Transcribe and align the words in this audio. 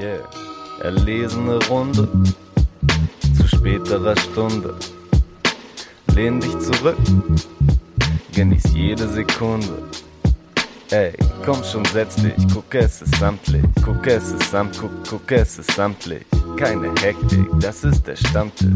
Yeah, 0.00 0.20
erlesene 0.82 1.58
Runde 1.66 2.08
zu 3.36 3.46
späterer 3.46 4.16
Stunde. 4.16 4.74
Lehn 6.14 6.40
dich 6.40 6.58
zurück, 6.58 6.96
genieß 8.32 8.62
jede 8.72 9.06
Sekunde. 9.06 9.82
Ey, 10.90 11.12
komm 11.44 11.62
schon, 11.64 11.84
setz 11.84 12.16
dich, 12.16 12.32
guck 12.54 12.74
es 12.74 13.02
ist 13.02 13.14
samtlich, 13.16 13.62
guck 13.84 14.06
es 14.06 14.32
ist 14.32 14.50
samt, 14.50 14.78
guck, 14.80 14.90
guck 15.06 15.32
es 15.32 15.58
ist 15.58 15.70
samtlich. 15.72 16.24
Keine 16.56 16.88
Hektik, 17.02 17.46
das 17.60 17.84
ist 17.84 18.06
der 18.06 18.16
Stammtisch. 18.16 18.70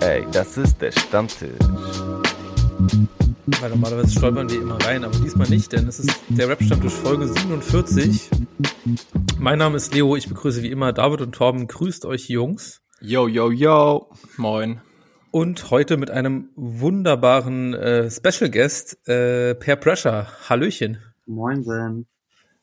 Ey, 0.00 0.26
das 0.32 0.56
ist 0.56 0.80
der 0.80 0.92
Stammtisch. 0.92 1.50
Weil 3.60 3.70
normalerweise 3.70 4.12
stolpern 4.12 4.48
wir 4.48 4.62
immer 4.62 4.82
rein, 4.82 5.04
aber 5.04 5.18
diesmal 5.18 5.48
nicht, 5.50 5.70
denn 5.72 5.86
es 5.86 6.00
ist 6.00 6.18
der 6.30 6.48
Rap-Stammtisch 6.48 6.94
Folge 6.94 7.28
47. 7.28 8.30
Mein 9.38 9.58
Name 9.58 9.76
ist 9.76 9.94
Leo, 9.94 10.16
ich 10.16 10.28
begrüße 10.28 10.62
wie 10.62 10.70
immer 10.70 10.92
David 10.92 11.20
und 11.20 11.32
Torben. 11.32 11.66
Grüßt 11.66 12.06
euch 12.06 12.28
Jungs. 12.28 12.82
Yo, 13.00 13.28
yo, 13.28 13.50
yo. 13.50 14.10
Moin. 14.38 14.80
Und 15.30 15.70
heute 15.70 15.98
mit 15.98 16.10
einem 16.10 16.48
wunderbaren 16.56 17.74
äh, 17.74 18.10
Special 18.10 18.50
Guest, 18.50 19.06
äh, 19.06 19.54
Per 19.54 19.76
Pressure. 19.76 20.26
Hallöchen. 20.48 20.98
Moin, 21.26 21.62
Sam. 21.62 22.06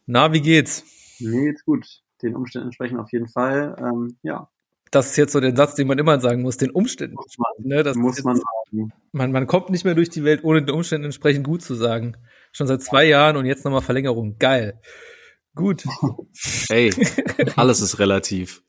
Na, 0.08 0.34
wie 0.34 0.42
geht's? 0.42 0.84
Mir 1.20 1.46
geht's 1.46 1.64
gut. 1.64 1.86
Den 2.24 2.36
Umständen 2.36 2.68
entsprechend 2.68 3.00
auf 3.00 3.12
jeden 3.12 3.28
Fall. 3.28 3.76
Ähm, 3.80 4.18
ja. 4.24 4.50
Das 4.90 5.12
ist 5.12 5.18
jetzt 5.18 5.34
so 5.34 5.40
der 5.40 5.56
Satz, 5.56 5.76
den 5.76 5.88
man 5.88 6.00
immer 6.00 6.20
sagen 6.20 6.42
muss, 6.42 6.58
den 6.58 6.72
Umständen. 6.72 7.16
Muss 7.16 7.38
man, 7.38 7.68
ne, 7.68 7.84
das 7.84 7.96
muss 7.96 8.18
ist 8.18 8.26
man 8.26 8.36
jetzt, 8.36 8.46
sagen. 8.72 8.94
man, 9.12 9.32
man 9.32 9.48
kommt 9.48 9.70
nicht 9.70 9.86
mehr 9.86 9.96
durch 9.96 10.10
die 10.10 10.24
Welt, 10.24 10.44
ohne 10.44 10.64
den 10.64 10.76
Umständen 10.76 11.06
entsprechend 11.06 11.46
gut 11.46 11.62
zu 11.62 11.76
sagen. 11.76 12.18
Schon 12.52 12.68
seit 12.68 12.82
zwei 12.82 13.06
Jahren 13.06 13.38
und 13.38 13.46
jetzt 13.46 13.64
nochmal 13.64 13.82
Verlängerung. 13.82 14.38
Geil. 14.40 14.80
Gut. 15.56 15.84
Hey, 16.70 16.92
alles 17.56 17.82
ist 17.82 18.00
relativ. 18.00 18.64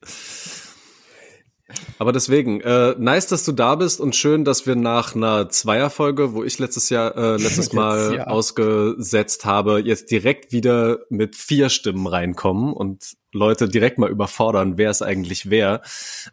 Aber 1.98 2.12
deswegen, 2.12 2.60
äh, 2.60 2.94
nice, 2.98 3.26
dass 3.26 3.44
du 3.44 3.52
da 3.52 3.74
bist 3.76 4.00
und 4.00 4.14
schön, 4.14 4.44
dass 4.44 4.66
wir 4.66 4.76
nach 4.76 5.14
einer 5.14 5.48
Zweierfolge, 5.48 6.34
wo 6.34 6.44
ich 6.44 6.58
letztes 6.58 6.90
Jahr, 6.90 7.16
äh, 7.16 7.36
letztes 7.36 7.72
Mal 7.72 7.98
Letztes 7.98 8.16
Jahr. 8.16 8.30
ausgesetzt 8.30 9.44
habe, 9.44 9.80
jetzt 9.80 10.10
direkt 10.10 10.52
wieder 10.52 10.98
mit 11.08 11.36
vier 11.36 11.70
Stimmen 11.70 12.06
reinkommen 12.06 12.72
und 12.72 13.14
Leute 13.32 13.68
direkt 13.68 13.98
mal 13.98 14.10
überfordern, 14.10 14.76
wer 14.76 14.90
es 14.90 15.02
eigentlich 15.02 15.50
wer. 15.50 15.82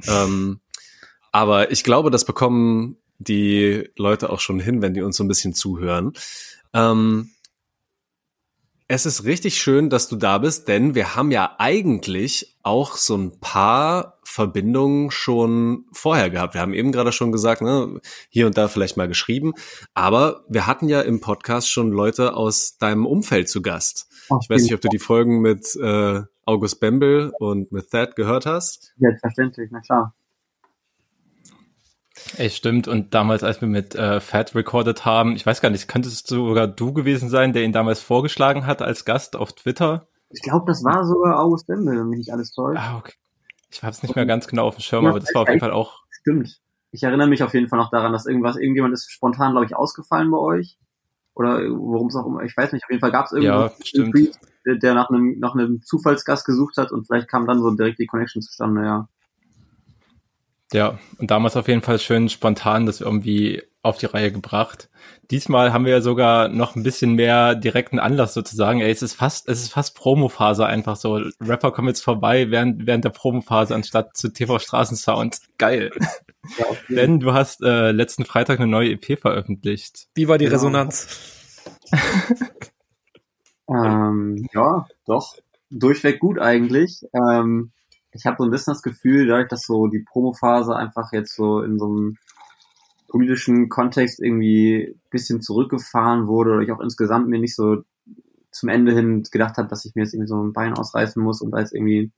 Ähm, 0.08 0.60
aber 1.32 1.72
ich 1.72 1.84
glaube, 1.84 2.12
das 2.12 2.26
bekommen 2.26 2.98
die 3.18 3.90
Leute 3.98 4.30
auch 4.32 4.40
schon 4.40 4.60
hin, 4.60 4.82
wenn 4.82 4.94
die 4.94 5.02
uns 5.02 5.18
so 5.18 5.24
ein 5.24 5.28
bisschen 5.28 5.54
zuhören. 5.54 6.14
Ähm, 6.74 7.30
es 8.94 9.06
ist 9.06 9.24
richtig 9.24 9.58
schön, 9.58 9.90
dass 9.90 10.10
du 10.10 10.18
da 10.18 10.38
bist, 10.38 10.68
denn 10.68 10.96
wir 10.96 11.16
haben 11.16 11.32
ja 11.32 11.56
eigentlich 11.60 12.58
auch 12.62 12.98
so 12.98 13.16
ein 13.16 13.40
paar 13.40 14.20
Verbindungen 14.26 15.12
schon 15.12 15.86
vorher 15.94 16.30
gehabt. 16.30 16.56
Wir 16.56 16.62
haben 16.62 16.74
eben 16.74 16.92
gerade 16.92 17.14
schon 17.14 17.32
gesagt, 17.32 17.62
ne, 17.62 18.02
hier 18.28 18.48
und 18.48 18.58
da 18.58 18.68
vielleicht 18.68 18.98
mal 18.98 19.08
geschrieben, 19.08 19.54
aber 19.94 20.44
wir 20.50 20.68
hatten 20.68 20.90
ja 20.90 21.00
im 21.00 21.22
Podcast 21.22 21.72
schon 21.72 21.94
Leute 21.94 22.36
aus 22.36 22.80
deinem 22.80 23.06
Umfeld 23.06 23.48
zu 23.48 23.62
Gast. 23.62 24.10
Ich 24.42 24.50
weiß 24.50 24.64
nicht, 24.64 24.74
ob 24.74 24.82
du 24.82 24.90
die 24.90 25.00
Folgen 25.00 25.40
mit 25.40 25.74
äh, 25.78 26.24
August 26.46 26.82
Bembel 26.82 27.32
und 27.40 27.72
mit 27.72 27.92
Thad 27.92 28.18
gehört 28.18 28.46
hast. 28.46 28.94
Selbstverständlich, 28.98 29.70
na 29.72 29.80
klar. 29.80 30.14
Ey, 32.38 32.50
stimmt. 32.50 32.88
Und 32.88 33.14
damals, 33.14 33.44
als 33.44 33.62
wir 33.62 33.68
mit 33.68 33.96
äh, 33.96 34.20
Fat 34.20 34.56
recorded 34.56 35.06
haben, 35.06 35.36
ich 35.36 35.46
weiß 35.46 35.62
gar 35.62 35.70
nicht, 35.70 35.88
könntest 35.88 36.30
du 36.32 36.48
sogar 36.48 36.68
du 36.68 36.94
gewesen 36.94 37.30
sein, 37.30 37.54
der 37.54 37.64
ihn 37.64 37.72
damals 37.74 38.00
vorgeschlagen 38.02 38.66
hat 38.66 38.82
als 38.82 39.06
Gast 39.06 39.36
auf 39.36 39.54
Twitter? 39.54 40.08
Ich 40.30 40.42
glaube, 40.42 40.66
das 40.68 40.84
war 40.84 41.06
sogar 41.06 41.40
August 41.40 41.68
Bembel, 41.68 42.00
wenn 42.00 42.08
mich 42.10 42.20
nicht 42.20 42.32
alles 42.34 42.52
täuscht. 42.54 42.80
Ah, 42.82 42.98
okay. 43.00 43.14
Ich 43.70 43.84
habe 43.84 43.92
es 43.92 44.04
nicht 44.04 44.16
mehr 44.16 44.26
ganz 44.26 44.48
genau 44.48 44.68
auf 44.68 44.76
dem 44.76 44.82
Schirm, 44.82 45.06
aber 45.06 45.20
das 45.20 45.34
war 45.34 45.44
auf 45.44 45.48
jeden 45.48 45.60
Fall 45.60 45.72
auch. 45.72 46.04
Stimmt. 46.10 46.60
Ich 46.92 47.04
erinnere 47.04 47.28
mich 47.28 47.42
auf 47.44 47.54
jeden 47.54 47.68
Fall 47.70 47.80
noch 47.80 47.90
daran, 47.90 48.12
dass 48.12 48.26
irgendwas, 48.26 48.58
irgendjemand 48.58 48.94
ist 48.94 49.10
spontan, 49.12 49.52
glaube 49.52 49.66
ich, 49.66 49.76
ausgefallen 49.76 50.30
bei 50.30 50.38
euch. 50.38 50.78
Oder 51.34 51.60
worum 51.70 52.08
es 52.08 52.16
auch 52.16 52.26
immer, 52.28 52.44
ich 52.44 52.56
weiß 52.56 52.74
nicht, 52.74 52.84
auf 52.84 52.90
jeden 52.90 53.00
Fall 53.00 53.12
gab 53.12 53.26
es 53.28 53.42
Ja. 53.42 53.70
Tweet, 53.70 54.38
der- 54.66 54.76
der 54.76 54.94
nach 54.94 55.10
einem, 55.10 55.40
nach 55.40 55.54
einem 55.56 55.82
Zufallsgast 55.82 56.46
gesucht 56.46 56.76
hat 56.78 56.92
und 56.92 57.08
vielleicht 57.08 57.30
kam 57.30 57.48
dann 57.48 57.60
so 57.62 57.72
direkt 57.72 58.00
die 58.00 58.06
Connection 58.08 58.42
zustande, 58.42 58.84
ja. 58.84 59.08
Ja, 60.74 61.00
und 61.18 61.32
damals 61.32 61.58
auf 61.58 61.68
jeden 61.68 61.82
Fall 61.82 62.00
schön 62.00 62.30
spontan 62.30 62.86
das 62.86 63.02
irgendwie 63.02 63.62
auf 63.84 63.98
die 63.98 64.06
Reihe 64.06 64.32
gebracht. 64.32 64.90
Diesmal 65.32 65.74
haben 65.74 65.86
wir 65.86 65.92
ja 65.92 66.02
sogar 66.02 66.48
noch 66.50 66.76
ein 66.76 66.84
bisschen 66.84 67.14
mehr 67.14 67.56
direkten 67.56 68.00
Anlass 68.00 68.34
sozusagen. 68.34 68.80
Ey, 68.80 68.92
es 68.92 69.02
ist 69.02 69.14
fast, 69.16 69.50
es 69.50 69.62
ist 69.62 69.74
fast 69.74 69.96
Promophase 69.96 70.66
einfach 70.66 70.96
so. 70.96 71.20
Rapper 71.42 71.72
kommen 71.72 71.88
jetzt 71.88 72.04
vorbei 72.04 72.52
während, 72.52 72.86
während 72.86 73.04
der 73.04 73.10
Promophase 73.10 73.74
anstatt 73.76 74.16
zu 74.16 74.30
TV 74.32 74.60
Straßensound. 74.60 75.40
Geil. 75.58 75.92
ja 76.58 76.66
Ben, 76.88 77.20
du 77.20 77.34
hast 77.34 77.62
äh, 77.64 77.92
letzten 77.92 78.26
Freitag 78.26 78.60
eine 78.60 78.68
neue 78.68 78.92
EP 78.92 79.20
veröffentlicht. 79.20 80.08
Wie 80.16 80.28
war 80.28 80.38
die 80.38 80.46
Genau. 80.46 80.58
Resonanz? 80.58 81.08
Ähm, 83.70 84.48
ja, 84.54 84.86
doch. 85.06 85.38
Durchweg 85.70 86.20
gut 86.20 86.40
eigentlich. 86.40 87.06
Ähm, 87.14 87.72
ich 88.14 88.26
habe 88.26 88.38
so 88.40 88.44
ein 88.44 88.52
bisschen 88.52 88.74
das 88.74 88.82
Gefühl, 88.82 89.28
dadurch, 89.28 89.48
dass 89.48 89.64
so 89.64 89.88
die 89.88 90.04
Promophase 90.04 90.76
einfach 90.76 91.12
jetzt 91.12 91.36
so 91.36 91.62
in 91.62 91.80
so 91.80 91.86
einem 91.86 92.18
politischen 93.08 93.70
Kontext 93.70 94.22
irgendwie 94.22 94.98
bisschen 95.10 95.42
zurückgefahren 95.42 96.28
wurde 96.28 96.52
oder 96.52 96.62
ich 96.62 96.72
auch 96.72 96.80
insgesamt 96.80 97.28
mir 97.28 97.40
nicht 97.40 97.56
so 97.56 97.84
zum 98.52 98.70
Ende 98.70 98.94
hin 98.94 99.24
gedacht 99.32 99.58
habe, 99.58 99.68
dass 99.68 99.86
ich 99.86 99.96
mir 99.96 100.04
jetzt 100.04 100.14
irgendwie 100.14 100.30
so 100.30 100.42
ein 100.42 100.54
Bein 100.54 100.74
ausreißen 100.74 101.22
muss 101.22 101.42
und 101.42 101.52
da 101.52 101.60
jetzt 101.60 101.74
irgendwie 101.74 102.12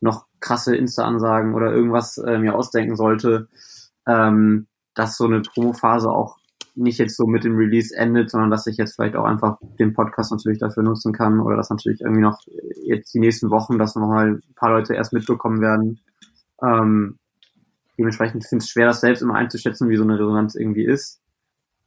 noch 0.00 0.26
krasse 0.40 0.76
Insta-Ansagen 0.76 1.54
oder 1.54 1.72
irgendwas 1.72 2.18
äh, 2.18 2.38
mir 2.38 2.54
ausdenken 2.54 2.96
sollte, 2.96 3.48
ähm, 4.06 4.66
dass 4.94 5.16
so 5.16 5.24
eine 5.24 5.42
Promophase 5.42 6.10
auch 6.10 6.38
nicht 6.74 6.98
jetzt 6.98 7.16
so 7.16 7.26
mit 7.26 7.44
dem 7.44 7.56
Release 7.56 7.94
endet, 7.96 8.30
sondern 8.30 8.50
dass 8.50 8.66
ich 8.66 8.76
jetzt 8.76 8.94
vielleicht 8.94 9.16
auch 9.16 9.24
einfach 9.24 9.58
den 9.78 9.92
Podcast 9.92 10.32
natürlich 10.32 10.58
dafür 10.58 10.82
nutzen 10.82 11.12
kann 11.12 11.40
oder 11.40 11.56
dass 11.56 11.70
natürlich 11.70 12.00
irgendwie 12.00 12.22
noch 12.22 12.38
jetzt 12.84 13.14
die 13.14 13.20
nächsten 13.20 13.50
Wochen, 13.50 13.78
dass 13.78 13.96
nochmal 13.96 14.34
ein 14.34 14.54
paar 14.54 14.70
Leute 14.70 14.94
erst 14.94 15.12
mitbekommen 15.12 15.60
werden. 15.60 16.00
Ähm, 16.62 17.18
dementsprechend 17.98 18.44
finde 18.46 18.62
ich 18.62 18.68
es 18.68 18.72
schwer, 18.72 18.86
das 18.86 19.00
selbst 19.00 19.22
immer 19.22 19.34
einzuschätzen, 19.34 19.88
wie 19.88 19.96
so 19.96 20.04
eine 20.04 20.18
Resonanz 20.18 20.54
irgendwie 20.54 20.84
ist. 20.84 21.20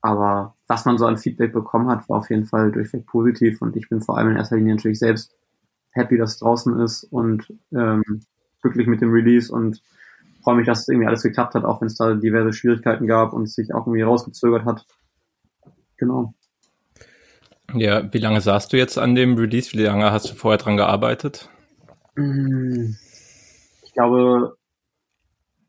Aber 0.02 0.56
was 0.68 0.86
man 0.86 0.98
so 0.98 1.06
an 1.06 1.18
Feedback 1.18 1.54
bekommen 1.54 1.90
hat, 1.90 2.10
war 2.10 2.20
auf 2.20 2.30
jeden 2.30 2.46
Fall 2.46 2.72
durchweg 2.72 3.06
positiv 3.06 3.62
und 3.62 3.76
ich 3.78 3.88
bin 3.90 4.02
vor 4.02 4.18
allem 4.18 4.32
in 4.32 4.38
erster 4.38 4.58
Linie 4.58 4.76
natürlich 4.76 5.00
selbst 5.00 5.34
happy, 5.92 6.18
dass 6.18 6.34
es 6.34 6.40
draußen 6.40 6.80
ist 6.80 7.06
und 7.06 7.54
ähm, 7.72 8.04
glücklich 8.62 8.88
mit 8.88 9.02
dem 9.02 9.12
Release 9.12 9.54
und 9.54 9.82
freue 10.44 10.56
mich, 10.56 10.68
dass 10.68 10.82
es 10.82 10.88
irgendwie 10.88 11.08
alles 11.08 11.24
geklappt 11.24 11.56
hat, 11.56 11.66
auch 11.66 11.82
wenn 11.82 11.88
es 11.88 11.96
da 11.96 12.14
diverse 12.14 12.54
Schwierigkeiten 12.54 13.08
gab 13.08 13.34
und 13.34 13.44
es 13.44 13.56
sich 13.56 13.74
auch 13.74 13.88
irgendwie 13.88 14.02
rausgezögert 14.02 14.66
hat. 14.66 14.86
Genau. 15.98 16.34
Ja, 17.74 18.12
wie 18.14 18.20
lange 18.20 18.42
saßt 18.42 18.72
du 18.74 18.78
jetzt 18.78 18.98
an 18.98 19.16
dem 19.16 19.36
Release? 19.36 19.72
Wie 19.74 19.84
lange 19.84 20.12
hast 20.12 20.30
du 20.30 20.36
vorher 20.36 20.58
dran 20.58 20.78
gearbeitet? 20.78 21.50
Mm, 22.16 22.96
Ich 23.84 23.94
glaube, 23.94 24.58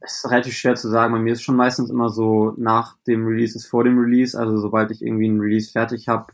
es 0.00 0.18
ist 0.18 0.30
relativ 0.30 0.54
schwer 0.54 0.74
zu 0.74 0.88
sagen. 0.88 1.14
Bei 1.14 1.18
mir 1.18 1.32
ist 1.32 1.42
schon 1.42 1.56
meistens 1.56 1.90
immer 1.90 2.10
so 2.10 2.52
nach 2.58 2.96
dem 3.06 3.26
Release 3.26 3.56
ist 3.56 3.66
vor 3.66 3.84
dem 3.84 3.98
Release. 3.98 4.38
Also 4.38 4.58
sobald 4.58 4.90
ich 4.90 5.02
irgendwie 5.02 5.28
einen 5.28 5.40
Release 5.40 5.70
fertig 5.70 6.08
habe 6.08 6.26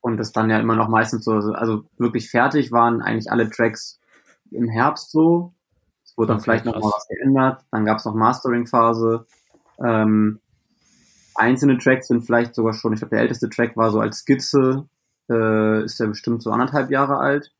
und 0.00 0.20
es 0.20 0.32
dann 0.32 0.50
ja 0.50 0.58
immer 0.58 0.76
noch 0.76 0.88
meistens 0.88 1.24
so, 1.24 1.32
also 1.32 1.84
wirklich 1.96 2.30
fertig 2.30 2.72
waren 2.72 3.00
eigentlich 3.00 3.30
alle 3.30 3.48
Tracks 3.48 4.00
im 4.50 4.68
Herbst 4.68 5.10
so. 5.10 5.54
Es 6.12 6.18
wurde 6.18 6.28
dann 6.28 6.36
Okay, 6.36 6.44
vielleicht 6.44 6.64
noch 6.66 6.74
mal 6.74 6.80
krass. 6.82 6.92
was 6.94 7.08
geändert. 7.08 7.64
Dann 7.70 7.86
gab 7.86 7.98
es 7.98 8.04
noch 8.04 8.14
Mastering-Phase. 8.14 9.26
Ähm, 9.82 10.40
einzelne 11.34 11.78
Tracks 11.78 12.08
sind 12.08 12.22
vielleicht 12.22 12.54
sogar 12.54 12.74
schon, 12.74 12.92
ich 12.92 13.00
glaube, 13.00 13.16
der 13.16 13.20
älteste 13.20 13.48
Track 13.48 13.76
war 13.78 13.90
so 13.90 13.98
als 13.98 14.18
Skizze, 14.18 14.86
äh, 15.30 15.84
ist 15.84 15.98
der 15.98 16.08
bestimmt 16.08 16.42
so 16.42 16.50
anderthalb 16.50 16.90
Jahre 16.90 17.16
alt. 17.16 17.50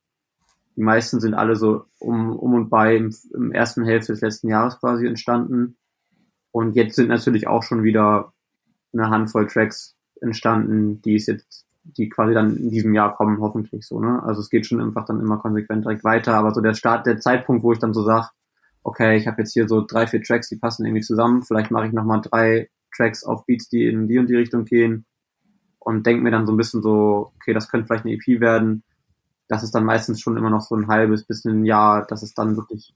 Die 0.77 0.83
meisten 0.83 1.19
sind 1.19 1.33
alle 1.33 1.57
so 1.57 1.87
um, 1.99 2.37
um 2.37 2.53
und 2.53 2.69
bei 2.69 2.97
im, 2.97 3.15
im 3.33 3.53
ersten 3.53 3.85
Hälfte 3.85 4.13
des 4.13 4.21
letzten 4.21 4.49
Jahres 4.49 4.79
quasi 4.79 5.07
entstanden. 5.07 5.77
Und 6.51 6.77
jetzt 6.77 6.97
sind 6.97 7.09
natürlich 7.09 7.47
auch 7.49 7.63
schon 7.63 7.83
wieder 7.85 8.35
eine 8.93 9.09
Handvoll 9.09 9.47
Tracks 9.47 9.97
entstanden, 10.21 11.01
die 11.01 11.17
es 11.17 11.27
jetzt, 11.27 11.65
die 11.85 12.11
quasi 12.11 12.35
dann 12.35 12.55
in 12.57 12.69
diesem 12.71 12.93
Jahr 12.93 13.17
kommen, 13.17 13.41
hoffentlich 13.41 13.87
so, 13.87 13.99
ne? 13.99 14.23
Also 14.23 14.43
es 14.43 14.51
geht 14.51 14.67
schon 14.67 14.81
einfach 14.81 15.07
dann 15.07 15.21
immer 15.21 15.39
konsequent 15.39 15.85
direkt 15.87 16.05
weiter, 16.05 16.35
aber 16.35 16.53
so 16.53 16.61
der 16.61 16.75
Start, 16.75 17.07
der 17.07 17.19
Zeitpunkt, 17.19 17.63
wo 17.63 17.73
ich 17.73 17.79
dann 17.79 17.95
so 17.95 18.03
sag, 18.05 18.31
okay, 18.83 19.17
ich 19.17 19.27
habe 19.27 19.43
jetzt 19.43 19.53
hier 19.53 19.69
so 19.69 19.85
drei, 19.87 20.07
vier 20.07 20.23
Tracks, 20.23 20.49
die 20.49 20.57
passen 20.57 20.85
irgendwie 20.85 21.03
zusammen, 21.03 21.43
vielleicht 21.43 21.71
mache 21.71 21.87
ich 21.87 21.93
nochmal 21.93 22.21
drei 22.21 22.69
Tracks 22.95 23.25
auf 23.25 23.47
Beats, 23.47 23.69
die 23.69 23.87
in 23.87 24.09
die 24.09 24.19
und 24.19 24.29
die 24.29 24.37
Richtung 24.37 24.65
gehen 24.65 25.07
und 25.79 26.07
denke 26.07 26.23
mir 26.23 26.31
dann 26.31 26.47
so 26.47 26.53
ein 26.53 26.57
bisschen 26.57 26.83
so, 26.83 27.33
okay, 27.37 27.53
das 27.53 27.69
könnte 27.69 27.87
vielleicht 27.87 28.05
eine 28.05 28.15
EP 28.15 28.41
werden. 28.41 28.85
Das 29.49 29.63
ist 29.63 29.75
dann 29.75 29.85
meistens 29.85 30.21
schon 30.21 30.37
immer 30.37 30.51
noch 30.51 30.61
so 30.61 30.75
ein 30.75 30.89
halbes 30.89 31.25
bis 31.25 31.45
ein 31.45 31.65
Jahr, 31.65 32.07
dass 32.07 32.23
es 32.23 32.35
dann 32.35 32.57
wirklich 32.57 32.95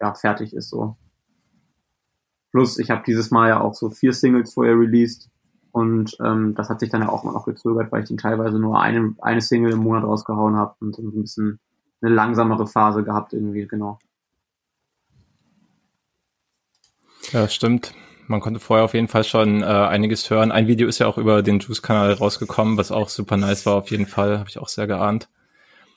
ja, 0.00 0.14
fertig 0.14 0.54
ist 0.54 0.70
so. 0.70 0.96
Plus, 2.52 2.78
ich 2.78 2.90
habe 2.90 3.02
dieses 3.06 3.30
Mal 3.30 3.48
ja 3.48 3.60
auch 3.60 3.74
so 3.74 3.90
vier 3.90 4.12
Singles 4.12 4.54
vorher 4.54 4.74
released 4.74 5.30
und 5.72 6.16
ähm, 6.24 6.54
das 6.54 6.68
hat 6.68 6.80
sich 6.80 6.90
dann 6.90 7.02
ja 7.02 7.08
auch 7.08 7.22
immer 7.22 7.32
noch 7.32 7.44
gezögert, 7.44 7.92
weil 7.92 8.02
ich 8.02 8.08
dann 8.08 8.18
teilweise 8.18 8.58
nur 8.58 8.80
eine, 8.80 9.14
eine 9.20 9.40
Single 9.40 9.72
im 9.72 9.80
Monat 9.80 10.04
rausgehauen 10.04 10.56
habe 10.56 10.74
und 10.80 10.96
so 10.96 11.02
ein 11.02 11.22
bisschen 11.22 11.60
eine 12.00 12.12
langsamere 12.14 12.66
Phase 12.66 13.04
gehabt 13.04 13.32
irgendwie, 13.32 13.66
genau. 13.66 13.98
Ja, 17.32 17.48
stimmt. 17.48 17.94
Man 18.26 18.40
konnte 18.40 18.60
vorher 18.60 18.84
auf 18.84 18.94
jeden 18.94 19.08
Fall 19.08 19.24
schon 19.24 19.62
äh, 19.62 19.66
einiges 19.66 20.30
hören. 20.30 20.52
Ein 20.52 20.66
Video 20.68 20.88
ist 20.88 20.98
ja 20.98 21.06
auch 21.06 21.18
über 21.18 21.42
den 21.42 21.58
Juice-Kanal 21.58 22.12
rausgekommen, 22.12 22.76
was 22.76 22.92
auch 22.92 23.08
super 23.08 23.36
nice 23.36 23.66
war 23.66 23.74
auf 23.74 23.90
jeden 23.90 24.06
Fall. 24.06 24.38
Habe 24.38 24.48
ich 24.48 24.58
auch 24.58 24.68
sehr 24.68 24.86
geahnt. 24.86 25.28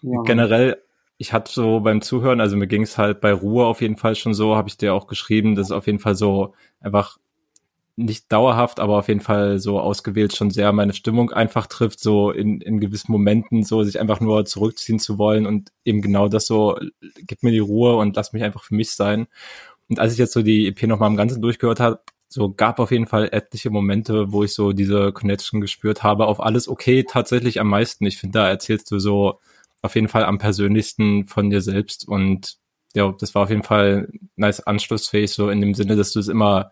Ja. 0.02 0.22
Generell, 0.24 0.78
ich 1.18 1.32
hatte 1.32 1.52
so 1.52 1.80
beim 1.80 2.02
Zuhören, 2.02 2.42
also 2.42 2.56
mir 2.58 2.68
ging 2.68 2.84
es 2.84 2.98
halt 2.98 3.22
bei 3.22 3.32
Ruhe 3.32 3.66
auf 3.66 3.82
jeden 3.82 3.98
Fall 3.98 4.16
schon 4.16 4.34
so, 4.34 4.56
habe 4.56 4.68
ich 4.68 4.78
dir 4.78 4.94
auch 4.94 5.08
geschrieben, 5.08 5.56
dass 5.56 5.68
es 5.68 5.72
auf 5.72 5.86
jeden 5.86 6.00
Fall 6.00 6.16
so 6.16 6.54
einfach 6.82 7.18
nicht 7.96 8.32
dauerhaft, 8.32 8.80
aber 8.80 8.98
auf 8.98 9.08
jeden 9.08 9.20
Fall 9.22 9.60
so 9.60 9.80
ausgewählt 9.80 10.36
schon 10.36 10.50
sehr 10.50 10.72
meine 10.72 10.94
Stimmung 10.94 11.32
einfach 11.32 11.68
trifft, 11.68 12.00
so 12.00 12.32
in, 12.32 12.60
in 12.60 12.80
gewissen 12.80 13.12
Momenten 13.12 13.64
so 13.64 13.84
sich 13.84 14.00
einfach 14.00 14.20
nur 14.20 14.46
zurückziehen 14.46 14.98
zu 14.98 15.20
wollen 15.20 15.46
und 15.46 15.72
eben 15.86 16.02
genau 16.02 16.28
das 16.28 16.48
so, 16.48 16.76
gib 17.28 17.44
mir 17.44 17.52
die 17.52 17.60
Ruhe 17.60 17.96
und 17.98 18.16
lass 18.16 18.34
mich 18.34 18.44
einfach 18.44 18.64
für 18.64 18.74
mich 18.74 18.92
sein. 18.92 19.28
Und 19.94 20.00
als 20.00 20.14
ich 20.14 20.18
jetzt 20.18 20.34
so 20.34 20.42
die 20.42 20.66
EP 20.66 20.82
nochmal 20.88 21.12
im 21.12 21.18
Ganzen 21.18 21.40
durchgehört 21.40 21.80
habe, 21.80 22.02
so 22.28 22.52
gab 22.52 22.80
auf 22.80 22.90
jeden 22.90 23.06
Fall 23.06 23.30
etliche 23.32 23.70
Momente, 23.70 24.32
wo 24.32 24.44
ich 24.44 24.56
so 24.56 24.74
diese 24.74 25.12
Connection 25.12 25.62
gespürt 25.62 26.02
habe. 26.02 26.26
Auf 26.26 26.40
alles 26.40 26.68
okay 26.68 27.04
tatsächlich 27.04 27.60
am 27.60 27.68
meisten. 27.68 28.08
Ich 28.08 28.18
finde, 28.18 28.40
da 28.40 28.50
erzählst 28.50 28.90
du 28.90 28.98
so 28.98 29.40
auf 29.84 29.94
jeden 29.94 30.08
Fall 30.08 30.26
am 30.26 30.40
persönlichsten 30.40 31.26
von 31.26 31.52
dir 31.52 31.62
selbst 31.62 32.08
und 32.08 32.58
ja, 32.96 33.14
das 33.20 33.36
war 33.36 33.44
auf 33.44 33.50
jeden 33.52 33.62
Fall 33.62 34.10
nice 34.36 34.62
anschlussfähig, 34.62 35.32
so 35.32 35.52
in 35.52 35.62
dem 35.62 35.76
Sinne, 35.76 35.96
dass 35.96 36.12
du 36.12 36.20
es 36.20 36.28
immer 36.28 36.72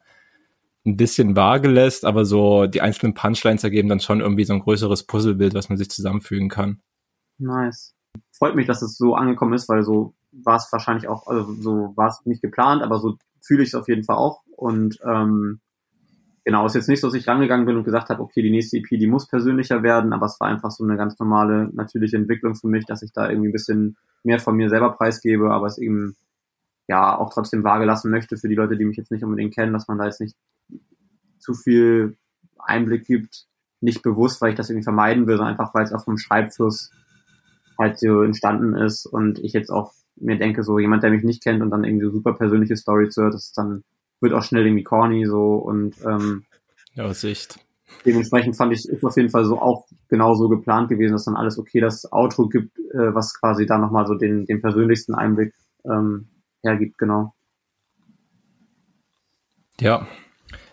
ein 0.84 0.98
bisschen 0.98 1.36
vage 1.36 1.70
lässt, 1.70 2.06
aber 2.06 2.26
so 2.26 2.66
die 2.66 2.82
einzelnen 2.82 3.14
Punchlines 3.14 3.64
ergeben 3.64 3.88
dann 3.88 4.00
schon 4.00 4.20
irgendwie 4.20 4.46
so 4.46 4.54
ein 4.54 4.62
größeres 4.62 5.04
Puzzlebild, 5.04 5.54
was 5.54 5.70
man 5.70 5.78
sich 5.78 5.92
zusammenfügen 5.92 6.50
kann. 6.50 6.82
Nice. 7.38 7.94
Freut 8.32 8.56
mich, 8.56 8.66
dass 8.66 8.82
es 8.82 8.98
so 8.98 9.14
angekommen 9.14 9.54
ist, 9.54 9.70
weil 9.70 9.84
so 9.84 10.16
war 10.32 10.58
es 10.58 10.72
wahrscheinlich 10.72 11.08
auch, 11.08 11.28
also 11.28 11.54
so 11.54 11.94
war 11.96 12.08
es 12.08 12.26
nicht 12.26 12.42
geplant, 12.42 12.82
aber 12.84 13.00
so 13.00 13.18
fühle 13.42 13.64
ich 13.64 13.70
es 13.70 13.76
auf 13.76 13.88
jeden 13.88 14.04
Fall 14.04 14.18
auch. 14.18 14.44
Und 14.56 15.00
ähm, 15.06 15.60
genau, 16.46 16.66
ist 16.66 16.76
jetzt 16.76 16.90
nicht 16.90 17.02
so, 17.02 17.08
dass 17.08 17.16
ich 17.16 17.28
rangegangen 17.28 17.66
bin 17.66 17.78
und 17.78 17.84
gesagt 17.84 18.10
habe, 18.10 18.22
okay, 18.22 18.42
die 18.42 18.52
nächste 18.52 18.78
EP, 18.78 18.88
die 18.90 19.08
muss 19.08 19.28
persönlicher 19.28 19.84
werden, 19.84 20.14
aber 20.14 20.26
es 20.26 20.40
war 20.40 20.48
einfach 20.48 20.72
so 20.72 20.84
eine 20.84 20.98
ganz 20.98 21.18
normale, 21.20 21.70
natürliche 21.74 22.18
Entwicklung 22.18 22.56
für 22.56 22.68
mich, 22.68 22.86
dass 22.86 23.02
ich 23.02 23.12
da 23.12 23.30
irgendwie 23.30 23.50
ein 23.50 23.54
bisschen 23.54 23.98
mehr 24.24 24.40
von 24.40 24.56
mir 24.56 24.70
selber 24.70 24.92
preisgebe, 24.94 25.52
aber 25.52 25.68
es 25.68 25.78
eben 25.78 26.16
ja 26.88 27.18
auch 27.18 27.34
trotzdem 27.34 27.64
vage 27.64 27.86
lassen 27.86 28.12
möchte 28.12 28.38
für 28.38 28.50
die 28.50 28.56
Leute, 28.56 28.78
die 28.78 28.86
mich 28.86 28.98
jetzt 28.98 29.12
nicht 29.12 29.24
unbedingt 29.24 29.54
kennen, 29.54 29.74
dass 29.74 29.88
man 29.88 29.98
da 29.98 30.06
jetzt 30.06 30.22
nicht 30.22 30.36
zu 31.40 31.54
viel 31.54 32.18
Einblick 32.60 33.06
gibt, 33.06 33.46
nicht 33.80 34.04
bewusst, 34.04 34.42
weil 34.42 34.52
ich 34.52 34.56
das 34.56 34.70
irgendwie 34.70 34.84
vermeiden 34.84 35.26
will, 35.26 35.38
sondern 35.38 35.54
einfach, 35.54 35.74
weil 35.74 35.84
es 35.84 35.94
auch 35.94 36.04
vom 36.04 36.18
Schreibfluss 36.18 36.92
halt 37.80 38.00
so 38.00 38.22
entstanden 38.22 38.76
ist 38.76 39.06
und 39.06 39.40
ich 39.40 39.54
jetzt 39.54 39.72
auch 39.72 39.94
mir 40.22 40.38
denke, 40.38 40.64
so 40.64 40.80
jemand, 40.80 41.04
der 41.04 41.12
mich 41.12 41.24
nicht 41.24 41.44
kennt 41.44 41.62
und 41.62 41.70
dann 41.70 41.84
irgendwie 41.84 42.06
so 42.06 42.12
super 42.12 42.34
persönliche 42.34 42.78
Stories 42.78 43.16
hört, 43.18 43.34
das 43.34 43.54
dann 43.54 43.84
wird 44.20 44.34
auch 44.34 44.44
schnell 44.44 44.66
irgendwie 44.66 44.84
corny 44.84 45.26
so 45.26 45.56
und 45.56 45.96
ähm, 46.06 46.44
ja, 46.94 47.14
Sicht. 47.14 47.60
Dementsprechend 48.06 48.56
fand 48.56 48.74
ich, 48.74 48.88
ist 48.88 49.04
auf 49.04 49.18
jeden 49.18 49.30
Fall 49.30 49.46
so 49.46 49.60
auch 49.60 49.86
genau 50.08 50.34
so 50.36 50.48
geplant 50.48 50.90
gewesen, 50.90 51.14
dass 51.14 51.26
dann 51.26 51.36
alles 51.36 51.58
okay 51.58 51.80
das 51.80 52.12
Outro 52.12 52.48
gibt, 52.48 52.78
äh, 52.80 53.14
was 53.14 53.40
quasi 53.40 53.66
da 53.66 53.78
nochmal 53.78 54.08
so 54.08 54.16
den, 54.16 54.46
den 54.46 54.62
persönlichsten 54.62 55.14
Einblick 55.14 55.54
ähm, 55.86 56.28
hergibt, 56.64 56.98
genau. 56.98 57.34
Ja, 59.80 60.08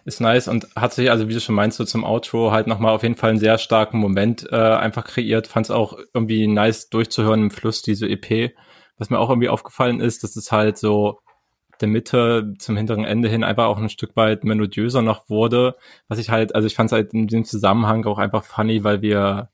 ist 0.04 0.20
nice 0.20 0.48
und 0.48 0.68
hat 0.74 0.92
sich, 0.92 1.10
also 1.10 1.28
wie 1.28 1.34
du 1.34 1.40
schon 1.40 1.54
meinst, 1.54 1.76
so 1.76 1.84
zum 1.84 2.04
Outro 2.04 2.50
halt 2.50 2.66
nochmal 2.66 2.94
auf 2.94 3.02
jeden 3.02 3.14
Fall 3.14 3.30
einen 3.30 3.38
sehr 3.38 3.58
starken 3.58 3.98
Moment 3.98 4.46
äh, 4.50 4.56
einfach 4.56 5.04
kreiert. 5.04 5.46
Fand 5.46 5.66
es 5.66 5.70
auch 5.70 5.98
irgendwie 6.14 6.46
nice 6.46 6.88
durchzuhören 6.88 7.42
im 7.42 7.50
Fluss, 7.50 7.82
diese 7.82 8.08
EP. 8.08 8.52
Was 8.98 9.10
mir 9.10 9.18
auch 9.18 9.30
irgendwie 9.30 9.48
aufgefallen 9.48 10.00
ist, 10.00 10.24
dass 10.24 10.36
es 10.36 10.52
halt 10.52 10.78
so 10.78 11.20
der 11.80 11.88
Mitte 11.88 12.54
zum 12.58 12.76
hinteren 12.76 13.04
Ende 13.04 13.28
hin 13.28 13.44
einfach 13.44 13.66
auch 13.66 13.78
ein 13.78 13.88
Stück 13.88 14.16
weit 14.16 14.44
melodiöser 14.44 15.02
noch 15.02 15.28
wurde. 15.28 15.76
Was 16.08 16.18
ich 16.18 16.30
halt, 16.30 16.54
also 16.54 16.66
ich 16.66 16.74
fand 16.74 16.88
es 16.88 16.92
halt 16.92 17.12
in 17.12 17.28
dem 17.28 17.44
Zusammenhang 17.44 18.04
auch 18.06 18.18
einfach 18.18 18.44
funny, 18.44 18.84
weil 18.84 19.02
wir 19.02 19.50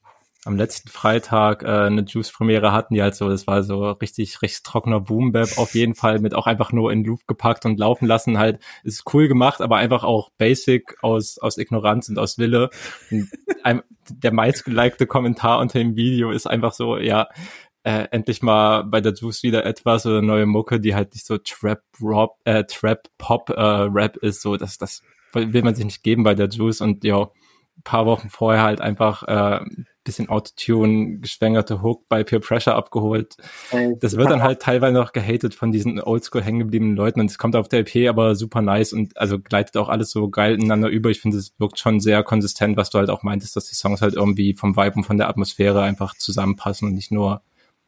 am 0.46 0.56
letzten 0.56 0.90
Freitag 0.90 1.62
äh, 1.62 1.66
eine 1.66 2.02
Juice-Premiere 2.02 2.72
hatten, 2.72 2.94
die 2.94 3.02
halt 3.02 3.14
so, 3.14 3.28
das 3.28 3.46
war 3.46 3.62
so 3.62 3.90
richtig, 3.92 4.42
richtig 4.42 4.62
trockener 4.62 5.00
Boom-Bap 5.00 5.56
auf 5.56 5.74
jeden 5.74 5.94
Fall 5.94 6.18
mit 6.18 6.34
auch 6.34 6.46
einfach 6.46 6.72
nur 6.72 6.92
in 6.92 7.04
Loop 7.04 7.26
gepackt 7.26 7.64
und 7.64 7.78
laufen 7.78 8.06
lassen 8.06 8.38
halt. 8.38 8.60
Ist 8.82 9.04
cool 9.14 9.28
gemacht, 9.28 9.62
aber 9.62 9.76
einfach 9.76 10.04
auch 10.04 10.30
basic 10.36 10.96
aus, 11.02 11.38
aus 11.38 11.56
Ignoranz 11.56 12.08
und 12.08 12.18
aus 12.18 12.38
Wille. 12.38 12.68
Und 13.10 13.30
ein, 13.62 13.82
der 14.10 14.32
meistgelikte 14.32 15.06
Kommentar 15.06 15.60
unter 15.60 15.78
dem 15.78 15.96
Video 15.96 16.30
ist 16.30 16.46
einfach 16.46 16.74
so, 16.74 16.98
ja, 16.98 17.28
äh, 17.84 18.08
endlich 18.10 18.42
mal 18.42 18.82
bei 18.82 19.00
der 19.00 19.14
Juice 19.14 19.42
wieder 19.42 19.64
etwas 19.64 20.06
oder 20.06 20.22
neue 20.22 20.46
Mucke, 20.46 20.80
die 20.80 20.94
halt 20.94 21.14
nicht 21.14 21.26
so 21.26 21.38
Trap 21.38 21.82
Rob, 22.02 22.36
äh, 22.44 22.64
Trap 22.64 23.08
Pop 23.18 23.50
äh, 23.50 23.60
Rap 23.60 24.16
ist, 24.16 24.42
so 24.42 24.56
das 24.56 24.78
das 24.78 25.02
will 25.32 25.62
man 25.62 25.74
sich 25.74 25.84
nicht 25.84 26.02
geben 26.02 26.22
bei 26.22 26.34
der 26.34 26.48
Juice 26.48 26.80
und 26.80 27.04
ja, 27.04 27.28
paar 27.82 28.06
Wochen 28.06 28.30
vorher 28.30 28.62
halt 28.62 28.80
einfach 28.80 29.24
äh, 29.24 29.64
bisschen 30.04 30.28
Autotune, 30.28 31.18
geschwängerte 31.18 31.82
Hook 31.82 32.08
bei 32.08 32.22
Peer 32.22 32.38
Pressure 32.38 32.74
abgeholt. 32.74 33.36
Das 34.00 34.16
wird 34.16 34.30
dann 34.30 34.42
halt 34.42 34.60
teilweise 34.60 34.92
noch 34.92 35.12
gehatet 35.12 35.54
von 35.54 35.72
diesen 35.72 36.00
oldschool 36.00 36.42
hängen 36.42 36.60
gebliebenen 36.60 36.94
Leuten 36.94 37.20
und 37.20 37.30
es 37.30 37.38
kommt 37.38 37.56
auf 37.56 37.68
der 37.68 37.80
EP 37.80 38.08
aber 38.08 38.36
super 38.36 38.60
nice 38.60 38.92
und 38.92 39.16
also 39.16 39.38
gleitet 39.38 39.76
auch 39.76 39.88
alles 39.88 40.10
so 40.10 40.28
geil 40.28 40.54
ineinander 40.54 40.88
über. 40.88 41.10
Ich 41.10 41.20
finde, 41.20 41.38
es 41.38 41.54
wirkt 41.58 41.78
schon 41.78 42.00
sehr 42.00 42.22
konsistent, 42.22 42.76
was 42.76 42.90
du 42.90 42.98
halt 42.98 43.10
auch 43.10 43.22
meintest, 43.22 43.56
dass 43.56 43.66
die 43.66 43.74
Songs 43.74 44.02
halt 44.02 44.14
irgendwie 44.14 44.54
vom 44.54 44.76
Vibe 44.76 44.96
und 44.96 45.04
von 45.04 45.16
der 45.16 45.28
Atmosphäre 45.28 45.82
einfach 45.82 46.14
zusammenpassen 46.16 46.88
und 46.88 46.94
nicht 46.94 47.10
nur 47.10 47.42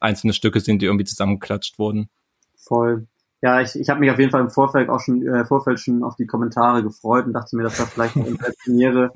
einzelne 0.06 0.32
Stücke 0.32 0.60
sind, 0.60 0.80
die 0.80 0.86
irgendwie 0.86 1.04
zusammengeklatscht 1.04 1.78
wurden. 1.78 2.08
Voll. 2.56 3.06
Ja, 3.42 3.60
ich, 3.60 3.78
ich 3.78 3.90
habe 3.90 4.00
mich 4.00 4.10
auf 4.10 4.18
jeden 4.18 4.30
Fall 4.30 4.40
im 4.40 4.50
Vorfeld 4.50 4.88
auch 4.88 5.00
schon 5.00 5.26
äh, 5.26 5.44
Vorfeld 5.44 5.78
schon 5.78 6.02
auf 6.02 6.16
die 6.16 6.26
Kommentare 6.26 6.82
gefreut 6.82 7.26
und 7.26 7.34
dachte 7.34 7.54
mir, 7.56 7.64
dass 7.64 7.76
da 7.76 7.84
vielleicht 7.84 8.16
in 8.16 8.38
der 8.38 8.52
Premiere 8.64 9.12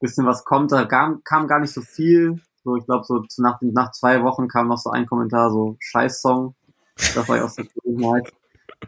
bisschen 0.00 0.26
was 0.26 0.44
kommt. 0.44 0.72
Da 0.72 0.84
kam, 0.86 1.22
kam 1.24 1.46
gar 1.46 1.60
nicht 1.60 1.72
so 1.72 1.82
viel. 1.82 2.40
So, 2.64 2.76
ich 2.76 2.84
glaube, 2.84 3.04
so 3.04 3.24
nach, 3.38 3.58
nach 3.60 3.92
zwei 3.92 4.22
Wochen 4.22 4.48
kam 4.48 4.68
noch 4.68 4.78
so 4.78 4.90
ein 4.90 5.06
Kommentar, 5.06 5.50
so 5.50 5.76
Scheiß-Song. 5.78 6.54
Das 6.96 7.28
war 7.28 7.36
ja 7.36 7.44
auch 7.44 7.48
so 7.48 7.62
nice. 7.84 8.30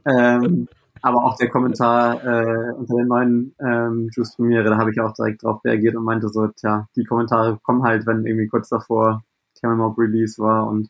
Ähm, 0.05 0.69
aber 1.01 1.25
auch 1.25 1.37
der 1.37 1.51
Kommentar 1.51 2.23
äh, 2.25 2.73
unter 2.75 2.97
den 2.97 3.09
neuen 3.09 3.55
ähm, 3.61 4.09
Juice 4.15 4.37
Premiere, 4.37 4.65
da 4.65 4.77
habe 4.77 4.91
ich 4.91 5.01
auch 5.01 5.13
direkt 5.15 5.43
drauf 5.43 5.65
reagiert 5.65 5.97
und 5.97 6.05
meinte 6.05 6.29
so, 6.29 6.47
tja, 6.49 6.87
die 6.97 7.05
Kommentare 7.05 7.59
kommen 7.63 7.83
halt, 7.83 8.07
wenn 8.07 8.25
irgendwie 8.25 8.47
kurz 8.47 8.69
davor 8.69 9.23
Camel 9.61 9.77
Mob 9.77 9.99
Release 9.99 10.41
war 10.41 10.67
und 10.69 10.89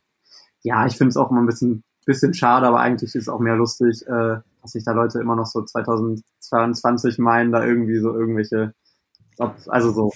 ja, 0.63 0.87
ich 0.87 0.97
finde 0.97 1.11
es 1.11 1.17
auch 1.17 1.31
immer 1.31 1.41
ein 1.41 1.47
bisschen, 1.47 1.85
bisschen 2.07 2.35
schade, 2.35 2.67
aber 2.67 2.81
eigentlich 2.81 3.15
ist 3.15 3.23
es 3.23 3.29
auch 3.29 3.41
mehr 3.41 3.57
lustig, 3.57 4.07
äh, 4.07 4.37
dass 4.63 4.73
sich 4.73 4.85
da 4.85 4.93
Leute 4.93 5.21
immer 5.21 5.37
noch 5.37 5.47
so 5.47 5.63
2022 5.63 7.19
meinen, 7.19 7.53
da 7.53 7.65
irgendwie 7.65 7.99
so 7.99 8.15
irgendwelche, 8.15 8.75
also 9.39 9.93
so, 9.93 10.13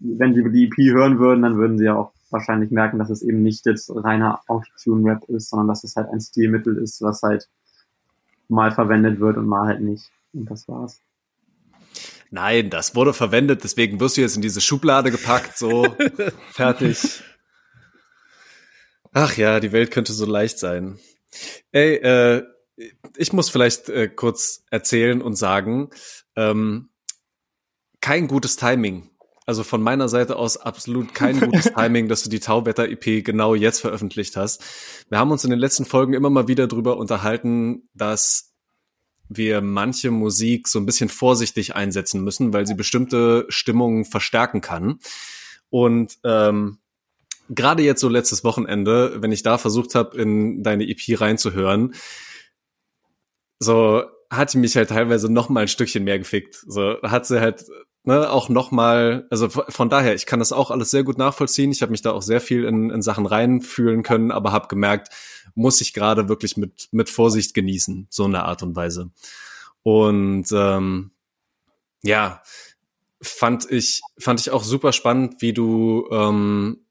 wenn 0.00 0.34
die 0.34 0.42
die 0.50 0.64
EP 0.64 0.92
hören 0.92 1.18
würden, 1.18 1.42
dann 1.42 1.56
würden 1.56 1.78
sie 1.78 1.84
ja 1.84 1.96
auch 1.96 2.12
wahrscheinlich 2.30 2.70
merken, 2.70 2.98
dass 2.98 3.10
es 3.10 3.22
eben 3.22 3.42
nicht 3.42 3.64
jetzt 3.66 3.90
reiner 3.94 4.40
Autotune-Rap 4.48 5.24
ist, 5.28 5.50
sondern 5.50 5.68
dass 5.68 5.84
es 5.84 5.94
halt 5.96 6.08
ein 6.08 6.20
Stilmittel 6.20 6.76
ist, 6.78 7.00
was 7.02 7.22
halt 7.22 7.48
mal 8.48 8.72
verwendet 8.72 9.20
wird 9.20 9.36
und 9.36 9.46
mal 9.46 9.66
halt 9.66 9.80
nicht. 9.80 10.10
Und 10.32 10.50
das 10.50 10.66
war's. 10.68 11.00
Nein, 12.30 12.70
das 12.70 12.94
wurde 12.96 13.12
verwendet, 13.12 13.62
deswegen 13.62 14.00
wirst 14.00 14.16
du 14.16 14.20
jetzt 14.20 14.36
in 14.36 14.42
diese 14.42 14.60
Schublade 14.60 15.10
gepackt, 15.10 15.56
so 15.56 15.86
fertig. 16.50 17.22
Ach 19.18 19.34
ja, 19.38 19.60
die 19.60 19.72
Welt 19.72 19.92
könnte 19.92 20.12
so 20.12 20.26
leicht 20.26 20.58
sein. 20.58 20.98
Ey, 21.72 21.94
äh, 21.94 22.42
ich 23.16 23.32
muss 23.32 23.48
vielleicht 23.48 23.88
äh, 23.88 24.08
kurz 24.08 24.62
erzählen 24.70 25.22
und 25.22 25.36
sagen, 25.36 25.88
ähm, 26.36 26.90
kein 28.02 28.28
gutes 28.28 28.56
Timing. 28.56 29.08
Also 29.46 29.64
von 29.64 29.80
meiner 29.80 30.10
Seite 30.10 30.36
aus 30.36 30.58
absolut 30.58 31.14
kein 31.14 31.40
gutes 31.40 31.64
Timing, 31.74 32.08
dass 32.08 32.24
du 32.24 32.28
die 32.28 32.40
Tauwetter-EP 32.40 33.24
genau 33.24 33.54
jetzt 33.54 33.80
veröffentlicht 33.80 34.36
hast. 34.36 34.62
Wir 35.08 35.18
haben 35.18 35.30
uns 35.30 35.44
in 35.44 35.50
den 35.50 35.60
letzten 35.60 35.86
Folgen 35.86 36.12
immer 36.12 36.28
mal 36.28 36.46
wieder 36.46 36.66
drüber 36.66 36.98
unterhalten, 36.98 37.88
dass 37.94 38.52
wir 39.30 39.62
manche 39.62 40.10
Musik 40.10 40.68
so 40.68 40.78
ein 40.78 40.84
bisschen 40.84 41.08
vorsichtig 41.08 41.74
einsetzen 41.74 42.22
müssen, 42.22 42.52
weil 42.52 42.66
sie 42.66 42.74
bestimmte 42.74 43.46
Stimmungen 43.48 44.04
verstärken 44.04 44.60
kann. 44.60 44.98
Und 45.70 46.18
ähm, 46.22 46.80
gerade 47.48 47.82
jetzt 47.82 48.00
so 48.00 48.08
letztes 48.08 48.44
Wochenende, 48.44 49.22
wenn 49.22 49.32
ich 49.32 49.42
da 49.42 49.58
versucht 49.58 49.94
habe, 49.94 50.16
in 50.20 50.62
deine 50.62 50.88
EP 50.88 51.20
reinzuhören, 51.20 51.94
so 53.58 54.04
hat 54.30 54.52
die 54.52 54.58
mich 54.58 54.76
halt 54.76 54.90
teilweise 54.90 55.32
noch 55.32 55.48
mal 55.48 55.60
ein 55.60 55.68
Stückchen 55.68 56.04
mehr 56.04 56.18
gefickt. 56.18 56.64
So 56.66 56.96
hat 57.02 57.26
sie 57.26 57.40
halt 57.40 57.64
ne, 58.04 58.30
auch 58.30 58.48
noch 58.48 58.70
mal, 58.70 59.26
also 59.30 59.48
von 59.48 59.90
daher, 59.90 60.14
ich 60.14 60.26
kann 60.26 60.38
das 60.38 60.52
auch 60.52 60.70
alles 60.70 60.90
sehr 60.90 61.04
gut 61.04 61.18
nachvollziehen. 61.18 61.72
Ich 61.72 61.82
habe 61.82 61.92
mich 61.92 62.02
da 62.02 62.12
auch 62.12 62.22
sehr 62.22 62.40
viel 62.40 62.64
in, 62.64 62.90
in 62.90 63.02
Sachen 63.02 63.26
reinfühlen 63.26 64.02
können, 64.02 64.30
aber 64.30 64.52
habe 64.52 64.68
gemerkt, 64.68 65.08
muss 65.54 65.80
ich 65.80 65.92
gerade 65.92 66.28
wirklich 66.28 66.56
mit 66.56 66.88
mit 66.92 67.10
Vorsicht 67.10 67.54
genießen, 67.54 68.06
so 68.10 68.24
eine 68.24 68.44
Art 68.44 68.62
und 68.62 68.76
Weise. 68.76 69.10
Und 69.82 70.46
ähm, 70.52 71.12
ja, 72.02 72.42
fand 73.20 73.70
ich 73.70 74.02
fand 74.18 74.40
ich 74.40 74.50
auch 74.50 74.62
super 74.62 74.92
spannend, 74.92 75.40
wie 75.40 75.52
du 75.52 76.08
ähm, 76.10 76.85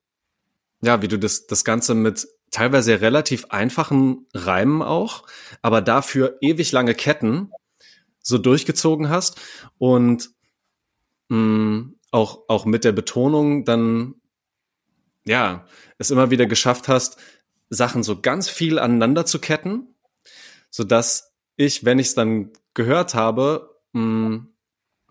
ja, 0.86 1.02
wie 1.02 1.08
du 1.08 1.18
das, 1.18 1.48
das 1.48 1.66
Ganze 1.66 1.96
mit 1.96 2.28
teilweise 2.52 3.02
relativ 3.02 3.46
einfachen 3.46 4.28
Reimen 4.36 4.84
auch, 4.84 5.26
aber 5.64 5.82
dafür 5.82 6.38
ewig 6.42 6.72
lange 6.72 6.94
Ketten 6.94 7.52
so 8.22 8.38
durchgezogen 8.38 9.10
hast 9.10 9.42
und 9.80 10.30
mh, 11.30 11.38
mm, 11.38 11.96
auch, 12.12 12.44
auch 12.48 12.66
mit 12.66 12.84
der 12.84 12.92
Betonung 12.92 13.66
dann, 13.66 14.16
ja, 15.26 15.66
es 15.98 16.12
immer 16.12 16.30
wieder 16.30 16.46
geschafft 16.46 16.88
hast, 16.88 17.18
Sachen 17.70 18.04
so 18.04 18.22
ganz 18.22 18.48
viel 18.48 18.78
aneinander 18.78 19.26
zu 19.26 19.40
ketten, 19.40 19.96
so 20.70 20.84
dass 20.84 21.34
ich, 21.56 21.84
wenn 21.84 21.98
ich 21.98 22.08
es 22.08 22.16
dann 22.16 22.54
gehört 22.76 23.16
habe, 23.16 23.82
mh, 23.94 24.02
mm, 24.02 24.55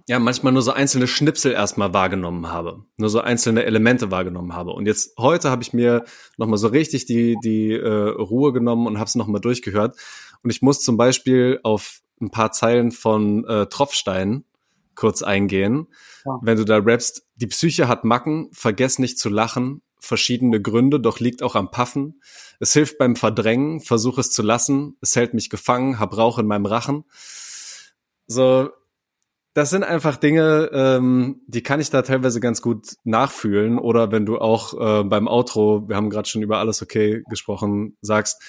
ja, 0.06 0.18
manchmal 0.18 0.52
nur 0.52 0.62
so 0.62 0.73
einzelne 0.73 1.06
Schnipsel 1.06 1.52
erstmal 1.52 1.94
wahrgenommen 1.94 2.49
habe, 2.49 2.84
nur 2.96 3.08
so 3.08 3.20
einzelne 3.20 3.64
Elemente 3.64 4.11
wahrgenommen 4.11 4.54
habe. 4.54 4.73
Und 4.73 4.87
jetzt 4.87 5.16
heute 5.18 5.50
habe 5.50 5.62
ich 5.62 5.73
mir 5.73 6.04
nochmal 6.37 6.58
so 6.58 6.68
richtig 6.68 7.06
die, 7.06 7.37
die 7.42 7.73
äh, 7.73 8.08
Ruhe 8.11 8.52
genommen 8.52 8.87
und 8.87 8.99
habe 8.99 9.06
es 9.06 9.14
nochmal 9.14 9.40
durchgehört. 9.40 9.96
Und 10.42 10.50
ich 10.50 10.61
muss 10.61 10.82
zum 10.82 10.99
Beispiel 10.99 11.58
auf 11.62 12.02
ein 12.20 12.30
paar 12.30 12.52
Zeilen 12.52 12.92
von 12.92 13.46
äh, 13.46 13.66
Tropfstein 13.66 14.44
kurz 14.94 15.23
eingehen. 15.23 15.88
Ja. 16.26 16.38
Wenn 16.42 16.58
du 16.58 16.64
da 16.64 16.76
rappst, 16.76 17.26
die 17.37 17.46
Psyche 17.46 17.88
hat 17.88 18.04
Macken, 18.04 18.50
vergess 18.52 18.99
nicht 18.99 19.18
zu 19.18 19.30
lachen, 19.30 19.80
verschiedene 19.99 20.61
Gründe, 20.61 21.00
doch 21.00 21.18
liegt 21.18 21.42
auch 21.42 21.54
am 21.54 21.70
Paffen. 21.70 22.20
Es 22.61 22.75
hilft 22.75 22.99
beim 22.99 23.16
Verdrängen, 23.16 23.80
versuch 23.80 24.18
es 24.18 24.30
zu 24.30 24.42
lassen, 24.42 24.96
es 25.00 25.16
hält 25.16 25.32
mich 25.32 25.49
gefangen, 25.49 25.99
hab 25.99 26.16
Rauch 26.16 26.38
in 26.38 26.46
meinem 26.46 26.66
Rachen. 26.66 27.04
So, 28.26 28.70
das 29.54 29.70
sind 29.70 29.84
einfach 29.84 30.16
Dinge, 30.16 30.68
ähm, 30.73 31.40
die 31.46 31.62
kann 31.62 31.80
ich 31.80 31.88
da 31.88 32.02
teilweise 32.02 32.40
ganz 32.40 32.61
gut 32.61 32.96
nachfühlen. 33.04 33.78
Oder 33.78 34.11
wenn 34.11 34.26
du 34.26 34.38
auch 34.38 34.75
äh, 34.75 35.04
beim 35.04 35.28
Outro, 35.28 35.88
wir 35.88 35.94
haben 35.94 36.11
gerade 36.11 36.28
schon 36.28 36.42
über 36.42 36.58
alles 36.58 36.82
okay 36.82 37.23
gesprochen, 37.28 37.96
sagst, 38.00 38.42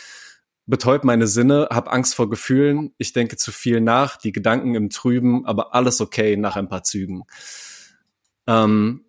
betäubt 0.66 1.06
meine 1.06 1.28
Sinne, 1.28 1.68
hab 1.70 1.94
Angst 1.94 2.16
vor 2.16 2.28
Gefühlen, 2.28 2.96
ich 2.98 3.14
denke 3.14 3.38
zu 3.38 3.52
viel 3.52 3.82
nach, 3.82 4.18
die 4.18 4.32
Gedanken 4.32 4.74
im 4.74 4.90
Trüben, 4.90 5.46
aber 5.46 5.76
alles 5.76 6.02
okay 6.02 6.38
nach 6.38 6.56
ein 6.56 6.70
paar 6.70 6.82
Zügen. 6.82 7.26
Ähm, 8.48 9.06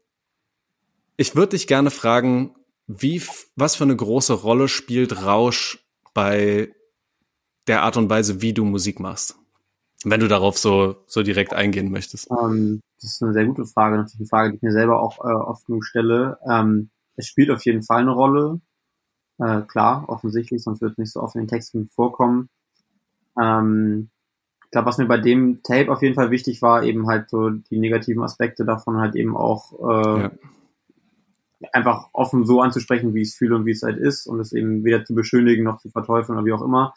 ich 1.16 1.34
würde 1.34 1.56
dich 1.56 1.66
gerne 1.66 1.90
fragen, 1.90 2.54
wie, 2.86 3.22
was 3.56 3.74
für 3.74 3.84
eine 3.84 3.96
große 3.96 4.34
Rolle 4.34 4.68
spielt 4.68 5.24
Rausch 5.24 5.78
bei 6.12 6.74
der 7.66 7.82
Art 7.82 7.96
und 7.96 8.10
Weise, 8.10 8.42
wie 8.42 8.52
du 8.52 8.66
Musik 8.66 9.00
machst? 9.00 9.36
Wenn 10.08 10.20
du 10.20 10.28
darauf 10.28 10.56
so, 10.56 11.02
so 11.08 11.25
direkt 11.25 11.52
eingehen 11.52 11.90
möchtest. 11.90 12.30
Um, 12.30 12.38
ähm, 12.38 12.80
das 13.00 13.14
ist 13.14 13.22
eine 13.25 13.32
sehr 13.32 13.44
gute 13.44 13.66
Frage, 13.66 13.96
natürlich 13.96 14.20
eine 14.20 14.28
Frage, 14.28 14.50
die 14.50 14.56
ich 14.56 14.62
mir 14.62 14.70
selber 14.70 15.02
auch 15.02 15.18
äh, 15.18 15.32
oft 15.32 15.66
genug 15.66 15.84
stelle. 15.84 16.38
Ähm, 16.48 16.90
es 17.16 17.26
spielt 17.26 17.50
auf 17.50 17.64
jeden 17.64 17.82
Fall 17.82 18.02
eine 18.02 18.12
Rolle. 18.12 18.60
Äh, 19.38 19.62
klar, 19.62 20.08
offensichtlich, 20.08 20.62
sonst 20.62 20.80
wird 20.80 20.92
es 20.92 20.98
nicht 20.98 21.12
so 21.12 21.20
oft 21.20 21.34
in 21.34 21.42
den 21.42 21.48
Texten 21.48 21.88
vorkommen. 21.88 22.48
Ähm, 23.36 24.10
ich 24.64 24.70
glaube, 24.70 24.86
was 24.86 24.98
mir 24.98 25.06
bei 25.06 25.18
dem 25.18 25.64
Tape 25.64 25.90
auf 25.90 26.02
jeden 26.02 26.14
Fall 26.14 26.30
wichtig 26.30 26.62
war, 26.62 26.84
eben 26.84 27.08
halt 27.08 27.28
so 27.28 27.50
die 27.50 27.80
negativen 27.80 28.22
Aspekte 28.22 28.64
davon 28.64 28.98
halt 28.98 29.16
eben 29.16 29.36
auch 29.36 29.72
äh, 29.72 30.20
ja. 30.22 30.30
einfach 31.72 32.10
offen 32.12 32.46
so 32.46 32.60
anzusprechen, 32.60 33.12
wie 33.12 33.22
ich 33.22 33.30
es 33.30 33.34
fühle 33.34 33.56
und 33.56 33.66
wie 33.66 33.72
es 33.72 33.82
halt 33.82 33.98
ist 33.98 34.28
und 34.28 34.38
es 34.38 34.52
eben 34.52 34.84
weder 34.84 35.04
zu 35.04 35.16
beschönigen 35.16 35.64
noch 35.64 35.78
zu 35.78 35.90
verteufeln 35.90 36.38
oder 36.38 36.46
wie 36.46 36.52
auch 36.52 36.62
immer. 36.62 36.94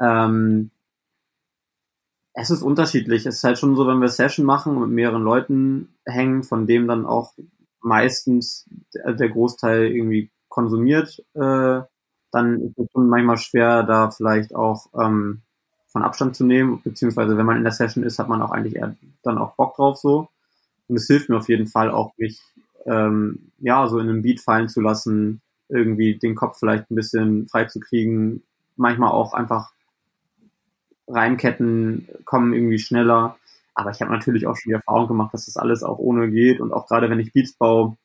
Ähm, 0.00 0.70
es 2.34 2.50
ist 2.50 2.62
unterschiedlich. 2.62 3.26
Es 3.26 3.36
ist 3.36 3.44
halt 3.44 3.58
schon 3.58 3.76
so, 3.76 3.86
wenn 3.86 4.00
wir 4.00 4.08
Session 4.08 4.44
machen 4.44 4.76
und 4.76 4.82
mit 4.82 4.90
mehreren 4.90 5.22
Leuten 5.22 5.94
hängen, 6.04 6.42
von 6.42 6.66
dem 6.66 6.88
dann 6.88 7.06
auch 7.06 7.32
meistens 7.80 8.68
der 8.92 9.28
Großteil 9.28 9.86
irgendwie 9.86 10.30
konsumiert, 10.48 11.24
äh, 11.34 11.80
dann 12.32 12.60
ist 12.60 12.78
es 12.78 12.86
schon 12.92 13.08
manchmal 13.08 13.36
schwer, 13.36 13.84
da 13.84 14.10
vielleicht 14.10 14.54
auch 14.54 14.86
ähm, 15.00 15.42
von 15.86 16.02
Abstand 16.02 16.34
zu 16.34 16.44
nehmen, 16.44 16.80
beziehungsweise 16.82 17.36
wenn 17.36 17.46
man 17.46 17.56
in 17.56 17.62
der 17.62 17.72
Session 17.72 18.02
ist, 18.02 18.18
hat 18.18 18.28
man 18.28 18.42
auch 18.42 18.50
eigentlich 18.50 18.74
eher 18.76 18.96
dann 19.22 19.38
auch 19.38 19.54
Bock 19.54 19.76
drauf 19.76 19.98
so. 19.98 20.28
Und 20.88 20.96
es 20.96 21.06
hilft 21.06 21.28
mir 21.28 21.36
auf 21.36 21.48
jeden 21.48 21.68
Fall 21.68 21.90
auch, 21.90 22.12
mich 22.18 22.40
ähm, 22.86 23.52
ja 23.60 23.86
so 23.86 23.98
in 24.00 24.08
einem 24.08 24.22
Beat 24.22 24.40
fallen 24.40 24.68
zu 24.68 24.80
lassen, 24.80 25.40
irgendwie 25.68 26.18
den 26.18 26.34
Kopf 26.34 26.58
vielleicht 26.58 26.90
ein 26.90 26.96
bisschen 26.96 27.48
frei 27.48 27.66
zu 27.66 27.78
kriegen, 27.78 28.42
manchmal 28.76 29.12
auch 29.12 29.34
einfach 29.34 29.70
Reimketten 31.08 32.08
kommen 32.24 32.52
irgendwie 32.52 32.78
schneller. 32.78 33.36
Aber 33.74 33.90
ich 33.90 34.00
habe 34.00 34.12
natürlich 34.12 34.46
auch 34.46 34.56
schon 34.56 34.70
die 34.70 34.74
Erfahrung 34.74 35.08
gemacht, 35.08 35.34
dass 35.34 35.46
das 35.46 35.56
alles 35.56 35.82
auch 35.82 35.98
ohne 35.98 36.30
geht. 36.30 36.60
Und 36.60 36.72
auch 36.72 36.86
gerade 36.86 37.10
wenn 37.10 37.20
ich 37.20 37.32
Beats 37.32 37.54
baue, 37.54 37.96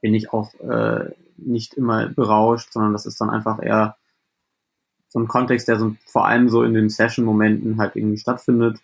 bin 0.00 0.14
ich 0.14 0.32
auch 0.32 0.52
äh, 0.54 1.10
nicht 1.36 1.74
immer 1.74 2.08
berauscht, 2.08 2.72
sondern 2.72 2.92
das 2.92 3.06
ist 3.06 3.20
dann 3.20 3.30
einfach 3.30 3.62
eher 3.62 3.96
so 5.08 5.18
ein 5.18 5.28
Kontext, 5.28 5.68
der 5.68 5.78
so 5.78 5.94
vor 6.06 6.26
allem 6.26 6.48
so 6.48 6.62
in 6.62 6.74
den 6.74 6.90
Session-Momenten 6.90 7.78
halt 7.78 7.96
irgendwie 7.96 8.18
stattfindet. 8.18 8.78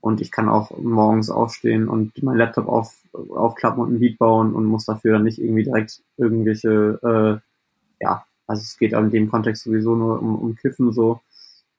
Und 0.00 0.20
ich 0.20 0.30
kann 0.30 0.48
auch 0.48 0.76
morgens 0.78 1.30
aufstehen 1.30 1.88
und 1.88 2.22
meinen 2.22 2.38
Laptop 2.38 2.68
auf, 2.68 2.94
aufklappen 3.12 3.82
und 3.82 3.94
ein 3.94 4.00
Beat 4.00 4.18
bauen 4.18 4.54
und 4.54 4.64
muss 4.64 4.86
dafür 4.86 5.14
dann 5.14 5.24
nicht 5.24 5.38
irgendwie 5.38 5.64
direkt 5.64 6.02
irgendwelche, 6.16 6.98
äh, 7.02 8.04
ja, 8.04 8.24
also 8.46 8.62
es 8.62 8.78
geht 8.78 8.92
in 8.94 9.10
dem 9.10 9.30
Kontext 9.30 9.64
sowieso 9.64 9.94
nur 9.94 10.20
um, 10.20 10.36
um 10.36 10.56
Kiffen 10.56 10.92
so 10.92 11.20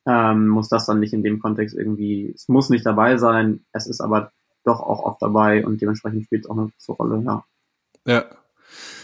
ähm, 0.05 0.47
muss 0.47 0.69
das 0.69 0.85
dann 0.85 0.99
nicht 0.99 1.13
in 1.13 1.23
dem 1.23 1.39
Kontext 1.39 1.75
irgendwie, 1.75 2.31
es 2.33 2.47
muss 2.47 2.69
nicht 2.69 2.85
dabei 2.85 3.17
sein, 3.17 3.65
es 3.71 3.87
ist 3.87 4.01
aber 4.01 4.31
doch 4.63 4.81
auch 4.81 5.03
oft 5.03 5.21
dabei 5.21 5.65
und 5.65 5.81
dementsprechend 5.81 6.25
spielt 6.25 6.45
es 6.45 6.49
auch 6.49 6.57
eine 6.57 6.69
große 6.69 6.91
Rolle, 6.93 7.23
ja. 7.25 7.43
Ja. 8.05 8.25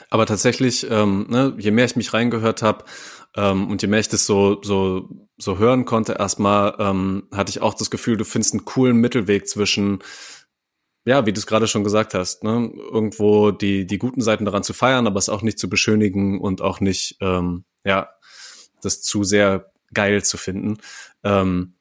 Aber 0.10 0.26
tatsächlich, 0.26 0.88
ähm, 0.90 1.28
ne, 1.30 1.54
je 1.58 1.72
mehr 1.72 1.86
ich 1.86 1.98
mich 1.98 2.14
reingehört 2.14 2.62
habe 2.62 2.86
ähm, 3.36 3.70
und 3.70 3.82
je 3.82 3.90
mehr 3.90 4.00
ich 4.00 4.08
das 4.08 4.26
so, 4.26 4.62
so, 4.64 5.10
so 5.38 5.58
hören 5.58 5.84
konnte, 5.86 6.14
erstmal 6.14 6.76
ähm, 6.80 7.28
hatte 7.34 7.50
ich 7.50 7.62
auch 7.62 7.74
das 7.74 7.92
Gefühl, 7.92 8.16
du 8.16 8.24
findest 8.24 8.54
einen 8.54 8.66
coolen 8.66 8.98
Mittelweg 8.98 9.48
zwischen 9.48 10.00
ja, 11.08 11.26
wie 11.26 11.32
du 11.32 11.40
es 11.40 11.48
gerade 11.48 11.68
schon 11.68 11.86
gesagt 11.86 12.14
hast, 12.14 12.44
ne, 12.44 12.70
irgendwo 12.92 13.52
die, 13.52 13.88
die 13.88 13.98
guten 13.98 14.20
Seiten 14.20 14.44
daran 14.44 14.64
zu 14.64 14.74
feiern, 14.74 15.08
aber 15.08 15.20
es 15.20 15.30
auch 15.30 15.42
nicht 15.42 15.58
zu 15.58 15.70
beschönigen 15.70 16.42
und 16.42 16.62
auch 16.62 16.82
nicht, 16.82 17.16
ähm, 17.22 17.64
ja, 17.86 18.10
das 18.82 19.02
zu 19.02 19.24
sehr 19.24 19.72
geil 19.94 20.24
zu 20.24 20.38
finden. 20.38 20.78
Ähm, 21.24 21.74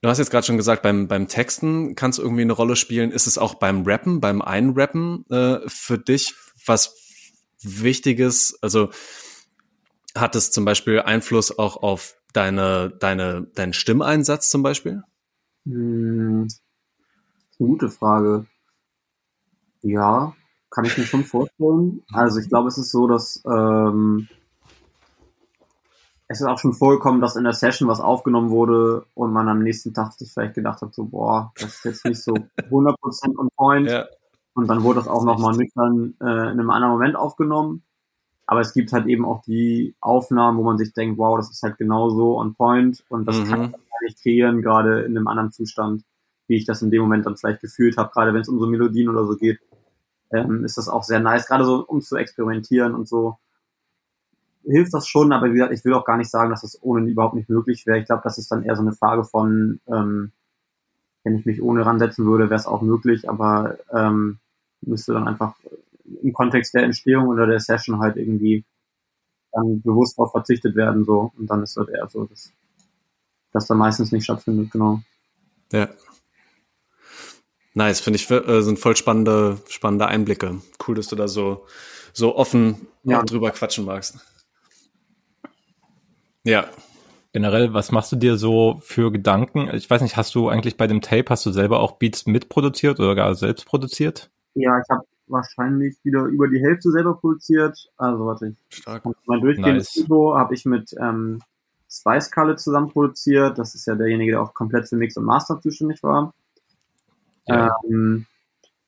du 0.00 0.08
hast 0.08 0.18
jetzt 0.18 0.30
gerade 0.30 0.46
schon 0.46 0.56
gesagt, 0.56 0.82
beim, 0.82 1.08
beim 1.08 1.28
Texten 1.28 1.94
kann 1.94 2.10
es 2.10 2.18
irgendwie 2.18 2.42
eine 2.42 2.52
Rolle 2.52 2.76
spielen. 2.76 3.10
Ist 3.10 3.26
es 3.26 3.38
auch 3.38 3.54
beim 3.54 3.82
Rappen, 3.84 4.20
beim 4.20 4.42
Einrappen 4.42 5.24
äh, 5.30 5.60
für 5.66 5.98
dich 5.98 6.34
was 6.66 6.96
Wichtiges? 7.62 8.58
Also 8.62 8.90
hat 10.16 10.36
es 10.36 10.50
zum 10.50 10.64
Beispiel 10.64 11.00
Einfluss 11.00 11.58
auch 11.58 11.76
auf 11.82 12.16
deine, 12.32 12.90
deine, 12.90 13.46
deinen 13.54 13.72
Stimmeinsatz 13.72 14.50
zum 14.50 14.62
Beispiel? 14.62 15.02
Hm, 15.64 16.48
gute 17.58 17.88
Frage. 17.88 18.46
Ja, 19.82 20.34
kann 20.70 20.84
ich 20.84 20.96
mir 20.98 21.04
schon 21.04 21.24
vorstellen. 21.24 22.02
Also 22.12 22.40
ich 22.40 22.48
glaube, 22.48 22.68
es 22.68 22.78
ist 22.78 22.90
so, 22.90 23.06
dass 23.06 23.42
ähm, 23.46 24.28
es 26.28 26.40
ist 26.40 26.46
auch 26.46 26.58
schon 26.58 26.74
vorgekommen, 26.74 27.22
dass 27.22 27.36
in 27.36 27.44
der 27.44 27.54
Session 27.54 27.88
was 27.88 28.00
aufgenommen 28.00 28.50
wurde 28.50 29.06
und 29.14 29.32
man 29.32 29.48
am 29.48 29.62
nächsten 29.62 29.94
Tag 29.94 30.12
sich 30.12 30.30
vielleicht 30.30 30.54
gedacht 30.54 30.82
hat, 30.82 30.94
so, 30.94 31.06
boah, 31.06 31.52
das 31.58 31.76
ist 31.76 31.84
jetzt 31.84 32.04
nicht 32.04 32.22
so 32.22 32.34
100% 32.34 33.38
on 33.38 33.48
point. 33.56 33.90
Ja. 33.90 34.06
Und 34.52 34.68
dann 34.68 34.82
wurde 34.82 35.00
das 35.00 35.08
auch 35.08 35.24
nochmal 35.24 35.56
nüchtern 35.56 36.16
äh, 36.20 36.24
in 36.24 36.60
einem 36.60 36.70
anderen 36.70 36.92
Moment 36.92 37.16
aufgenommen. 37.16 37.82
Aber 38.46 38.60
es 38.60 38.74
gibt 38.74 38.92
halt 38.92 39.06
eben 39.06 39.24
auch 39.24 39.42
die 39.42 39.94
Aufnahmen, 40.00 40.58
wo 40.58 40.62
man 40.64 40.76
sich 40.78 40.92
denkt, 40.92 41.18
wow, 41.18 41.36
das 41.38 41.50
ist 41.50 41.62
halt 41.62 41.78
genau 41.78 42.10
so 42.10 42.38
on 42.38 42.54
point 42.54 43.04
und 43.08 43.26
das 43.26 43.38
mhm. 43.38 43.44
kann 43.44 43.64
ich 43.64 43.72
gar 43.72 44.02
nicht 44.02 44.22
kreieren, 44.22 44.62
gerade 44.62 45.02
in 45.02 45.16
einem 45.16 45.28
anderen 45.28 45.50
Zustand, 45.50 46.02
wie 46.46 46.56
ich 46.56 46.66
das 46.66 46.82
in 46.82 46.90
dem 46.90 47.02
Moment 47.02 47.26
dann 47.26 47.36
vielleicht 47.36 47.60
gefühlt 47.60 47.96
habe, 47.96 48.10
gerade 48.12 48.34
wenn 48.34 48.40
es 48.40 48.48
um 48.48 48.58
so 48.58 48.66
Melodien 48.66 49.08
oder 49.08 49.26
so 49.26 49.36
geht, 49.36 49.60
ähm, 50.32 50.64
ist 50.64 50.76
das 50.76 50.88
auch 50.88 51.04
sehr 51.04 51.20
nice, 51.20 51.46
gerade 51.46 51.64
so 51.64 51.84
um 51.86 52.00
zu 52.00 52.16
experimentieren 52.16 52.94
und 52.94 53.08
so 53.08 53.38
hilft 54.70 54.94
das 54.94 55.08
schon, 55.08 55.32
aber 55.32 55.46
wie 55.46 55.54
gesagt, 55.54 55.72
ich 55.72 55.84
will 55.84 55.94
auch 55.94 56.04
gar 56.04 56.16
nicht 56.16 56.30
sagen, 56.30 56.50
dass 56.50 56.62
das 56.62 56.78
ohne 56.82 57.08
überhaupt 57.08 57.34
nicht 57.34 57.48
möglich 57.48 57.86
wäre. 57.86 57.98
Ich 57.98 58.06
glaube, 58.06 58.22
das 58.24 58.38
ist 58.38 58.50
dann 58.50 58.62
eher 58.62 58.76
so 58.76 58.82
eine 58.82 58.92
Frage 58.92 59.24
von, 59.24 59.80
ähm, 59.88 60.32
wenn 61.24 61.38
ich 61.38 61.46
mich 61.46 61.62
ohne 61.62 61.84
ransetzen 61.84 62.26
würde, 62.26 62.50
wäre 62.50 62.60
es 62.60 62.66
auch 62.66 62.82
möglich, 62.82 63.28
aber 63.28 63.78
ähm, 63.92 64.38
müsste 64.82 65.12
dann 65.12 65.26
einfach 65.26 65.54
im 66.22 66.32
Kontext 66.32 66.74
der 66.74 66.84
Entstehung 66.84 67.28
oder 67.28 67.46
der 67.46 67.60
Session 67.60 68.00
halt 68.00 68.16
irgendwie 68.16 68.64
dann 69.52 69.80
bewusst 69.82 70.18
darauf 70.18 70.32
verzichtet 70.32 70.76
werden, 70.76 71.04
so. 71.04 71.32
Und 71.36 71.48
dann 71.50 71.62
ist 71.62 71.76
das 71.76 71.88
eher 71.88 72.08
so, 72.08 72.24
dass 72.24 72.52
das 73.52 73.66
da 73.66 73.74
meistens 73.74 74.12
nicht 74.12 74.24
stattfindet, 74.24 74.70
genau. 74.70 75.00
Ja. 75.72 75.88
Nice, 77.74 78.00
finde 78.00 78.18
ich, 78.18 78.30
äh, 78.30 78.62
sind 78.62 78.78
voll 78.78 78.96
spannende, 78.96 79.58
spannende 79.68 80.06
Einblicke. 80.06 80.60
Cool, 80.86 80.94
dass 80.94 81.08
du 81.08 81.16
da 81.16 81.28
so, 81.28 81.66
so 82.12 82.36
offen 82.36 82.88
ja. 83.04 83.22
drüber 83.22 83.50
quatschen 83.50 83.84
magst. 83.84 84.18
Ja. 86.44 86.66
Generell, 87.32 87.74
was 87.74 87.92
machst 87.92 88.10
du 88.10 88.16
dir 88.16 88.36
so 88.36 88.80
für 88.82 89.12
Gedanken? 89.12 89.68
Ich 89.74 89.88
weiß 89.88 90.00
nicht, 90.00 90.16
hast 90.16 90.34
du 90.34 90.48
eigentlich 90.48 90.76
bei 90.76 90.86
dem 90.86 91.02
Tape, 91.02 91.26
hast 91.28 91.44
du 91.44 91.52
selber 91.52 91.80
auch 91.80 91.98
Beats 91.98 92.26
mitproduziert 92.26 92.98
oder 93.00 93.14
gar 93.14 93.34
selbst 93.34 93.66
produziert? 93.66 94.30
Ja, 94.54 94.78
ich 94.80 94.88
habe 94.90 95.04
wahrscheinlich 95.26 95.96
wieder 96.04 96.22
über 96.24 96.48
die 96.48 96.60
Hälfte 96.60 96.90
selber 96.90 97.14
produziert. 97.14 97.90
Also 97.96 98.26
warte, 98.26 98.56
ich 98.70 98.78
Stark. 98.78 99.04
mein 99.26 99.40
durchgehendes 99.40 99.94
Nice. 99.94 99.96
Intro 99.96 100.36
habe 100.36 100.54
ich 100.54 100.64
mit 100.64 100.94
ähm, 100.98 101.40
Spice 101.90 102.30
Kalle 102.30 102.56
zusammen 102.56 102.88
produziert. 102.88 103.58
Das 103.58 103.74
ist 103.74 103.86
ja 103.86 103.94
derjenige, 103.94 104.32
der 104.32 104.42
auch 104.42 104.54
komplett 104.54 104.88
für 104.88 104.96
Mix 104.96 105.16
und 105.16 105.24
Master 105.24 105.60
zuständig 105.60 106.02
war. 106.02 106.32
Ja. 107.46 107.76
Ähm, 107.88 108.26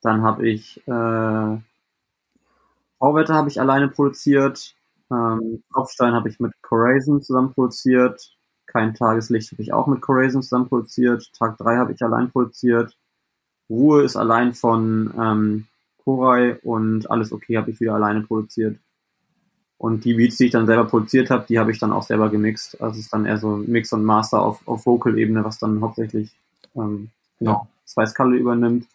dann 0.01 0.23
habe 0.23 0.47
ich 0.47 0.77
äh, 0.87 1.57
V-Wetter 2.99 3.33
habe 3.33 3.49
ich 3.49 3.59
alleine 3.59 3.87
produziert. 3.87 4.75
Ähm, 5.11 5.63
Kopfstein 5.71 6.13
habe 6.13 6.29
ich 6.29 6.39
mit 6.39 6.53
Corazon 6.61 7.21
zusammen 7.21 7.53
produziert. 7.53 8.35
Kein 8.65 8.93
Tageslicht 8.93 9.51
habe 9.51 9.61
ich 9.61 9.73
auch 9.73 9.87
mit 9.87 10.01
Corazon 10.01 10.41
zusammen 10.41 10.69
produziert. 10.69 11.29
Tag 11.37 11.57
3 11.57 11.77
habe 11.77 11.93
ich 11.93 12.01
allein 12.01 12.31
produziert. 12.31 12.97
Ruhe 13.69 14.03
ist 14.03 14.15
allein 14.15 14.53
von 14.53 15.13
ähm, 15.19 15.67
Koray 16.03 16.57
und 16.63 17.09
alles 17.09 17.31
okay 17.31 17.57
habe 17.57 17.71
ich 17.71 17.79
wieder 17.79 17.95
alleine 17.95 18.21
produziert. 18.21 18.77
Und 19.77 20.05
die 20.05 20.13
Beats, 20.13 20.37
die 20.37 20.45
ich 20.45 20.51
dann 20.51 20.67
selber 20.67 20.85
produziert 20.85 21.31
habe, 21.31 21.45
die 21.47 21.57
habe 21.57 21.71
ich 21.71 21.79
dann 21.79 21.91
auch 21.91 22.03
selber 22.03 22.29
gemixt. 22.29 22.79
Also 22.81 22.99
es 22.99 23.05
ist 23.05 23.13
dann 23.13 23.25
eher 23.25 23.37
so 23.37 23.57
Mix 23.57 23.91
und 23.93 24.03
Master 24.03 24.41
auf, 24.41 24.67
auf 24.67 24.85
Vocal-Ebene, 24.85 25.43
was 25.43 25.57
dann 25.57 25.81
hauptsächlich 25.81 26.31
ähm, 26.75 27.09
genau, 27.39 27.67
Spice 27.87 28.13
Kalle 28.13 28.37
übernimmt. 28.37 28.85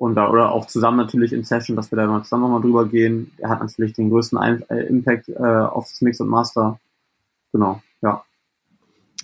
Und 0.00 0.14
da, 0.14 0.30
oder 0.30 0.52
auch 0.52 0.66
zusammen 0.66 0.96
natürlich 0.96 1.30
in 1.34 1.44
Session, 1.44 1.76
dass 1.76 1.92
wir 1.92 1.96
da 1.96 2.06
mal 2.06 2.22
zusammen 2.22 2.44
nochmal 2.44 2.62
drüber 2.62 2.86
gehen. 2.86 3.32
Er 3.36 3.50
hat 3.50 3.60
natürlich 3.60 3.92
den 3.92 4.08
größten 4.08 4.38
Ein 4.38 4.64
äh, 4.70 4.86
Impact 4.86 5.28
äh, 5.28 5.34
auf 5.34 5.88
das 5.88 6.00
Mix 6.00 6.18
und 6.20 6.28
Master. 6.28 6.80
Genau, 7.52 7.82
ja. 8.00 8.24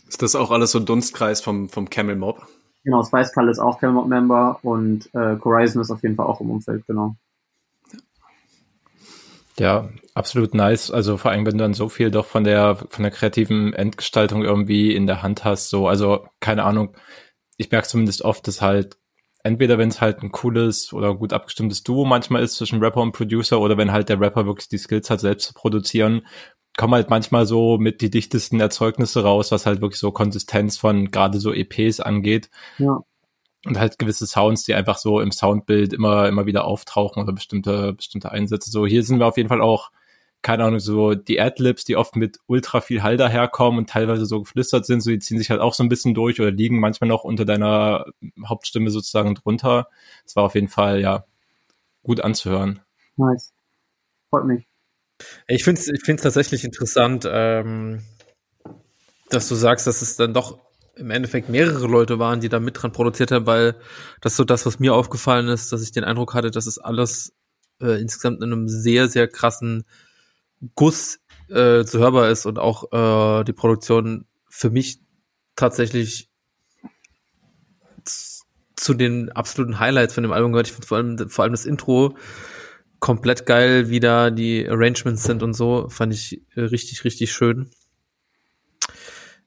Ist 0.06 0.20
das 0.20 0.36
auch 0.36 0.50
alles 0.50 0.72
so 0.72 0.78
Dunstkreis 0.78 1.40
vom, 1.40 1.70
vom 1.70 1.88
Camel 1.88 2.16
Mob? 2.16 2.46
Genau, 2.84 3.02
Spice 3.02 3.32
ist 3.48 3.58
auch 3.58 3.80
Camelot 3.80 4.06
Member 4.06 4.58
und 4.60 5.08
äh, 5.14 5.38
Horizon 5.42 5.80
ist 5.80 5.90
auf 5.90 6.02
jeden 6.02 6.14
Fall 6.14 6.26
auch 6.26 6.42
im 6.42 6.50
Umfeld, 6.50 6.86
genau. 6.86 7.16
Ja, 9.58 9.88
absolut 10.12 10.52
nice. 10.52 10.90
Also 10.90 11.16
vor 11.16 11.30
allem, 11.30 11.46
wenn 11.46 11.56
du 11.56 11.64
dann 11.64 11.72
so 11.72 11.88
viel 11.88 12.10
doch 12.10 12.26
von 12.26 12.44
der 12.44 12.76
von 12.76 13.02
der 13.02 13.12
kreativen 13.12 13.72
Endgestaltung 13.72 14.44
irgendwie 14.44 14.94
in 14.94 15.06
der 15.06 15.22
Hand 15.22 15.42
hast, 15.42 15.70
so 15.70 15.88
also 15.88 16.26
keine 16.40 16.64
Ahnung. 16.64 16.94
Ich 17.56 17.70
merke 17.70 17.88
zumindest 17.88 18.20
oft, 18.20 18.46
dass 18.46 18.60
halt 18.60 18.98
entweder 19.46 19.78
wenn 19.78 19.88
es 19.88 20.00
halt 20.00 20.22
ein 20.22 20.32
cooles 20.32 20.92
oder 20.92 21.14
gut 21.14 21.32
abgestimmtes 21.32 21.82
Duo 21.82 22.04
manchmal 22.04 22.42
ist 22.42 22.56
zwischen 22.56 22.80
Rapper 22.82 23.00
und 23.00 23.12
Producer 23.12 23.60
oder 23.60 23.76
wenn 23.78 23.92
halt 23.92 24.08
der 24.08 24.20
Rapper 24.20 24.44
wirklich 24.46 24.68
die 24.68 24.78
Skills 24.78 25.08
hat, 25.08 25.20
selbst 25.20 25.46
zu 25.46 25.54
produzieren, 25.54 26.26
kommen 26.76 26.94
halt 26.94 27.08
manchmal 27.08 27.46
so 27.46 27.78
mit 27.78 28.02
die 28.02 28.10
dichtesten 28.10 28.60
Erzeugnisse 28.60 29.22
raus, 29.22 29.50
was 29.52 29.64
halt 29.64 29.80
wirklich 29.80 29.98
so 30.00 30.10
Konsistenz 30.12 30.76
von 30.76 31.10
gerade 31.10 31.38
so 31.40 31.52
EPs 31.54 32.00
angeht 32.00 32.50
Ja. 32.78 32.98
und 33.64 33.78
halt 33.78 33.98
gewisse 33.98 34.26
Sounds, 34.26 34.64
die 34.64 34.74
einfach 34.74 34.98
so 34.98 35.20
im 35.20 35.32
Soundbild 35.32 35.92
immer, 35.94 36.28
immer 36.28 36.44
wieder 36.46 36.64
auftauchen 36.66 37.22
oder 37.22 37.32
bestimmte, 37.32 37.94
bestimmte 37.94 38.30
Einsätze. 38.30 38.70
So, 38.70 38.86
hier 38.86 39.02
sind 39.02 39.18
wir 39.20 39.26
auf 39.26 39.36
jeden 39.38 39.48
Fall 39.48 39.62
auch, 39.62 39.90
keine 40.42 40.64
Ahnung, 40.64 40.78
so 40.78 41.14
die 41.14 41.40
Adlibs, 41.40 41.84
die 41.84 41.96
oft 41.96 42.14
mit 42.14 42.38
ultra 42.46 42.80
viel 42.80 43.02
Hall 43.02 43.16
daherkommen 43.16 43.78
und 43.78 43.90
teilweise 43.90 44.26
so 44.26 44.40
geflüstert 44.40 44.86
sind, 44.86 45.00
so 45.00 45.10
die 45.10 45.18
ziehen 45.18 45.38
sich 45.38 45.50
halt 45.50 45.60
auch 45.60 45.74
so 45.74 45.82
ein 45.82 45.88
bisschen 45.88 46.14
durch 46.14 46.40
oder 46.40 46.50
liegen 46.50 46.78
manchmal 46.78 47.08
noch 47.08 47.24
unter 47.24 47.44
deiner 47.44 48.06
Hauptstimme 48.46 48.90
sozusagen 48.90 49.34
drunter. 49.34 49.88
Das 50.24 50.36
war 50.36 50.44
auf 50.44 50.54
jeden 50.54 50.68
Fall, 50.68 51.00
ja, 51.00 51.24
gut 52.02 52.20
anzuhören. 52.20 52.80
Nice. 53.16 53.52
Freut 54.30 54.44
mich. 54.44 54.66
Ich 55.48 55.64
finde 55.64 55.80
es 55.80 55.88
ich 55.88 56.02
find's 56.04 56.22
tatsächlich 56.22 56.64
interessant, 56.64 57.26
ähm, 57.28 58.02
dass 59.30 59.48
du 59.48 59.54
sagst, 59.54 59.86
dass 59.86 60.02
es 60.02 60.16
dann 60.16 60.34
doch 60.34 60.58
im 60.96 61.10
Endeffekt 61.10 61.48
mehrere 61.48 61.86
Leute 61.86 62.18
waren, 62.18 62.40
die 62.40 62.48
da 62.48 62.58
mit 62.58 62.80
dran 62.80 62.92
produziert 62.92 63.30
haben, 63.30 63.46
weil 63.46 63.74
das 64.20 64.32
ist 64.32 64.36
so 64.36 64.44
das, 64.44 64.64
was 64.64 64.78
mir 64.78 64.94
aufgefallen 64.94 65.48
ist, 65.48 65.72
dass 65.72 65.82
ich 65.82 65.92
den 65.92 66.04
Eindruck 66.04 66.34
hatte, 66.34 66.50
dass 66.50 66.66
es 66.66 66.78
alles 66.78 67.34
äh, 67.80 68.00
insgesamt 68.00 68.38
in 68.38 68.52
einem 68.52 68.68
sehr, 68.68 69.08
sehr 69.08 69.28
krassen 69.28 69.84
Guss 70.74 71.20
äh, 71.48 71.84
zu 71.84 71.98
hörbar 71.98 72.30
ist 72.30 72.46
und 72.46 72.58
auch 72.58 72.92
äh, 72.92 73.44
die 73.44 73.52
Produktion 73.52 74.26
für 74.48 74.70
mich 74.70 75.00
tatsächlich 75.54 76.30
zu 78.76 78.94
den 78.94 79.32
absoluten 79.32 79.78
Highlights 79.78 80.14
von 80.14 80.22
dem 80.22 80.32
Album 80.32 80.52
gehört. 80.52 80.68
Ich 80.68 80.72
finde 80.72 80.86
vor 80.86 80.98
allem, 80.98 81.30
vor 81.30 81.44
allem 81.44 81.52
das 81.52 81.66
Intro 81.66 82.16
komplett 83.00 83.46
geil, 83.46 83.88
wie 83.88 84.00
da 84.00 84.30
die 84.30 84.68
Arrangements 84.68 85.24
sind 85.24 85.42
und 85.42 85.54
so. 85.54 85.88
Fand 85.88 86.12
ich 86.12 86.42
äh, 86.54 86.62
richtig, 86.62 87.04
richtig 87.04 87.32
schön. 87.32 87.70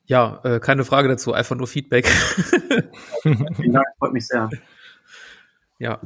Ja, 0.05 0.41
äh, 0.43 0.60
keine 0.60 0.86
Frage 0.86 1.07
dazu, 1.07 1.34
einfach 1.34 1.55
nur 1.55 1.67
Feedback. 1.67 2.07
Vielen 3.21 3.73
Dank, 3.73 3.86
freut 3.99 4.13
mich 4.13 4.27
sehr. 4.27 4.49
Ja, 5.79 6.01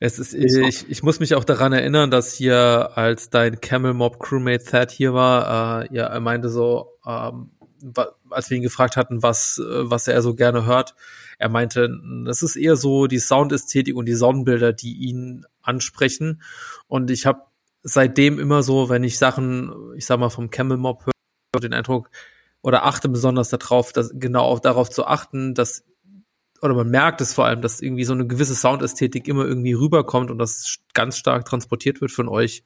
es 0.00 0.18
ist, 0.18 0.34
ich, 0.34 0.88
ich 0.88 1.02
muss 1.02 1.18
mich 1.18 1.34
auch 1.34 1.44
daran 1.44 1.72
erinnern, 1.72 2.10
dass 2.10 2.34
hier, 2.34 2.90
als 2.94 3.30
dein 3.30 3.58
Camel 3.58 3.94
Mob 3.94 4.20
Crewmate 4.20 4.64
Thad 4.64 4.90
hier 4.90 5.14
war, 5.14 5.82
äh, 5.82 5.94
ja, 5.94 6.04
er 6.04 6.20
meinte 6.20 6.50
so, 6.50 6.98
ähm, 7.06 7.50
als 8.28 8.50
wir 8.50 8.58
ihn 8.58 8.62
gefragt 8.62 8.98
hatten, 8.98 9.22
was, 9.22 9.58
äh, 9.58 9.90
was 9.90 10.08
er 10.08 10.20
so 10.20 10.34
gerne 10.34 10.66
hört, 10.66 10.94
er 11.38 11.48
meinte, 11.48 11.88
das 12.26 12.42
ist 12.42 12.56
eher 12.56 12.76
so 12.76 13.06
die 13.06 13.18
Soundästhetik 13.18 13.96
und 13.96 14.06
die 14.06 14.14
Soundbilder, 14.14 14.74
die 14.74 14.94
ihn 14.94 15.46
ansprechen. 15.62 16.42
Und 16.86 17.10
ich 17.10 17.24
habe 17.24 17.42
seitdem 17.82 18.38
immer 18.38 18.62
so, 18.62 18.90
wenn 18.90 19.04
ich 19.04 19.18
Sachen, 19.18 19.72
ich 19.96 20.04
sag 20.04 20.20
mal, 20.20 20.28
vom 20.28 20.50
Camel 20.50 20.76
Mob 20.76 21.06
höre, 21.06 21.60
den 21.60 21.72
Eindruck, 21.72 22.10
oder 22.60 22.84
achte 22.84 23.08
besonders 23.08 23.48
darauf, 23.48 23.92
dass 23.92 24.12
genau 24.14 24.44
auch 24.44 24.60
darauf 24.60 24.90
zu 24.90 25.06
achten, 25.06 25.54
dass 25.54 25.84
oder 26.64 26.74
man 26.74 26.88
merkt 26.88 27.20
es 27.20 27.34
vor 27.34 27.44
allem, 27.44 27.60
dass 27.60 27.82
irgendwie 27.82 28.04
so 28.04 28.14
eine 28.14 28.26
gewisse 28.26 28.54
Soundästhetik 28.54 29.28
immer 29.28 29.44
irgendwie 29.44 29.74
rüberkommt 29.74 30.30
und 30.30 30.38
das 30.38 30.78
ganz 30.94 31.18
stark 31.18 31.44
transportiert 31.44 32.00
wird 32.00 32.10
von 32.10 32.28
euch 32.28 32.64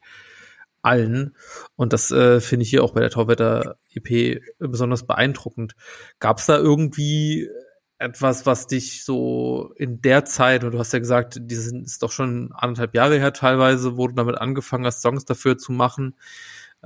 allen. 0.82 1.34
Und 1.74 1.92
das 1.92 2.12
äh, 2.12 2.40
finde 2.40 2.62
ich 2.62 2.70
hier 2.70 2.84
auch 2.84 2.92
bei 2.92 3.00
der 3.00 3.10
Tauwetter 3.10 3.76
EP 3.92 4.40
besonders 4.58 5.04
beeindruckend. 5.04 5.74
Gab 6.20 6.38
es 6.38 6.46
da 6.46 6.56
irgendwie 6.56 7.48
etwas, 7.98 8.46
was 8.46 8.68
dich 8.68 9.04
so 9.04 9.72
in 9.76 10.00
der 10.00 10.24
Zeit, 10.24 10.62
und 10.62 10.70
du 10.70 10.78
hast 10.78 10.92
ja 10.92 11.00
gesagt, 11.00 11.40
die 11.42 11.56
sind 11.56 11.84
ist 11.84 12.02
doch 12.04 12.12
schon 12.12 12.52
anderthalb 12.54 12.94
Jahre 12.94 13.18
her 13.18 13.32
teilweise, 13.32 13.96
wo 13.96 14.06
du 14.06 14.14
damit 14.14 14.38
angefangen 14.38 14.86
hast, 14.86 15.02
Songs 15.02 15.24
dafür 15.24 15.58
zu 15.58 15.72
machen. 15.72 16.14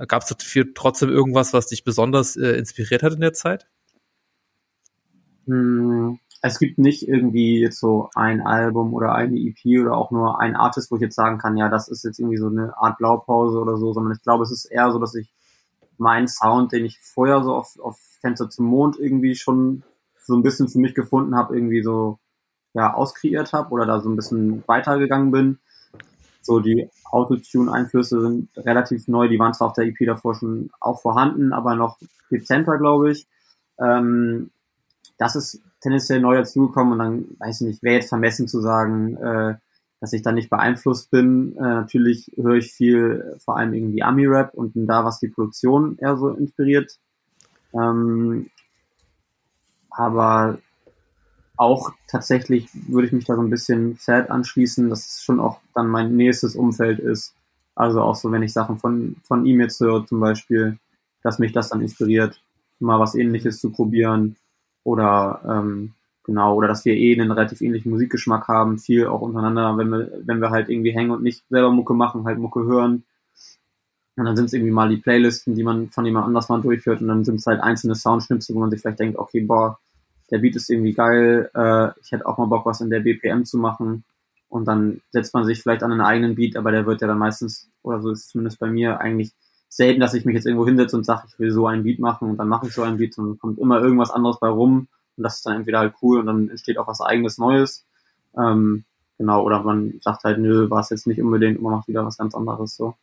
Gab 0.07 0.23
es 0.23 0.29
dafür 0.29 0.73
trotzdem 0.73 1.09
irgendwas, 1.09 1.53
was 1.53 1.67
dich 1.67 1.83
besonders 1.83 2.35
äh, 2.35 2.57
inspiriert 2.57 3.03
hat 3.03 3.13
in 3.13 3.21
der 3.21 3.33
Zeit? 3.33 3.67
Hm, 5.45 6.19
Es 6.45 6.59
gibt 6.59 6.77
nicht 6.77 7.07
irgendwie 7.07 7.61
jetzt 7.61 7.79
so 7.79 8.09
ein 8.15 8.41
Album 8.41 8.93
oder 8.93 9.15
eine 9.15 9.37
EP 9.37 9.81
oder 9.81 9.95
auch 9.95 10.11
nur 10.11 10.41
ein 10.41 10.57
Artist, 10.57 10.91
wo 10.91 10.97
ich 10.97 11.01
jetzt 11.01 11.15
sagen 11.15 11.37
kann, 11.37 11.55
ja, 11.55 11.69
das 11.69 11.87
ist 11.87 12.03
jetzt 12.03 12.19
irgendwie 12.19 12.37
so 12.37 12.47
eine 12.47 12.77
Art 12.77 12.97
Blaupause 12.97 13.57
oder 13.59 13.77
so, 13.77 13.93
sondern 13.93 14.13
ich 14.13 14.21
glaube, 14.21 14.43
es 14.43 14.51
ist 14.51 14.65
eher 14.65 14.91
so, 14.91 14.99
dass 14.99 15.15
ich 15.15 15.33
meinen 15.97 16.27
Sound, 16.27 16.73
den 16.73 16.83
ich 16.83 16.99
vorher 16.99 17.41
so 17.43 17.55
auf, 17.55 17.79
auf 17.79 17.97
Fenster 18.19 18.49
zum 18.49 18.65
Mond 18.65 18.99
irgendwie 18.99 19.35
schon 19.35 19.83
so 20.17 20.35
ein 20.35 20.43
bisschen 20.43 20.67
für 20.67 20.79
mich 20.79 20.93
gefunden 20.93 21.33
habe, 21.33 21.55
irgendwie 21.55 21.81
so 21.81 22.19
ja 22.73 22.93
auskreiert 22.93 23.53
habe 23.53 23.69
oder 23.71 23.85
da 23.85 24.01
so 24.01 24.09
ein 24.09 24.17
bisschen 24.17 24.63
weitergegangen 24.67 25.31
bin. 25.31 25.59
So 26.41 26.59
die 26.59 26.89
Autotune-Einflüsse 27.05 28.19
sind 28.19 28.49
relativ 28.57 29.07
neu, 29.07 29.29
die 29.29 29.39
waren 29.39 29.53
zwar 29.53 29.69
auf 29.69 29.75
der 29.75 29.85
EP 29.85 29.95
davor 30.05 30.35
schon 30.35 30.71
auch 30.81 31.01
vorhanden, 31.01 31.53
aber 31.53 31.75
noch 31.75 31.99
dezenter, 32.29 32.77
glaube 32.77 33.11
ich. 33.11 33.27
Ähm, 33.79 34.51
das 35.17 35.37
ist 35.37 35.61
tendenziell 35.83 36.21
neu 36.21 36.35
dazugekommen 36.35 36.93
und 36.93 36.99
dann 36.99 37.25
weiß 37.39 37.61
ich 37.61 37.67
nicht, 37.67 37.83
wäre 37.83 37.95
jetzt 37.95 38.09
vermessen 38.09 38.47
zu 38.47 38.61
sagen, 38.61 39.17
äh, 39.17 39.55
dass 39.99 40.13
ich 40.13 40.21
da 40.21 40.31
nicht 40.31 40.49
beeinflusst 40.49 41.11
bin. 41.11 41.55
Äh, 41.57 41.61
natürlich 41.61 42.31
höre 42.35 42.55
ich 42.55 42.71
viel, 42.71 43.37
vor 43.43 43.57
allem 43.57 43.73
irgendwie 43.73 44.01
Ami-Rap 44.01 44.53
und 44.53 44.73
da, 44.75 45.05
was 45.05 45.19
die 45.19 45.27
Produktion 45.27 45.97
eher 45.99 46.17
so 46.17 46.29
inspiriert. 46.29 46.97
Ähm, 47.73 48.49
aber 49.89 50.57
auch 51.57 51.91
tatsächlich 52.07 52.67
würde 52.87 53.07
ich 53.07 53.13
mich 53.13 53.25
da 53.25 53.35
so 53.35 53.41
ein 53.41 53.49
bisschen 53.49 53.97
sad 53.99 54.31
anschließen, 54.31 54.89
dass 54.89 55.05
es 55.05 55.23
schon 55.23 55.39
auch 55.39 55.59
dann 55.75 55.87
mein 55.87 56.15
nächstes 56.15 56.55
Umfeld 56.55 56.99
ist. 56.99 57.35
Also 57.75 58.01
auch 58.01 58.15
so, 58.15 58.31
wenn 58.31 58.43
ich 58.43 58.53
Sachen 58.53 58.77
von, 58.79 59.17
von 59.23 59.45
ihm 59.45 59.59
jetzt 59.59 59.79
höre 59.79 60.05
zum 60.05 60.19
Beispiel, 60.19 60.77
dass 61.23 61.39
mich 61.39 61.51
das 61.51 61.69
dann 61.69 61.81
inspiriert, 61.81 62.41
mal 62.79 62.99
was 62.99 63.15
ähnliches 63.15 63.59
zu 63.59 63.71
probieren 63.71 64.35
oder 64.83 65.41
ähm, 65.47 65.93
genau, 66.23 66.55
oder 66.55 66.67
dass 66.67 66.85
wir 66.85 66.95
eh 66.95 67.13
einen 67.13 67.31
relativ 67.31 67.61
ähnlichen 67.61 67.91
Musikgeschmack 67.91 68.47
haben, 68.47 68.79
viel 68.79 69.07
auch 69.07 69.21
untereinander, 69.21 69.77
wenn 69.77 69.89
wir, 69.89 70.11
wenn 70.25 70.41
wir 70.41 70.49
halt 70.49 70.69
irgendwie 70.69 70.91
hängen 70.91 71.11
und 71.11 71.23
nicht 71.23 71.43
selber 71.49 71.71
Mucke 71.71 71.93
machen, 71.93 72.25
halt 72.25 72.39
Mucke 72.39 72.63
hören. 72.63 73.03
Und 74.15 74.25
dann 74.25 74.35
sind 74.35 74.45
es 74.45 74.53
irgendwie 74.53 74.71
mal 74.71 74.89
die 74.89 74.97
Playlisten, 74.97 75.55
die 75.55 75.63
man 75.63 75.89
von 75.89 76.05
jemand 76.05 76.27
anders 76.27 76.49
mal 76.49 76.61
durchführt 76.61 77.01
und 77.01 77.07
dann 77.07 77.23
sind 77.25 77.37
es 77.37 77.47
halt 77.47 77.61
einzelne 77.61 77.95
Soundschnipsel, 77.95 78.55
wo 78.55 78.59
man 78.59 78.69
sich 78.69 78.81
vielleicht 78.81 78.99
denkt, 78.99 79.17
okay, 79.17 79.41
boah, 79.41 79.79
der 80.29 80.37
Beat 80.37 80.55
ist 80.55 80.69
irgendwie 80.69 80.93
geil, 80.93 81.49
äh, 81.55 81.89
ich 82.01 82.11
hätte 82.11 82.25
auch 82.27 82.37
mal 82.37 82.45
Bock, 82.45 82.65
was 82.65 82.81
in 82.81 82.89
der 82.89 82.99
BPM 82.99 83.43
zu 83.43 83.57
machen. 83.57 84.03
Und 84.49 84.65
dann 84.65 85.01
setzt 85.11 85.33
man 85.33 85.45
sich 85.45 85.61
vielleicht 85.61 85.81
an 85.81 85.91
einen 85.91 86.01
eigenen 86.01 86.35
Beat, 86.35 86.55
aber 86.57 86.71
der 86.71 86.85
wird 86.85 87.01
ja 87.01 87.07
dann 87.07 87.17
meistens, 87.17 87.69
oder 87.81 88.01
so 88.01 88.11
ist 88.11 88.19
es 88.19 88.27
zumindest 88.27 88.59
bei 88.59 88.69
mir, 88.69 88.99
eigentlich 88.99 89.31
selten, 89.75 89.99
dass 89.99 90.13
ich 90.13 90.23
mich 90.23 90.35
jetzt 90.35 90.45
irgendwo 90.45 90.67
hinsetze 90.67 90.95
und 90.95 91.03
sage, 91.03 91.23
ich 91.27 91.39
will 91.39 91.51
so 91.51 91.65
einen 91.65 91.83
Beat 91.83 91.97
machen 91.97 92.29
und 92.29 92.37
dann 92.37 92.47
mache 92.47 92.67
ich 92.67 92.73
so 92.73 92.83
einen 92.83 92.97
Beat 92.97 93.17
und 93.17 93.39
kommt 93.39 93.57
immer 93.57 93.81
irgendwas 93.81 94.11
anderes 94.11 94.39
bei 94.39 94.47
rum 94.47 94.87
und 95.17 95.23
das 95.23 95.37
ist 95.37 95.45
dann 95.47 95.57
entweder 95.57 95.79
halt 95.79 95.95
cool 96.01 96.19
und 96.19 96.27
dann 96.27 96.49
entsteht 96.49 96.77
auch 96.77 96.87
was 96.87 97.01
eigenes 97.01 97.39
Neues. 97.39 97.83
Ähm, 98.37 98.83
genau, 99.17 99.43
oder 99.43 99.63
man 99.63 99.99
sagt 100.01 100.25
halt, 100.25 100.37
nö, 100.37 100.69
war 100.69 100.81
es 100.81 100.91
jetzt 100.91 101.07
nicht 101.07 101.19
unbedingt, 101.19 101.59
man 101.59 101.71
macht 101.73 101.87
wieder 101.87 102.05
was 102.05 102.17
ganz 102.17 102.35
anderes 102.35 102.75
so. 102.75 102.93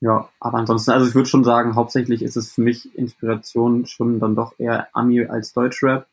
Ja, 0.00 0.28
aber 0.38 0.58
ansonsten, 0.58 0.92
also 0.92 1.08
ich 1.08 1.14
würde 1.16 1.28
schon 1.28 1.42
sagen, 1.42 1.74
hauptsächlich 1.74 2.22
ist 2.22 2.36
es 2.36 2.52
für 2.52 2.60
mich 2.60 2.96
Inspiration 2.96 3.84
schon 3.86 4.20
dann 4.20 4.36
doch 4.36 4.54
eher 4.58 4.86
Ami 4.92 5.26
als 5.26 5.52
Deutschrap. 5.52 6.06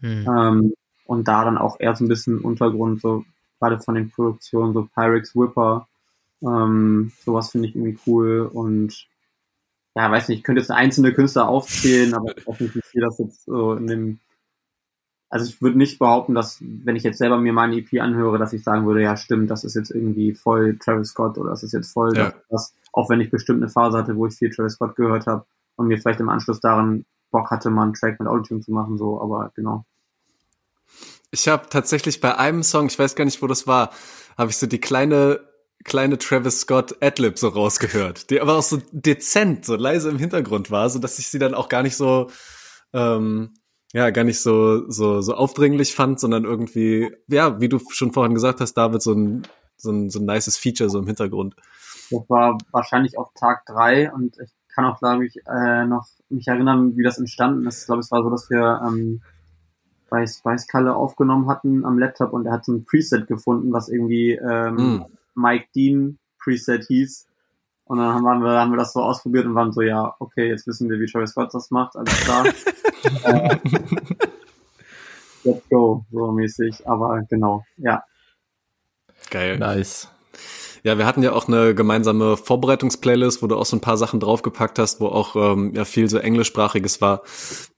Hm. 0.00 0.26
Ähm, 0.26 0.74
und 1.06 1.28
da 1.28 1.44
dann 1.44 1.58
auch 1.58 1.78
eher 1.78 1.94
so 1.94 2.04
ein 2.04 2.08
bisschen 2.08 2.40
Untergrund, 2.40 3.00
so 3.02 3.24
gerade 3.60 3.78
von 3.78 3.94
den 3.94 4.10
Produktionen, 4.10 4.72
so 4.72 4.88
Pyrex 4.92 5.36
Whipper, 5.36 5.86
ähm, 6.42 7.12
sowas 7.24 7.50
finde 7.50 7.68
ich 7.68 7.76
irgendwie 7.76 7.98
cool 8.06 8.50
und 8.52 9.06
ja, 9.96 10.10
weiß 10.10 10.28
nicht, 10.28 10.38
ich 10.38 10.44
könnte 10.44 10.60
jetzt 10.60 10.70
einzelne 10.70 11.12
Künstler 11.12 11.48
aufzählen, 11.48 12.14
aber 12.14 12.36
ich 12.36 12.46
weiß 12.46 12.60
nicht, 12.60 12.74
wie 12.74 12.82
viel 12.82 13.00
das 13.00 13.18
jetzt 13.18 13.44
so 13.44 13.74
in 13.74 13.86
dem 13.86 14.20
also 15.34 15.46
ich 15.46 15.60
würde 15.60 15.76
nicht 15.76 15.98
behaupten, 15.98 16.32
dass, 16.32 16.58
wenn 16.60 16.94
ich 16.94 17.02
jetzt 17.02 17.18
selber 17.18 17.38
mir 17.38 17.52
meine 17.52 17.76
EP 17.76 18.00
anhöre, 18.00 18.38
dass 18.38 18.52
ich 18.52 18.62
sagen 18.62 18.86
würde, 18.86 19.02
ja 19.02 19.16
stimmt, 19.16 19.50
das 19.50 19.64
ist 19.64 19.74
jetzt 19.74 19.90
irgendwie 19.90 20.32
voll 20.32 20.78
Travis 20.78 21.08
Scott 21.08 21.38
oder 21.38 21.50
das 21.50 21.64
ist 21.64 21.72
jetzt 21.72 21.92
voll 21.92 22.16
ja. 22.16 22.32
das, 22.50 22.72
auch 22.92 23.10
wenn 23.10 23.20
ich 23.20 23.32
bestimmt 23.32 23.60
eine 23.60 23.68
Phase 23.68 23.98
hatte, 23.98 24.14
wo 24.14 24.26
ich 24.26 24.36
viel 24.36 24.50
Travis 24.50 24.74
Scott 24.74 24.94
gehört 24.94 25.26
habe 25.26 25.44
und 25.74 25.88
mir 25.88 25.98
vielleicht 25.98 26.20
im 26.20 26.28
Anschluss 26.28 26.60
daran 26.60 27.04
Bock 27.32 27.50
hatte, 27.50 27.68
mal 27.70 27.82
einen 27.82 27.94
Track 27.94 28.20
mit 28.20 28.28
Autotune 28.28 28.60
zu 28.60 28.70
machen, 28.70 28.96
so, 28.96 29.20
aber 29.20 29.50
genau. 29.56 29.84
Ich 31.32 31.48
habe 31.48 31.68
tatsächlich 31.68 32.20
bei 32.20 32.38
einem 32.38 32.62
Song, 32.62 32.86
ich 32.86 32.96
weiß 32.96 33.16
gar 33.16 33.24
nicht, 33.24 33.42
wo 33.42 33.48
das 33.48 33.66
war, 33.66 33.90
habe 34.38 34.52
ich 34.52 34.56
so 34.56 34.68
die 34.68 34.80
kleine 34.80 35.40
kleine 35.84 36.18
Travis 36.18 36.60
Scott 36.60 36.96
Adlib 37.02 37.38
so 37.38 37.48
rausgehört, 37.48 38.30
die 38.30 38.40
aber 38.40 38.56
auch 38.56 38.62
so 38.62 38.78
dezent, 38.90 39.64
so 39.64 39.76
leise 39.76 40.10
im 40.10 40.18
Hintergrund 40.18 40.70
war, 40.70 40.88
so 40.90 40.98
dass 40.98 41.18
ich 41.18 41.28
sie 41.28 41.38
dann 41.38 41.54
auch 41.54 41.68
gar 41.68 41.82
nicht 41.82 41.96
so 41.96 42.30
ähm, 42.92 43.54
ja 43.92 44.10
gar 44.10 44.24
nicht 44.24 44.40
so 44.40 44.90
so 44.90 45.20
so 45.20 45.34
aufdringlich 45.34 45.94
fand, 45.94 46.18
sondern 46.18 46.44
irgendwie 46.44 47.14
ja, 47.28 47.60
wie 47.60 47.68
du 47.68 47.78
schon 47.90 48.12
vorhin 48.12 48.34
gesagt 48.34 48.60
hast, 48.60 48.74
David 48.74 49.02
so 49.02 49.12
ein 49.12 49.46
so 49.76 49.90
ein, 49.90 50.08
so 50.08 50.20
ein 50.20 50.24
nices 50.24 50.56
Feature 50.56 50.88
so 50.88 50.98
im 50.98 51.06
Hintergrund. 51.06 51.54
Das 52.10 52.28
war 52.28 52.58
wahrscheinlich 52.70 53.18
auf 53.18 53.32
Tag 53.34 53.66
drei 53.66 54.12
und 54.12 54.38
ich 54.38 54.50
kann 54.74 54.86
auch 54.86 54.98
glaube 54.98 55.26
ich 55.26 55.36
äh, 55.46 55.86
noch 55.86 56.06
mich 56.30 56.48
erinnern, 56.48 56.96
wie 56.96 57.02
das 57.02 57.18
entstanden 57.18 57.66
ist. 57.66 57.82
Ich 57.82 57.86
glaube, 57.86 58.00
es 58.00 58.10
war 58.10 58.22
so, 58.22 58.30
dass 58.30 58.50
wir 58.50 58.80
ähm, 58.86 59.22
bei 60.08 60.26
Spice 60.26 60.66
Kalle 60.66 60.94
aufgenommen 60.94 61.48
hatten 61.48 61.84
am 61.84 61.98
Laptop 61.98 62.32
und 62.32 62.46
er 62.46 62.52
hat 62.52 62.64
so 62.64 62.72
ein 62.72 62.84
Preset 62.84 63.26
gefunden, 63.26 63.72
was 63.72 63.88
irgendwie 63.88 64.32
ähm, 64.32 64.74
mm. 64.76 65.04
Mike 65.34 65.66
Dean 65.74 66.18
Preset 66.42 66.84
hieß. 66.86 67.26
Und 67.86 67.98
dann 67.98 68.14
haben 68.14 68.42
wir, 68.42 68.58
haben 68.58 68.72
wir 68.72 68.78
das 68.78 68.92
so 68.92 69.02
ausprobiert 69.02 69.44
und 69.44 69.54
waren 69.54 69.72
so, 69.72 69.82
ja, 69.82 70.14
okay, 70.18 70.48
jetzt 70.48 70.66
wissen 70.66 70.88
wir, 70.88 70.98
wie 70.98 71.06
Travis 71.06 71.30
Scott 71.30 71.52
das 71.52 71.70
macht, 71.70 71.96
alles 71.96 72.18
klar. 72.20 72.46
äh, 73.24 73.58
let's 75.44 75.68
go, 75.68 76.04
so 76.10 76.32
mäßig, 76.32 76.88
aber 76.88 77.22
genau, 77.28 77.64
ja. 77.76 78.02
Geil. 79.30 79.58
Nice. 79.58 80.08
Ja, 80.82 80.98
wir 80.98 81.06
hatten 81.06 81.22
ja 81.22 81.32
auch 81.32 81.48
eine 81.48 81.74
gemeinsame 81.74 82.36
Vorbereitungsplaylist, 82.36 83.42
wo 83.42 83.46
du 83.46 83.56
auch 83.56 83.64
so 83.64 83.74
ein 83.74 83.80
paar 83.80 83.96
Sachen 83.96 84.20
draufgepackt 84.20 84.78
hast, 84.78 85.00
wo 85.00 85.06
auch 85.06 85.34
ähm, 85.34 85.72
ja 85.74 85.86
viel 85.86 86.10
so 86.10 86.18
englischsprachiges 86.18 87.00
war. 87.00 87.22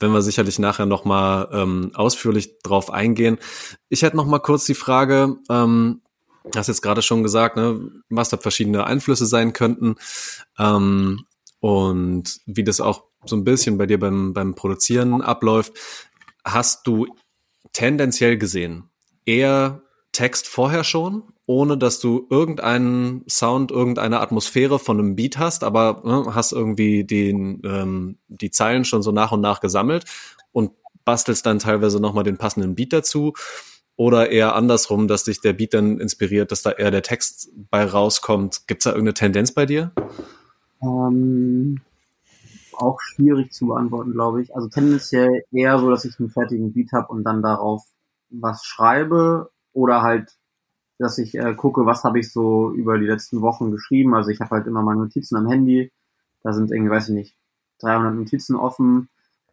Wenn 0.01 0.11
wir 0.11 0.23
sicherlich 0.23 0.59
nachher 0.59 0.87
noch 0.87 1.05
mal 1.05 1.49
ähm, 1.53 1.93
ausführlich 1.95 2.59
drauf 2.65 2.93
eingehen. 2.93 3.39
Ich 3.89 4.03
hätte 4.03 4.17
noch 4.17 4.27
mal 4.27 4.41
kurz 4.41 4.65
die 4.65 4.75
Frage, 4.75 5.37
ähm, 5.49 6.03
hast 6.55 6.69
jetzt 6.69 6.83
gerade 6.83 7.03
schon 7.03 7.23
gesagt, 7.23 7.57
ne, 7.57 7.91
was 8.09 8.29
da 8.29 8.37
verschiedene 8.37 8.87
Einflüsse 8.87 9.27
sein 9.27 9.53
könnten 9.53 9.97
ähm, 10.59 11.25
und 11.61 12.41
wie 12.47 12.65
das 12.65 12.81
auch 12.81 13.05
so 13.25 13.37
ein 13.37 13.45
bisschen 13.45 13.79
bei 13.79 13.87
dir 13.87 13.99
beim, 13.99 14.33
beim 14.33 14.55
Produzieren 14.55 15.21
abläuft. 15.23 15.73
Hast 16.45 16.87
du 16.87 17.07
tendenziell 17.73 18.39
gesehen 18.39 18.91
eher 19.25 19.83
Text 20.13 20.47
vorher 20.49 20.85
schon, 20.85 21.25
ohne 21.47 21.77
dass 21.77 22.01
du 22.01 22.27
irgendeinen 22.31 23.25
Sound, 23.29 23.71
irgendeine 23.71 24.21
Atmosphäre 24.21 24.79
von 24.79 24.99
einem 24.99 25.17
Beat 25.17 25.37
hast, 25.37 25.63
aber 25.63 26.03
ne, 26.05 26.35
hast 26.35 26.53
irgendwie 26.53 27.05
den, 27.05 27.61
ähm, 27.65 28.19
die 28.29 28.51
Zeilen 28.51 28.85
schon 28.85 29.03
so 29.03 29.13
nach 29.13 29.33
und 29.33 29.41
nach 29.41 29.61
gesammelt 29.61 30.05
und 30.53 30.73
bastelst 31.05 31.45
dann 31.45 31.59
teilweise 31.59 32.01
nochmal 32.01 32.25
den 32.25 32.39
passenden 32.39 32.75
Beat 32.75 32.93
dazu 32.93 33.35
oder 33.97 34.31
eher 34.31 34.55
andersrum, 34.55 35.09
dass 35.09 35.25
dich 35.25 35.41
der 35.41 35.55
Beat 35.55 35.75
dann 35.75 35.99
inspiriert, 35.99 36.53
dass 36.53 36.63
da 36.63 36.73
eher 36.73 36.91
der 36.91 37.03
Text 37.03 37.51
bei 37.71 37.85
rauskommt. 37.85 38.67
Gibt's 38.67 38.85
da 38.85 38.91
irgendeine 38.91 39.15
Tendenz 39.15 39.53
bei 39.53 39.67
dir? 39.67 39.93
Ähm, 40.83 41.81
auch 42.75 43.01
schwierig 43.01 43.53
zu 43.53 43.67
beantworten, 43.67 44.13
glaube 44.13 44.43
ich. 44.43 44.55
Also 44.55 44.69
tendenziell 44.69 45.45
eher 45.51 45.79
so, 45.79 45.91
dass 45.91 46.05
ich 46.05 46.19
einen 46.21 46.31
fertigen 46.31 46.73
Beat 46.73 46.93
habe 46.93 47.09
und 47.09 47.25
dann 47.25 47.43
darauf 47.43 47.85
was 48.29 48.65
schreibe 48.65 49.51
oder 49.73 50.03
halt, 50.03 50.37
dass 50.99 51.19
ich 51.19 51.35
äh, 51.35 51.55
gucke, 51.55 51.87
was 51.87 52.05
habe 52.05 52.19
ich 52.19 52.33
so 52.33 52.73
über 52.73 52.99
die 52.99 53.07
letzten 53.07 53.41
Wochen 53.41 53.71
geschrieben. 53.71 54.15
Also 54.15 54.31
ich 54.31 54.41
habe 54.41 54.51
halt 54.51 54.67
immer 54.67 54.83
meine 54.83 55.01
Notizen 55.01 55.37
am 55.37 55.49
Handy. 55.49 55.91
Da 56.43 56.53
sind 56.53 56.71
irgendwie, 56.71 56.91
weiß 56.91 57.09
ich 57.09 57.15
nicht, 57.15 57.37
300 57.81 58.15
Notizen 58.15 58.57
offen, 58.57 59.09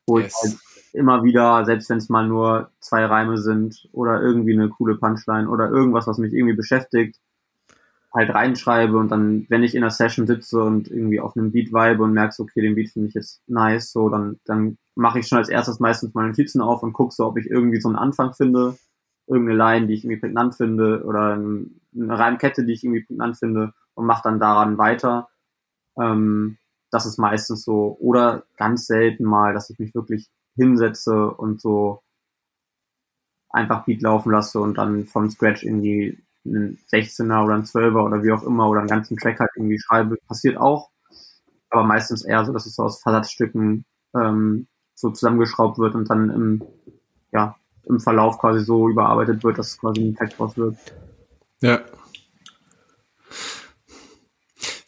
wo 0.06 0.20
yes. 0.20 0.28
ich 0.28 0.52
halt 0.52 0.60
immer 0.94 1.24
wieder, 1.24 1.66
selbst 1.66 1.90
wenn 1.90 1.98
es 1.98 2.10
mal 2.10 2.28
nur 2.28 2.70
zwei 2.80 3.06
Reime 3.06 3.38
sind 3.38 3.90
oder 3.92 4.22
irgendwie 4.22 4.54
eine 4.54 4.70
coole 4.70 4.96
Punchline 4.96 5.50
oder 5.50 5.70
irgendwas, 5.70 6.08
was 6.08 6.18
mich 6.18 6.34
irgendwie 6.34 6.56
beschäftigt, 6.56 7.20
halt 8.14 8.30
reinschreibe 8.30 8.96
und 8.96 9.10
dann, 9.10 9.48
wenn 9.50 9.64
ich 9.64 9.74
in 9.74 9.82
der 9.82 9.90
Session 9.90 10.28
sitze 10.28 10.62
und 10.62 10.88
irgendwie 10.88 11.20
auf 11.20 11.36
einem 11.36 11.52
Beat 11.52 11.74
vibe 11.74 12.04
und 12.04 12.14
merke, 12.14 12.42
okay, 12.42 12.62
den 12.62 12.76
Beat 12.76 12.92
finde 12.92 13.08
ich 13.08 13.16
jetzt 13.16 13.42
nice, 13.48 13.92
so, 13.92 14.10
dann, 14.10 14.40
dann 14.46 14.78
mache 14.94 15.20
ich 15.20 15.28
schon 15.28 15.40
als 15.40 15.50
erstes 15.50 15.80
meistens 15.80 16.14
meine 16.14 16.30
Notizen 16.30 16.62
auf 16.62 16.84
und 16.84 16.94
gucke 16.94 17.14
so, 17.14 17.26
ob 17.26 17.38
ich 17.38 17.50
irgendwie 17.50 17.82
so 17.82 17.90
einen 17.90 17.98
Anfang 17.98 18.34
finde, 18.34 18.78
irgendeine 19.26 19.58
Line, 19.58 19.88
die 19.88 19.96
ich 19.96 20.04
irgendwie 20.04 20.20
prägnant 20.20 20.56
finde 20.56 21.04
oder 21.06 21.34
eine 21.34 22.20
Reimkette, 22.20 22.66
die 22.66 22.74
ich 22.74 22.84
irgendwie 22.84 23.04
prägnant 23.04 23.38
finde 23.38 23.74
und 23.96 24.06
mache 24.06 24.24
dann 24.24 24.40
daran 24.40 24.78
weiter. 24.78 25.30
Ähm, 25.98 26.58
das 26.92 27.06
ist 27.06 27.18
meistens 27.18 27.64
so. 27.64 27.98
Oder 28.00 28.44
ganz 28.58 28.86
selten 28.86 29.24
mal, 29.24 29.54
dass 29.54 29.70
ich 29.70 29.80
mich 29.80 29.96
wirklich 29.96 30.30
hinsetze 30.56 31.32
und 31.32 31.62
so 31.62 32.02
einfach 33.50 33.86
Beat 33.86 34.02
laufen 34.02 34.32
lasse 34.32 34.60
und 34.60 34.78
dann 34.78 35.06
vom 35.06 35.30
Scratch 35.30 35.64
irgendwie 35.64 36.20
einen 36.46 36.78
16er 36.92 37.44
oder 37.44 37.54
einen 37.54 37.64
12er 37.64 38.06
oder 38.06 38.24
wie 38.24 38.32
auch 38.32 38.44
immer 38.44 38.68
oder 38.68 38.80
einen 38.82 38.90
ganzen 38.90 39.18
Track 39.18 39.40
halt 39.40 39.52
irgendwie 39.56 39.80
schreibe. 39.80 40.18
Passiert 40.28 40.58
auch, 40.58 40.90
aber 41.70 41.84
meistens 41.84 42.26
eher 42.26 42.44
so, 42.46 42.52
dass 42.52 42.66
es 42.66 42.76
so 42.76 42.84
aus 42.84 43.02
Versatzstücken 43.02 43.86
ähm, 44.16 44.68
so 44.96 45.12
zusammengeschraubt 45.12 45.78
wird 45.78 45.96
und 45.96 46.10
dann 46.10 46.30
im, 46.30 46.64
ja, 47.32 47.56
im 47.86 48.00
Verlauf 48.00 48.40
quasi 48.40 48.64
so 48.64 48.90
überarbeitet 48.90 49.44
wird, 49.44 49.58
dass 49.58 49.70
es 49.70 49.78
quasi 49.78 50.02
ein 50.02 50.16
Text 50.16 50.40
draus 50.40 50.58
wird. 50.58 50.78
Ja, 51.62 51.82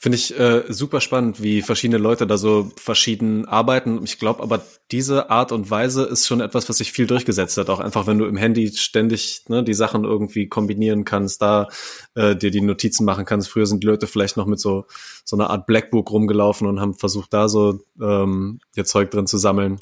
Finde 0.05 0.17
ich 0.17 0.39
äh, 0.39 0.71
super 0.71 1.01
spannend, 1.01 1.41
wie 1.41 1.63
verschiedene 1.63 1.97
Leute 1.97 2.27
da 2.27 2.37
so 2.37 2.69
verschieden 2.77 3.47
arbeiten. 3.47 4.03
Ich 4.03 4.19
glaube 4.19 4.43
aber, 4.43 4.61
diese 4.91 5.31
Art 5.31 5.51
und 5.51 5.71
Weise 5.71 6.03
ist 6.03 6.27
schon 6.27 6.41
etwas, 6.41 6.69
was 6.69 6.77
sich 6.77 6.91
viel 6.91 7.07
durchgesetzt 7.07 7.57
hat. 7.57 7.71
Auch 7.71 7.79
einfach, 7.79 8.05
wenn 8.05 8.19
du 8.19 8.25
im 8.25 8.37
Handy 8.37 8.67
ständig 8.67 9.45
ne, 9.47 9.63
die 9.63 9.73
Sachen 9.73 10.03
irgendwie 10.03 10.47
kombinieren 10.47 11.05
kannst, 11.05 11.41
da 11.41 11.69
äh, 12.13 12.35
dir 12.35 12.51
die 12.51 12.61
Notizen 12.61 13.03
machen 13.03 13.25
kannst. 13.25 13.49
Früher 13.49 13.65
sind 13.65 13.81
die 13.81 13.87
Leute 13.87 14.05
vielleicht 14.05 14.37
noch 14.37 14.45
mit 14.45 14.59
so, 14.59 14.85
so 15.23 15.37
einer 15.37 15.49
Art 15.49 15.65
Blackbook 15.65 16.11
rumgelaufen 16.11 16.67
und 16.67 16.79
haben 16.79 16.93
versucht, 16.93 17.33
da 17.33 17.49
so 17.49 17.79
ähm, 17.99 18.59
ihr 18.75 18.85
Zeug 18.85 19.09
drin 19.09 19.25
zu 19.25 19.39
sammeln. 19.39 19.79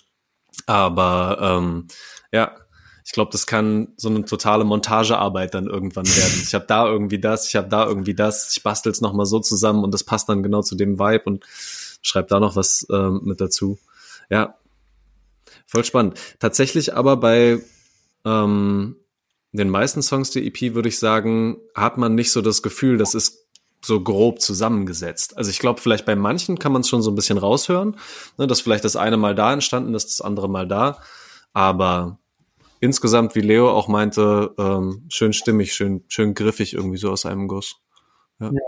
Aber 0.68 1.38
ähm, 1.42 1.88
ja, 2.32 2.56
ich 3.06 3.12
glaube, 3.12 3.32
das 3.32 3.46
kann 3.46 3.90
so 3.98 4.10
eine 4.10 4.24
totale 4.26 4.64
Montagearbeit 4.64 5.54
dann 5.54 5.68
irgendwann 5.68 6.08
werden. 6.08 6.40
Ich 6.42 6.54
habe 6.54 6.66
da 6.68 6.88
irgendwie 6.88 7.20
das, 7.20 7.48
ich 7.48 7.56
habe 7.56 7.68
da 7.68 7.86
irgendwie 7.86 8.14
das, 8.14 8.52
ich 8.56 8.64
bastel's 8.64 9.02
noch 9.02 9.14
mal 9.14 9.26
so 9.26 9.40
zusammen 9.40 9.84
und 9.84 9.94
das 9.94 10.04
passt 10.04 10.30
dann 10.30 10.44
genau 10.44 10.62
zu 10.62 10.76
dem 10.76 11.00
Vibe 11.00 11.24
und 11.26 11.46
schreib 12.02 12.30
da 12.30 12.40
noch 12.40 12.56
was 12.56 12.88
ähm, 12.92 13.22
mit 13.24 13.42
dazu. 13.42 13.78
Ja, 14.30 14.56
voll 15.66 15.84
spannend. 15.84 16.18
Tatsächlich 16.40 16.96
aber 16.96 17.18
bei 17.18 17.62
ähm, 18.26 18.96
den 19.52 19.70
meisten 19.70 20.02
Songs 20.02 20.32
der 20.32 20.44
EP 20.44 20.74
würde 20.74 20.90
ich 20.90 20.98
sagen, 20.98 21.58
hat 21.76 21.98
man 21.98 22.16
nicht 22.16 22.32
so 22.32 22.42
das 22.42 22.64
Gefühl, 22.64 22.98
das 22.98 23.14
ist 23.14 23.44
so 23.86 24.02
grob 24.02 24.40
zusammengesetzt. 24.40 25.38
Also 25.38 25.50
ich 25.50 25.60
glaube, 25.60 25.82
vielleicht 25.82 26.06
bei 26.06 26.16
manchen 26.16 26.58
kann 26.58 26.72
man 26.72 26.82
es 26.82 26.90
schon 26.90 27.02
so 27.02 27.12
ein 27.12 27.16
bisschen 27.16 27.38
raushören, 27.38 27.98
ne, 28.38 28.48
dass 28.48 28.62
vielleicht 28.62 28.86
das 28.86 28.96
eine 28.96 29.18
mal 29.18 29.36
da 29.36 29.52
entstanden 29.52 29.94
ist, 29.94 30.08
das 30.08 30.22
andere 30.22 30.50
mal 30.50 30.68
da. 30.68 31.02
Aber 31.52 32.18
insgesamt, 32.84 33.34
wie 33.34 33.40
Leo 33.40 33.72
auch 33.72 33.88
meinte, 33.88 34.54
ähm, 34.58 35.06
schön 35.08 35.32
stimmig, 35.32 35.74
schön, 35.74 36.04
schön 36.10 36.34
griffig 36.34 36.74
irgendwie 36.74 36.98
so 36.98 37.12
aus 37.12 37.26
einem 37.26 37.48
Guss. 37.48 37.80
Ja. 38.40 38.48
ja. 38.52 38.60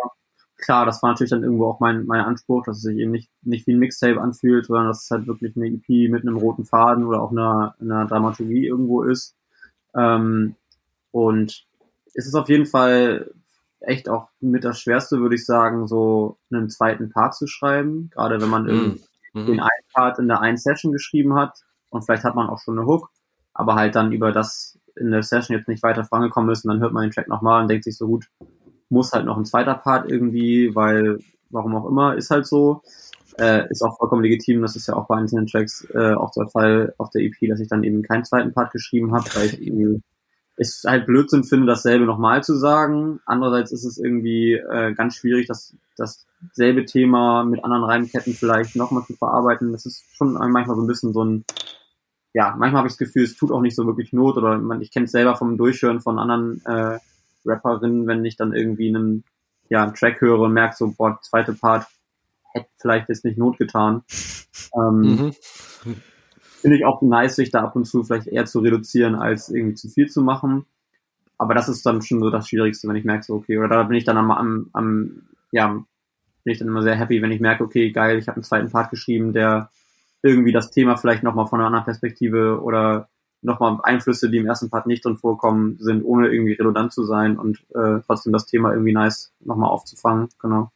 Klar, 0.58 0.86
das 0.86 1.04
war 1.04 1.12
natürlich 1.12 1.32
dann 1.32 1.44
irgendwo 1.44 1.68
auch 1.68 1.82
mein, 1.82 2.06
mein 2.06 2.22
Anspruch, 2.22 2.64
dass 2.64 2.78
es 2.78 2.84
sich 2.84 2.98
eben 2.98 3.12
nicht, 3.12 3.30
nicht 3.42 3.68
wie 3.68 3.74
ein 3.74 3.80
Mixtape 3.80 4.22
anfühlt, 4.22 4.68
sondern 4.68 4.88
dass 4.88 5.04
es 5.04 5.12
halt 5.12 5.28
wirklich 5.28 5.58
eine 5.58 5.68
EP 5.68 6.10
mit 6.10 6.22
einem 6.22 6.38
roten 6.38 6.64
Faden 6.64 7.04
oder 7.04 7.22
auch 7.22 7.32
einer, 7.32 7.76
einer 7.82 8.06
Dramaturgie 8.06 8.66
irgendwo 8.66 9.04
ist. 9.04 9.36
Ähm, 9.94 10.56
und 11.12 11.66
es 12.14 12.26
ist 12.26 12.36
auf 12.36 12.48
jeden 12.48 12.66
Fall 12.66 13.32
echt 13.82 14.08
auch 14.08 14.30
mit 14.40 14.64
das 14.64 14.80
Schwerste, 14.80 15.20
würde 15.20 15.36
ich 15.36 15.46
sagen, 15.46 15.88
so 15.88 16.38
einen 16.50 16.70
zweiten 16.70 17.10
Part 17.10 17.36
zu 17.36 17.48
schreiben. 17.48 18.10
Gerade 18.12 18.40
wenn 18.40 18.50
man 18.50 18.64
mm. 18.64 19.00
den 19.34 19.60
einen 19.60 19.86
Part 19.94 20.20
in 20.20 20.30
der 20.30 20.40
einen 20.40 20.58
Session 20.58 20.94
geschrieben 20.94 21.36
hat 21.36 21.60
und 21.90 22.06
vielleicht 22.06 22.24
hat 22.24 22.36
man 22.36 22.48
auch 22.48 22.60
schon 22.60 22.80
eine 22.80 22.88
Hook 22.88 23.10
aber 23.56 23.76
halt 23.76 23.96
dann 23.96 24.12
über 24.12 24.32
das 24.32 24.78
in 24.96 25.12
der 25.12 25.24
Session 25.24 25.58
jetzt 25.58 25.68
nicht 25.68 25.82
weiter 25.82 26.06
vorangekommen 26.06 26.52
ist 26.52 26.64
und 26.64 26.70
dann 26.72 26.82
hört 26.82 26.94
man 26.94 27.04
den 27.04 27.12
Track 27.12 27.28
nochmal 27.28 27.62
und 27.62 27.68
denkt 27.68 27.84
sich 27.84 27.98
so 27.98 28.08
gut, 28.08 28.28
muss 28.90 29.12
halt 29.12 29.26
noch 29.26 29.38
ein 29.38 29.46
zweiter 29.46 29.74
Part 29.74 30.10
irgendwie, 30.10 30.76
weil 30.76 31.20
warum 31.50 31.76
auch 31.76 31.88
immer, 31.90 32.16
ist 32.16 32.30
halt 32.30 32.46
so. 32.46 32.84
Äh, 33.38 33.70
ist 33.70 33.82
auch 33.82 33.98
vollkommen 33.98 34.24
legitim, 34.24 34.62
das 34.62 34.78
ist 34.78 34.88
ja 34.88 34.96
auch 34.96 35.08
bei 35.08 35.18
einzelnen 35.18 35.48
Tracks 35.48 35.86
äh, 35.94 36.14
auch 36.14 36.32
der 36.32 36.48
Fall 36.48 36.94
auf 36.98 37.10
der 37.10 37.22
EP, 37.22 37.36
dass 37.50 37.60
ich 37.60 37.68
dann 37.68 37.84
eben 37.84 38.02
keinen 38.02 38.24
zweiten 38.24 38.54
Part 38.54 38.72
geschrieben 38.72 39.14
habe, 39.14 39.26
weil 39.36 39.48
ich 39.48 39.62
irgendwie 39.62 40.02
es 40.58 40.84
halt 40.88 41.06
Blödsinn 41.06 41.44
finde, 41.44 41.68
dasselbe 41.68 42.06
nochmal 42.06 42.44
zu 42.44 42.56
sagen. 42.56 43.20
Andererseits 43.26 43.74
ist 43.74 43.84
es 43.84 43.98
irgendwie 43.98 44.54
äh, 44.54 44.94
ganz 44.94 45.16
schwierig, 45.16 45.48
das 45.48 45.76
dasselbe 45.98 46.86
Thema 46.86 47.44
mit 47.44 47.64
anderen 47.64 47.84
Reimketten 47.84 48.34
vielleicht 48.34 48.76
nochmal 48.76 49.04
zu 49.06 49.14
verarbeiten. 49.14 49.72
Das 49.72 49.86
ist 49.86 50.04
schon 50.16 50.34
manchmal 50.34 50.76
so 50.76 50.82
ein 50.82 50.88
bisschen 50.88 51.14
so 51.14 51.24
ein, 51.24 51.46
ja, 52.36 52.54
manchmal 52.58 52.80
habe 52.80 52.88
ich 52.90 52.96
das 52.96 52.98
Gefühl, 52.98 53.24
es 53.24 53.38
tut 53.38 53.50
auch 53.50 53.62
nicht 53.62 53.78
so 53.78 53.86
wirklich 53.88 54.12
Not 54.12 54.36
oder 54.36 54.58
man, 54.58 54.82
ich 54.82 54.92
kenne 54.92 55.06
es 55.06 55.14
selber 55.14 55.38
vom 55.38 55.56
Durchhören 55.56 56.02
von 56.02 56.20
anderen 56.20 56.62
äh, 56.66 57.00
Rapperinnen, 57.46 58.08
wenn 58.08 58.26
ich 58.26 58.36
dann 58.36 58.54
irgendwie 58.54 58.90
einen, 58.90 59.24
ja, 59.70 59.84
einen 59.84 59.94
Track 59.94 60.20
höre 60.20 60.40
und 60.40 60.52
merke 60.52 60.76
so, 60.76 60.94
boah, 60.98 61.18
zweite 61.22 61.54
Part 61.54 61.88
hätte 62.52 62.68
vielleicht 62.78 63.08
jetzt 63.08 63.24
nicht 63.24 63.38
Not 63.38 63.58
getan. 63.58 64.04
Ähm, 64.76 65.00
mhm. 65.00 65.34
Finde 66.60 66.76
ich 66.76 66.84
auch 66.84 67.02
nice, 67.02 67.38
sich 67.38 67.52
da 67.52 67.64
ab 67.64 67.78
und 67.78 67.86
zu 67.86 68.04
vielleicht 68.04 68.28
eher 68.28 68.46
zu 68.46 68.60
reduzieren, 68.60 69.16
als 69.16 69.48
irgendwie 69.48 69.76
zu 69.76 69.88
viel 69.88 70.10
zu 70.10 70.22
machen. 70.22 70.66
Aber 71.38 71.54
das 71.54 71.70
ist 71.70 71.86
dann 71.86 72.02
schon 72.02 72.20
so 72.20 72.30
das 72.30 72.50
Schwierigste, 72.50 72.90
wenn 72.90 72.98
ich 72.98 73.06
merke, 73.06 73.24
so, 73.24 73.36
okay, 73.36 73.58
oder 73.58 73.70
da 73.70 73.84
bin 73.84 73.96
ich 73.96 74.04
dann 74.04 74.18
am, 74.18 74.32
am, 74.32 74.70
am 74.74 75.22
ja, 75.54 75.70
bin 75.70 76.52
ich 76.52 76.60
dann 76.60 76.68
immer 76.68 76.84
sehr 76.84 76.96
happy, 76.96 77.22
wenn 77.22 77.32
ich 77.32 77.40
merke, 77.40 77.64
okay, 77.64 77.92
geil, 77.92 78.18
ich 78.18 78.28
habe 78.28 78.36
einen 78.36 78.44
zweiten 78.44 78.72
Part 78.72 78.90
geschrieben, 78.90 79.32
der 79.32 79.70
irgendwie 80.26 80.52
das 80.52 80.72
Thema 80.72 80.98
vielleicht 80.98 81.24
nochmal 81.24 81.46
von 81.46 81.60
einer 81.60 81.68
anderen 81.68 81.86
Perspektive 81.86 82.62
oder 82.62 83.10
nochmal 83.42 83.78
Einflüsse, 83.84 84.30
die 84.30 84.38
im 84.38 84.48
ersten 84.48 84.70
Part 84.70 84.88
nicht 84.88 85.06
drin 85.06 85.18
vorkommen, 85.18 85.78
sind, 85.80 86.04
ohne 86.04 86.30
irgendwie 86.30 86.54
redundant 86.54 86.92
zu 86.92 87.06
sein 87.06 87.38
und 87.38 87.60
äh, 87.76 88.02
trotzdem 88.06 88.34
das 88.34 88.48
Thema 88.48 88.72
irgendwie 88.72 88.94
nice 88.94 89.34
nochmal 89.40 89.70
aufzufangen. 89.70 90.30
Genau. 90.40 90.72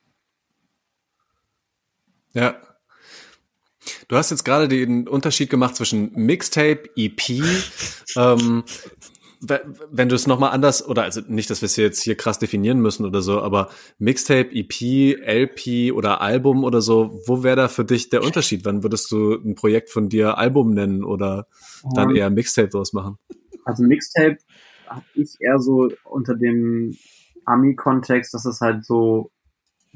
Ja. 2.33 2.55
Du 4.07 4.15
hast 4.15 4.29
jetzt 4.29 4.45
gerade 4.45 4.67
den 4.67 5.07
Unterschied 5.07 5.49
gemacht 5.49 5.75
zwischen 5.75 6.11
Mixtape, 6.13 6.89
EP. 6.95 7.21
ähm, 8.15 8.63
wenn 9.41 10.09
du 10.09 10.15
es 10.15 10.27
nochmal 10.27 10.51
anders, 10.51 10.85
oder 10.85 11.03
also 11.03 11.21
nicht, 11.27 11.49
dass 11.49 11.61
wir 11.61 11.67
es 11.67 11.77
jetzt 11.77 12.01
hier 12.01 12.15
krass 12.15 12.39
definieren 12.39 12.79
müssen 12.81 13.05
oder 13.05 13.21
so, 13.21 13.41
aber 13.41 13.69
Mixtape, 13.97 14.49
EP, 14.51 15.17
LP 15.25 15.93
oder 15.93 16.21
Album 16.21 16.63
oder 16.63 16.81
so, 16.81 17.21
wo 17.25 17.41
wäre 17.43 17.55
da 17.55 17.67
für 17.69 17.85
dich 17.85 18.09
der 18.09 18.23
Unterschied? 18.23 18.65
Wann 18.65 18.83
würdest 18.83 19.11
du 19.11 19.33
ein 19.33 19.55
Projekt 19.55 19.89
von 19.89 20.09
dir 20.09 20.37
Album 20.37 20.73
nennen 20.73 21.03
oder 21.03 21.47
dann 21.95 22.15
eher 22.15 22.29
Mixtape 22.29 22.69
draus 22.69 22.91
machen? 22.91 23.17
Also 23.63 23.83
Mixtape 23.83 24.37
habe 24.87 25.05
ich 25.13 25.35
eher 25.39 25.59
so 25.59 25.89
unter 26.03 26.35
dem 26.35 26.97
Ami-Kontext, 27.45 28.33
dass 28.33 28.45
es 28.45 28.59
halt 28.59 28.85
so 28.85 29.31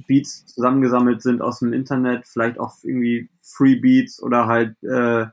Beats 0.08 0.46
zusammengesammelt 0.46 1.22
sind 1.22 1.42
aus 1.42 1.60
dem 1.60 1.74
Internet, 1.74 2.26
vielleicht 2.26 2.60
auch 2.60 2.76
irgendwie 2.84 3.30
Free 3.42 3.76
Beats 3.76 4.22
oder 4.22 4.48
halt 4.48 4.76
äh, 4.84 5.26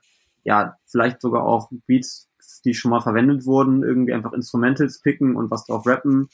ja 0.45 0.77
vielleicht 0.87 1.21
sogar 1.21 1.45
auch 1.45 1.71
Beats 1.87 2.30
die 2.65 2.75
schon 2.75 2.91
mal 2.91 3.01
verwendet 3.01 3.47
wurden, 3.47 3.83
irgendwie 3.83 4.13
einfach 4.13 4.33
Instrumentals 4.33 5.01
picken 5.01 5.37
und 5.37 5.51
was 5.51 5.67
drauf 5.67 5.87
rappen. 5.87 6.29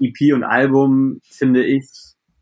EP 0.00 0.34
und 0.34 0.44
Album, 0.44 1.20
finde 1.24 1.64
ich, 1.64 1.88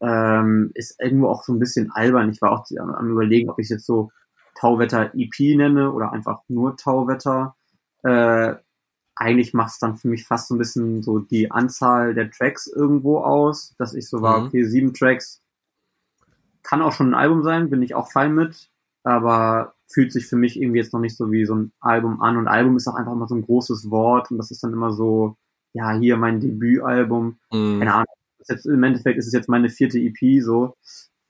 ähm, 0.01 0.71
ist 0.75 1.01
irgendwo 1.01 1.29
auch 1.29 1.43
so 1.45 1.53
ein 1.53 1.59
bisschen 1.59 1.91
albern. 1.93 2.31
Ich 2.31 2.43
war 2.43 2.53
auch 2.53 2.67
am 2.79 3.11
überlegen, 3.11 3.51
ob 3.51 3.59
ich 3.59 3.69
jetzt 3.69 3.87
so 3.87 4.11
Tauwetter 4.59 5.13
EP 5.15 5.57
nenne 5.57 5.93
oder 5.93 6.13
einfach 6.13 6.41
nur 6.49 6.77
Tauwetter. 6.77 7.55
Äh, 8.03 8.55
eigentlich 9.15 9.55
macht 9.55 9.73
es 9.73 9.79
dann 9.79 9.97
für 9.97 10.09
mich 10.09 10.27
fast 10.27 10.49
so 10.49 10.55
ein 10.55 10.59
bisschen 10.59 11.03
so 11.03 11.19
die 11.19 11.51
Anzahl 11.51 12.15
der 12.15 12.31
Tracks 12.31 12.67
irgendwo 12.67 13.19
aus, 13.19 13.75
dass 13.79 13.95
ich 13.95 14.09
so 14.09 14.23
war, 14.23 14.41
mhm. 14.41 14.47
okay, 14.47 14.65
sieben 14.65 14.95
Tracks 14.95 15.43
kann 16.63 16.83
auch 16.83 16.93
schon 16.93 17.11
ein 17.11 17.15
Album 17.15 17.43
sein, 17.43 17.71
bin 17.71 17.83
ich 17.83 17.95
auch 17.95 18.11
fein 18.11 18.35
mit, 18.35 18.71
aber 19.03 19.75
fühlt 19.93 20.13
sich 20.13 20.27
für 20.27 20.37
mich 20.37 20.61
irgendwie 20.61 20.79
jetzt 20.79 20.93
noch 20.93 21.01
nicht 21.01 21.17
so 21.17 21.31
wie 21.31 21.45
so 21.45 21.55
ein 21.55 21.73
Album 21.81 22.21
an. 22.23 22.37
Und 22.37 22.49
Album 22.49 22.77
ist 22.77 22.89
auch 22.89 22.95
einfach 22.95 23.13
immer 23.13 23.29
so 23.29 23.35
ein 23.35 23.43
großes 23.43 23.91
Wort 23.91 24.31
und 24.31 24.39
das 24.39 24.51
ist 24.51 24.63
dann 24.65 24.73
immer 24.73 24.93
so, 24.93 25.37
ja, 25.73 25.93
hier 25.93 26.17
mein 26.17 26.41
Debütalbum. 26.41 27.39
Mm. 27.51 27.79
Keine 27.79 27.95
Ahnung. 27.95 28.15
Jetzt, 28.49 28.67
Im 28.67 28.83
Endeffekt 28.83 29.19
ist 29.19 29.27
es 29.27 29.33
jetzt 29.33 29.49
meine 29.49 29.69
vierte 29.69 29.99
EP 29.99 30.43
so, 30.43 30.77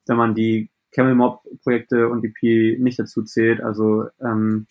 wenn 0.06 0.16
man 0.16 0.34
die 0.34 0.70
Camel 0.92 1.14
Mob 1.14 1.42
Projekte 1.62 2.08
und 2.08 2.24
EP 2.24 2.78
nicht 2.78 2.98
dazu 2.98 3.22
zählt. 3.22 3.60
Also 3.60 4.06
ähm, 4.20 4.66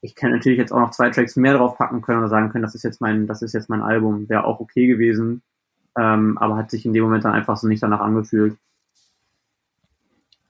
ich 0.00 0.14
kann 0.14 0.32
natürlich 0.32 0.58
jetzt 0.58 0.72
auch 0.72 0.80
noch 0.80 0.90
zwei 0.90 1.10
Tracks 1.10 1.36
mehr 1.36 1.54
drauf 1.54 1.78
packen 1.78 2.02
können 2.02 2.18
oder 2.18 2.28
sagen 2.28 2.50
können, 2.50 2.62
das 2.62 2.74
ist 2.74 2.82
jetzt 2.82 3.00
mein, 3.00 3.26
das 3.26 3.42
ist 3.42 3.54
jetzt 3.54 3.70
mein 3.70 3.82
Album, 3.82 4.28
wäre 4.28 4.44
auch 4.44 4.60
okay 4.60 4.86
gewesen, 4.86 5.42
ähm, 5.96 6.36
aber 6.38 6.56
hat 6.56 6.70
sich 6.70 6.84
in 6.84 6.92
dem 6.92 7.04
Moment 7.04 7.24
dann 7.24 7.32
einfach 7.32 7.56
so 7.56 7.68
nicht 7.68 7.82
danach 7.82 8.00
angefühlt. 8.00 8.56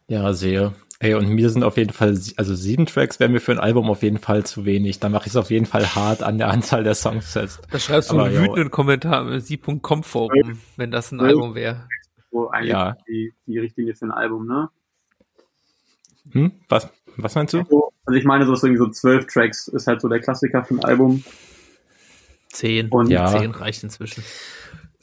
Ja, 0.09 0.33
sehe. 0.33 0.75
Ey, 1.01 1.15
und 1.15 1.29
mir 1.29 1.51
sind 1.51 1.65
auf 1.65 1.77
jeden 1.77 1.93
Fall, 1.93 2.19
also 2.37 2.55
sieben 2.55 2.87
Tracks 2.87 3.19
wären 3.19 3.33
mir 3.33 3.41
für 3.41 3.53
ein 3.53 3.59
Album 3.59 3.91
auf 3.91 4.03
jeden 4.03 4.19
Fall 4.19 4.45
zu 4.47 4.65
wenig. 4.65 5.01
Da 5.01 5.09
mache 5.09 5.25
ich 5.27 5.33
es 5.33 5.37
auf 5.37 5.51
jeden 5.51 5.67
Fall 5.67 5.95
hart 5.95 6.23
an 6.23 6.39
der 6.39 6.51
Anzahl 6.51 6.85
der 6.85 6.95
Songs 6.95 7.33
fest. 7.33 7.61
Da 7.71 7.79
schreibst 7.79 8.13
du 8.13 8.19
einen 8.19 8.35
wütenden 8.35 8.71
Kommentar 8.71 9.31
im 9.31 9.41
sie.com 9.41 10.03
Forum, 10.05 10.59
wenn 10.77 10.91
das 10.91 11.11
ein 11.11 11.21
Album 11.21 11.55
wäre. 11.55 11.89
So 12.31 12.49
eigentlich 12.51 12.73
ja. 12.73 12.97
die, 13.09 13.35
die 13.47 13.59
Richtlinie 13.59 13.95
für 13.95 14.07
ein 14.07 14.13
Album, 14.13 14.47
ne? 14.47 14.71
Hm? 16.33 16.53
Was, 16.69 16.89
was 17.17 17.35
meinst 17.35 17.55
du? 17.55 17.59
Also, 17.59 17.93
also 18.07 18.19
ich 18.19 18.25
meine, 18.25 18.47
so 18.47 18.55
ist 18.55 18.63
irgendwie 18.63 18.79
so 18.79 18.91
zwölf 18.91 19.27
Tracks 19.27 19.69
ist 19.69 19.87
halt 19.87 20.01
so 20.01 20.09
der 20.09 20.21
Klassiker 20.21 20.65
für 20.65 20.75
ein 20.75 20.85
Album. 20.85 21.25
Zehn. 22.49 22.89
Und 22.89 23.11
ja. 23.11 23.27
zehn 23.27 23.51
reicht 23.51 23.83
inzwischen. 23.83 24.25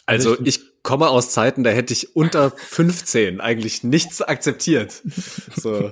Also 0.05 0.37
ich 0.43 0.70
komme 0.83 1.09
aus 1.09 1.31
Zeiten, 1.31 1.63
da 1.63 1.69
hätte 1.69 1.93
ich 1.93 2.15
unter 2.15 2.51
15 2.51 3.41
eigentlich 3.41 3.83
nichts 3.83 4.21
akzeptiert. 4.21 5.01
So. 5.55 5.91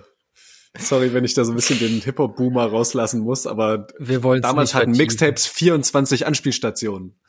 Sorry, 0.77 1.13
wenn 1.13 1.25
ich 1.25 1.33
da 1.33 1.43
so 1.45 1.51
ein 1.51 1.55
bisschen 1.55 1.79
den 1.79 2.01
Hip-Hop-Boomer 2.01 2.65
rauslassen 2.65 3.21
muss, 3.21 3.47
aber 3.47 3.87
Wir 3.97 4.21
damals 4.39 4.75
hatten 4.75 4.91
Mixtapes 4.91 5.47
24 5.47 6.27
Anspielstationen. 6.27 7.19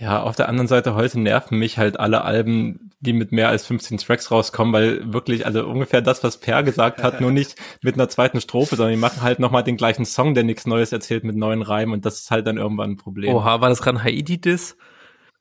Ja, 0.00 0.22
auf 0.22 0.36
der 0.36 0.48
anderen 0.48 0.68
Seite 0.68 0.94
heute 0.94 1.18
nerven 1.18 1.58
mich 1.58 1.76
halt 1.76 1.98
alle 1.98 2.22
Alben, 2.22 2.92
die 3.00 3.12
mit 3.12 3.32
mehr 3.32 3.48
als 3.48 3.66
15 3.66 3.98
Tracks 3.98 4.30
rauskommen, 4.30 4.72
weil 4.72 5.12
wirklich, 5.12 5.44
also 5.44 5.66
ungefähr 5.66 6.00
das, 6.00 6.22
was 6.22 6.38
Per 6.38 6.62
gesagt 6.62 7.02
hat, 7.02 7.20
nur 7.20 7.32
nicht 7.32 7.56
mit 7.82 7.94
einer 7.94 8.08
zweiten 8.08 8.40
Strophe, 8.40 8.76
sondern 8.76 8.94
die 8.94 9.00
machen 9.00 9.22
halt 9.22 9.40
nochmal 9.40 9.64
den 9.64 9.76
gleichen 9.76 10.04
Song, 10.04 10.34
der 10.34 10.44
nichts 10.44 10.66
Neues 10.66 10.92
erzählt 10.92 11.24
mit 11.24 11.34
neuen 11.34 11.62
Reimen 11.62 11.94
und 11.94 12.06
das 12.06 12.20
ist 12.20 12.30
halt 12.30 12.46
dann 12.46 12.58
irgendwann 12.58 12.92
ein 12.92 12.96
Problem. 12.96 13.34
Oha, 13.34 13.60
war 13.60 13.70
das 13.70 13.82
gerade 13.82 13.98
ein 13.98 14.04
Haiti-Diss? 14.04 14.76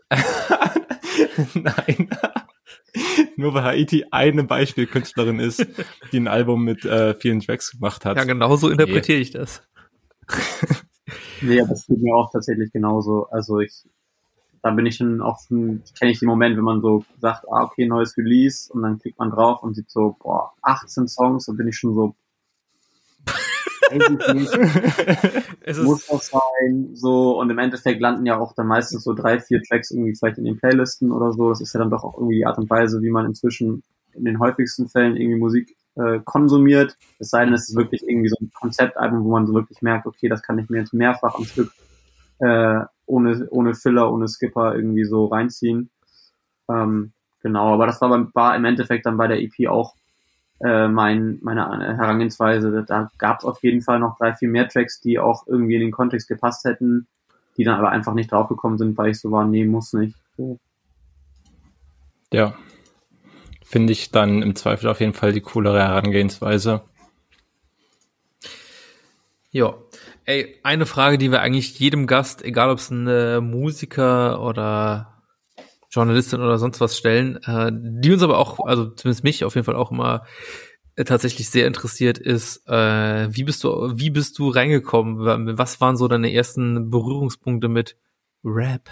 Nein. 1.53 2.09
Nur 3.35 3.53
weil 3.53 3.63
Haiti 3.63 4.05
eine 4.11 4.43
Beispielkünstlerin 4.43 5.39
ist, 5.39 5.65
die 6.11 6.19
ein 6.19 6.27
Album 6.27 6.63
mit 6.63 6.85
äh, 6.85 7.13
vielen 7.15 7.39
Tracks 7.39 7.71
gemacht 7.71 8.05
hat. 8.05 8.17
Ja, 8.17 8.23
genau 8.23 8.55
so 8.55 8.69
interpretiere 8.69 9.17
nee. 9.17 9.21
ich 9.21 9.31
das. 9.31 9.61
nee, 11.41 11.57
das 11.57 11.85
tut 11.85 12.01
mir 12.01 12.15
auch 12.15 12.31
tatsächlich 12.31 12.71
genauso. 12.71 13.27
Also 13.29 13.59
ich, 13.59 13.83
da 14.61 14.71
bin 14.71 14.85
ich 14.85 14.95
schon 14.95 15.21
auch, 15.21 15.39
kenne 15.47 16.11
ich 16.11 16.19
den 16.19 16.27
Moment, 16.27 16.57
wenn 16.57 16.63
man 16.63 16.81
so 16.81 17.05
sagt, 17.19 17.45
ah, 17.49 17.63
okay, 17.63 17.85
neues 17.85 18.17
Release 18.17 18.71
und 18.71 18.81
dann 18.81 18.99
klickt 18.99 19.19
man 19.19 19.29
drauf 19.29 19.61
und 19.63 19.75
sieht 19.75 19.89
so, 19.89 20.15
boah, 20.19 20.53
18 20.61 21.07
Songs, 21.07 21.45
dann 21.45 21.57
bin 21.57 21.67
ich 21.67 21.77
schon 21.77 21.93
so, 21.93 22.15
es 25.61 25.79
muss 25.79 26.05
das 26.07 26.27
sein, 26.27 26.89
so, 26.93 27.39
und 27.39 27.49
im 27.49 27.57
Endeffekt 27.59 28.01
landen 28.01 28.25
ja 28.25 28.37
auch 28.37 28.53
dann 28.53 28.67
meistens 28.67 29.03
so 29.03 29.13
drei, 29.13 29.39
vier 29.39 29.61
Tracks 29.63 29.91
irgendwie 29.91 30.15
vielleicht 30.15 30.37
in 30.37 30.45
den 30.45 30.57
Playlisten 30.57 31.11
oder 31.11 31.31
so. 31.33 31.49
Das 31.49 31.61
ist 31.61 31.73
ja 31.73 31.79
dann 31.79 31.89
doch 31.89 32.03
auch 32.03 32.17
irgendwie 32.17 32.37
die 32.37 32.45
Art 32.45 32.57
und 32.57 32.69
Weise, 32.69 33.01
wie 33.01 33.09
man 33.09 33.25
inzwischen 33.25 33.83
in 34.13 34.25
den 34.25 34.39
häufigsten 34.39 34.89
Fällen 34.89 35.15
irgendwie 35.15 35.39
Musik 35.39 35.75
äh, 35.95 36.19
konsumiert. 36.23 36.97
Es 37.19 37.29
sei 37.29 37.45
denn, 37.45 37.53
es 37.53 37.69
ist 37.69 37.75
wirklich 37.75 38.03
irgendwie 38.07 38.29
so 38.29 38.37
ein 38.41 38.51
Konzeptalbum, 38.53 39.23
wo 39.23 39.31
man 39.31 39.47
so 39.47 39.53
wirklich 39.53 39.81
merkt, 39.81 40.05
okay, 40.05 40.29
das 40.29 40.41
kann 40.41 40.59
ich 40.59 40.69
mir 40.69 40.79
jetzt 40.79 40.93
mehrfach 40.93 41.35
am 41.35 41.45
Stück 41.45 41.71
äh, 42.39 42.81
ohne, 43.05 43.47
ohne 43.49 43.73
Filler, 43.73 44.11
ohne 44.11 44.27
Skipper 44.27 44.75
irgendwie 44.75 45.05
so 45.05 45.25
reinziehen. 45.25 45.89
Ähm, 46.69 47.13
genau, 47.41 47.73
aber 47.73 47.87
das 47.87 48.01
war, 48.01 48.09
beim, 48.09 48.31
war 48.33 48.55
im 48.55 48.65
Endeffekt 48.65 49.05
dann 49.05 49.17
bei 49.17 49.27
der 49.27 49.41
EP 49.41 49.69
auch 49.69 49.95
äh, 50.59 50.87
mein, 50.87 51.39
meine 51.41 51.97
Herangehensweise. 51.97 52.83
Da 52.87 53.11
gab 53.17 53.39
es 53.39 53.45
auf 53.45 53.61
jeden 53.61 53.81
Fall 53.81 53.99
noch 53.99 54.17
drei, 54.17 54.33
vier 54.33 54.49
mehr 54.49 54.67
Tracks, 54.67 54.99
die 54.99 55.19
auch 55.19 55.45
irgendwie 55.47 55.75
in 55.75 55.81
den 55.81 55.91
Kontext 55.91 56.27
gepasst 56.27 56.65
hätten, 56.65 57.07
die 57.57 57.63
dann 57.63 57.75
aber 57.79 57.89
einfach 57.89 58.13
nicht 58.13 58.31
draufgekommen 58.31 58.77
sind, 58.77 58.97
weil 58.97 59.11
ich 59.11 59.19
so 59.19 59.31
war, 59.31 59.45
nee, 59.45 59.65
muss 59.65 59.93
nicht. 59.93 60.15
So. 60.35 60.59
Ja. 62.33 62.53
Finde 63.63 63.93
ich 63.93 64.11
dann 64.11 64.41
im 64.41 64.55
Zweifel 64.55 64.89
auf 64.89 64.99
jeden 64.99 65.13
Fall 65.13 65.33
die 65.33 65.41
coolere 65.41 65.79
Herangehensweise. 65.79 66.81
Ja. 69.51 69.75
Ey, 70.25 70.57
eine 70.63 70.85
Frage, 70.85 71.17
die 71.17 71.31
wir 71.31 71.41
eigentlich 71.41 71.79
jedem 71.79 72.05
Gast, 72.05 72.43
egal 72.43 72.69
ob 72.69 72.79
es 72.79 72.89
ein 72.89 73.07
äh, 73.07 73.39
Musiker 73.39 74.41
oder 74.41 75.16
Journalistin 75.97 76.41
oder 76.41 76.57
sonst 76.57 76.79
was 76.79 76.97
stellen, 76.97 77.37
äh, 77.43 77.71
die 77.73 78.11
uns 78.11 78.23
aber 78.23 78.37
auch, 78.37 78.59
also 78.65 78.89
zumindest 78.91 79.23
mich 79.23 79.43
auf 79.43 79.55
jeden 79.55 79.65
Fall 79.65 79.75
auch 79.75 79.91
immer 79.91 80.23
tatsächlich 81.05 81.49
sehr 81.49 81.67
interessiert, 81.67 82.17
ist, 82.17 82.67
äh, 82.67 83.27
wie 83.35 83.43
bist 83.43 83.63
du, 83.63 83.91
wie 83.95 84.09
bist 84.09 84.39
du 84.39 84.49
reingekommen? 84.49 85.57
Was 85.57 85.79
waren 85.79 85.97
so 85.97 86.07
deine 86.07 86.33
ersten 86.33 86.89
Berührungspunkte 86.89 87.67
mit 87.67 87.97
Rap? 88.43 88.89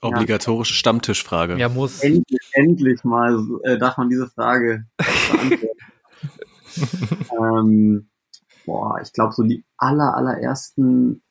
Obligatorische 0.00 0.72
ja. 0.72 0.78
Stammtischfrage. 0.78 1.58
Ja, 1.58 1.68
muss. 1.68 2.00
Endlich, 2.00 2.40
endlich 2.52 3.04
mal 3.04 3.44
äh, 3.64 3.78
darf 3.78 3.96
man 3.96 4.08
diese 4.08 4.28
Frage 4.28 4.86
beantworten. 4.96 5.66
ähm, 7.38 8.08
boah, 8.64 9.00
ich 9.02 9.12
glaube, 9.12 9.34
so 9.34 9.42
die 9.42 9.64
aller, 9.76 10.16
allerersten 10.16 11.22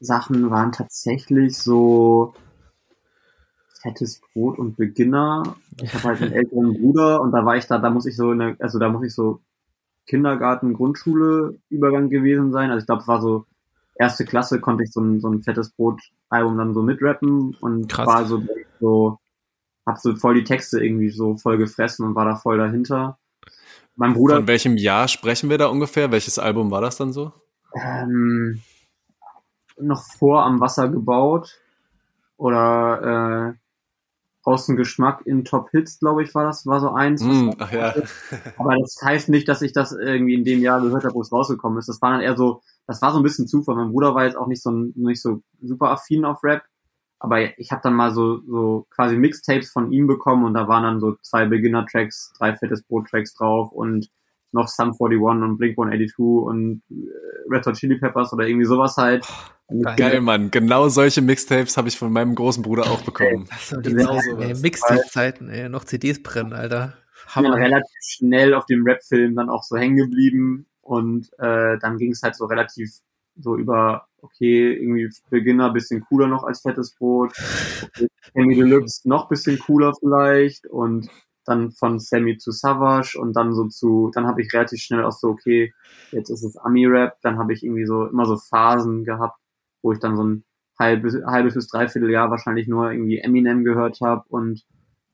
Sachen 0.00 0.50
waren 0.50 0.72
tatsächlich 0.72 1.56
so 1.56 2.34
fettes 3.82 4.20
Brot 4.32 4.58
und 4.58 4.76
Beginner. 4.76 5.56
Ich 5.82 5.92
habe 5.92 6.04
halt 6.04 6.22
einen 6.22 6.32
älteren 6.32 6.74
Bruder 6.74 7.20
und 7.20 7.32
da 7.32 7.44
war 7.44 7.56
ich 7.56 7.66
da, 7.66 7.78
da 7.78 7.90
muss 7.90 8.06
ich 8.06 8.16
so 8.16 8.30
eine, 8.30 8.56
also 8.60 8.78
da 8.78 8.88
muss 8.88 9.04
ich 9.04 9.14
so 9.14 9.40
Kindergarten, 10.06 10.72
Grundschule 10.72 11.58
Übergang 11.68 12.08
gewesen 12.08 12.52
sein. 12.52 12.70
Also 12.70 12.82
ich 12.82 12.86
glaube, 12.86 13.02
es 13.02 13.08
war 13.08 13.20
so 13.20 13.46
erste 13.94 14.24
Klasse 14.24 14.60
konnte 14.60 14.84
ich 14.84 14.92
so 14.92 15.00
ein, 15.00 15.20
so 15.20 15.28
ein 15.28 15.42
fettes 15.42 15.70
Brot-Album 15.72 16.56
dann 16.56 16.74
so 16.74 16.82
mitrappen 16.82 17.56
und 17.60 17.88
Krass. 17.88 18.06
war 18.06 18.24
so, 18.24 18.42
so, 18.80 19.18
hab 19.86 19.98
so 19.98 20.14
voll 20.16 20.34
die 20.34 20.44
Texte 20.44 20.82
irgendwie 20.82 21.10
so 21.10 21.36
voll 21.36 21.58
gefressen 21.58 22.06
und 22.06 22.14
war 22.14 22.24
da 22.24 22.36
voll 22.36 22.58
dahinter. 22.58 23.18
Mein 23.94 24.14
Bruder. 24.14 24.36
Von 24.36 24.46
welchem 24.46 24.76
Jahr 24.76 25.08
sprechen 25.08 25.50
wir 25.50 25.58
da 25.58 25.66
ungefähr? 25.66 26.10
Welches 26.10 26.38
Album 26.38 26.70
war 26.70 26.80
das 26.80 26.96
dann 26.96 27.12
so? 27.12 27.32
Ähm, 27.74 28.62
noch 29.78 30.02
vor 30.02 30.44
am 30.44 30.60
Wasser 30.60 30.88
gebaut 30.88 31.60
oder 32.36 33.54
äh, 33.54 33.61
Außengeschmack 34.44 35.24
in 35.26 35.44
Top 35.44 35.70
Hits, 35.70 36.00
glaube 36.00 36.22
ich, 36.22 36.34
war 36.34 36.44
das, 36.44 36.66
war 36.66 36.80
so 36.80 36.90
eins. 36.90 37.22
Mm, 37.22 37.50
ach 37.58 37.72
ja. 37.72 37.94
Aber 38.58 38.76
das 38.76 38.96
heißt 39.02 39.28
nicht, 39.28 39.48
dass 39.48 39.62
ich 39.62 39.72
das 39.72 39.92
irgendwie 39.92 40.34
in 40.34 40.44
dem 40.44 40.60
Jahr 40.60 40.80
gehört 40.80 41.04
habe, 41.04 41.14
wo 41.14 41.20
es 41.20 41.32
rausgekommen 41.32 41.78
ist. 41.78 41.88
Das 41.88 42.02
war 42.02 42.10
dann 42.10 42.20
eher 42.20 42.36
so, 42.36 42.60
das 42.86 43.00
war 43.02 43.12
so 43.12 43.18
ein 43.18 43.22
bisschen 43.22 43.46
Zufall. 43.46 43.76
Mein 43.76 43.92
Bruder 43.92 44.14
war 44.14 44.24
jetzt 44.24 44.36
auch 44.36 44.48
nicht 44.48 44.62
so 44.62 44.70
nicht 44.70 45.22
so 45.22 45.42
super 45.60 45.90
affin 45.90 46.24
auf 46.24 46.42
Rap, 46.42 46.62
aber 47.20 47.58
ich 47.58 47.70
habe 47.70 47.82
dann 47.82 47.94
mal 47.94 48.12
so 48.12 48.40
so 48.46 48.86
quasi 48.90 49.16
Mixtapes 49.16 49.70
von 49.70 49.92
ihm 49.92 50.08
bekommen 50.08 50.44
und 50.44 50.54
da 50.54 50.66
waren 50.66 50.82
dann 50.82 51.00
so 51.00 51.16
zwei 51.22 51.46
Beginner 51.46 51.86
Tracks, 51.86 52.32
drei 52.36 52.56
fettes 52.56 52.82
Brot 52.82 53.08
Tracks 53.08 53.34
drauf 53.34 53.70
und 53.70 54.08
noch 54.52 54.68
Sum 54.68 54.92
41 54.98 55.20
und 55.20 55.58
Blink 55.58 55.78
182 55.78 56.18
und 56.18 56.82
äh, 56.90 56.94
Red 57.50 57.66
Hot 57.66 57.74
Chili 57.74 57.98
Peppers 57.98 58.32
oder 58.32 58.46
irgendwie 58.46 58.66
sowas 58.66 58.96
halt. 58.96 59.26
Geil, 59.68 59.96
Geil 59.96 60.20
Mann. 60.20 60.50
Genau 60.50 60.88
solche 60.88 61.22
Mixtapes 61.22 61.76
habe 61.76 61.88
ich 61.88 61.98
von 61.98 62.12
meinem 62.12 62.34
großen 62.34 62.62
Bruder 62.62 62.84
auch 62.84 63.02
bekommen. 63.02 63.48
genau 63.82 64.20
Mixtape-Zeiten, 64.60 65.48
ey. 65.48 65.68
Noch 65.68 65.84
CDs 65.84 66.22
brennen, 66.22 66.52
Alter. 66.52 66.94
Haben 67.26 67.44
wir 67.44 67.54
relativ 67.54 67.90
schnell 68.02 68.54
auf 68.54 68.66
dem 68.66 68.84
Rap-Film 68.84 69.34
dann 69.34 69.48
auch 69.48 69.62
so 69.62 69.76
hängen 69.76 69.96
geblieben 69.96 70.66
und 70.82 71.30
äh, 71.38 71.78
dann 71.78 71.96
ging 71.96 72.12
es 72.12 72.22
halt 72.22 72.34
so 72.34 72.44
relativ 72.46 72.90
so 73.36 73.56
über, 73.56 74.06
okay, 74.20 74.74
irgendwie 74.74 75.08
Beginner 75.30 75.72
bisschen 75.72 76.02
cooler 76.02 76.28
noch 76.28 76.44
als 76.44 76.60
fettes 76.60 76.94
Brot, 76.94 77.32
okay, 77.82 78.08
Sammy 78.34 78.54
Deluxe 78.54 79.08
noch 79.08 79.28
bisschen 79.28 79.58
cooler 79.58 79.94
vielleicht 79.98 80.66
und 80.66 81.08
dann 81.44 81.72
von 81.72 81.98
Sammy 81.98 82.38
zu 82.38 82.52
Savage 82.52 83.18
und 83.18 83.34
dann 83.34 83.54
so 83.54 83.66
zu, 83.68 84.10
dann 84.14 84.26
habe 84.26 84.42
ich 84.42 84.52
relativ 84.52 84.80
schnell 84.80 85.04
auch 85.04 85.12
so, 85.12 85.28
okay, 85.28 85.74
jetzt 86.10 86.30
ist 86.30 86.42
es 86.42 86.56
Ami-Rap, 86.56 87.16
dann 87.22 87.38
habe 87.38 87.52
ich 87.52 87.64
irgendwie 87.64 87.86
so 87.86 88.06
immer 88.06 88.26
so 88.26 88.36
Phasen 88.36 89.04
gehabt, 89.04 89.38
wo 89.82 89.92
ich 89.92 89.98
dann 89.98 90.16
so 90.16 90.24
ein 90.24 90.44
halbes, 90.78 91.16
halbes 91.26 91.54
bis 91.54 91.68
dreiviertel 91.68 92.10
Jahr 92.10 92.30
wahrscheinlich 92.30 92.68
nur 92.68 92.90
irgendwie 92.90 93.18
Eminem 93.18 93.64
gehört 93.64 94.00
habe 94.00 94.24
und 94.28 94.64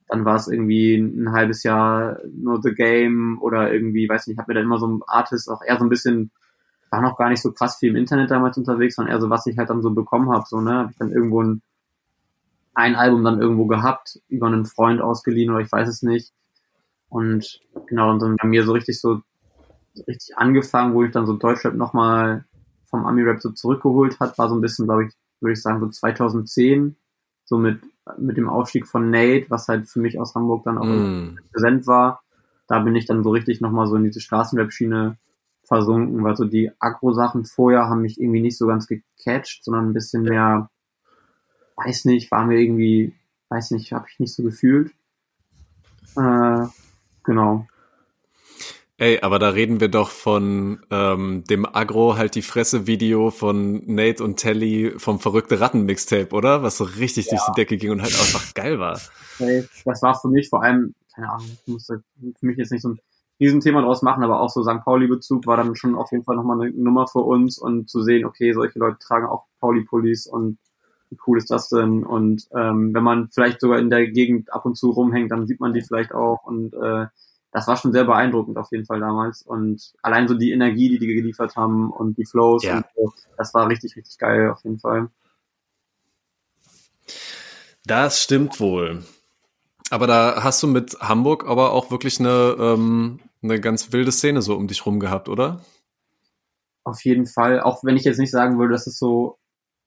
dann 0.08 0.24
war 0.24 0.36
es 0.36 0.48
irgendwie 0.48 0.96
ein 0.96 1.32
halbes 1.32 1.62
Jahr 1.62 2.18
nur 2.32 2.62
The 2.62 2.74
Game 2.74 3.38
oder 3.40 3.72
irgendwie, 3.72 4.08
weiß 4.08 4.26
nicht, 4.26 4.38
habe 4.38 4.52
mir 4.52 4.54
dann 4.54 4.64
immer 4.64 4.78
so 4.78 4.88
ein 4.88 5.00
Artist 5.06 5.50
auch 5.50 5.60
eher 5.62 5.78
so 5.78 5.84
ein 5.84 5.90
bisschen, 5.90 6.30
war 6.90 7.02
noch 7.02 7.18
gar 7.18 7.28
nicht 7.28 7.42
so 7.42 7.52
krass 7.52 7.76
viel 7.76 7.90
im 7.90 7.96
Internet 7.96 8.30
damals 8.30 8.56
unterwegs, 8.56 8.96
sondern 8.96 9.14
eher 9.14 9.20
so, 9.20 9.28
was 9.28 9.46
ich 9.46 9.58
halt 9.58 9.68
dann 9.68 9.82
so 9.82 9.90
bekommen 9.90 10.30
habe, 10.30 10.44
so, 10.48 10.60
ne, 10.60 10.72
habe 10.72 10.90
ich 10.90 10.96
dann 10.96 11.12
irgendwo 11.12 11.42
ein, 11.42 11.62
ein 12.78 12.94
Album 12.94 13.24
dann 13.24 13.42
irgendwo 13.42 13.66
gehabt, 13.66 14.20
über 14.28 14.46
einen 14.46 14.64
Freund 14.64 15.00
ausgeliehen 15.00 15.50
oder 15.50 15.60
ich 15.60 15.70
weiß 15.70 15.88
es 15.88 16.02
nicht. 16.02 16.32
Und 17.08 17.60
genau, 17.88 18.10
und 18.10 18.20
dann 18.20 18.36
bei 18.36 18.46
mir 18.46 18.64
so 18.64 18.72
richtig 18.72 19.00
so, 19.00 19.20
richtig 20.06 20.38
angefangen, 20.38 20.94
wo 20.94 21.02
ich 21.02 21.10
dann 21.10 21.26
so 21.26 21.32
Deutschrap 21.32 21.74
nochmal 21.74 22.44
vom 22.86 23.04
Ami-Rap 23.04 23.42
so 23.42 23.50
zurückgeholt 23.50 24.20
hat, 24.20 24.38
war 24.38 24.48
so 24.48 24.54
ein 24.54 24.60
bisschen, 24.60 24.86
glaube 24.86 25.06
ich, 25.06 25.14
würde 25.40 25.54
ich 25.54 25.62
sagen, 25.62 25.80
so 25.80 25.88
2010, 25.88 26.94
so 27.44 27.58
mit, 27.58 27.80
mit 28.16 28.36
dem 28.36 28.48
Aufstieg 28.48 28.86
von 28.86 29.10
Nate, 29.10 29.46
was 29.48 29.66
halt 29.66 29.88
für 29.88 29.98
mich 29.98 30.20
aus 30.20 30.36
Hamburg 30.36 30.62
dann 30.64 30.78
auch 30.78 30.84
mm. 30.84 31.36
präsent 31.52 31.86
war. 31.88 32.22
Da 32.68 32.78
bin 32.78 32.94
ich 32.94 33.06
dann 33.06 33.24
so 33.24 33.30
richtig 33.30 33.60
nochmal 33.60 33.88
so 33.88 33.96
in 33.96 34.04
diese 34.04 34.20
Straßenrap-Schiene 34.20 35.18
versunken, 35.64 36.22
weil 36.22 36.36
so 36.36 36.44
die 36.44 36.70
Agro-Sachen 36.78 37.44
vorher 37.44 37.88
haben 37.88 38.02
mich 38.02 38.20
irgendwie 38.20 38.40
nicht 38.40 38.56
so 38.56 38.68
ganz 38.68 38.86
gecatcht, 38.86 39.64
sondern 39.64 39.90
ein 39.90 39.94
bisschen 39.94 40.22
mehr, 40.22 40.70
weiß 41.84 42.04
nicht, 42.06 42.30
war 42.30 42.44
mir 42.44 42.60
irgendwie, 42.60 43.14
weiß 43.48 43.70
nicht, 43.72 43.92
habe 43.92 44.06
ich 44.10 44.18
nicht 44.18 44.34
so 44.34 44.42
gefühlt. 44.42 44.92
Äh, 46.16 46.66
genau. 47.24 47.66
Ey, 49.00 49.20
aber 49.20 49.38
da 49.38 49.50
reden 49.50 49.78
wir 49.78 49.88
doch 49.88 50.10
von 50.10 50.80
ähm, 50.90 51.44
dem 51.44 51.64
Agro 51.72 52.16
halt 52.16 52.34
die 52.34 52.42
Fresse-Video 52.42 53.30
von 53.30 53.82
Nate 53.86 54.24
und 54.24 54.38
Telly 54.38 54.94
vom 54.96 55.20
verrückte 55.20 55.60
Ratten-Mixtape, 55.60 56.34
oder? 56.34 56.64
Was 56.64 56.78
so 56.78 56.84
richtig 56.84 57.26
ja. 57.26 57.30
durch 57.30 57.42
die 57.46 57.52
Decke 57.60 57.76
ging 57.76 57.92
und 57.92 58.02
halt 58.02 58.12
einfach 58.14 58.54
geil 58.54 58.80
war. 58.80 58.98
Hey, 59.38 59.64
das 59.84 60.02
war 60.02 60.20
für 60.20 60.26
mich 60.26 60.48
vor 60.48 60.64
allem, 60.64 60.96
keine 61.14 61.30
Ahnung, 61.30 61.46
ich 61.46 61.72
musste 61.72 62.02
für 62.40 62.46
mich 62.46 62.58
jetzt 62.58 62.72
nicht 62.72 62.82
so 62.82 62.88
ein 62.88 63.00
Riesenthema 63.38 63.82
draus 63.82 64.02
machen, 64.02 64.24
aber 64.24 64.40
auch 64.40 64.50
so 64.50 64.64
St. 64.64 64.82
Pauli-Bezug 64.84 65.46
war 65.46 65.56
dann 65.56 65.76
schon 65.76 65.94
auf 65.94 66.10
jeden 66.10 66.24
Fall 66.24 66.34
nochmal 66.34 66.60
eine 66.60 66.70
Nummer 66.72 67.06
für 67.06 67.20
uns 67.20 67.56
und 67.56 67.88
zu 67.88 68.02
sehen, 68.02 68.24
okay, 68.24 68.52
solche 68.52 68.80
Leute 68.80 68.98
tragen 68.98 69.26
auch 69.26 69.44
Pauli-Pullis 69.60 70.26
und 70.26 70.58
wie 71.10 71.18
cool 71.26 71.38
ist 71.38 71.50
das 71.50 71.68
denn? 71.68 72.04
Und 72.04 72.48
ähm, 72.54 72.94
wenn 72.94 73.02
man 73.02 73.28
vielleicht 73.30 73.60
sogar 73.60 73.78
in 73.78 73.90
der 73.90 74.08
Gegend 74.08 74.52
ab 74.52 74.64
und 74.64 74.76
zu 74.76 74.90
rumhängt, 74.90 75.30
dann 75.30 75.46
sieht 75.46 75.60
man 75.60 75.72
die 75.72 75.82
vielleicht 75.82 76.12
auch 76.12 76.44
und 76.44 76.74
äh, 76.74 77.06
das 77.50 77.66
war 77.66 77.76
schon 77.76 77.92
sehr 77.92 78.04
beeindruckend 78.04 78.58
auf 78.58 78.70
jeden 78.70 78.84
Fall 78.84 79.00
damals. 79.00 79.42
Und 79.42 79.94
allein 80.02 80.28
so 80.28 80.34
die 80.34 80.52
Energie, 80.52 80.90
die 80.90 80.98
die 80.98 81.06
geliefert 81.06 81.56
haben 81.56 81.90
und 81.90 82.18
die 82.18 82.26
Flows, 82.26 82.62
ja. 82.62 82.76
und 82.76 82.86
so, 82.94 83.12
das 83.36 83.54
war 83.54 83.68
richtig, 83.68 83.96
richtig 83.96 84.18
geil 84.18 84.50
auf 84.50 84.62
jeden 84.64 84.78
Fall. 84.78 85.08
Das 87.86 88.22
stimmt 88.22 88.60
wohl. 88.60 89.02
Aber 89.90 90.06
da 90.06 90.42
hast 90.42 90.62
du 90.62 90.66
mit 90.66 90.98
Hamburg 91.00 91.46
aber 91.46 91.72
auch 91.72 91.90
wirklich 91.90 92.20
eine, 92.20 92.56
ähm, 92.58 93.20
eine 93.42 93.60
ganz 93.60 93.92
wilde 93.92 94.12
Szene 94.12 94.42
so 94.42 94.54
um 94.54 94.68
dich 94.68 94.84
rum 94.84 95.00
gehabt, 95.00 95.30
oder? 95.30 95.64
Auf 96.84 97.02
jeden 97.04 97.26
Fall. 97.26 97.60
Auch 97.60 97.82
wenn 97.84 97.96
ich 97.96 98.04
jetzt 98.04 98.18
nicht 98.18 98.30
sagen 98.30 98.58
würde, 98.58 98.72
dass 98.72 98.86
es 98.86 98.98
so 98.98 99.38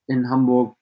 in 0.07 0.29
Hamburg 0.29 0.75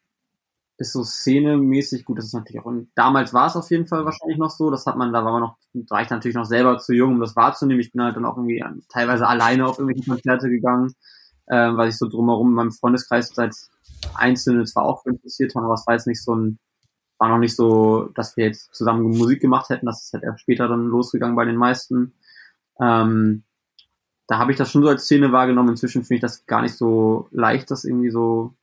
ist 0.80 0.94
so 0.94 1.04
szenemäßig, 1.04 2.06
gut, 2.06 2.18
das 2.18 2.26
ist 2.26 2.34
natürlich 2.34 2.62
auch, 2.62 2.66
und 2.66 2.90
damals 2.96 3.34
war 3.34 3.48
es 3.48 3.56
auf 3.56 3.70
jeden 3.70 3.88
Fall 3.88 4.06
wahrscheinlich 4.06 4.38
noch 4.38 4.50
so, 4.50 4.72
das 4.72 4.86
hat 4.86 4.96
man, 4.96 5.12
da 5.12 5.26
war 5.26 5.34
man 5.34 5.42
noch, 5.42 5.58
da 5.74 5.96
war 5.96 6.02
ich 6.02 6.10
natürlich 6.10 6.36
noch 6.36 6.46
selber 6.46 6.78
zu 6.78 6.94
jung, 6.94 7.14
um 7.14 7.20
das 7.20 7.36
wahrzunehmen, 7.36 7.82
ich 7.82 7.92
bin 7.92 8.02
halt 8.02 8.16
dann 8.16 8.26
auch 8.26 8.38
irgendwie 8.38 8.64
teilweise 8.88 9.28
alleine 9.28 9.66
auf 9.66 9.78
irgendwelche 9.78 10.10
Konzerte 10.10 10.50
gegangen, 10.50 10.94
äh, 11.48 11.76
weil 11.76 11.90
ich 11.90 11.98
so 11.98 12.08
drumherum 12.08 12.50
in 12.50 12.54
meinem 12.54 12.72
Freundeskreis 12.72 13.30
seit 13.34 13.56
Einzelne 14.16 14.64
zwar 14.64 14.84
auch 14.84 15.06
interessiert 15.06 15.54
haben, 15.56 15.66
aber 15.66 15.74
es 15.74 15.86
war 15.86 15.96
jetzt 15.96 16.08
nicht 16.08 16.24
so 16.24 16.34
ein, 16.34 16.60
war 17.18 17.28
noch 17.28 17.40
nicht 17.40 17.56
so, 17.56 18.10
dass 18.16 18.38
wir 18.38 18.46
jetzt 18.46 18.74
zusammen 18.74 19.04
Musik 19.04 19.42
gemacht 19.42 19.70
hätten, 19.70 19.86
das 19.86 20.04
ist 20.04 20.14
halt 20.14 20.24
erst 20.24 20.42
später 20.42 20.70
dann 20.70 20.88
losgegangen 20.88 21.36
bei 21.36 21.44
den 21.44 21.58
meisten. 21.58 22.14
Ähm, 22.80 23.44
da 24.28 24.38
habe 24.38 24.52
ich 24.52 24.58
das 24.58 24.72
schon 24.72 24.84
so 24.84 24.90
als 24.90 25.04
Szene 25.04 25.32
wahrgenommen. 25.32 25.70
Inzwischen 25.70 26.04
finde 26.04 26.16
ich 26.16 26.22
das 26.22 26.46
gar 26.46 26.62
nicht 26.62 26.76
so 26.76 27.28
leicht, 27.32 27.72
das 27.72 27.84
irgendwie 27.84 28.12
so 28.12 28.54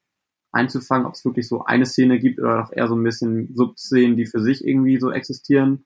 einzufangen, 0.56 1.06
ob 1.06 1.14
es 1.14 1.24
wirklich 1.24 1.46
so 1.46 1.64
eine 1.64 1.86
Szene 1.86 2.18
gibt 2.18 2.40
oder 2.40 2.64
auch 2.64 2.72
eher 2.72 2.88
so 2.88 2.94
ein 2.94 3.02
bisschen 3.02 3.54
Subszenen, 3.54 4.16
die 4.16 4.26
für 4.26 4.40
sich 4.40 4.66
irgendwie 4.66 4.98
so 4.98 5.10
existieren. 5.10 5.84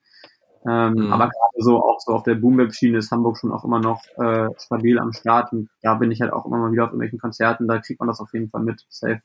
Ähm, 0.67 0.95
mhm. 0.95 1.13
Aber 1.13 1.25
gerade 1.25 1.57
so 1.59 1.83
auch 1.83 2.01
so 2.01 2.13
auf 2.13 2.23
der 2.23 2.35
Boom-Web-Schiene 2.35 2.99
ist 2.99 3.11
Hamburg 3.11 3.39
schon 3.39 3.53
auch 3.53 3.65
immer 3.65 3.81
noch 3.81 4.03
äh, 4.17 4.49
stabil 4.59 4.99
am 4.99 5.13
Start 5.13 5.53
und 5.53 5.71
da 5.83 5.95
bin 5.95 6.11
ich 6.11 6.21
halt 6.21 6.33
auch 6.33 6.47
immer 6.47 6.59
mal 6.59 6.73
wieder 6.73 6.85
auf 6.85 6.91
irgendwelchen 6.91 7.19
Konzerten, 7.19 7.67
da 7.67 7.79
kriegt 7.79 8.01
man 8.01 8.09
das 8.09 8.21
auf 8.21 8.33
jeden 8.33 8.51
Fall 8.51 8.63
mit, 8.63 8.85
safe. 8.91 9.23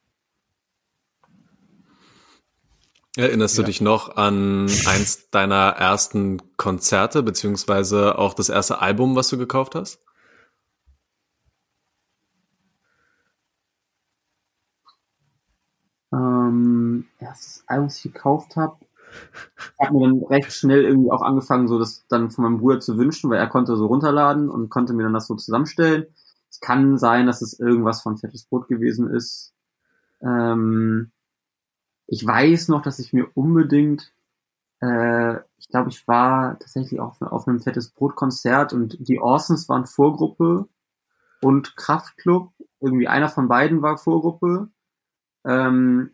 Erinnerst 3.17 3.57
ja. 3.57 3.63
du 3.63 3.67
dich 3.67 3.81
noch 3.81 4.17
an 4.17 4.69
eins 4.87 5.29
deiner 5.29 5.75
ersten 5.77 6.41
Konzerte, 6.57 7.23
beziehungsweise 7.23 8.17
auch 8.17 8.33
das 8.33 8.49
erste 8.49 8.81
Album, 8.81 9.15
was 9.15 9.29
du 9.29 9.37
gekauft 9.37 9.75
hast? 9.75 10.05
Ähm, 16.15 17.05
erstes 17.19 17.63
Album, 17.67 17.87
was 17.87 17.97
ich 17.97 18.13
gekauft 18.13 18.55
habe, 18.55 18.77
hat 19.79 19.91
mir 19.91 20.07
dann 20.07 20.23
recht 20.23 20.51
schnell 20.51 20.83
irgendwie 20.83 21.11
auch 21.11 21.21
angefangen, 21.21 21.67
so 21.67 21.79
das 21.79 22.05
dann 22.07 22.31
von 22.31 22.43
meinem 22.43 22.59
Bruder 22.59 22.79
zu 22.79 22.97
wünschen, 22.97 23.29
weil 23.29 23.39
er 23.39 23.47
konnte 23.47 23.75
so 23.75 23.85
runterladen 23.87 24.49
und 24.49 24.69
konnte 24.69 24.93
mir 24.93 25.03
dann 25.03 25.13
das 25.13 25.27
so 25.27 25.35
zusammenstellen. 25.35 26.05
Es 26.49 26.59
kann 26.59 26.97
sein, 26.97 27.27
dass 27.27 27.41
es 27.41 27.59
irgendwas 27.59 28.01
von 28.01 28.17
Fettes 28.17 28.45
Brot 28.45 28.67
gewesen 28.67 29.09
ist. 29.09 29.53
Ähm, 30.21 31.11
ich 32.07 32.25
weiß 32.25 32.69
noch, 32.69 32.81
dass 32.81 32.99
ich 32.99 33.13
mir 33.13 33.27
unbedingt 33.33 34.13
äh, 34.81 35.39
ich 35.57 35.69
glaube, 35.69 35.89
ich 35.89 36.07
war 36.07 36.59
tatsächlich 36.59 36.99
auf, 36.99 37.21
auf 37.21 37.47
einem 37.47 37.59
fettes 37.59 37.89
Brotkonzert 37.89 38.73
und 38.73 38.97
die 39.07 39.19
Orsons 39.19 39.69
waren 39.69 39.85
Vorgruppe 39.85 40.67
und 41.41 41.75
Kraftklub. 41.75 42.51
Irgendwie 42.79 43.07
einer 43.07 43.29
von 43.29 43.47
beiden 43.47 43.81
war 43.81 43.97
Vorgruppe. 43.97 44.69
Ähm, 45.45 46.11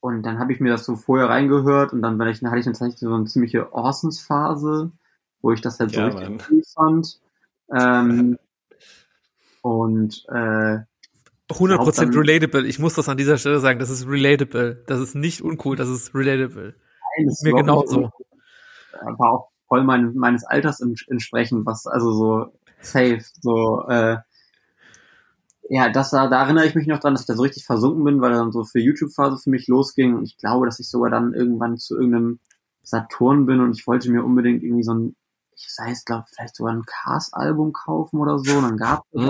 und 0.00 0.22
dann 0.22 0.38
habe 0.38 0.52
ich 0.52 0.60
mir 0.60 0.70
das 0.72 0.84
so 0.84 0.96
vorher 0.96 1.28
reingehört 1.28 1.92
und 1.92 2.02
dann, 2.02 2.20
ich, 2.28 2.42
hatte 2.42 2.58
ich 2.58 2.64
tatsächlich 2.66 2.98
so 3.00 3.12
eine 3.12 3.24
ziemliche 3.24 3.72
Orsons-Phase, 3.72 4.92
wo 5.42 5.52
ich 5.52 5.60
das 5.60 5.80
halt 5.80 5.92
so 5.92 6.00
Ja, 6.00 6.06
richtig 6.06 6.28
Mann. 6.28 6.40
cool 6.50 6.62
fand. 6.74 7.20
Ähm, 7.72 8.38
und 9.62 10.24
äh, 10.28 10.78
100% 11.48 11.78
Haupt 11.78 11.98
dann- 11.98 12.14
relatable. 12.14 12.66
Ich 12.66 12.78
muss 12.78 12.94
das 12.94 13.08
an 13.08 13.16
dieser 13.16 13.38
Stelle 13.38 13.60
sagen. 13.60 13.78
Das 13.78 13.90
ist 13.90 14.06
relatable. 14.08 14.82
Das 14.86 15.00
ist 15.00 15.14
nicht 15.14 15.42
uncool, 15.42 15.76
das 15.76 15.88
ist 15.88 16.14
relatable. 16.14 16.74
Nein, 17.18 17.26
das 17.26 17.42
Mir 17.42 17.54
ist 17.54 17.60
überhaupt 17.62 17.88
genauso. 17.88 18.12
War 19.18 19.30
auch 19.32 19.48
voll 19.68 19.84
mein, 19.84 20.14
meines 20.14 20.44
Alters 20.44 20.80
ents- 20.80 21.08
entsprechend, 21.08 21.66
was 21.66 21.86
also 21.86 22.12
so 22.12 22.58
safe, 22.80 23.20
so 23.40 23.86
äh, 23.88 24.16
ja, 25.68 25.88
das 25.90 26.10
da, 26.10 26.28
da 26.28 26.44
erinnere 26.44 26.66
ich 26.66 26.74
mich 26.74 26.86
noch 26.86 26.98
dran, 27.00 27.14
dass 27.14 27.22
ich 27.22 27.26
da 27.26 27.34
so 27.34 27.42
richtig 27.42 27.64
versunken 27.64 28.04
bin, 28.04 28.20
weil 28.20 28.32
dann 28.32 28.52
so 28.52 28.64
für 28.64 28.80
YouTube-Phase 28.80 29.38
für 29.38 29.50
mich 29.50 29.66
losging 29.68 30.14
und 30.14 30.24
ich 30.24 30.36
glaube, 30.38 30.66
dass 30.66 30.80
ich 30.80 30.88
sogar 30.88 31.10
dann 31.10 31.34
irgendwann 31.34 31.76
zu 31.78 31.96
irgendeinem 31.96 32.40
Saturn 32.82 33.46
bin 33.46 33.60
und 33.60 33.72
ich 33.76 33.86
wollte 33.86 34.10
mir 34.10 34.24
unbedingt 34.24 34.62
irgendwie 34.62 34.84
so 34.84 34.94
ein, 34.94 35.16
ich 35.52 35.66
sei 35.72 35.90
es 35.90 36.04
glaube 36.04 36.24
vielleicht 36.28 36.56
sogar 36.56 36.72
ein 36.72 36.84
Cars-Album 36.84 37.72
kaufen 37.72 38.20
oder 38.20 38.38
so, 38.38 38.56
und 38.58 38.62
dann 38.62 38.76
gab 38.76 39.02
es 39.12 39.22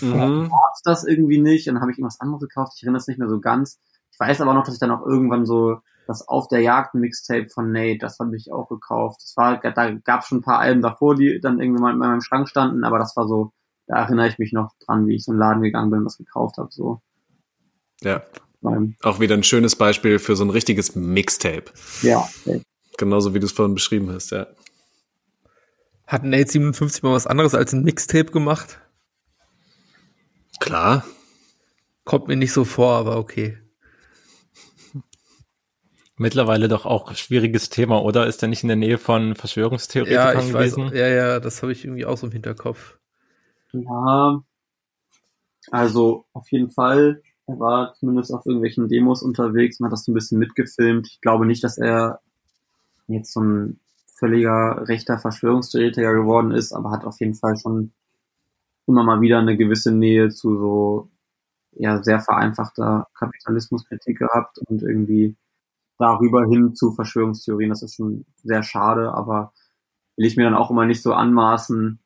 Mm, 0.00 0.48
gab's 0.50 0.82
das 0.84 1.04
irgendwie 1.04 1.40
nicht 1.40 1.68
und 1.68 1.74
dann 1.74 1.82
habe 1.82 1.90
ich 1.92 1.98
irgendwas 1.98 2.20
anderes 2.20 2.42
gekauft. 2.42 2.74
Ich 2.76 2.82
erinnere 2.82 3.00
es 3.00 3.08
nicht 3.08 3.18
mehr 3.18 3.28
so 3.28 3.40
ganz. 3.40 3.80
Ich 4.12 4.20
weiß 4.20 4.40
aber 4.40 4.54
noch, 4.54 4.64
dass 4.64 4.74
ich 4.74 4.80
dann 4.80 4.90
auch 4.90 5.04
irgendwann 5.04 5.46
so 5.46 5.78
das 6.06 6.28
Auf 6.28 6.48
der 6.48 6.60
Jagd 6.60 6.94
Mixtape 6.94 7.48
von 7.48 7.72
Nate, 7.72 7.98
das 7.98 8.18
habe 8.20 8.36
ich 8.36 8.52
auch 8.52 8.68
gekauft. 8.68 9.20
Das 9.22 9.36
war, 9.36 9.58
da 9.60 9.90
gab 9.90 10.20
es 10.20 10.26
schon 10.28 10.38
ein 10.38 10.42
paar 10.42 10.60
Alben 10.60 10.80
davor, 10.80 11.16
die 11.16 11.40
dann 11.40 11.60
irgendwie 11.60 11.82
mal 11.82 11.92
in 11.92 11.98
meinem 11.98 12.20
Schrank 12.20 12.48
standen, 12.48 12.84
aber 12.84 12.98
das 12.98 13.16
war 13.16 13.26
so, 13.26 13.52
da 13.86 13.96
erinnere 14.04 14.28
ich 14.28 14.38
mich 14.38 14.52
noch 14.52 14.72
dran, 14.84 15.06
wie 15.06 15.14
ich 15.16 15.24
so 15.24 15.32
in 15.32 15.36
den 15.36 15.40
Laden 15.40 15.62
gegangen 15.62 15.90
bin 15.90 16.00
und 16.00 16.06
was 16.06 16.18
gekauft 16.18 16.58
habe. 16.58 16.68
So. 16.72 17.00
Ja, 18.02 18.22
Beim, 18.60 18.96
auch 19.02 19.20
wieder 19.20 19.34
ein 19.34 19.42
schönes 19.42 19.76
Beispiel 19.76 20.18
für 20.18 20.36
so 20.36 20.44
ein 20.44 20.50
richtiges 20.50 20.94
Mixtape. 20.94 21.64
ja, 22.02 22.28
ey. 22.46 22.62
Genauso 22.98 23.34
wie 23.34 23.40
du 23.40 23.46
es 23.46 23.52
vorhin 23.52 23.74
beschrieben 23.74 24.10
hast, 24.10 24.30
ja. 24.30 24.46
Hat 26.06 26.24
Nate 26.24 26.50
57 26.50 27.02
mal 27.02 27.12
was 27.12 27.26
anderes 27.26 27.54
als 27.54 27.72
ein 27.72 27.82
Mixtape 27.82 28.30
gemacht? 28.32 28.80
Klar. 30.60 31.04
Kommt 32.04 32.28
mir 32.28 32.36
nicht 32.36 32.52
so 32.52 32.64
vor, 32.64 32.92
aber 32.94 33.16
okay. 33.18 33.58
Mittlerweile 36.16 36.68
doch 36.68 36.86
auch 36.86 37.14
schwieriges 37.14 37.68
Thema, 37.68 38.02
oder? 38.02 38.26
Ist 38.26 38.40
er 38.42 38.48
nicht 38.48 38.62
in 38.62 38.68
der 38.68 38.76
Nähe 38.76 38.96
von 38.96 39.30
Ja, 39.30 39.34
Verschwörungstheoretikern 39.34 40.46
ich 40.48 40.54
weiß. 40.54 40.74
gewesen? 40.76 40.96
Ja, 40.96 41.08
ja, 41.08 41.40
das 41.40 41.60
habe 41.62 41.72
ich 41.72 41.84
irgendwie 41.84 42.06
auch 42.06 42.16
so 42.16 42.26
im 42.26 42.32
Hinterkopf. 42.32 42.96
Ja, 43.72 44.42
also 45.70 46.24
auf 46.32 46.50
jeden 46.50 46.70
Fall. 46.70 47.22
Er 47.46 47.58
war 47.60 47.94
zumindest 47.94 48.32
auf 48.32 48.44
irgendwelchen 48.46 48.88
Demos 48.88 49.22
unterwegs 49.22 49.78
und 49.78 49.86
hat 49.86 49.92
das 49.92 50.04
so 50.04 50.12
ein 50.12 50.14
bisschen 50.14 50.38
mitgefilmt. 50.38 51.06
Ich 51.08 51.20
glaube 51.20 51.46
nicht, 51.46 51.62
dass 51.64 51.78
er 51.78 52.20
jetzt 53.08 53.32
so 53.32 53.40
ein 53.42 53.80
völliger 54.06 54.88
rechter 54.88 55.18
Verschwörungstheoretiker 55.18 56.14
geworden 56.14 56.52
ist, 56.52 56.72
aber 56.72 56.90
hat 56.92 57.04
auf 57.04 57.20
jeden 57.20 57.34
Fall 57.34 57.56
schon 57.56 57.92
immer 58.86 59.04
mal 59.04 59.20
wieder 59.20 59.38
eine 59.40 59.56
gewisse 59.56 59.92
Nähe 59.92 60.30
zu 60.30 60.56
so 60.58 61.10
ja 61.72 62.02
sehr 62.02 62.20
vereinfachter 62.20 63.08
Kapitalismuskritik 63.14 64.18
gehabt 64.18 64.58
und 64.68 64.82
irgendwie 64.82 65.36
darüber 65.98 66.46
hin 66.46 66.74
zu 66.74 66.92
Verschwörungstheorien. 66.92 67.70
Das 67.70 67.82
ist 67.82 67.96
schon 67.96 68.26
sehr 68.44 68.62
schade, 68.62 69.12
aber 69.14 69.52
will 70.16 70.26
ich 70.26 70.36
mir 70.36 70.44
dann 70.44 70.54
auch 70.54 70.70
immer 70.70 70.86
nicht 70.86 71.02
so 71.02 71.14
anmaßen, 71.14 72.00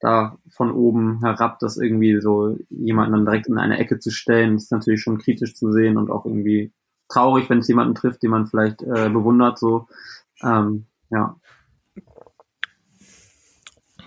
da 0.00 0.36
von 0.50 0.72
oben 0.72 1.20
herab 1.20 1.58
das 1.58 1.76
irgendwie 1.76 2.20
so 2.20 2.56
jemanden 2.68 3.12
dann 3.12 3.24
direkt 3.24 3.46
in 3.46 3.58
eine 3.58 3.78
Ecke 3.78 3.98
zu 3.98 4.10
stellen, 4.10 4.56
ist 4.56 4.72
natürlich 4.72 5.00
schon 5.00 5.18
kritisch 5.18 5.54
zu 5.54 5.72
sehen 5.72 5.96
und 5.96 6.10
auch 6.10 6.26
irgendwie 6.26 6.72
traurig, 7.08 7.48
wenn 7.48 7.58
es 7.58 7.68
jemanden 7.68 7.94
trifft, 7.94 8.22
den 8.22 8.30
man 8.30 8.46
vielleicht 8.46 8.82
äh, 8.82 9.08
bewundert, 9.08 9.58
so. 9.58 9.88
Ähm, 10.42 10.86
ja. 11.10 11.36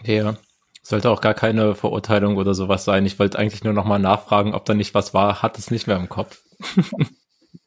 Ja. 0.04 0.36
Sollte 0.84 1.10
auch 1.12 1.22
gar 1.22 1.34
keine 1.34 1.76
Verurteilung 1.76 2.38
oder 2.38 2.54
sowas 2.56 2.84
sein. 2.84 3.06
Ich 3.06 3.20
wollte 3.20 3.38
eigentlich 3.38 3.64
nur 3.64 3.74
nochmal 3.74 4.00
nachfragen, 4.00 4.54
ob 4.54 4.66
da 4.66 4.74
nicht 4.74 4.96
was 4.96 5.14
war. 5.14 5.42
Hat 5.42 5.58
es 5.60 5.70
nicht 5.70 5.86
mehr 5.86 5.98
im 5.98 6.10
Kopf. 6.10 6.42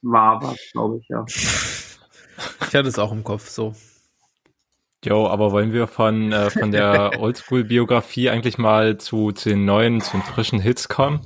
War 0.03 0.43
was, 0.43 0.59
glaube 0.73 0.99
ich, 0.99 1.09
ja. 1.09 1.25
Ich 1.29 2.75
hatte 2.75 2.89
es 2.89 2.99
auch 2.99 3.13
im 3.13 3.23
Kopf, 3.23 3.49
so. 3.49 3.75
Jo, 5.05 5.27
aber 5.27 5.51
wollen 5.51 5.73
wir 5.73 5.87
von, 5.89 6.33
äh, 6.33 6.51
von 6.51 6.71
der 6.71 7.13
Oldschool-Biografie 7.21 8.31
eigentlich 8.31 8.57
mal 8.59 8.99
zu, 8.99 9.33
zu 9.33 9.49
den 9.49 9.65
neuen, 9.65 10.01
zu 10.01 10.13
den 10.13 10.23
frischen 10.23 10.61
Hits 10.61 10.89
kommen? 10.89 11.21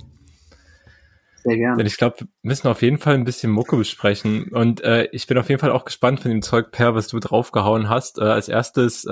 Sehr 1.43 1.57
gerne. 1.59 1.77
Denn 1.77 1.87
ich 1.87 1.97
glaube, 1.99 2.17
wir 2.21 2.27
müssen 2.43 2.69
auf 2.69 2.81
jeden 2.83 2.99
Fall 2.99 3.15
ein 3.15 3.25
bisschen 3.25 3.53
Mucke 3.53 3.77
besprechen. 3.77 4.49
Und 4.53 4.81
äh, 4.83 5.09
ich 5.13 5.27
bin 5.27 5.37
auf 5.39 5.49
jeden 5.49 5.61
Fall 5.61 5.71
auch 5.73 5.85
gespannt 5.85 6.21
von 6.21 6.31
dem 6.31 6.43
Zeug, 6.43 6.71
Per, 6.73 6.95
was 6.95 7.09
du 7.09 7.21
draufgehauen 7.21 7.89
hast. 7.89 8.19
Äh, 8.19 8.23
als 8.25 8.49
erstes 8.49 9.05
äh, 9.05 9.11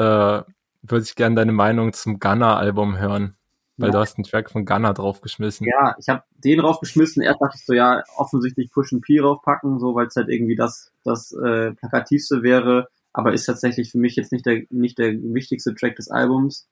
würde 0.82 1.04
ich 1.04 1.14
gerne 1.14 1.36
deine 1.36 1.52
Meinung 1.52 1.92
zum 1.92 2.18
Gunner-Album 2.18 2.98
hören. 2.98 3.36
Weil 3.76 3.88
Ja. 3.88 3.92
du 3.92 3.98
hast 3.98 4.16
einen 4.16 4.24
Track 4.24 4.50
von 4.50 4.64
Gunner 4.64 4.94
draufgeschmissen. 4.94 5.66
Ja, 5.66 5.94
ich 5.98 6.08
habe 6.08 6.22
den 6.42 6.60
raufgeschmissen. 6.60 7.22
Erst 7.22 7.40
dachte 7.42 7.56
ich 7.58 7.66
so, 7.66 7.72
ja, 7.74 8.02
offensichtlich 8.16 8.70
Push 8.72 8.92
and 8.92 9.02
P 9.02 9.18
raufpacken, 9.20 9.78
so 9.78 9.94
weil 9.94 10.06
es 10.06 10.16
halt 10.16 10.28
irgendwie 10.28 10.54
das 10.56 10.92
das 11.04 11.32
äh, 11.32 11.72
plakativste 11.72 12.42
wäre, 12.42 12.88
aber 13.14 13.32
ist 13.32 13.46
tatsächlich 13.46 13.90
für 13.90 13.98
mich 13.98 14.16
jetzt 14.16 14.32
nicht 14.32 14.44
der 14.44 14.64
nicht 14.68 14.98
der 14.98 15.12
wichtigste 15.12 15.74
Track 15.74 15.96
des 15.96 16.10
Albums. 16.10 16.68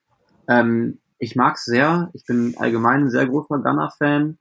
Ähm, 0.49 0.99
ich 1.19 1.37
mag's 1.37 1.65
sehr. 1.65 2.11
Ich 2.13 2.25
bin 2.27 2.55
allgemein 2.59 3.05
ein 3.05 3.11
sehr 3.11 3.27
großer 3.27 3.59
Gunner-Fan. 3.59 4.39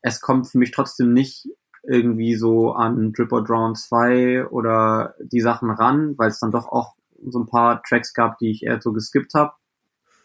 Es 0.00 0.20
kommt 0.20 0.48
für 0.48 0.58
mich 0.58 0.72
trotzdem 0.72 1.12
nicht 1.12 1.46
irgendwie 1.82 2.34
so 2.34 2.72
an 2.72 3.12
Drip 3.12 3.30
or 3.30 3.44
Drown 3.44 3.74
2 3.74 4.48
oder 4.48 5.14
die 5.20 5.40
Sachen 5.40 5.70
ran, 5.70 6.16
weil 6.16 6.30
es 6.30 6.40
dann 6.40 6.50
doch 6.50 6.66
auch 6.66 6.94
so 7.26 7.38
ein 7.38 7.46
paar 7.46 7.82
Tracks 7.82 8.14
gab, 8.14 8.38
die 8.38 8.50
ich 8.50 8.62
eher 8.62 8.80
so 8.80 8.92
geskippt 8.92 9.34
habe. 9.34 9.52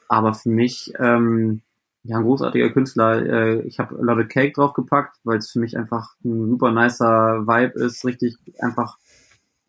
Aber 0.07 0.33
für 0.33 0.49
mich 0.49 0.93
ähm, 0.99 1.61
ja, 2.03 2.17
ein 2.17 2.23
großartiger 2.23 2.69
Künstler. 2.71 3.25
Äh, 3.25 3.61
ich 3.61 3.79
habe 3.79 3.97
A 3.97 4.01
Lot 4.01 4.25
of 4.25 4.27
Cake 4.27 4.53
draufgepackt, 4.53 5.17
weil 5.23 5.37
es 5.37 5.51
für 5.51 5.59
mich 5.59 5.77
einfach 5.77 6.15
ein 6.23 6.49
super 6.49 6.71
nicer 6.71 7.47
Vibe 7.47 7.79
ist. 7.79 8.05
Richtig, 8.05 8.35
einfach 8.59 8.97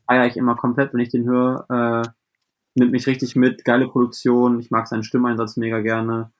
feiere 0.07 0.27
ich 0.27 0.37
immer 0.37 0.57
komplett, 0.57 0.93
wenn 0.93 1.01
ich 1.01 1.11
den 1.11 1.25
höre. 1.25 2.05
Äh, 2.05 2.09
nimmt 2.75 2.93
mich 2.93 3.07
richtig 3.07 3.37
mit, 3.37 3.65
geile 3.65 3.89
Produktion. 3.89 4.59
Ich 4.61 4.71
mag 4.71 4.89
seinen 4.89 5.05
Stimmeinsatz 5.05 5.57
mega 5.57 5.81
gerne. 5.81 6.31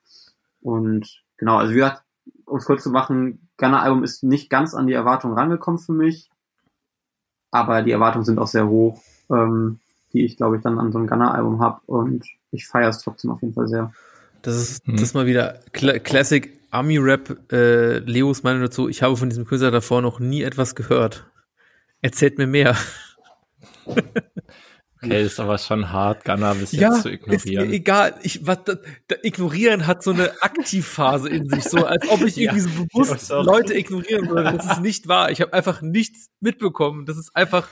Und 0.61 1.23
genau, 1.37 1.57
also 1.59 1.73
wie 1.73 1.77
gesagt, 1.77 2.03
um 2.47 2.59
es 2.59 2.65
kurz 2.65 2.83
zu 2.83 2.91
machen, 2.91 3.49
Gunner 3.57 3.83
Album 3.83 4.03
ist 4.03 4.25
nicht 4.25 4.51
ganz 4.51 4.75
an 4.75 4.87
die 4.87 4.93
Erwartungen 4.95 5.37
rangekommen 5.37 5.79
für 5.79 5.93
mich. 5.93 6.31
Aber 7.51 7.83
die 7.83 7.93
Erwartungen 7.93 8.25
sind 8.25 8.39
auch 8.39 8.49
sehr 8.49 8.67
hoch, 8.67 9.01
ähm, 9.31 9.79
die 10.13 10.25
ich, 10.25 10.37
glaube 10.37 10.57
ich, 10.57 10.63
dann 10.63 10.79
an 10.79 10.91
so 10.91 10.99
einem 10.99 11.07
Gunner 11.07 11.35
Album 11.35 11.61
habe. 11.61 11.81
Und 11.87 12.25
ich 12.51 12.67
feiere 12.67 12.89
es 12.89 12.99
trotzdem 12.99 13.31
auf 13.31 13.43
jeden 13.43 13.55
Fall 13.55 13.69
sehr. 13.69 13.93
Das 14.43 14.57
ist, 14.57 14.85
Hm. 14.87 14.95
das 14.95 15.03
ist 15.03 15.15
mal 15.15 15.27
wieder 15.27 15.61
Cla 15.73 15.99
Classic 16.01 16.59
Army 16.71 16.99
Rap. 16.99 17.53
Äh, 17.53 17.99
Leos 17.99 18.43
Meinung 18.43 18.63
dazu. 18.63 18.89
Ich 18.89 19.03
habe 19.03 19.17
von 19.17 19.29
diesem 19.29 19.45
Künstler 19.45 19.71
davor 19.71 20.03
noch 20.03 20.19
nie 20.19 20.43
etwas 20.43 20.75
gehört. 20.75 21.31
Erzählt 22.03 22.39
mir 22.39 22.47
mehr. 22.49 22.77
Okay, 25.03 25.23
ist 25.23 25.39
aber 25.39 25.59
schon 25.59 25.93
hart, 25.93 26.25
Gunner 26.25 26.55
bis 26.55 26.73
Ja, 26.73 26.93
jetzt 26.95 27.03
zu 27.03 27.11
ist 27.11 27.27
mir 27.27 27.35
ignorieren. 27.35 27.73
egal. 27.73 28.15
Ich, 28.23 28.47
was, 28.47 28.65
da, 28.65 28.77
da, 29.09 29.17
ignorieren 29.23 29.87
hat 29.87 30.03
so 30.03 30.13
eine 30.13 30.43
Aktivphase 30.43 31.29
in 31.29 31.49
sich, 31.49 31.65
so 31.65 31.85
als 31.85 32.09
ob 32.09 32.23
ich 32.23 32.37
Ja, 32.37 32.53
irgendwie 32.55 32.61
so 32.61 32.85
bewusst. 32.87 33.29
Leute 33.31 33.75
ignorieren 33.75 34.29
würde. 34.31 34.57
Das 34.57 34.65
ist 34.73 34.81
nicht 34.81 35.07
wahr. 35.07 35.31
Ich 35.31 35.41
habe 35.43 35.53
einfach 35.53 35.83
nichts 35.83 36.31
mitbekommen. 36.41 37.05
Das 37.05 37.19
ist 37.19 37.37
einfach, 37.37 37.69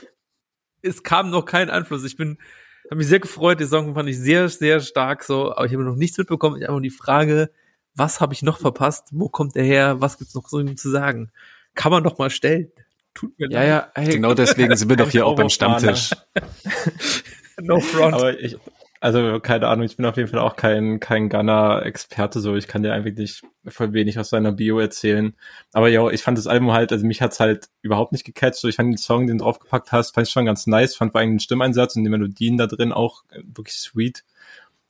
es 0.83 1.01
kam 1.01 1.31
noch 1.31 1.45
kein 1.45 1.71
Einfluss. 1.71 2.03
Ich 2.03 2.17
bin, 2.17 2.37
habe 2.85 2.97
mich 2.97 3.07
sehr 3.07 3.19
gefreut. 3.19 3.59
Die 3.59 3.65
Song 3.65 3.95
fand 3.95 4.09
ich 4.09 4.19
sehr, 4.19 4.47
sehr 4.49 4.79
stark 4.79 5.23
so, 5.23 5.55
aber 5.55 5.65
ich 5.65 5.73
habe 5.73 5.83
noch 5.83 5.95
nichts 5.95 6.17
mitbekommen. 6.17 6.57
Ich 6.57 6.63
habe 6.63 6.73
nur 6.73 6.81
die 6.81 6.91
Frage, 6.91 7.49
was 7.95 8.21
habe 8.21 8.33
ich 8.33 8.43
noch 8.43 8.59
verpasst? 8.59 9.07
Wo 9.11 9.29
kommt 9.29 9.55
der 9.55 9.63
her? 9.63 10.01
Was 10.01 10.19
gibt's 10.19 10.35
noch 10.35 10.47
so 10.49 10.59
ihm 10.59 10.77
zu 10.77 10.89
sagen? 10.89 11.31
Kann 11.73 11.91
man 11.91 12.03
doch 12.03 12.19
mal 12.19 12.29
stellen. 12.29 12.71
Tut 13.13 13.37
mir 13.39 13.49
Ja, 13.49 13.59
leid. 13.59 13.67
ja, 13.69 13.91
hey, 13.95 14.13
Genau 14.15 14.33
deswegen 14.33 14.75
sind 14.75 14.89
wir 14.89 14.97
doch 14.97 15.09
hier 15.09 15.25
auch 15.25 15.35
beim. 15.35 15.49
Stammtisch. 15.49 16.11
No 17.61 17.79
front. 17.79 18.15
Aber 18.15 18.39
ich, 18.39 18.57
also 18.99 19.39
keine 19.39 19.67
Ahnung, 19.67 19.85
ich 19.85 19.95
bin 19.97 20.05
auf 20.05 20.17
jeden 20.17 20.29
Fall 20.29 20.39
auch 20.39 20.55
kein, 20.55 20.99
kein 20.99 21.29
Gunner-Experte, 21.29 22.39
so 22.39 22.55
ich 22.55 22.67
kann 22.67 22.81
dir 22.83 22.93
eigentlich 22.93 23.41
voll 23.67 23.93
wenig 23.93 24.17
aus 24.17 24.29
seiner 24.29 24.51
Bio 24.51 24.79
erzählen. 24.79 25.35
Aber 25.71 25.87
ja, 25.89 26.09
ich 26.09 26.23
fand 26.23 26.37
das 26.37 26.47
Album 26.47 26.71
halt, 26.71 26.91
also 26.91 27.05
mich 27.05 27.21
hat's 27.21 27.39
halt 27.39 27.67
überhaupt 27.81 28.11
nicht 28.11 28.23
gecatcht. 28.23 28.55
So, 28.55 28.67
ich 28.67 28.75
fand 28.77 28.89
den 28.91 28.97
Song, 28.97 29.27
den 29.27 29.37
du 29.37 29.43
draufgepackt 29.43 29.91
hast, 29.91 30.15
fand 30.15 30.27
ich 30.27 30.33
schon 30.33 30.45
ganz 30.45 30.65
nice, 30.67 30.95
fand 30.95 31.11
vor 31.11 31.21
allem 31.21 31.31
den 31.33 31.39
Stimmeinsatz 31.39 31.95
und 31.95 32.03
die 32.03 32.09
Melodien 32.09 32.57
da 32.57 32.65
drin 32.65 32.91
auch 32.91 33.23
äh, 33.29 33.41
wirklich 33.43 33.75
sweet. 33.77 34.23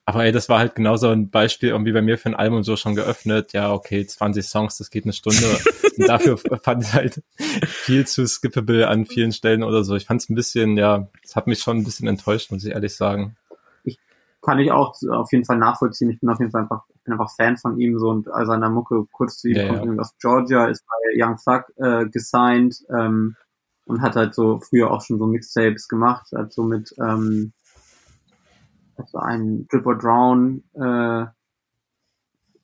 Aber 0.05 0.25
ey, 0.25 0.31
das 0.33 0.49
war 0.49 0.59
halt 0.59 0.75
genauso 0.75 1.09
ein 1.09 1.29
Beispiel 1.29 1.69
irgendwie 1.69 1.93
bei 1.93 2.01
mir 2.01 2.17
für 2.17 2.29
ein 2.29 2.35
Album 2.35 2.63
so 2.63 2.75
schon 2.75 2.95
geöffnet. 2.95 3.53
Ja, 3.53 3.71
okay, 3.71 4.05
20 4.05 4.45
Songs, 4.45 4.77
das 4.77 4.89
geht 4.89 5.05
eine 5.05 5.13
Stunde. 5.13 5.39
Und 5.97 6.07
dafür 6.09 6.37
fand 6.37 6.83
ich 6.83 6.93
halt 6.93 7.23
viel 7.65 8.05
zu 8.05 8.27
skippable 8.27 8.87
an 8.87 9.05
vielen 9.05 9.31
Stellen 9.31 9.63
oder 9.63 9.83
so. 9.83 9.95
Ich 9.95 10.05
fand 10.05 10.21
es 10.21 10.29
ein 10.29 10.35
bisschen, 10.35 10.75
ja, 10.77 11.07
es 11.23 11.35
hat 11.35 11.47
mich 11.47 11.59
schon 11.59 11.77
ein 11.77 11.83
bisschen 11.83 12.07
enttäuscht, 12.07 12.51
muss 12.51 12.65
ich 12.65 12.73
ehrlich 12.73 12.95
sagen. 12.95 13.37
Ich 13.85 13.97
kann 14.41 14.59
ich 14.59 14.71
auch 14.71 14.95
auf 15.09 15.31
jeden 15.31 15.45
Fall 15.45 15.57
nachvollziehen. 15.57 16.09
Ich 16.09 16.19
bin 16.19 16.29
auf 16.29 16.39
jeden 16.39 16.51
Fall 16.51 16.63
einfach, 16.63 16.83
ich 16.93 17.03
bin 17.03 17.13
einfach 17.13 17.33
Fan 17.33 17.55
von 17.55 17.79
ihm 17.79 17.97
so 17.97 18.09
und 18.09 18.29
also 18.29 18.51
seiner 18.51 18.69
Mucke 18.69 19.05
kurz 19.09 19.37
zu 19.37 19.47
ihm 19.47 19.55
Ja, 19.55 19.67
kommt 19.67 19.95
ja. 19.95 20.01
aus 20.01 20.15
Georgia, 20.19 20.65
ist 20.65 20.83
bei 20.85 21.23
Young 21.23 21.37
Thug 21.37 21.63
äh, 21.77 22.09
gesigned 22.09 22.75
ähm, 22.89 23.37
und 23.85 24.01
hat 24.01 24.17
halt 24.17 24.33
so 24.33 24.59
früher 24.59 24.91
auch 24.91 25.01
schon 25.01 25.17
so 25.17 25.27
Mixtapes 25.27 25.87
gemacht, 25.87 26.27
halt 26.33 26.51
so 26.51 26.63
mit 26.63 26.93
ähm, 26.99 27.53
also 28.97 29.17
ein 29.17 29.67
Drip 29.67 29.85
or 29.85 29.97
Drown 29.97 30.63
äh, 30.73 31.25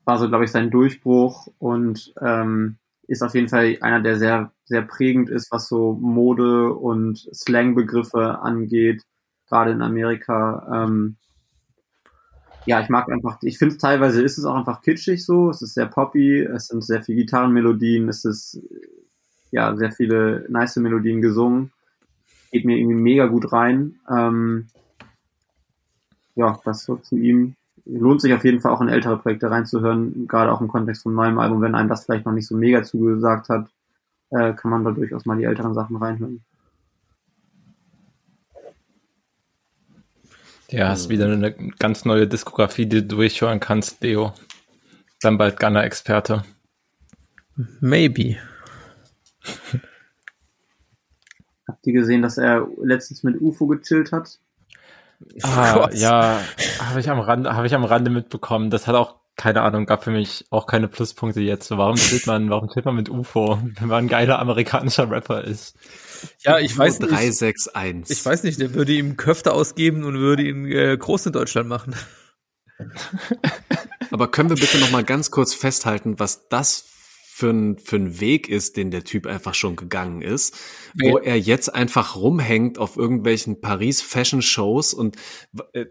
war 0.06 0.18
so, 0.18 0.28
glaube 0.28 0.46
ich, 0.46 0.52
sein 0.52 0.72
Durchbruch 0.72 1.48
und 1.60 2.14
ähm, 2.22 2.78
ist 3.08 3.24
auf 3.24 3.34
jeden 3.34 3.48
Fall 3.48 3.78
einer, 3.82 4.02
der 4.02 4.18
sehr, 4.18 4.52
sehr 4.66 4.84
prägend 4.84 5.30
ist, 5.30 5.52
was 5.52 5.68
so 5.68 5.94
Mode 5.94 6.74
und 6.74 7.28
Slang-Begriffe 7.34 8.40
angeht, 8.40 9.04
gerade 9.48 9.72
in 9.72 9.82
Amerika. 9.82 10.86
Ähm, 10.86 11.18
ja, 12.66 12.82
ich 12.82 12.90
mag 12.90 13.10
einfach, 13.12 13.40
ich 13.42 13.58
finde 13.58 13.78
teilweise 13.78 14.22
ist 14.22 14.38
es 14.38 14.46
auch 14.46 14.56
einfach 14.56 14.82
kitschig 14.82 15.26
so, 15.26 15.50
es 15.50 15.62
ist 15.62 15.74
sehr 15.74 15.88
poppy, 15.88 16.42
es 16.42 16.68
sind 16.68 16.84
sehr 16.84 17.02
viele 17.02 17.18
Gitarrenmelodien, 17.20 18.10
es 18.10 18.26
ist 18.26 18.62
ja 19.52 19.76
sehr 19.76 19.92
viele 19.92 20.46
nice 20.50 20.76
Melodien 20.76 21.22
gesungen, 21.22 21.72
geht 22.52 22.66
mir 22.66 22.78
irgendwie 22.78 22.96
mega 22.96 23.26
gut 23.26 23.52
rein. 23.52 24.00
Ähm, 24.08 24.68
ja, 26.40 26.60
das 26.64 26.86
so 26.86 26.96
zu 26.96 27.18
ihm. 27.18 27.56
Lohnt 27.86 28.22
sich 28.22 28.34
auf 28.34 28.46
jeden 28.46 28.62
Fall 28.62 28.72
auch 28.72 28.82
in 28.82 28.88
ältere 28.88 29.18
Projekte 29.18 29.52
reinzuhören, 29.52 30.28
gerade 30.28 30.52
auch 30.52 30.62
im 30.62 30.68
Kontext 30.68 31.04
von 31.04 31.14
neuem 31.14 31.38
Album, 31.40 31.62
wenn 31.62 31.76
einem 31.76 31.90
das 31.90 32.06
vielleicht 32.06 32.26
noch 32.26 32.34
nicht 32.34 32.48
so 32.48 32.56
mega 32.56 32.84
zugesagt 32.84 33.50
hat, 33.50 33.70
äh, 34.30 34.54
kann 34.54 34.72
man 34.72 34.84
da 34.84 34.92
durchaus 34.92 35.26
mal 35.26 35.38
die 35.38 35.44
älteren 35.44 35.74
Sachen 35.74 35.98
reinhören. 35.98 36.42
Ja, 40.70 40.90
hast 40.90 41.10
wieder 41.10 41.26
eine 41.26 41.54
ganz 41.80 42.06
neue 42.06 42.28
Diskografie, 42.28 42.86
die 42.86 43.02
du 43.02 43.16
durchhören 43.16 43.60
kannst, 43.60 44.02
Leo. 44.04 44.34
Dann 45.20 45.38
bald 45.38 45.60
Gunner-Experte. 45.60 46.46
Maybe. 47.82 48.38
Habt 51.68 51.88
ihr 51.88 51.94
gesehen, 51.94 52.22
dass 52.22 52.38
er 52.38 52.68
letztens 52.82 53.24
mit 53.24 53.42
UFO 53.42 53.66
gechillt 53.66 54.12
hat? 54.12 54.40
Ah, 55.42 55.74
Gott. 55.74 55.94
ja, 55.96 56.40
habe 56.80 57.00
ich 57.00 57.10
am 57.10 57.20
Rande, 57.20 57.54
habe 57.54 57.68
ich 57.68 57.76
am 57.76 57.84
Rande 57.84 58.10
mitbekommen. 58.10 58.70
Das 58.70 58.88
hat 58.88 58.96
auch 58.96 59.16
keine 59.40 59.62
Ahnung, 59.62 59.86
gab 59.86 60.04
für 60.04 60.12
mich 60.12 60.46
auch 60.50 60.68
keine 60.68 60.90
Pluspunkte 60.90 61.40
jetzt. 61.40 61.72
Warum 61.72 61.96
chillt 61.96 62.28
man, 62.28 62.50
warum 62.50 62.70
chillt 62.70 62.84
man 62.86 62.96
mit 62.96 63.10
UFO, 63.10 63.58
wenn 63.80 63.88
man 63.88 64.06
ein 64.06 64.08
geiler 64.10 64.38
amerikanischer 64.38 65.10
Rapper 65.10 65.46
ist? 65.46 65.78
Ja, 66.42 66.60
ich 66.60 66.78
weiß 66.78 67.00
nicht. 67.00 67.12
361. 67.12 68.18
Ich 68.18 68.26
weiß 68.26 68.44
nicht, 68.44 68.60
der 68.60 68.74
würde 68.74 68.92
ihm 68.92 69.16
Köfte 69.16 69.54
ausgeben 69.54 70.04
und 70.04 70.16
würde 70.16 70.44
ihn 70.44 70.66
äh, 70.66 70.98
groß 70.98 71.28
in 71.28 71.32
Deutschland 71.32 71.70
machen. 71.70 71.96
Aber 74.12 74.30
können 74.30 74.50
wir 74.50 74.58
bitte 74.58 74.78
noch 74.80 74.92
mal 74.92 75.06
ganz 75.06 75.32
kurz 75.32 75.54
festhalten, 75.54 76.20
was 76.20 76.50
das 76.50 76.89
für 77.40 77.52
ein, 77.52 77.78
für 77.80 77.96
ein 77.96 78.20
Weg 78.20 78.50
ist, 78.50 78.76
den 78.76 78.92
der 78.92 79.04
Typ 79.06 79.26
einfach 79.26 79.54
schon 79.54 79.76
gegangen 79.78 80.22
ist, 80.22 80.56
wo 81.00 81.18
Ja. 81.18 81.24
er 81.24 81.40
jetzt 81.40 81.74
einfach 81.74 82.16
rumhängt 82.18 82.78
auf 82.78 82.98
irgendwelchen 82.98 83.62
Paris 83.62 84.02
Fashion 84.02 84.42
Shows 84.42 84.94
und 84.94 85.16
äh, 85.74 85.86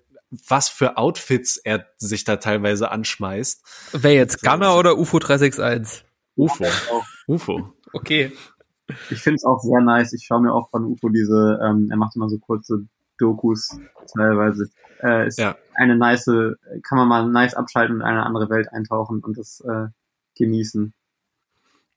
was 0.47 0.69
für 0.69 0.99
Outfits 0.99 1.57
er 1.57 1.87
sich 1.97 2.25
da 2.25 2.37
teilweise 2.37 2.91
anschmeißt. 2.91 3.65
Wer 3.93 4.13
jetzt 4.15 4.43
Gunner 4.43 4.77
oder 4.77 4.99
UFO 4.99 5.19
361? 5.19 6.05
UFO. 6.37 6.67
UFO. 7.27 7.73
Okay. 7.95 8.33
Ich 9.11 9.21
finde 9.23 9.37
es 9.37 9.45
auch 9.45 9.61
sehr 9.61 9.81
nice. 9.81 10.13
Ich 10.13 10.25
schaue 10.27 10.43
mir 10.43 10.53
auch 10.53 10.69
von 10.71 10.85
UFO 10.85 11.09
diese, 11.09 11.59
ähm, 11.65 11.89
er 11.91 11.97
macht 11.97 12.15
immer 12.15 12.29
so 12.29 12.39
kurze 12.39 12.87
Dokus 13.19 13.71
teilweise. 14.15 14.69
Äh, 15.03 15.29
ist 15.29 15.39
Ja. 15.39 15.57
eine 15.77 15.97
nice, 15.97 16.27
kann 16.27 16.99
man 16.99 17.09
mal 17.09 17.27
nice 17.29 17.55
abschalten 17.55 17.97
und 17.97 18.01
in 18.03 18.07
eine 18.07 18.27
andere 18.27 18.51
Welt 18.51 18.69
eintauchen 18.71 19.21
und 19.25 19.39
das 19.39 19.61
äh, 19.61 19.87
genießen. 20.37 20.93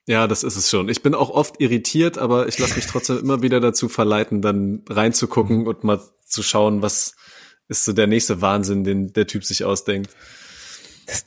Ja, 0.08 0.28
das 0.28 0.44
ist 0.44 0.58
es 0.58 0.70
schon. 0.70 0.90
Ich 0.90 1.04
bin 1.04 1.14
auch 1.14 1.30
oft 1.30 1.62
irritiert, 1.62 2.18
aber 2.18 2.48
ich 2.48 2.58
lasse 2.58 2.76
mich 2.76 2.88
trotzdem 2.88 3.20
immer 3.20 3.42
wieder 3.42 3.60
dazu 3.60 3.88
verleiten, 3.88 4.42
dann 4.42 4.84
reinzugucken 4.90 5.68
und 5.68 5.84
mal 5.84 6.02
zu 6.26 6.42
schauen, 6.42 6.82
was 6.82 7.16
ist 7.68 7.86
so 7.86 7.94
der 7.94 8.08
nächste 8.08 8.42
Wahnsinn, 8.42 8.84
den 8.84 9.14
der 9.14 9.28
Typ 9.28 9.46
sich 9.46 9.64
ausdenkt. 9.64 10.12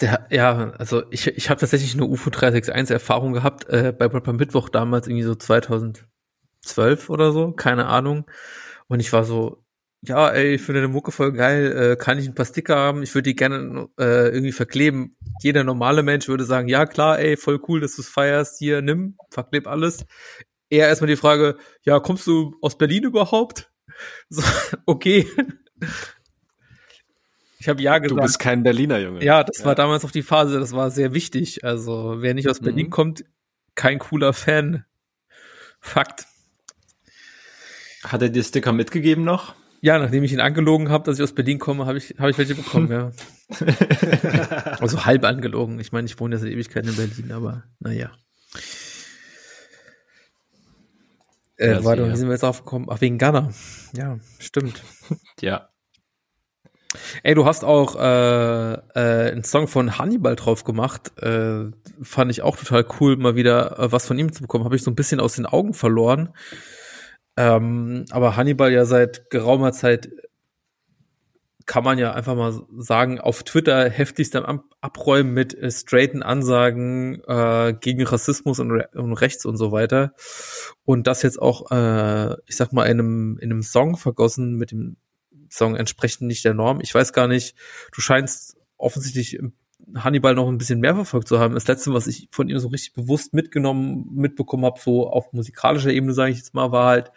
Der, 0.01 0.27
ja, 0.31 0.71
also 0.79 1.03
ich, 1.11 1.27
ich 1.27 1.51
habe 1.51 1.61
tatsächlich 1.61 1.95
eine 1.95 2.05
UFO 2.05 2.31
361 2.31 2.93
Erfahrung 2.93 3.33
gehabt, 3.33 3.69
äh, 3.69 3.95
bei 3.97 4.07
Rapper 4.07 4.33
Mittwoch 4.33 4.69
damals 4.69 5.07
irgendwie 5.07 5.25
so 5.25 5.35
2012 5.35 7.11
oder 7.11 7.33
so, 7.33 7.53
keine 7.53 7.87
Ahnung. 7.87 8.27
Und 8.89 9.01
ich 9.01 9.13
war 9.13 9.25
so, 9.25 9.64
ja, 10.07 10.29
ey, 10.31 10.55
ich 10.55 10.63
finde 10.63 10.81
deine 10.83 10.93
Mucke 10.93 11.13
voll 11.13 11.33
geil, 11.33 11.73
äh, 11.93 11.97
kann 11.97 12.19
ich 12.19 12.27
ein 12.27 12.35
paar 12.35 12.47
Sticker 12.47 12.77
haben? 12.77 13.03
Ich 13.03 13.15
würde 13.15 13.31
die 13.31 13.37
gerne 13.37 13.89
äh, 13.99 14.29
irgendwie 14.29 14.53
verkleben. 14.53 15.17
Jeder 15.43 15.65
normale 15.65 16.03
Mensch 16.03 16.29
würde 16.29 16.45
sagen, 16.45 16.69
ja 16.69 16.87
klar, 16.87 17.19
ey, 17.19 17.37
voll 17.37 17.61
cool, 17.69 17.81
dass 17.81 17.97
du 17.97 18.03
es 18.03 18.09
feierst, 18.09 18.59
hier, 18.59 18.83
nimm, 18.83 19.17
verkleb 19.31 19.67
alles. 19.67 20.05
Eher 20.71 20.89
erstmal 20.89 21.09
die 21.09 21.17
Frage, 21.17 21.57
ja, 21.83 22.01
kommst 22.01 22.27
du 22.27 22.57
aus 22.61 22.77
Berlin 22.79 23.05
überhaupt? 23.05 23.71
So, 24.29 24.43
okay. 24.87 25.25
Ich 27.61 27.69
habe 27.69 27.81
ja 27.81 27.99
Du 27.99 28.09
gesagt. 28.09 28.23
bist 28.23 28.39
kein 28.41 28.63
Berliner 28.65 28.99
Junge. 28.99 29.25
Ja, 29.25 29.45
das 29.45 29.65
war 29.65 29.75
damals 29.75 30.05
auch 30.05 30.11
die 30.11 30.23
Phase, 30.23 30.59
das 30.59 30.73
war 30.73 30.91
sehr 30.91 31.15
wichtig. 31.15 31.65
Also, 31.65 32.17
wer 32.19 32.35
nicht 32.35 32.49
aus 32.49 32.61
Berlin 32.61 32.87
Mhm. 32.87 32.91
kommt, 32.91 33.25
kein 33.77 33.99
cooler 34.01 34.33
Fan. 34.33 34.85
Fakt. 35.81 36.27
Hat 38.03 38.21
er 38.23 38.31
dir 38.31 38.43
Sticker 38.43 38.73
mitgegeben 38.73 39.23
noch? 39.25 39.55
Ja, 39.85 39.99
nachdem 39.99 40.25
ich 40.25 40.33
ihn 40.33 40.41
angelogen 40.41 40.89
habe, 40.89 41.05
dass 41.05 41.19
ich 41.19 41.23
aus 41.23 41.35
Berlin 41.35 41.59
komme, 41.59 41.85
habe 41.85 41.99
ich, 41.99 42.15
hab 42.19 42.31
ich 42.31 42.39
welche 42.39 42.55
bekommen, 42.55 42.91
ja. 42.91 43.13
Also 44.81 45.05
halb 45.05 45.27
angelogen. 45.27 45.79
Ich 45.79 45.93
meine, 45.93 46.07
ich 46.07 46.19
wohne 46.19 46.37
ja 46.37 46.41
seit 46.41 46.51
Ewigkeiten 46.51 46.89
in 46.89 46.97
Berlin, 46.97 47.33
aber 47.33 47.65
naja. 47.81 48.11
Äh, 51.59 51.73
Ja, 51.73 51.85
warte, 51.85 52.11
wie 52.11 52.17
sind 52.17 52.29
wir 52.29 52.33
jetzt 52.33 52.45
aufgekommen? 52.45 52.89
Ach, 52.91 53.03
wegen 53.03 53.19
Ghana. 53.19 53.51
Ja, 53.95 54.19
stimmt. 54.39 54.83
Ja. 55.43 55.69
Ey, 57.23 57.35
du 57.35 57.45
hast 57.45 57.63
auch 57.63 57.97
äh, 57.97 58.73
äh, 58.73 59.33
einen 59.33 59.45
Song 59.45 59.69
von 59.69 59.99
Hannibal 59.99 60.35
drauf 60.35 60.65
gemacht. 60.65 61.13
Äh, 61.21 61.73
fand 62.01 62.31
ich 62.31 62.41
auch 62.41 62.57
total 62.57 62.87
cool, 63.01 63.19
mal 63.19 63.37
wieder 63.37 63.79
äh, 63.79 63.93
was 63.93 64.07
von 64.07 64.19
ihm 64.19 64.33
zu 64.33 64.41
bekommen. 64.41 64.65
Habe 64.65 64.77
ich 64.77 64.83
so 64.83 64.91
ein 64.91 64.95
bisschen 64.95 65.21
aus 65.21 65.35
den 65.35 65.45
Augen 65.45 65.75
verloren. 65.75 66.31
Ähm, 67.37 68.05
aber 68.11 68.37
Hannibal 68.37 68.73
ja 68.73 68.85
seit 68.85 69.29
geraumer 69.31 69.73
Zeit 69.73 70.09
kann 71.67 71.83
man 71.83 71.99
ja 71.99 72.13
einfach 72.13 72.35
mal 72.37 72.61
sagen, 72.77 73.21
auf 73.21 73.43
Twitter 73.43 73.89
heftigst 73.89 74.37
am 74.37 74.45
Ab- 74.45 74.65
Abräumen 74.83 75.33
mit 75.33 75.55
äh, 75.55 75.71
straighten 75.71 76.23
Ansagen 76.23 77.23
äh, 77.27 77.75
gegen 77.81 78.05
Rassismus 78.05 78.61
und, 78.61 78.71
Re 78.71 78.89
und 78.93 79.15
Rechts 79.15 79.47
und 79.47 79.57
so 79.57 79.73
weiter. 79.73 80.13
Und 80.85 81.07
das 81.07 81.23
jetzt 81.23 81.41
auch, 81.41 81.71
äh, 81.71 82.35
ich 82.47 82.57
sag 82.57 82.73
mal, 82.73 82.85
in 82.85 83.01
einem, 83.01 83.39
in 83.41 83.51
einem 83.51 83.63
Song 83.63 83.97
vergossen 83.97 84.57
mit 84.57 84.73
dem 84.73 84.99
Song 85.49 85.75
entsprechend 85.75 86.27
nicht 86.27 86.45
der 86.45 86.53
Norm. 86.53 86.81
Ich 86.83 86.95
weiß 86.95 87.13
gar 87.15 87.29
nicht, 87.29 87.57
du 87.93 88.01
scheinst 88.01 88.59
offensichtlich 88.77 89.39
Hannibal 89.97 90.35
noch 90.35 90.49
ein 90.49 90.59
bisschen 90.59 90.81
mehr 90.81 90.95
verfolgt 90.95 91.29
zu 91.29 91.39
haben. 91.39 91.55
Das 91.55 91.67
letzte, 91.67 91.93
was 91.93 92.07
ich 92.07 92.29
von 92.31 92.49
ihm 92.49 92.59
so 92.59 92.69
richtig 92.69 92.95
bewusst 92.95 93.35
mitgenommen, 93.35 94.09
mitbekommen 94.13 94.65
habe, 94.65 94.81
so 94.81 95.09
auf 95.09 95.33
musikalischer 95.33 95.91
Ebene, 95.91 96.15
sage 96.15 96.33
ich 96.33 96.39
jetzt 96.39 96.55
mal, 96.55 96.73
war 96.73 96.89
halt 96.89 97.13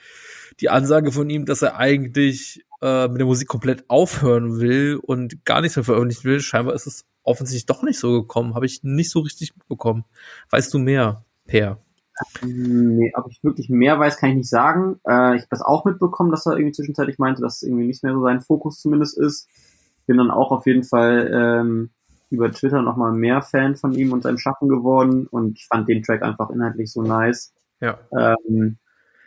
die 0.60 0.70
Ansage 0.70 1.12
von 1.12 1.30
ihm, 1.30 1.46
dass 1.46 1.62
er 1.62 1.78
eigentlich 1.78 2.66
äh, 2.82 3.08
mit 3.08 3.20
der 3.20 3.26
Musik 3.26 3.48
komplett 3.48 3.90
aufhören 3.90 4.60
will 4.60 5.00
und 5.02 5.46
gar 5.46 5.62
nichts 5.62 5.76
mehr 5.76 5.86
veröffentlichen 5.86 6.26
will. 6.26 6.40
Scheinbar 6.40 6.76
ist 6.76 6.88
es 6.88 7.06
offensichtlich 7.24 7.66
doch 7.66 7.84
nicht 7.84 8.00
so 8.00 8.22
gekommen. 8.22 8.56
Habe 8.56 8.66
ich 8.66 8.84
nicht 8.84 9.12
so 9.12 9.20
richtig 9.20 9.56
mitbekommen. 9.56 10.06
Weißt 10.50 10.74
du 10.74 10.80
mehr, 10.80 11.26
Per? 11.46 11.80
Nee, 12.44 13.14
ob 13.16 13.30
ich 13.30 13.44
wirklich 13.44 13.70
mehr 13.70 14.00
weiß, 14.00 14.18
kann 14.18 14.32
ich 14.32 14.38
nicht 14.38 14.50
sagen. 14.50 15.00
Äh, 15.08 15.36
ich 15.36 15.42
habe 15.42 15.48
das 15.52 15.62
auch 15.62 15.86
mitbekommen, 15.86 16.32
dass 16.32 16.46
er 16.46 16.54
irgendwie 16.54 16.72
zwischenzeitlich 16.72 17.20
meinte, 17.20 17.42
dass 17.42 17.58
es 17.58 17.64
irgendwie 17.64 17.86
nicht 17.86 18.04
mehr 18.04 18.14
so 18.14 18.22
sein 18.24 18.42
Fokus 18.42 18.82
zumindest 18.82 19.18
ist. 19.18 19.48
Bin 20.08 20.18
dann 20.18 20.32
auch 20.32 20.52
auf 20.52 20.66
jeden 20.66 20.84
Fall 20.84 21.30
ähm, 21.34 21.90
über 22.30 22.52
Twitter 22.52 22.82
nochmal 22.82 23.14
mehr 23.14 23.42
Fan 23.42 23.76
von 23.76 23.94
ihm 23.94 24.12
und 24.12 24.24
seinem 24.24 24.38
Schaffen 24.38 24.68
geworden 24.68 25.28
und 25.28 25.58
ich 25.58 25.68
fand 25.68 25.88
den 25.88 26.04
Track 26.04 26.22
einfach 26.22 26.50
inhaltlich 26.50 26.92
so 26.92 27.02
nice. 27.02 27.54
Ja. 27.80 28.00
Ähm, 28.12 28.78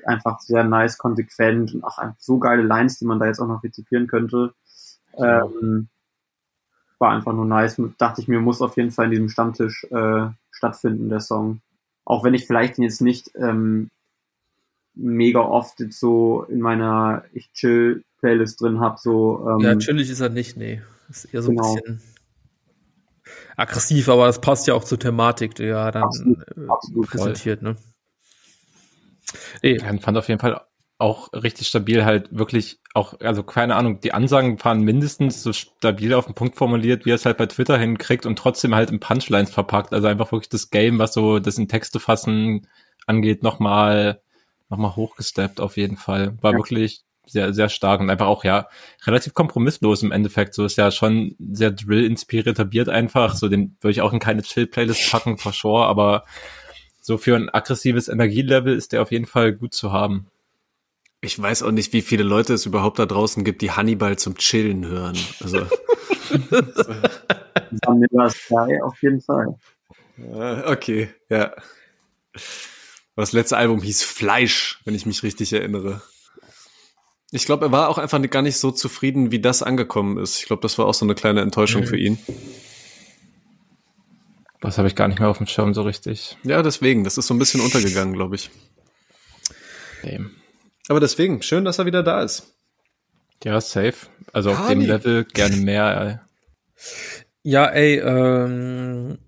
einfach 0.05 0.41
sehr 0.41 0.65
nice, 0.65 0.99
konsequent 0.99 1.75
und 1.75 1.85
auch 1.85 1.99
so 2.19 2.39
geile 2.39 2.63
Lines, 2.63 2.99
die 2.99 3.07
man 3.07 3.19
da 3.19 3.27
jetzt 3.27 3.41
auch 3.41 3.47
noch 3.47 3.63
rezipieren 3.63 4.07
könnte. 4.07 4.55
Ähm, 5.17 5.89
war 6.99 7.13
einfach 7.13 7.33
nur 7.33 7.47
nice. 7.47 7.81
Dachte 7.99 8.21
ich 8.21 8.29
mir, 8.29 8.41
muss 8.41 8.61
auf 8.61 8.77
jeden 8.77 8.91
Fall 8.91 9.07
in 9.07 9.11
diesem 9.13 9.29
Stammtisch 9.29 9.85
äh, 9.91 10.29
stattfinden, 10.51 11.09
der 11.09 11.21
Song. 11.21 11.61
Auch 12.05 12.25
wenn 12.25 12.35
ich 12.35 12.47
vielleicht 12.47 12.79
ihn 12.79 12.85
jetzt 12.85 13.01
nicht 13.01 13.31
ähm, 13.37 13.91
mega 14.95 15.41
oft 15.41 15.81
jetzt 15.81 15.99
so 15.99 16.45
in 16.45 16.61
meiner 16.61 17.25
Ich 17.33 17.53
chill 17.53 18.05
Playlist 18.19 18.61
drin 18.61 18.81
hab, 18.81 18.99
so 18.99 19.49
ähm, 19.49 19.61
Ja, 19.61 19.77
chillig 19.77 20.11
ist 20.11 20.21
er 20.21 20.29
nicht, 20.29 20.57
nee. 20.57 20.83
ist 21.09 21.33
eher 21.33 21.43
so 21.43 21.51
genau. 21.51 21.71
ein 21.71 21.75
bisschen 21.77 22.01
aggressiv, 23.57 24.09
aber 24.09 24.27
das 24.27 24.41
passt 24.41 24.67
ja 24.67 24.75
auch 24.75 24.85
zur 24.85 24.99
Thematik, 24.99 25.55
die 25.55 25.65
ja 25.65 25.91
dann 25.91 26.05
absolut, 26.05 26.39
äh, 26.57 26.69
absolut 26.69 27.11
präsentiert, 27.11 27.63
ne? 27.63 27.77
Nee. 29.63 29.79
Ja, 29.79 29.93
ich 29.93 30.01
fand 30.01 30.19
auf 30.19 30.29
jeden 30.29 30.41
Fall 30.41 30.61
auch 30.99 31.33
richtig 31.33 31.69
stabil 31.69 32.05
halt 32.05 32.29
wirklich 32.31 32.81
auch, 32.93 33.19
also 33.21 33.43
keine 33.43 33.77
Ahnung, 33.77 34.01
die 34.01 34.13
Ansagen 34.13 34.63
waren 34.63 34.83
mindestens 34.83 35.43
so 35.43 35.53
stabil 35.53 36.13
auf 36.13 36.27
den 36.27 36.35
Punkt 36.35 36.57
formuliert, 36.57 37.07
wie 37.07 37.11
er 37.11 37.15
es 37.15 37.25
halt 37.25 37.39
bei 37.39 37.47
Twitter 37.47 37.79
hinkriegt 37.79 38.27
und 38.27 38.39
trotzdem 38.39 38.75
halt 38.75 38.91
in 38.91 39.01
Punchlines 39.01 39.51
verpackt. 39.51 39.95
Also 39.95 40.09
einfach 40.09 40.33
wirklich 40.33 40.51
das 40.51 40.71
Game, 40.71 40.99
was 40.99 41.15
so 41.15 41.39
das 41.39 41.57
in 41.57 41.69
Texte 41.69 42.01
fassen 42.01 42.67
angeht, 43.07 43.43
nochmal 43.43 44.21
nochmal 44.69 44.95
hochgesteppt 44.95 45.61
auf 45.61 45.77
jeden 45.77 45.97
Fall. 45.97 46.37
War 46.43 46.53
ja. 46.53 46.59
wirklich 46.59 47.03
sehr, 47.31 47.53
sehr 47.53 47.69
stark 47.69 48.01
und 48.01 48.11
einfach 48.11 48.27
auch, 48.27 48.45
ja, 48.45 48.69
relativ 49.05 49.35
kompromisslos 49.35 50.03
im 50.03 50.13
Endeffekt. 50.13 50.55
So 50.55 50.65
ist 50.65 50.77
ja 50.77 50.91
schon 50.91 51.37
sehr 51.39 51.71
Drill-inspirierter 51.71 52.65
Beat 52.65 52.89
einfach. 52.89 53.35
So 53.35 53.49
den 53.49 53.77
würde 53.81 53.93
ich 53.93 54.03
auch 54.03 54.13
in 54.13 54.19
keine 54.19 54.43
Chill-Playlist 54.43 55.11
packen, 55.11 55.39
for 55.39 55.53
sure, 55.53 55.87
aber 55.87 56.25
so 57.01 57.19
für 57.19 57.37
ein 57.37 57.49
aggressives 57.49 58.09
Energielevel 58.09 58.75
ist 58.75 58.93
der 58.93 59.03
auf 59.03 59.11
jeden 59.11 59.27
Fall 59.27 59.53
gut 59.53 59.75
zu 59.75 59.93
haben. 59.93 60.27
Ich 61.23 61.41
weiß 61.41 61.63
auch 61.65 61.71
nicht, 61.71 61.93
wie 61.93 62.03
viele 62.03 62.23
Leute 62.23 62.55
es 62.55 62.67
überhaupt 62.67 62.99
da 62.99 63.07
draußen 63.07 63.45
gibt, 63.45 63.63
die 63.63 63.73
Hannibal 63.73 64.19
zum 64.19 64.37
Chillen 64.37 64.87
hören. 64.87 65.19
Also. 65.43 65.59
Vanilla 67.85 68.31
Sky 68.31 68.81
auf 68.83 69.03
jeden 69.03 69.21
Fall. 69.21 69.55
Okay, 70.67 71.11
ja. 71.29 71.53
Das 73.17 73.33
letzte 73.33 73.57
Album 73.57 73.83
hieß 73.83 74.03
Fleisch, 74.03 74.81
wenn 74.85 74.95
ich 74.95 75.05
mich 75.05 75.23
richtig 75.23 75.53
erinnere. 75.53 76.01
Ich 77.33 77.47
glaube, 77.47 77.67
er 77.67 77.73
war 77.73 77.89
auch 77.89 77.99
einfach 77.99 78.21
gar 78.29 78.43
nicht 78.43 78.59
so 78.59 78.71
zufrieden, 78.71 79.31
wie 79.31 79.41
das 79.41 79.63
angekommen 79.63 80.19
ist. 80.19 80.41
Ich 80.41 80.47
glaube, 80.47 80.63
das 80.63 80.79
war 80.79 80.87
auch 80.87 80.95
so 80.95 81.07
eine 81.07 81.15
kleine 81.15 81.43
Enttäuschung 81.43 81.83
mhm. 81.83 81.87
für 81.87 81.97
ihn. 81.97 82.19
Das 84.61 84.79
habe 84.79 84.89
ich 84.89 84.95
gar 84.95 85.09
nicht 85.09 85.21
mehr 85.21 85.29
auf 85.29 85.39
dem 85.39 85.47
Schirm 85.47 85.73
so 85.73 85.83
richtig. 85.83 86.37
Ja, 86.43 86.63
deswegen. 86.63 87.05
Das 87.05 87.17
ist 87.17 87.27
so 87.27 87.35
ein 87.35 87.39
bisschen 87.39 87.61
untergegangen, 87.61 88.15
glaube 88.15 88.35
ich. 88.35 88.51
Okay. 90.03 90.27
Aber 90.89 91.01
deswegen, 91.01 91.41
schön, 91.43 91.65
dass 91.65 91.79
er 91.79 91.87
wieder 91.87 92.03
da 92.03 92.23
ist. 92.23 92.55
Ja, 93.45 93.61
safe. 93.61 93.95
Also 94.33 94.51
auf 94.51 94.69
dem 94.69 94.81
Level 94.81 95.25
gerne 95.25 95.57
mehr. 95.57 96.27
Ja, 97.43 97.67
ey, 97.67 97.99
ähm, 97.99 99.19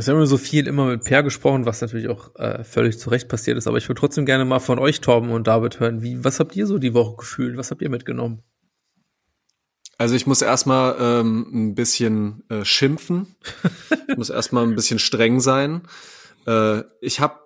es 0.00 0.08
haben 0.08 0.16
immer 0.16 0.26
so 0.26 0.38
viel 0.38 0.66
immer 0.66 0.86
mit 0.86 1.04
Per 1.04 1.22
gesprochen, 1.22 1.66
was 1.66 1.80
natürlich 1.80 2.08
auch 2.08 2.34
äh, 2.36 2.64
völlig 2.64 2.98
zu 2.98 3.10
Recht 3.10 3.28
passiert 3.28 3.58
ist. 3.58 3.66
Aber 3.66 3.76
ich 3.76 3.88
würde 3.88 4.00
trotzdem 4.00 4.26
gerne 4.26 4.44
mal 4.44 4.58
von 4.58 4.78
euch, 4.78 5.00
Torben 5.00 5.30
und 5.30 5.46
David, 5.46 5.78
hören. 5.78 6.02
Wie, 6.02 6.24
was 6.24 6.40
habt 6.40 6.56
ihr 6.56 6.66
so 6.66 6.78
die 6.78 6.94
Woche 6.94 7.16
gefühlt? 7.16 7.56
Was 7.56 7.70
habt 7.70 7.82
ihr 7.82 7.90
mitgenommen? 7.90 8.42
Also 9.98 10.14
ich 10.14 10.26
muss 10.26 10.40
erstmal 10.40 10.96
ähm, 10.98 11.46
ein 11.52 11.74
bisschen 11.74 12.42
äh, 12.48 12.64
schimpfen. 12.64 13.36
ich 14.08 14.16
muss 14.16 14.30
erstmal 14.30 14.64
ein 14.64 14.74
bisschen 14.74 14.98
streng 14.98 15.40
sein. 15.40 15.82
Äh, 16.46 16.82
ich 17.02 17.20
habe 17.20 17.38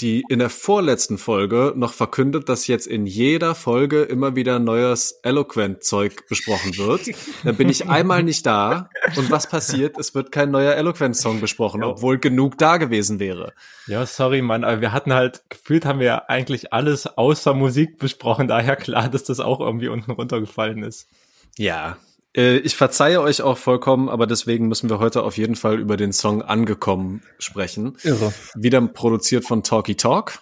die 0.00 0.24
in 0.28 0.38
der 0.38 0.50
vorletzten 0.50 1.18
Folge 1.18 1.72
noch 1.76 1.92
verkündet, 1.92 2.48
dass 2.48 2.66
jetzt 2.66 2.86
in 2.86 3.06
jeder 3.06 3.54
Folge 3.54 4.02
immer 4.02 4.36
wieder 4.36 4.58
neues 4.58 5.20
Eloquent-Zeug 5.22 6.26
besprochen 6.28 6.76
wird. 6.76 7.10
Dann 7.44 7.56
bin 7.56 7.68
ich 7.68 7.88
einmal 7.88 8.22
nicht 8.22 8.46
da 8.46 8.90
und 9.16 9.30
was 9.30 9.48
passiert? 9.48 9.98
Es 9.98 10.14
wird 10.14 10.30
kein 10.30 10.50
neuer 10.50 10.74
Eloquent-Song 10.74 11.40
besprochen, 11.40 11.82
obwohl 11.82 12.18
genug 12.18 12.58
da 12.58 12.76
gewesen 12.76 13.18
wäre. 13.18 13.52
Ja, 13.86 14.06
sorry, 14.06 14.42
Mann, 14.42 14.64
aber 14.64 14.80
wir 14.80 14.92
hatten 14.92 15.12
halt, 15.12 15.42
gefühlt 15.48 15.84
haben 15.84 16.00
wir 16.00 16.30
eigentlich 16.30 16.72
alles 16.72 17.06
außer 17.06 17.54
Musik 17.54 17.98
besprochen, 17.98 18.48
daher 18.48 18.76
klar, 18.76 19.08
dass 19.08 19.24
das 19.24 19.40
auch 19.40 19.60
irgendwie 19.60 19.88
unten 19.88 20.12
runtergefallen 20.12 20.82
ist. 20.82 21.08
Ja, 21.56 21.96
ich 22.34 22.76
verzeihe 22.76 23.20
euch 23.20 23.42
auch 23.42 23.58
vollkommen, 23.58 24.08
aber 24.08 24.26
deswegen 24.26 24.68
müssen 24.68 24.90
wir 24.90 24.98
heute 24.98 25.22
auf 25.22 25.36
jeden 25.36 25.56
Fall 25.56 25.80
über 25.80 25.96
den 25.96 26.12
Song 26.12 26.42
Angekommen 26.42 27.22
sprechen. 27.38 27.96
Irre. 28.02 28.32
Wieder 28.54 28.80
produziert 28.82 29.44
von 29.44 29.62
Talky 29.62 29.96
Talk. 29.96 30.40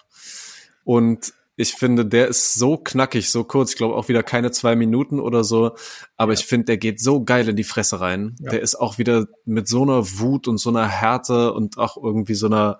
Und 0.83 1.33
ich 1.55 1.73
finde, 1.73 2.05
der 2.05 2.27
ist 2.27 2.53
so 2.53 2.77
knackig, 2.77 3.31
so 3.31 3.43
kurz. 3.43 3.71
Ich 3.71 3.77
glaube 3.77 3.95
auch 3.95 4.09
wieder 4.09 4.21
keine 4.21 4.51
zwei 4.51 4.75
Minuten 4.75 5.19
oder 5.19 5.43
so. 5.43 5.75
Aber 6.15 6.33
ja. 6.33 6.39
ich 6.39 6.45
finde, 6.45 6.65
der 6.65 6.77
geht 6.77 7.01
so 7.01 7.23
geil 7.23 7.49
in 7.49 7.55
die 7.55 7.63
Fresse 7.63 7.99
rein. 7.99 8.35
Ja. 8.39 8.51
Der 8.51 8.61
ist 8.61 8.75
auch 8.75 8.97
wieder 8.97 9.25
mit 9.45 9.67
so 9.67 9.81
einer 9.81 10.19
Wut 10.19 10.47
und 10.47 10.59
so 10.59 10.69
einer 10.69 10.87
Härte 10.87 11.53
und 11.53 11.77
auch 11.77 11.97
irgendwie 11.97 12.35
so 12.35 12.45
einer 12.45 12.79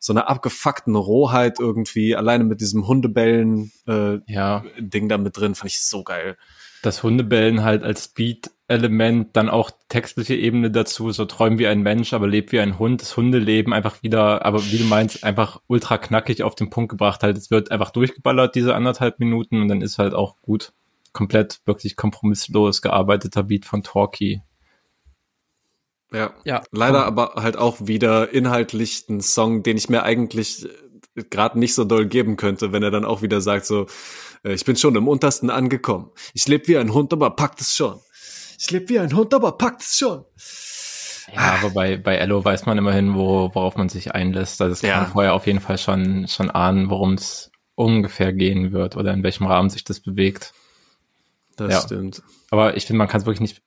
so 0.00 0.12
einer 0.12 0.28
abgefuckten 0.28 0.94
Rohheit 0.94 1.58
irgendwie. 1.58 2.14
Alleine 2.14 2.44
mit 2.44 2.60
diesem 2.60 2.86
Hundebellen 2.86 3.72
äh, 3.88 4.18
ja. 4.26 4.62
Ding 4.78 5.08
da 5.08 5.16
mit 5.16 5.36
drin, 5.36 5.54
fand 5.54 5.72
ich 5.72 5.80
so 5.82 6.04
geil 6.04 6.36
das 6.82 7.02
Hundebellen 7.02 7.62
halt 7.62 7.82
als 7.82 8.04
Speed-Element, 8.04 9.36
dann 9.36 9.48
auch 9.48 9.70
textliche 9.88 10.34
Ebene 10.34 10.70
dazu, 10.70 11.10
so 11.10 11.24
träumen 11.24 11.58
wie 11.58 11.66
ein 11.66 11.82
Mensch, 11.82 12.12
aber 12.12 12.26
lebt 12.26 12.52
wie 12.52 12.60
ein 12.60 12.78
Hund, 12.78 13.02
das 13.02 13.16
Hundeleben 13.16 13.72
einfach 13.72 14.02
wieder, 14.02 14.44
aber 14.44 14.64
wie 14.64 14.78
du 14.78 14.84
meinst, 14.84 15.24
einfach 15.24 15.60
ultra 15.66 15.98
knackig 15.98 16.42
auf 16.42 16.54
den 16.54 16.70
Punkt 16.70 16.90
gebracht 16.90 17.22
halt. 17.22 17.36
Es 17.36 17.50
wird 17.50 17.70
einfach 17.70 17.90
durchgeballert, 17.90 18.54
diese 18.54 18.74
anderthalb 18.74 19.18
Minuten, 19.18 19.62
und 19.62 19.68
dann 19.68 19.82
ist 19.82 19.98
halt 19.98 20.14
auch 20.14 20.40
gut. 20.42 20.72
Komplett 21.12 21.60
wirklich 21.64 21.96
kompromisslos 21.96 22.82
gearbeiteter 22.82 23.42
Beat 23.42 23.64
von 23.64 23.82
Torquay. 23.82 24.42
Ja, 26.12 26.32
ja. 26.44 26.62
Leider 26.70 27.04
aber 27.04 27.34
halt 27.36 27.56
auch 27.56 27.86
wieder 27.86 28.32
inhaltlich 28.32 29.08
ein 29.08 29.20
Song, 29.20 29.62
den 29.62 29.76
ich 29.76 29.88
mir 29.88 30.04
eigentlich 30.04 30.66
gerade 31.30 31.58
nicht 31.58 31.74
so 31.74 31.84
doll 31.84 32.06
geben 32.06 32.36
könnte, 32.36 32.72
wenn 32.72 32.82
er 32.82 32.90
dann 32.90 33.04
auch 33.04 33.22
wieder 33.22 33.40
sagt 33.40 33.66
so, 33.66 33.82
äh, 33.82 33.86
ich 34.42 34.64
bin 34.64 34.76
schon 34.76 34.96
im 34.96 35.08
Untersten 35.08 35.50
angekommen. 35.50 36.10
Ich 36.34 36.46
lebe 36.48 36.68
wie 36.68 36.78
ein 36.78 36.92
Hund, 36.92 37.12
aber 37.12 37.30
packt 37.30 37.60
es 37.60 37.74
schon. 37.74 38.00
Ich 38.58 38.70
lebe 38.70 38.88
wie 38.88 38.98
ein 38.98 39.14
Hund, 39.14 39.32
aber 39.34 39.52
packt 39.52 39.82
es 39.82 39.96
schon. 39.96 40.24
Ja, 41.34 41.58
aber 41.60 41.70
bei, 41.70 41.96
bei 41.96 42.16
Ello 42.16 42.44
weiß 42.44 42.66
man 42.66 42.78
immerhin, 42.78 43.14
wo, 43.14 43.50
worauf 43.54 43.76
man 43.76 43.88
sich 43.88 44.14
einlässt. 44.14 44.60
Also 44.62 44.72
es 44.72 44.80
kann 44.80 44.90
ja. 44.90 45.04
vorher 45.04 45.34
auf 45.34 45.46
jeden 45.46 45.60
Fall 45.60 45.78
schon, 45.78 46.26
schon 46.26 46.50
ahnen, 46.50 46.90
worum 46.90 47.14
es 47.14 47.50
ungefähr 47.74 48.32
gehen 48.32 48.72
wird 48.72 48.96
oder 48.96 49.12
in 49.12 49.22
welchem 49.22 49.46
Rahmen 49.46 49.70
sich 49.70 49.84
das 49.84 50.00
bewegt. 50.00 50.54
Das 51.56 51.72
ja. 51.72 51.80
stimmt. 51.80 52.22
Aber 52.50 52.76
ich 52.76 52.86
finde, 52.86 52.98
man 52.98 53.08
kann 53.08 53.20
es 53.20 53.26
wirklich 53.26 53.40
nicht 53.40 53.62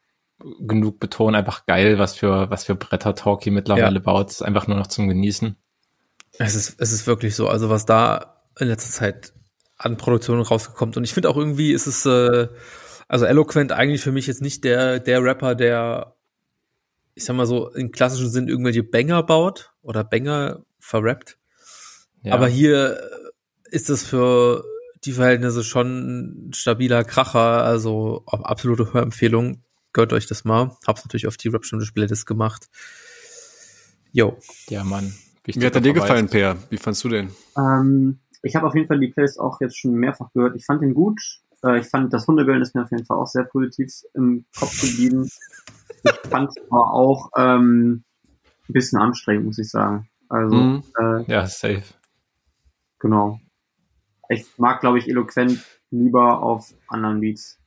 genug 0.59 0.99
betonen. 0.99 1.35
Einfach 1.35 1.65
geil, 1.65 1.99
was 1.99 2.15
für, 2.15 2.49
was 2.49 2.63
für 2.63 2.75
Bretter 2.75 3.15
Talkie 3.15 3.51
mittlerweile 3.51 3.95
ja. 3.95 4.01
baut. 4.01 4.29
Es 4.29 4.35
ist 4.35 4.41
einfach 4.41 4.67
nur 4.67 4.77
noch 4.77 4.87
zum 4.87 5.07
Genießen. 5.07 5.55
Es 6.39 6.55
ist, 6.55 6.81
es 6.81 6.91
ist 6.91 7.05
wirklich 7.07 7.35
so. 7.35 7.47
Also 7.47 7.69
was 7.69 7.85
da 7.85 8.41
in 8.59 8.67
letzter 8.67 8.91
Zeit 8.91 9.33
an 9.83 9.97
Produktionen 9.97 10.41
rausgekommen. 10.41 10.95
Und 10.95 11.03
ich 11.03 11.13
finde 11.13 11.29
auch 11.29 11.37
irgendwie 11.37 11.71
ist 11.71 11.87
es, 11.87 12.05
äh, 12.05 12.47
also 13.07 13.25
Eloquent 13.25 13.71
eigentlich 13.71 14.01
für 14.01 14.11
mich 14.11 14.27
jetzt 14.27 14.41
nicht 14.41 14.63
der, 14.63 14.99
der 14.99 15.23
Rapper, 15.23 15.55
der, 15.55 16.15
ich 17.15 17.25
sag 17.25 17.35
mal 17.35 17.47
so, 17.47 17.69
im 17.71 17.91
klassischen 17.91 18.29
Sinn 18.29 18.47
irgendwelche 18.47 18.83
Banger 18.83 19.23
baut 19.23 19.73
oder 19.81 20.03
Banger 20.03 20.63
verrappt. 20.79 21.37
Ja. 22.23 22.33
Aber 22.35 22.47
hier 22.47 23.01
ist 23.71 23.89
es 23.89 24.05
für 24.05 24.63
die 25.03 25.13
Verhältnisse 25.13 25.63
schon 25.63 26.49
ein 26.49 26.53
stabiler 26.53 27.03
Kracher, 27.03 27.63
also 27.63 28.23
absolute 28.27 28.93
Hörempfehlung. 28.93 29.63
Gehört 29.93 30.13
euch 30.13 30.27
das 30.27 30.45
mal. 30.45 30.77
Hab's 30.85 31.03
natürlich 31.03 31.27
auf 31.27 31.37
die 31.37 31.49
Rap-Stunde 31.49 31.87
Playlist 31.91 32.27
gemacht. 32.27 32.69
Jo. 34.11 34.37
Ja, 34.69 34.83
Mann. 34.83 35.15
Wie 35.43 35.65
hat 35.65 35.73
er 35.73 35.81
dir 35.81 35.93
gefallen, 35.93 36.29
Per? 36.29 36.57
Wie 36.69 36.77
fandst 36.77 37.03
du 37.03 37.09
den? 37.09 37.31
Ähm, 37.57 38.19
ich 38.43 38.55
habe 38.55 38.67
auf 38.67 38.75
jeden 38.75 38.87
Fall 38.87 38.99
die 38.99 39.09
Playlist 39.09 39.39
auch 39.39 39.61
jetzt 39.61 39.77
schon 39.77 39.93
mehrfach 39.93 40.31
gehört. 40.33 40.55
Ich 40.55 40.65
fand 40.65 40.81
den 40.81 40.93
gut. 40.93 41.21
Äh, 41.63 41.79
ich 41.79 41.87
fand 41.87 42.13
das 42.13 42.27
Hundebellen 42.27 42.61
ist 42.61 42.75
mir 42.75 42.83
auf 42.83 42.91
jeden 42.91 43.05
Fall 43.05 43.17
auch 43.17 43.27
sehr 43.27 43.43
positiv 43.43 43.91
im 44.13 44.45
Kopf 44.57 44.81
geblieben. 44.81 45.29
Ich 46.03 46.29
fand 46.29 46.49
es 46.49 46.55
aber 46.69 46.93
auch 46.93 47.29
ähm, 47.37 48.03
ein 48.67 48.73
bisschen 48.73 48.99
anstrengend, 48.99 49.45
muss 49.45 49.59
ich 49.59 49.69
sagen. 49.69 50.09
Also 50.29 50.55
mhm. 50.55 50.83
äh, 50.99 51.31
ja, 51.31 51.45
safe. 51.45 51.83
Genau. 52.99 53.39
Ich 54.29 54.45
mag, 54.57 54.79
glaube 54.79 54.97
ich, 54.97 55.09
eloquent 55.09 55.59
lieber 55.91 56.41
auf 56.41 56.73
anderen 56.87 57.19
Beats. 57.19 57.59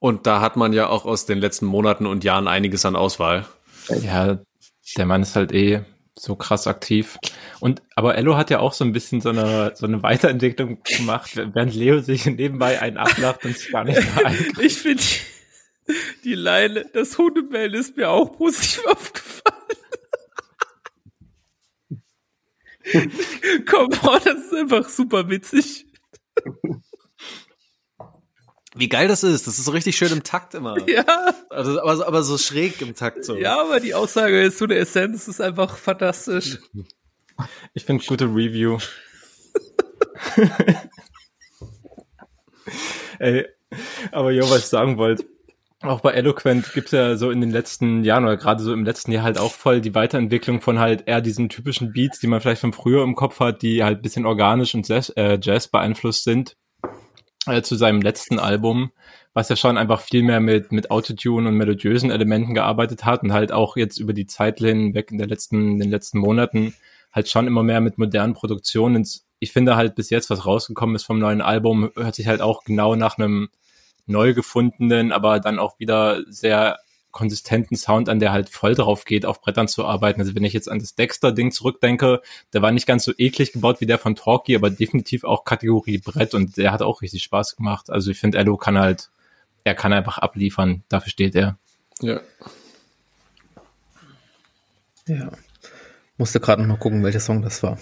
Und 0.00 0.26
da 0.26 0.40
hat 0.40 0.56
man 0.56 0.72
ja 0.72 0.88
auch 0.88 1.06
aus 1.06 1.26
den 1.26 1.38
letzten 1.38 1.66
Monaten 1.66 2.06
und 2.06 2.24
Jahren 2.24 2.48
einiges 2.48 2.84
an 2.84 2.96
Auswahl. 2.96 3.46
Ja, 4.02 4.38
der 4.98 5.06
Mann 5.06 5.22
ist 5.22 5.36
halt 5.36 5.52
eh 5.52 5.84
so 6.16 6.36
krass 6.36 6.66
aktiv. 6.66 7.18
Und 7.60 7.82
aber 7.96 8.16
Ello 8.16 8.36
hat 8.36 8.50
ja 8.50 8.60
auch 8.60 8.72
so 8.72 8.84
ein 8.84 8.92
bisschen 8.92 9.20
so 9.20 9.30
eine 9.30 9.72
so 9.74 9.86
eine 9.86 10.02
Weiterentwicklung 10.02 10.82
gemacht, 10.84 11.36
während 11.36 11.74
Leo 11.74 12.00
sich 12.00 12.26
nebenbei 12.26 12.80
einen 12.80 12.96
ablacht 12.96 13.44
und 13.44 13.52
es 13.52 13.70
gar 13.70 13.84
nicht 13.84 14.00
mehr 14.14 14.26
einkriegt. 14.26 14.60
Ich 14.60 14.78
finde 14.78 15.02
die 16.24 16.34
Leine, 16.34 16.86
das 16.92 17.18
Hundebellen 17.18 17.74
ist 17.74 17.96
mir 17.96 18.10
auch 18.10 18.36
positiv 18.36 18.86
aufgefallen. 18.88 19.54
Komm, 23.66 23.90
oh, 24.02 24.18
das 24.24 24.44
ist 24.44 24.54
einfach 24.54 24.88
super 24.88 25.28
witzig. 25.28 25.86
Wie 28.74 28.88
geil 28.88 29.06
das 29.06 29.22
ist. 29.22 29.46
Das 29.46 29.58
ist 29.58 29.64
so 29.66 29.70
richtig 29.70 29.96
schön 29.96 30.12
im 30.12 30.22
Takt 30.24 30.54
immer. 30.54 30.76
Ja. 30.88 31.04
Also, 31.48 31.80
aber, 31.80 31.96
so, 31.96 32.04
aber 32.04 32.22
so 32.22 32.36
schräg 32.38 32.80
im 32.82 32.94
Takt 32.94 33.24
so. 33.24 33.36
Ja, 33.36 33.60
aber 33.60 33.80
die 33.80 33.94
Aussage 33.94 34.42
ist 34.42 34.58
zu 34.58 34.66
der 34.66 34.80
Essenz 34.80 35.28
ist 35.28 35.40
einfach 35.40 35.76
fantastisch. 35.76 36.58
Ich 37.72 37.84
finde 37.84 38.04
gute 38.04 38.26
Review. 38.26 38.78
Ey, 43.18 43.46
aber 44.12 44.30
jo, 44.32 44.48
was 44.50 44.58
ich 44.60 44.66
sagen 44.66 44.98
wollte. 44.98 45.24
auch 45.82 46.00
bei 46.00 46.12
Eloquent 46.12 46.72
gibt's 46.72 46.92
ja 46.92 47.16
so 47.16 47.30
in 47.30 47.40
den 47.40 47.50
letzten 47.50 48.04
Jahren 48.04 48.24
oder 48.24 48.36
gerade 48.36 48.62
so 48.62 48.72
im 48.72 48.84
letzten 48.84 49.12
Jahr 49.12 49.24
halt 49.24 49.38
auch 49.38 49.52
voll 49.52 49.80
die 49.80 49.94
Weiterentwicklung 49.94 50.60
von 50.60 50.78
halt 50.78 51.06
eher 51.06 51.20
diesen 51.20 51.48
typischen 51.48 51.92
Beats, 51.92 52.20
die 52.20 52.26
man 52.26 52.40
vielleicht 52.40 52.60
von 52.60 52.72
früher 52.72 53.02
im 53.02 53.14
Kopf 53.14 53.40
hat, 53.40 53.62
die 53.62 53.84
halt 53.84 54.02
bisschen 54.02 54.26
organisch 54.26 54.74
und 54.74 54.88
Jazz, 54.88 55.12
äh, 55.16 55.38
Jazz 55.40 55.68
beeinflusst 55.68 56.24
sind, 56.24 56.56
äh, 57.46 57.62
zu 57.62 57.76
seinem 57.76 58.00
letzten 58.00 58.38
Album, 58.38 58.92
was 59.32 59.48
ja 59.48 59.56
schon 59.56 59.76
einfach 59.76 60.00
viel 60.00 60.22
mehr 60.22 60.40
mit, 60.40 60.72
mit 60.72 60.90
Autotune 60.90 61.48
und 61.48 61.56
melodiösen 61.56 62.10
Elementen 62.10 62.54
gearbeitet 62.54 63.04
hat 63.04 63.22
und 63.22 63.32
halt 63.32 63.52
auch 63.52 63.76
jetzt 63.76 63.98
über 63.98 64.12
die 64.12 64.26
Zeit 64.26 64.58
hinweg 64.58 65.10
in 65.10 65.18
der 65.18 65.26
letzten, 65.26 65.72
in 65.72 65.78
den 65.78 65.90
letzten 65.90 66.18
Monaten 66.18 66.74
halt 67.12 67.28
schon 67.28 67.46
immer 67.46 67.62
mehr 67.62 67.80
mit 67.80 67.98
modernen 67.98 68.34
Produktionen. 68.34 69.06
Ich 69.38 69.52
finde 69.52 69.76
halt 69.76 69.94
bis 69.94 70.10
jetzt, 70.10 70.30
was 70.30 70.46
rausgekommen 70.46 70.96
ist 70.96 71.04
vom 71.04 71.18
neuen 71.18 71.40
Album, 71.40 71.90
hört 71.96 72.14
sich 72.14 72.26
halt 72.26 72.40
auch 72.40 72.64
genau 72.64 72.96
nach 72.96 73.18
einem 73.18 73.48
neu 74.06 74.34
gefundenen, 74.34 75.12
aber 75.12 75.40
dann 75.40 75.58
auch 75.58 75.78
wieder 75.78 76.22
sehr 76.28 76.78
konsistenten 77.14 77.76
Sound 77.76 78.10
an, 78.10 78.18
der 78.18 78.32
halt 78.32 78.50
voll 78.50 78.74
drauf 78.74 79.06
geht, 79.06 79.24
auf 79.24 79.40
Brettern 79.40 79.68
zu 79.68 79.86
arbeiten. 79.86 80.20
Also 80.20 80.34
wenn 80.34 80.44
ich 80.44 80.52
jetzt 80.52 80.68
an 80.70 80.80
das 80.80 80.94
Dexter-Ding 80.94 81.52
zurückdenke, 81.52 82.20
der 82.52 82.60
war 82.60 82.72
nicht 82.72 82.86
ganz 82.86 83.04
so 83.04 83.12
eklig 83.16 83.52
gebaut 83.52 83.80
wie 83.80 83.86
der 83.86 83.98
von 83.98 84.16
Talkie, 84.16 84.56
aber 84.56 84.68
definitiv 84.68 85.24
auch 85.24 85.44
Kategorie 85.44 85.98
Brett 85.98 86.34
und 86.34 86.58
der 86.58 86.72
hat 86.72 86.82
auch 86.82 87.00
richtig 87.00 87.22
Spaß 87.22 87.56
gemacht. 87.56 87.88
Also 87.88 88.10
ich 88.10 88.18
finde, 88.18 88.36
Ello 88.36 88.56
kann 88.58 88.76
halt, 88.78 89.10
er 89.62 89.74
kann 89.74 89.94
einfach 89.94 90.18
abliefern, 90.18 90.82
dafür 90.90 91.10
steht 91.10 91.34
er. 91.34 91.56
Ja. 92.02 92.20
Ja. 95.06 95.30
Musste 96.18 96.40
gerade 96.40 96.62
noch 96.62 96.68
mal 96.68 96.78
gucken, 96.78 97.02
welcher 97.02 97.20
Song 97.20 97.40
das 97.42 97.62
war. 97.62 97.78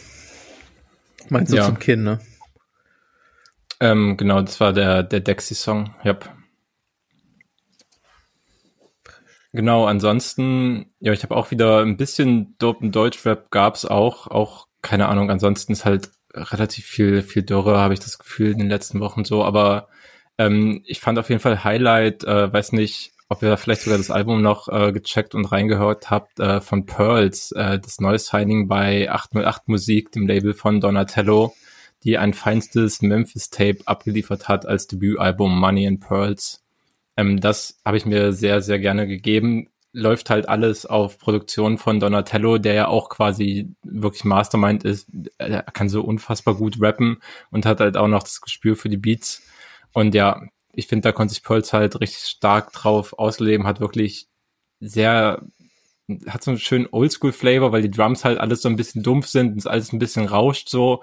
Meinst 1.29 1.53
du 1.53 1.57
Ja. 1.57 1.65
zum 1.67 1.79
Kind, 1.79 2.03
ne? 2.03 2.21
Ähm, 3.81 4.17
genau, 4.17 4.43
das 4.43 4.61
war 4.61 4.73
der, 4.73 5.03
der 5.03 5.21
Dexy-Song, 5.21 5.95
yep. 6.05 6.29
Genau, 9.53 9.85
ansonsten, 9.85 10.93
ja, 10.99 11.13
ich 11.13 11.23
habe 11.23 11.37
auch 11.37 11.51
wieder 11.51 11.81
ein 11.81 11.99
bisschen 11.99 12.57
dopen 12.59 12.91
Deutschrap 12.91 13.51
gab's 13.51 13.85
auch, 13.85 14.27
auch, 14.27 14.67
keine 14.81 15.09
Ahnung, 15.09 15.31
ansonsten 15.31 15.73
ist 15.73 15.85
halt 15.85 16.11
relativ 16.35 16.87
viel, 16.87 17.23
viel 17.23 17.43
Dürre, 17.43 17.79
habe 17.79 17.93
ich 17.93 18.01
das 18.01 18.19
Gefühl, 18.19 18.53
in 18.53 18.59
den 18.59 18.71
letzten 18.71 19.01
Wochen 19.01 19.25
so, 19.25 19.45
aber 19.45 19.89
ähm, 20.39 20.83
ich 20.87 21.01
fand 21.01 21.19
auf 21.19 21.29
jeden 21.29 21.41
Fall 21.41 21.65
Highlight, 21.65 22.25
äh, 22.25 22.51
weiß 22.51 22.73
nicht, 22.73 23.13
ob 23.29 23.43
ihr 23.43 23.57
vielleicht 23.59 23.83
sogar 23.83 23.99
das 23.99 24.11
Album 24.11 24.41
noch 24.43 24.69
äh, 24.69 24.93
gecheckt 24.93 25.35
und 25.35 25.45
reingehört 25.45 26.11
habt, 26.11 26.41
äh, 26.41 26.61
von 26.63 26.87
Pearls, 26.87 27.53
äh, 27.53 27.79
das 27.79 28.01
neue 28.01 28.19
Signing 28.19 28.69
bei 28.69 29.11
808 29.11 29.69
Musik, 29.69 30.13
dem 30.13 30.27
Label 30.27 30.55
von 30.55 30.81
Donatello, 30.81 31.55
die 32.05 32.19
ein 32.19 32.35
feinstes 32.35 33.03
Memphis-Tape 33.03 33.79
abgeliefert 33.87 34.49
hat 34.49 34.67
als 34.67 34.87
Debütalbum 34.87 35.59
Money 35.59 35.87
and 35.87 36.01
Pearls. 36.01 36.62
Ähm, 37.17 37.41
das 37.41 37.81
habe 37.85 37.97
ich 37.97 38.07
mir 38.07 38.33
sehr, 38.33 38.63
sehr 38.63 38.79
gerne 38.79 39.07
gegeben. 39.07 39.69
Läuft 39.93 40.31
halt 40.31 40.49
alles 40.49 40.87
auf 40.87 41.19
Produktion 41.19 41.77
von 41.77 42.01
Donatello, 42.01 42.59
der 42.59 42.75
ja 42.75 42.89
auch 42.89 43.11
quasi 43.11 43.75
wirklich 43.83 44.25
Mastermind 44.25 44.85
ist. 44.85 45.09
Er 45.39 45.63
kann 45.63 45.89
so 45.89 46.03
unfassbar 46.03 46.55
gut 46.55 46.77
rappen 46.81 47.19
und 47.51 47.67
hat 47.67 47.81
halt 47.81 47.97
auch 47.97 48.09
noch 48.09 48.23
das 48.23 48.41
Gespür 48.41 48.77
für 48.77 48.89
die 48.89 48.97
Beats. 48.97 49.43
Und 49.93 50.15
ja, 50.15 50.41
ich 50.73 50.87
finde, 50.87 51.03
da 51.09 51.13
konnte 51.13 51.35
sich 51.35 51.43
Pearls 51.43 51.73
halt 51.73 52.01
richtig 52.01 52.25
stark 52.25 52.73
drauf 52.73 53.19
ausleben, 53.19 53.67
hat 53.67 53.81
wirklich 53.81 54.29
sehr, 54.81 55.43
hat 56.27 56.43
so 56.43 56.53
einen 56.53 56.59
schönen 56.59 56.89
Oldschool-Flavor, 56.91 57.73
weil 57.73 57.83
die 57.83 57.91
Drums 57.91 58.25
halt 58.25 58.39
alles 58.39 58.63
so 58.63 58.71
ein 58.71 58.77
bisschen 58.77 59.03
dumpf 59.03 59.27
sind 59.27 59.53
und 59.53 59.59
es 59.59 59.67
alles 59.67 59.93
ein 59.93 59.99
bisschen 59.99 60.27
rauscht 60.27 60.71
so 60.71 61.03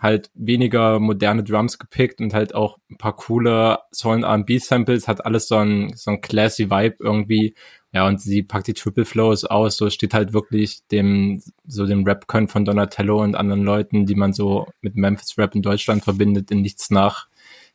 halt 0.00 0.30
weniger 0.34 0.98
moderne 0.98 1.44
Drums 1.44 1.78
gepickt 1.78 2.20
und 2.20 2.32
halt 2.32 2.54
auch 2.54 2.78
ein 2.90 2.96
paar 2.96 3.14
coole 3.14 3.80
Soul 3.92 4.24
R&B 4.24 4.58
Samples, 4.58 5.06
hat 5.06 5.24
alles 5.24 5.46
so 5.46 5.56
ein, 5.56 5.92
so 5.94 6.12
ein 6.12 6.20
classy 6.22 6.70
Vibe 6.70 6.96
irgendwie. 7.00 7.54
Ja, 7.92 8.06
und 8.06 8.20
sie 8.20 8.42
packt 8.42 8.68
die 8.68 8.74
Triple 8.74 9.04
Flows 9.04 9.44
aus, 9.44 9.76
so 9.76 9.90
steht 9.90 10.14
halt 10.14 10.32
wirklich 10.32 10.86
dem, 10.88 11.42
so 11.66 11.86
dem 11.86 12.04
Rap-Können 12.04 12.48
von 12.48 12.64
Donatello 12.64 13.22
und 13.22 13.34
anderen 13.34 13.62
Leuten, 13.62 14.06
die 14.06 14.14
man 14.14 14.32
so 14.32 14.68
mit 14.80 14.96
Memphis 14.96 15.36
Rap 15.36 15.54
in 15.54 15.62
Deutschland 15.62 16.04
verbindet, 16.04 16.50
in 16.50 16.62
nichts 16.62 16.90
nach. 16.90 17.28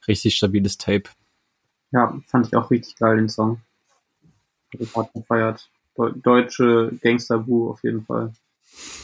Richtig 0.08 0.36
stabiles 0.36 0.78
Tape. 0.78 1.04
Ja, 1.92 2.18
fand 2.28 2.48
ich 2.48 2.56
auch 2.56 2.72
richtig 2.72 2.96
geil, 2.96 3.18
den 3.18 3.30
Song. 3.30 3.62
Hart 4.96 5.14
gefeiert. 5.14 5.70
Deu 5.96 6.12
deutsche 6.12 6.92
Gangster-Boo 7.02 7.70
auf 7.70 7.84
jeden 7.84 8.06
Fall. 8.06 8.34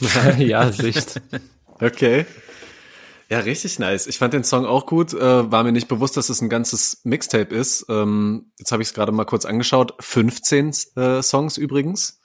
ja, 0.38 0.72
Sicht. 0.72 1.20
Okay. 1.80 2.26
Ja, 3.32 3.38
richtig 3.38 3.78
nice. 3.78 4.08
Ich 4.08 4.18
fand 4.18 4.34
den 4.34 4.44
Song 4.44 4.66
auch 4.66 4.84
gut. 4.84 5.14
Äh, 5.14 5.50
war 5.50 5.64
mir 5.64 5.72
nicht 5.72 5.88
bewusst, 5.88 6.18
dass 6.18 6.28
es 6.28 6.42
ein 6.42 6.50
ganzes 6.50 7.00
Mixtape 7.04 7.54
ist. 7.54 7.86
Ähm, 7.88 8.52
jetzt 8.58 8.72
habe 8.72 8.82
ich 8.82 8.88
es 8.88 8.94
gerade 8.94 9.10
mal 9.10 9.24
kurz 9.24 9.46
angeschaut. 9.46 9.94
15 10.00 10.74
äh, 10.96 11.22
Songs 11.22 11.56
übrigens. 11.56 12.20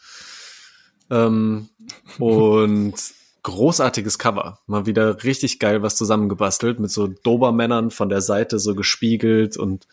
Ähm, 1.09 1.69
und 2.19 2.95
großartiges 3.43 4.19
Cover. 4.19 4.59
Mal 4.67 4.85
wieder 4.85 5.23
richtig 5.23 5.59
geil 5.59 5.81
was 5.81 5.95
zusammengebastelt 5.95 6.81
mit 6.81 6.91
so 6.91 7.07
Dobermännern 7.07 7.89
von 7.89 8.09
der 8.09 8.19
Seite 8.19 8.59
so 8.59 8.75
gespiegelt 8.75 9.55
und 9.55 9.87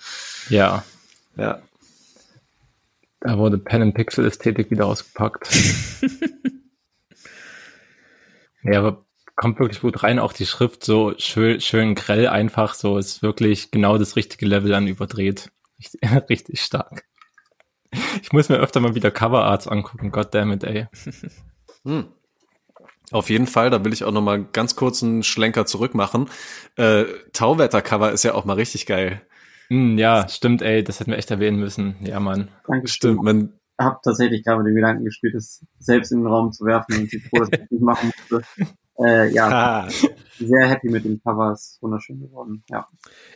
Ja, 0.49 0.83
ja. 1.37 1.63
da 3.21 3.39
wurde 3.39 3.59
Pen 3.59 3.83
and 3.83 3.95
Pixel 3.95 4.27
Ästhetik 4.27 4.73
wieder 4.73 4.87
ausgepackt. 4.87 5.49
ja, 8.65 8.81
aber 8.81 9.04
kommt 9.37 9.59
wirklich 9.59 9.81
gut 9.81 10.03
rein. 10.03 10.19
Auch 10.19 10.33
die 10.33 10.47
Schrift 10.47 10.85
so 10.85 11.15
schön, 11.19 11.61
schön 11.61 11.95
grell 11.95 12.29
einfach. 12.29 12.75
So 12.75 12.99
ist 12.99 13.23
wirklich 13.23 13.71
genau 13.71 13.99
das 13.99 14.17
richtige 14.17 14.47
Level 14.47 14.75
an 14.75 14.87
überdreht. 14.87 15.51
Richtig, 15.79 16.01
richtig 16.29 16.61
stark. 16.61 17.05
Ich 18.23 18.33
muss 18.33 18.49
mir 18.49 18.57
öfter 18.57 18.81
mal 18.81 18.95
wieder 18.95 19.11
Coverarts 19.11 19.69
angucken. 19.69 20.11
Goddammit, 20.11 20.65
ey. 20.65 20.87
Hm. 21.87 22.07
Auf 23.11 23.29
jeden 23.29 23.47
Fall, 23.47 23.69
da 23.69 23.85
will 23.85 23.93
ich 23.93 24.05
auch 24.05 24.11
noch 24.11 24.23
mal 24.23 24.43
ganz 24.43 24.75
kurz 24.75 25.03
einen 25.03 25.23
Schlenker 25.23 25.67
zurück 25.67 25.95
machen. 25.95 26.31
Äh, 26.77 27.05
Tauwetter-Cover 27.35 28.11
ist 28.11 28.23
ja 28.23 28.33
auch 28.33 28.47
mal 28.47 28.55
richtig 28.55 28.87
geil. 28.87 29.21
Hm, 29.69 29.99
ja, 29.99 30.27
stimmt, 30.31 30.63
ey. 30.63 30.83
Das 30.83 30.99
hätten 30.99 31.11
wir 31.11 31.19
echt 31.19 31.31
erwähnen 31.31 31.59
müssen. 31.59 31.97
Ja, 32.01 32.21
Mann. 32.21 32.49
Dankeschön. 32.67 32.89
Stimmt, 32.89 33.23
man, 33.23 33.53
Hab 33.79 34.03
tatsächlich 34.03 34.45
gerade 34.45 34.63
mit 34.63 34.69
dem 34.69 34.77
Gedanken 34.77 35.05
gespielt, 35.05 35.35
es 35.35 35.63
selbst 35.79 36.11
in 36.11 36.21
den 36.21 36.27
Raum 36.27 36.53
zu 36.53 36.65
werfen 36.65 36.97
und 36.97 37.13
ich 37.13 37.23
froh, 37.29 37.41
dass 37.41 37.51
ich 37.53 37.59
das 37.59 37.71
nicht 37.71 37.83
machen 37.83 38.13
musste. 38.31 38.43
Äh, 38.99 39.29
ja, 39.33 39.49
ah, 39.87 39.89
sehr 40.39 40.69
happy 40.69 40.89
mit 40.89 41.05
dem 41.05 41.21
Cover, 41.23 41.53
ist 41.53 41.79
wunderschön 41.81 42.21
geworden. 42.21 42.63
Ja. 42.71 42.87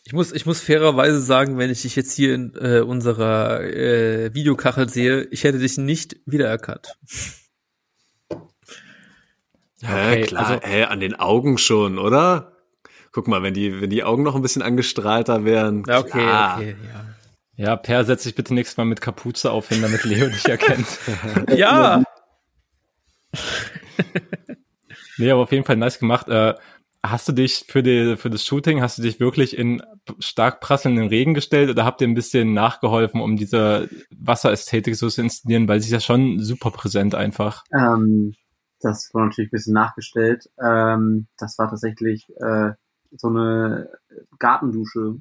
Ich 0.05 0.13
muss, 0.13 0.33
ich 0.33 0.47
muss 0.47 0.61
fairerweise 0.61 1.21
sagen, 1.21 1.59
wenn 1.59 1.71
ich 1.71 1.83
dich 1.83 1.97
jetzt 1.97 2.13
hier 2.13 2.35
in 2.35 2.55
äh, 2.61 2.81
unserer 2.81 3.61
äh, 3.63 4.33
Videokachel 4.35 4.89
sehe, 4.89 5.25
ich 5.31 5.45
hätte 5.45 5.59
dich 5.59 5.77
nicht 5.79 6.17
wiedererkannt. 6.27 6.97
hä, 8.31 8.37
Okay, 9.83 10.23
klar, 10.23 10.47
also- 10.47 10.61
hä, 10.67 10.85
an 10.85 11.01
den 11.01 11.15
Augen 11.19 11.59
schon, 11.59 11.99
oder? 11.99 12.53
Guck 13.11 13.27
mal, 13.27 13.43
wenn 13.43 13.55
die, 13.55 13.81
wenn 13.81 13.91
die 13.91 14.05
Augen 14.05 14.23
noch 14.23 14.37
ein 14.37 14.43
bisschen 14.43 14.63
angestrahlter 14.63 15.45
wären. 15.45 15.83
Ja, 15.89 15.99
okay, 15.99 16.19
okay, 16.21 16.77
ja. 16.85 17.05
Ja, 17.57 17.75
Per, 17.75 18.05
setz 18.05 18.23
dich 18.23 18.37
bitte 18.37 18.55
nächstes 18.55 18.77
Mal 18.77 18.85
mit 18.85 19.01
Kapuze 19.01 19.51
auf 19.51 19.69
hin, 19.71 19.83
damit 19.83 20.05
Leo 20.05 20.29
dich 20.29 20.45
erkennt. 20.49 20.87
Ja, 21.57 22.05
Nee, 25.19 25.31
aber 25.31 25.43
auf 25.43 25.53
jeden 25.53 25.64
Fall 25.64 25.77
nice 25.77 25.99
gemacht. 25.99 26.29
Äh, 26.29 26.55
hast 27.03 27.29
du 27.29 27.33
dich 27.33 27.64
für, 27.69 27.83
die, 27.83 28.16
für 28.16 28.31
das 28.31 28.45
Shooting, 28.45 28.81
hast 28.81 28.99
du 28.99 29.03
dich 29.03 29.21
wirklich 29.21 29.57
in 29.57 29.83
stark 30.19 30.61
prasselnden 30.61 31.09
Regen 31.09 31.35
gestellt 31.35 31.71
oder 31.71 31.85
habt 31.85 32.01
ihr 32.01 32.09
ein 32.09 32.14
bisschen 32.14 32.55
nachgeholfen, 32.55 33.21
um 33.21 33.37
diese 33.37 33.89
Wasserästhetik 34.11 34.97
so 34.97 35.09
zu 35.09 35.23
inszenieren, 35.23 35.69
weil 35.69 35.81
sie 35.81 35.87
ist 35.89 35.93
ja 35.93 36.01
schon 36.01 36.41
super 36.41 36.71
präsent 36.71 37.14
einfach. 37.14 37.64
Ähm, 37.73 38.35
das 38.81 39.11
wurde 39.12 39.27
natürlich 39.27 39.49
ein 39.49 39.57
bisschen 39.57 39.75
nachgestellt. 39.75 40.49
Ähm, 40.62 41.27
das 41.39 41.59
war 41.59 41.69
tatsächlich 41.69 42.29
äh, 42.37 42.73
so 43.16 43.29
eine 43.29 43.91
Gartendusche. 44.39 45.16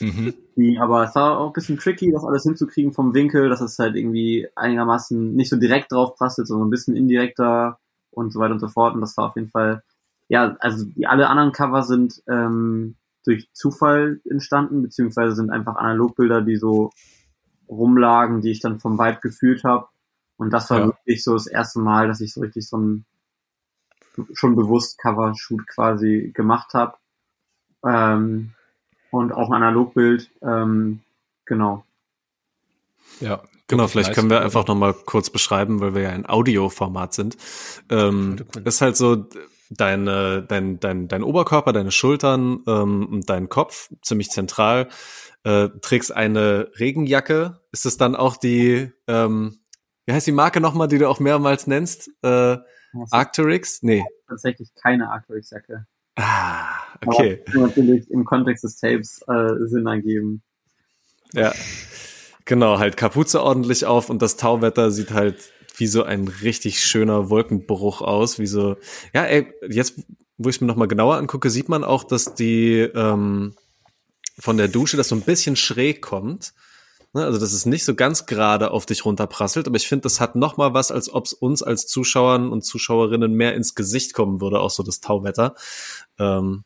Mhm. 0.00 0.34
Die, 0.56 0.78
aber 0.78 1.04
es 1.04 1.14
war 1.14 1.38
auch 1.38 1.48
ein 1.48 1.52
bisschen 1.52 1.78
tricky, 1.78 2.12
das 2.12 2.24
alles 2.24 2.42
hinzukriegen 2.42 2.92
vom 2.92 3.14
Winkel, 3.14 3.48
dass 3.48 3.60
es 3.60 3.78
halt 3.78 3.96
irgendwie 3.96 4.46
einigermaßen 4.54 5.34
nicht 5.34 5.48
so 5.48 5.56
direkt 5.56 5.92
drauf 5.92 6.16
prasselt, 6.16 6.48
sondern 6.48 6.68
ein 6.68 6.70
bisschen 6.70 6.96
indirekter 6.96 7.78
und 8.16 8.32
so 8.32 8.40
weiter 8.40 8.54
und 8.54 8.60
so 8.60 8.68
fort. 8.68 8.94
Und 8.94 9.00
das 9.02 9.16
war 9.16 9.28
auf 9.28 9.36
jeden 9.36 9.50
Fall, 9.50 9.82
ja, 10.28 10.56
also 10.60 10.84
die 10.86 11.06
alle 11.06 11.28
anderen 11.28 11.52
Cover 11.52 11.82
sind 11.82 12.22
ähm, 12.28 12.96
durch 13.24 13.48
Zufall 13.52 14.20
entstanden, 14.28 14.82
beziehungsweise 14.82 15.34
sind 15.34 15.50
einfach 15.50 15.76
Analogbilder, 15.76 16.42
die 16.42 16.56
so 16.56 16.90
rumlagen, 17.68 18.40
die 18.40 18.50
ich 18.50 18.60
dann 18.60 18.80
vom 18.80 18.98
Vibe 18.98 19.20
gefühlt 19.20 19.64
habe. 19.64 19.88
Und 20.36 20.50
das 20.50 20.70
war 20.70 20.78
Ja. 20.80 20.86
wirklich 20.86 21.22
so 21.24 21.34
das 21.34 21.46
erste 21.46 21.80
Mal, 21.80 22.08
dass 22.08 22.20
ich 22.20 22.32
so 22.32 22.40
richtig 22.40 22.68
so 22.68 22.78
ein 22.78 23.04
schon 24.32 24.56
bewusst 24.56 24.98
Cover-Shoot 24.98 25.66
quasi 25.66 26.30
gemacht 26.34 26.72
habe. 26.74 26.96
Ähm, 27.84 28.52
und 29.10 29.32
auch 29.32 29.48
ein 29.50 29.54
Analogbild, 29.62 30.30
ähm, 30.42 31.00
genau. 31.44 31.84
Ja. 33.20 33.42
Genau, 33.68 33.88
vielleicht 33.88 34.14
können 34.14 34.30
wir 34.30 34.42
einfach 34.42 34.66
noch 34.68 34.76
mal 34.76 34.94
kurz 34.94 35.30
beschreiben, 35.30 35.80
weil 35.80 35.94
wir 35.94 36.02
ja 36.02 36.10
in 36.10 36.28
Audioformat 36.28 37.14
sind. 37.14 37.36
Ähm, 37.90 38.36
ist 38.64 38.80
halt 38.80 38.96
so, 38.96 39.26
deine, 39.70 40.42
dein, 40.42 40.80
dein, 40.80 41.08
dein 41.08 41.22
Oberkörper, 41.22 41.72
deine 41.72 41.90
Schultern 41.90 42.62
ähm, 42.66 43.06
und 43.06 43.30
dein 43.30 43.48
Kopf 43.48 43.90
ziemlich 44.02 44.30
zentral. 44.30 44.88
Äh, 45.44 45.68
trägst 45.80 46.14
eine 46.14 46.70
Regenjacke. 46.78 47.60
Ist 47.72 47.86
es 47.86 47.96
dann 47.96 48.16
auch 48.16 48.36
die, 48.36 48.90
ähm, 49.06 49.58
wie 50.06 50.12
heißt 50.12 50.26
die 50.26 50.32
Marke 50.32 50.60
nochmal, 50.60 50.88
die 50.88 50.98
du 50.98 51.08
auch 51.08 51.20
mehrmals 51.20 51.66
nennst? 51.66 52.10
Äh, 52.22 52.58
Arcturix? 53.10 53.82
Nee. 53.82 54.04
Tatsächlich 54.28 54.74
keine 54.74 55.10
Arcturix-Jacke. 55.10 55.86
Ah, 56.16 56.68
okay. 57.04 57.44
Aber 57.48 57.66
natürlich 57.66 58.10
im 58.10 58.24
Kontext 58.24 58.64
des 58.64 58.76
Tapes 58.76 59.22
äh, 59.28 59.66
Sinn 59.66 59.86
ergeben. 59.86 60.42
Ja. 61.32 61.52
Genau, 62.46 62.78
halt 62.78 62.96
Kapuze 62.96 63.42
ordentlich 63.42 63.86
auf 63.86 64.08
und 64.08 64.22
das 64.22 64.36
Tauwetter 64.36 64.90
sieht 64.90 65.10
halt 65.10 65.36
wie 65.76 65.88
so 65.88 66.04
ein 66.04 66.28
richtig 66.28 66.82
schöner 66.82 67.28
Wolkenbruch 67.28 68.00
aus, 68.00 68.38
wie 68.38 68.46
so, 68.46 68.76
ja, 69.12 69.24
ey, 69.24 69.52
jetzt, 69.68 70.00
wo 70.38 70.48
ich 70.48 70.60
mir 70.60 70.66
nochmal 70.66 70.88
genauer 70.88 71.16
angucke, 71.16 71.50
sieht 71.50 71.68
man 71.68 71.84
auch, 71.84 72.04
dass 72.04 72.34
die 72.34 72.78
ähm, 72.78 73.54
von 74.38 74.56
der 74.56 74.68
Dusche 74.68 74.96
das 74.96 75.08
so 75.08 75.16
ein 75.16 75.22
bisschen 75.22 75.56
schräg 75.56 76.00
kommt. 76.00 76.54
Ne? 77.12 77.24
Also, 77.24 77.38
dass 77.38 77.52
es 77.52 77.66
nicht 77.66 77.84
so 77.84 77.94
ganz 77.94 78.26
gerade 78.26 78.70
auf 78.70 78.86
dich 78.86 79.04
runterprasselt, 79.04 79.66
aber 79.66 79.76
ich 79.76 79.88
finde, 79.88 80.02
das 80.02 80.20
hat 80.20 80.36
nochmal 80.36 80.72
was, 80.72 80.90
als 80.90 81.12
ob 81.12 81.26
es 81.26 81.32
uns 81.32 81.62
als 81.62 81.86
Zuschauern 81.86 82.50
und 82.50 82.62
Zuschauerinnen 82.62 83.32
mehr 83.32 83.54
ins 83.54 83.74
Gesicht 83.74 84.14
kommen 84.14 84.40
würde, 84.40 84.60
auch 84.60 84.70
so 84.70 84.82
das 84.82 85.00
Tauwetter. 85.00 85.54
Ähm, 86.18 86.62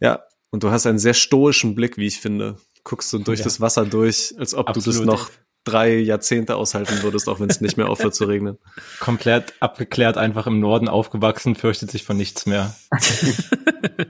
ja, 0.00 0.22
und 0.50 0.64
du 0.64 0.70
hast 0.70 0.86
einen 0.86 0.98
sehr 0.98 1.14
stoischen 1.14 1.74
Blick, 1.74 1.96
wie 1.96 2.06
ich 2.06 2.20
finde. 2.20 2.56
Guckst 2.84 3.12
du 3.12 3.18
durch 3.18 3.40
ja. 3.40 3.44
das 3.44 3.60
Wasser 3.60 3.86
durch, 3.86 4.34
als 4.38 4.54
ob 4.54 4.68
Absolut. 4.68 4.86
du 4.86 4.90
das 4.90 5.06
noch 5.06 5.30
drei 5.64 5.96
Jahrzehnte 5.98 6.56
aushalten 6.56 7.02
würdest, 7.02 7.28
auch 7.28 7.38
wenn 7.40 7.48
es 7.48 7.60
nicht 7.60 7.76
mehr 7.76 7.88
aufhört 7.88 8.14
zu 8.14 8.24
regnen. 8.24 8.58
Komplett 9.00 9.54
abgeklärt, 9.60 10.16
einfach 10.16 10.46
im 10.46 10.58
Norden 10.60 10.88
aufgewachsen, 10.88 11.54
fürchtet 11.54 11.90
sich 11.90 12.04
von 12.04 12.16
nichts 12.16 12.46
mehr. 12.46 12.74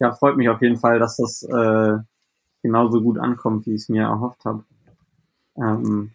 ja, 0.00 0.12
freut 0.12 0.36
mich 0.36 0.48
auf 0.48 0.60
jeden 0.62 0.78
Fall, 0.78 0.98
dass 0.98 1.16
das 1.16 1.42
äh, 1.44 1.98
genauso 2.62 3.00
gut 3.00 3.18
ankommt, 3.18 3.66
wie 3.66 3.74
ich 3.74 3.82
es 3.82 3.88
mir 3.88 4.02
erhofft 4.02 4.44
habe. 4.44 4.64
Ähm, 5.56 6.10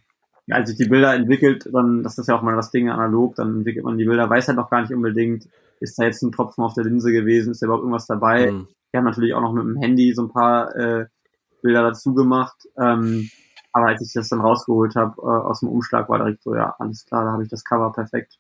als 0.50 0.70
sich 0.70 0.78
die 0.78 0.90
Bilder 0.90 1.14
entwickelt, 1.14 1.70
dann, 1.72 2.04
das 2.04 2.18
ist 2.18 2.28
ja 2.28 2.38
auch 2.38 2.42
mal 2.42 2.56
das 2.56 2.72
Ding 2.72 2.90
analog, 2.90 3.36
dann 3.36 3.58
entwickelt 3.58 3.86
man 3.86 3.98
die 3.98 4.06
Bilder, 4.06 4.30
weiß 4.30 4.50
halt 4.50 4.58
noch 4.58 4.70
gar 4.70 4.82
nicht 4.82 4.94
unbedingt, 4.94 5.48
ist 5.80 5.98
da 5.98 6.04
jetzt 6.04 6.22
ein 6.22 6.32
Tropfen 6.32 6.64
auf 6.64 6.74
der 6.74 6.84
Linse 6.84 7.12
gewesen, 7.12 7.52
ist 7.52 7.62
da 7.62 7.66
überhaupt 7.66 7.84
irgendwas 7.84 8.08
dabei. 8.08 8.52
Mhm. 8.52 8.68
Wir 8.92 9.00
haben 9.00 9.06
natürlich 9.06 9.34
auch 9.34 9.42
noch 9.42 9.54
mit 9.54 9.64
dem 9.64 9.78
Handy 9.78 10.14
so 10.14 10.24
ein 10.24 10.32
paar 10.32 10.76
äh, 10.76 11.06
Bilder 11.62 11.84
dazu 11.84 12.14
gemacht. 12.14 12.68
Ähm, 12.78 13.30
aber 13.74 13.88
als 13.88 14.02
ich 14.02 14.14
das 14.14 14.30
dann 14.30 14.42
rausgeholt 14.42 14.96
habe 14.96 15.22
äh, 15.22 15.26
aus 15.26 15.62
dem 15.62 15.70
Umschlag, 15.70 16.10
war 16.10 16.18
direkt 16.18 16.44
so, 16.44 16.56
ja, 16.56 16.76
alles 16.78 17.06
klar, 17.06 17.24
da 17.24 17.32
habe 17.32 17.44
ich 17.44 17.50
das 17.50 17.64
Cover 17.64 17.92
perfekt. 17.94 18.38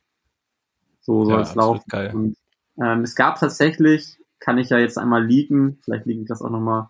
So 0.99 1.25
soll 1.25 1.35
ja, 1.35 1.41
es 1.41 1.55
laufen. 1.55 1.83
Geil. 1.89 2.13
Und, 2.13 2.37
ähm, 2.81 3.03
es 3.03 3.15
gab 3.15 3.39
tatsächlich, 3.39 4.19
kann 4.39 4.57
ich 4.57 4.69
ja 4.69 4.77
jetzt 4.77 4.97
einmal 4.97 5.25
leaken, 5.25 5.79
vielleicht 5.83 6.05
liege 6.05 6.21
ich 6.21 6.27
das 6.27 6.41
auch 6.41 6.49
nochmal 6.49 6.89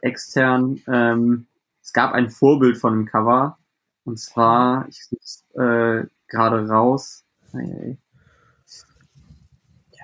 extern, 0.00 0.80
ähm, 0.86 1.46
es 1.82 1.92
gab 1.94 2.12
ein 2.12 2.28
Vorbild 2.28 2.76
von 2.76 2.92
dem 2.92 3.06
Cover. 3.06 3.58
Und 4.04 4.18
zwar, 4.18 4.86
ich 4.88 5.06
suche 5.06 5.62
äh, 5.62 6.06
gerade 6.28 6.68
raus. 6.68 7.24
Hey, 7.52 7.98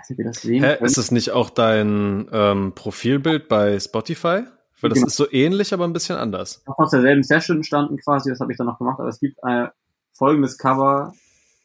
Nicht, 0.08 0.18
wie 0.18 0.24
das 0.24 0.42
sehen 0.42 0.62
Hä, 0.62 0.76
ist 0.84 0.98
es 0.98 1.10
nicht 1.10 1.30
auch 1.30 1.50
dein 1.50 2.28
ähm, 2.32 2.72
Profilbild 2.74 3.48
bei 3.48 3.78
Spotify? 3.78 4.44
Weil 4.80 4.90
das 4.90 4.96
genau. 4.96 5.06
ist 5.06 5.16
so 5.16 5.30
ähnlich, 5.30 5.72
aber 5.72 5.84
ein 5.84 5.92
bisschen 5.92 6.16
anders. 6.16 6.62
Auch 6.66 6.78
aus 6.78 6.90
derselben 6.90 7.22
Session 7.22 7.62
standen 7.64 7.96
quasi, 7.96 8.30
das 8.30 8.40
habe 8.40 8.52
ich 8.52 8.58
dann 8.58 8.66
noch 8.66 8.78
gemacht, 8.78 9.00
aber 9.00 9.08
es 9.08 9.18
gibt 9.18 9.42
ein 9.42 9.70
folgendes 10.12 10.58
Cover 10.58 11.14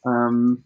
ähm, 0.05 0.63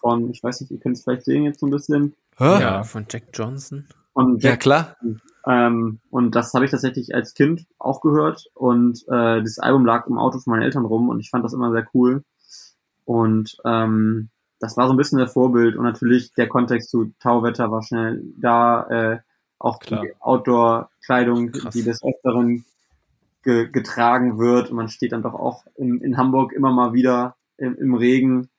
von, 0.00 0.30
ich 0.30 0.42
weiß 0.42 0.60
nicht, 0.60 0.70
ihr 0.70 0.78
könnt 0.78 0.96
es 0.96 1.04
vielleicht 1.04 1.24
sehen 1.24 1.44
jetzt 1.44 1.60
so 1.60 1.66
ein 1.66 1.70
bisschen. 1.70 2.14
Ja, 2.38 2.60
ja 2.60 2.82
von 2.82 3.06
Jack 3.08 3.24
Johnson. 3.32 3.86
Und 4.12 4.42
Jack, 4.42 4.52
ja, 4.52 4.56
klar. 4.56 4.96
Ähm, 5.46 6.00
und 6.10 6.34
das 6.34 6.52
habe 6.54 6.64
ich 6.64 6.70
tatsächlich 6.70 7.14
als 7.14 7.34
Kind 7.34 7.66
auch 7.78 8.00
gehört. 8.00 8.46
Und 8.54 9.02
äh, 9.08 9.40
dieses 9.40 9.58
Album 9.58 9.84
lag 9.86 10.06
im 10.06 10.18
Auto 10.18 10.38
von 10.38 10.52
meinen 10.52 10.62
Eltern 10.62 10.84
rum 10.84 11.08
und 11.08 11.20
ich 11.20 11.30
fand 11.30 11.44
das 11.44 11.52
immer 11.52 11.72
sehr 11.72 11.86
cool. 11.94 12.22
Und 13.04 13.56
ähm, 13.64 14.28
das 14.64 14.76
war 14.76 14.86
so 14.86 14.94
ein 14.94 14.96
bisschen 14.96 15.18
der 15.18 15.28
Vorbild 15.28 15.76
und 15.76 15.84
natürlich 15.84 16.32
der 16.34 16.48
Kontext 16.48 16.90
zu 16.90 17.12
Tauwetter 17.20 17.70
war 17.70 17.82
schnell 17.82 18.22
da. 18.36 18.86
Äh, 18.88 19.18
auch 19.64 19.78
Klar. 19.78 20.02
die 20.02 20.12
Outdoor-Kleidung, 20.20 21.52
die 21.72 21.82
des 21.82 22.02
Öfteren 22.04 22.64
ge 23.42 23.68
getragen 23.70 24.38
wird. 24.38 24.70
Und 24.70 24.76
man 24.76 24.88
steht 24.88 25.12
dann 25.12 25.22
doch 25.22 25.34
auch 25.34 25.64
in, 25.76 26.00
in 26.00 26.16
Hamburg 26.16 26.52
immer 26.52 26.70
mal 26.70 26.92
wieder 26.92 27.36
im, 27.56 27.74
im 27.76 27.94
Regen. 27.94 28.50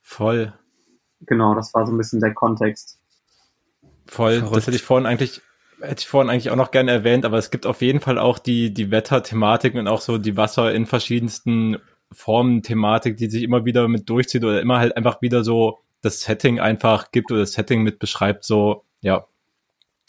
Voll. 0.00 0.54
Genau, 1.20 1.54
das 1.54 1.74
war 1.74 1.86
so 1.86 1.92
ein 1.92 1.98
bisschen 1.98 2.20
der 2.20 2.32
Kontext. 2.32 2.98
Voll. 4.06 4.38
Verrückt. 4.38 4.56
Das 4.56 4.66
hätte 4.66 4.76
ich 4.76 4.82
vorhin 4.82 5.06
eigentlich 5.06 5.42
hätte 5.80 6.00
ich 6.00 6.08
vorhin 6.08 6.30
eigentlich 6.30 6.50
auch 6.50 6.56
noch 6.56 6.72
gerne 6.72 6.90
erwähnt, 6.90 7.24
aber 7.24 7.38
es 7.38 7.50
gibt 7.50 7.64
auf 7.64 7.82
jeden 7.82 8.00
Fall 8.00 8.18
auch 8.18 8.40
die, 8.40 8.74
die 8.74 8.90
Wetterthematik 8.90 9.74
und 9.74 9.86
auch 9.86 10.00
so 10.00 10.18
die 10.18 10.36
Wasser 10.36 10.72
in 10.72 10.86
verschiedensten 10.86 11.76
Formen 12.12 12.62
Thematik, 12.62 13.16
die 13.16 13.28
sich 13.28 13.42
immer 13.42 13.64
wieder 13.64 13.88
mit 13.88 14.08
durchzieht 14.08 14.44
oder 14.44 14.60
immer 14.60 14.78
halt 14.78 14.96
einfach 14.96 15.20
wieder 15.22 15.44
so 15.44 15.78
das 16.00 16.20
Setting 16.20 16.60
einfach 16.60 17.10
gibt 17.10 17.30
oder 17.30 17.40
das 17.40 17.52
Setting 17.52 17.82
mit 17.82 17.98
beschreibt, 17.98 18.44
so, 18.44 18.84
ja, 19.00 19.26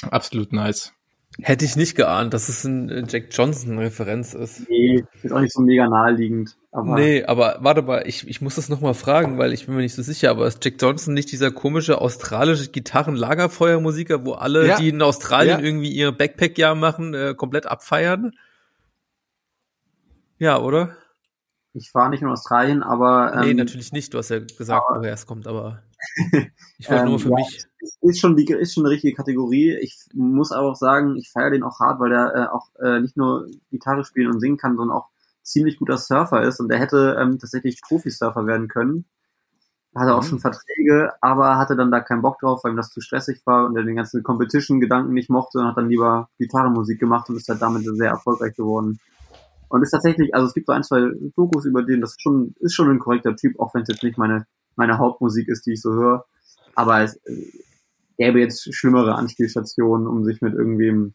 Absolut 0.04 0.54
nice. 0.54 0.94
Hätte 1.42 1.64
ich 1.64 1.76
nicht 1.76 1.96
geahnt, 1.96 2.34
dass 2.34 2.50
es 2.50 2.66
ein 2.66 3.06
Jack 3.08 3.28
Johnson-Referenz 3.32 4.34
ist. 4.34 4.68
Nee, 4.68 5.06
ist 5.22 5.32
auch 5.32 5.40
nicht 5.40 5.54
so 5.54 5.62
mega 5.62 5.88
naheliegend. 5.88 6.58
Aber 6.72 6.96
nee, 6.96 7.24
aber 7.24 7.58
warte 7.62 7.82
mal, 7.82 8.04
ich, 8.06 8.28
ich 8.28 8.42
muss 8.42 8.56
das 8.56 8.68
nochmal 8.68 8.94
fragen, 8.94 9.38
weil 9.38 9.54
ich 9.54 9.66
bin 9.66 9.76
mir 9.76 9.82
nicht 9.82 9.96
so 9.96 10.02
sicher, 10.02 10.32
aber 10.32 10.48
ist 10.48 10.66
Jack 10.66 10.76
Johnson 10.82 11.14
nicht 11.14 11.32
dieser 11.32 11.52
komische 11.52 12.02
australische 12.02 12.70
Gitarren-Lagerfeuermusiker, 12.72 14.26
wo 14.26 14.34
alle, 14.34 14.68
ja. 14.68 14.78
die 14.78 14.90
in 14.90 15.02
Australien 15.02 15.60
ja. 15.60 15.66
irgendwie 15.66 15.92
ihr 15.92 16.12
Backpack-Jahr 16.12 16.76
machen, 16.76 17.14
äh, 17.14 17.36
komplett 17.36 17.68
abfeiern? 17.68 18.34
Ja, 20.40 20.60
oder? 20.60 20.96
Ich 21.80 21.94
war 21.94 22.10
nicht 22.10 22.22
in 22.22 22.28
Australien, 22.28 22.84
aber. 22.84 23.34
Ähm, 23.34 23.40
nee, 23.42 23.54
natürlich 23.54 23.92
nicht. 23.92 24.14
Du 24.14 24.18
hast 24.18 24.30
ja 24.30 24.40
gesagt, 24.40 24.84
aber, 24.90 25.00
woher 25.00 25.14
es 25.14 25.26
kommt, 25.26 25.48
aber 25.48 25.82
ich 26.78 26.90
wollte 26.90 27.04
ähm, 27.04 27.10
nur 27.10 27.20
für 27.20 27.30
ja, 27.30 27.36
mich. 27.36 27.66
Ist 28.02 28.20
schon, 28.20 28.36
die, 28.36 28.46
ist 28.46 28.74
schon 28.74 28.86
eine 28.86 28.94
richtige 28.94 29.16
Kategorie. 29.16 29.78
Ich 29.82 29.98
muss 30.14 30.52
aber 30.52 30.70
auch 30.70 30.76
sagen, 30.76 31.16
ich 31.16 31.30
feiere 31.32 31.52
den 31.52 31.64
auch 31.64 31.80
hart, 31.80 32.00
weil 32.00 32.10
der 32.10 32.34
äh, 32.36 32.54
auch 32.54 32.68
äh, 32.82 33.00
nicht 33.00 33.16
nur 33.16 33.48
Gitarre 33.72 34.04
spielen 34.04 34.32
und 34.32 34.40
singen 34.40 34.58
kann, 34.58 34.76
sondern 34.76 34.98
auch 34.98 35.08
ziemlich 35.42 35.78
guter 35.78 35.98
Surfer 35.98 36.42
ist. 36.42 36.60
Und 36.60 36.70
der 36.70 36.80
hätte 36.80 37.18
ähm, 37.20 37.40
tatsächlich 37.40 37.82
Profi-Surfer 37.82 38.46
werden 38.46 38.68
können. 38.68 39.06
Hatte 39.96 40.14
auch 40.14 40.22
mhm. 40.24 40.28
schon 40.28 40.40
Verträge, 40.40 41.14
aber 41.22 41.58
hatte 41.58 41.76
dann 41.76 41.92
da 41.92 42.00
keinen 42.00 42.22
Bock 42.22 42.40
drauf, 42.40 42.64
weil 42.64 42.74
ihm 42.74 42.78
das 42.78 42.92
zu 42.92 43.02
stressig 43.02 43.42
war 43.46 43.66
und 43.66 43.76
er 43.76 43.84
den 43.84 43.96
ganzen 43.96 44.22
Competition-Gedanken 44.22 45.14
nicht 45.14 45.30
mochte 45.30 45.60
und 45.60 45.66
hat 45.66 45.78
dann 45.78 45.90
lieber 45.90 46.30
Gitarrenmusik 46.38 47.00
gemacht 47.00 47.30
und 47.30 47.38
ist 47.38 47.50
halt 47.50 47.62
damit 47.62 47.84
sehr 47.84 48.10
erfolgreich 48.10 48.56
geworden. 48.56 49.00
Und 49.70 49.84
ist 49.84 49.92
tatsächlich, 49.92 50.34
also 50.34 50.48
es 50.48 50.54
gibt 50.54 50.68
so 50.68 50.74
ein, 50.74 50.84
zwei 50.84 51.12
Dokus 51.36 51.66
über 51.66 51.84
den, 51.84 52.02
das 52.02 52.12
ist 52.12 52.22
schon, 52.22 52.56
ist 52.60 52.74
schon 52.74 52.90
ein 52.90 53.00
korrekter 53.00 53.36
Typ, 53.36 53.60
auch 53.60 53.74
wenn 53.74 53.84
es 53.84 53.90
jetzt 53.90 54.04
nicht 54.04 54.18
meine, 54.18 54.46
meine 54.76 54.98
Hauptmusik 54.98 55.48
ist, 55.48 55.66
die 55.66 55.74
ich 55.74 55.82
so 55.82 55.94
höre. 55.94 56.26
Aber 56.76 57.02
es 57.02 57.16
äh, 57.26 57.52
gäbe 58.18 58.40
jetzt 58.40 58.74
schlimmere 58.74 59.16
Anspielstationen, 59.16 60.08
um 60.08 60.24
sich 60.24 60.42
mit 60.42 60.54
irgendwem, 60.54 61.14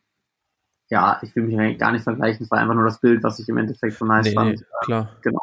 ja, 0.89 1.21
ich 1.23 1.35
will 1.35 1.45
mich 1.45 1.79
gar 1.79 1.93
nicht 1.93 2.05
vergleichen, 2.05 2.45
es 2.45 2.51
war 2.51 2.59
einfach 2.59 2.75
nur 2.75 2.85
das 2.85 3.01
Bild, 3.01 3.23
was 3.25 3.39
ich 3.41 3.49
im 3.49 3.59
Endeffekt 3.59 3.99
so 3.99 4.05
nice 4.05 4.27
nee, 4.27 4.35
fand. 4.35 4.65
Klar. 4.83 5.17
Genau. 5.23 5.43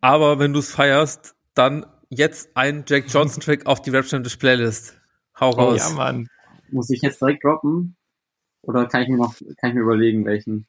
Aber 0.00 0.38
wenn 0.38 0.52
du 0.52 0.58
es 0.58 0.70
feierst, 0.70 1.34
dann 1.54 1.86
jetzt 2.10 2.50
ein 2.54 2.84
Jack 2.86 3.04
Johnson 3.08 3.40
Track 3.40 3.66
auf 3.66 3.82
die 3.82 3.90
Rap 3.90 4.06
Playlist. 4.38 5.00
Hau 5.40 5.50
oh, 5.50 5.52
raus. 5.52 5.90
Ja, 5.90 5.96
Mann. 5.96 6.28
Muss 6.70 6.90
ich 6.90 7.00
jetzt 7.02 7.20
direkt 7.20 7.44
droppen? 7.44 7.96
Oder 8.62 8.86
kann 8.86 9.02
ich 9.02 9.08
mir 9.08 9.16
noch, 9.16 9.34
kann 9.56 9.70
ich 9.70 9.74
mir 9.74 9.82
überlegen, 9.82 10.24
welchen? 10.24 10.66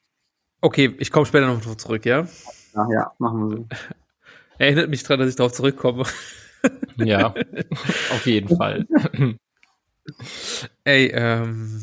Okay, 0.61 0.95
ich 0.99 1.11
komme 1.11 1.25
später 1.25 1.47
noch 1.47 1.75
zurück, 1.75 2.05
ja? 2.05 2.27
Ach 2.75 2.87
ja, 2.91 3.11
machen 3.17 3.49
wir 3.49 3.57
so. 3.57 3.67
Erinnert 4.57 4.89
mich 4.89 5.03
dran, 5.03 5.19
dass 5.19 5.29
ich 5.29 5.35
darauf 5.35 5.53
zurückkomme. 5.53 6.03
ja, 6.97 7.33
auf 8.11 8.25
jeden 8.25 8.55
Fall. 8.55 8.85
Ey, 10.83 11.11
ähm, 11.13 11.81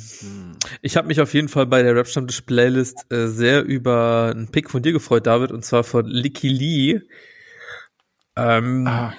ich 0.82 0.96
habe 0.96 1.06
mich 1.06 1.20
auf 1.20 1.32
jeden 1.32 1.48
Fall 1.48 1.66
bei 1.66 1.82
der 1.82 1.94
Rap 1.94 2.08
Stammtisch 2.08 2.42
Playlist 2.42 3.10
äh, 3.10 3.28
sehr 3.28 3.64
über 3.64 4.32
einen 4.34 4.48
Pick 4.48 4.68
von 4.68 4.82
dir 4.82 4.92
gefreut, 4.92 5.26
David, 5.26 5.52
und 5.52 5.64
zwar 5.64 5.84
von 5.84 6.06
Licky 6.06 6.48
Lee. 6.48 7.00
Ähm, 8.36 8.86
ah, 8.86 9.14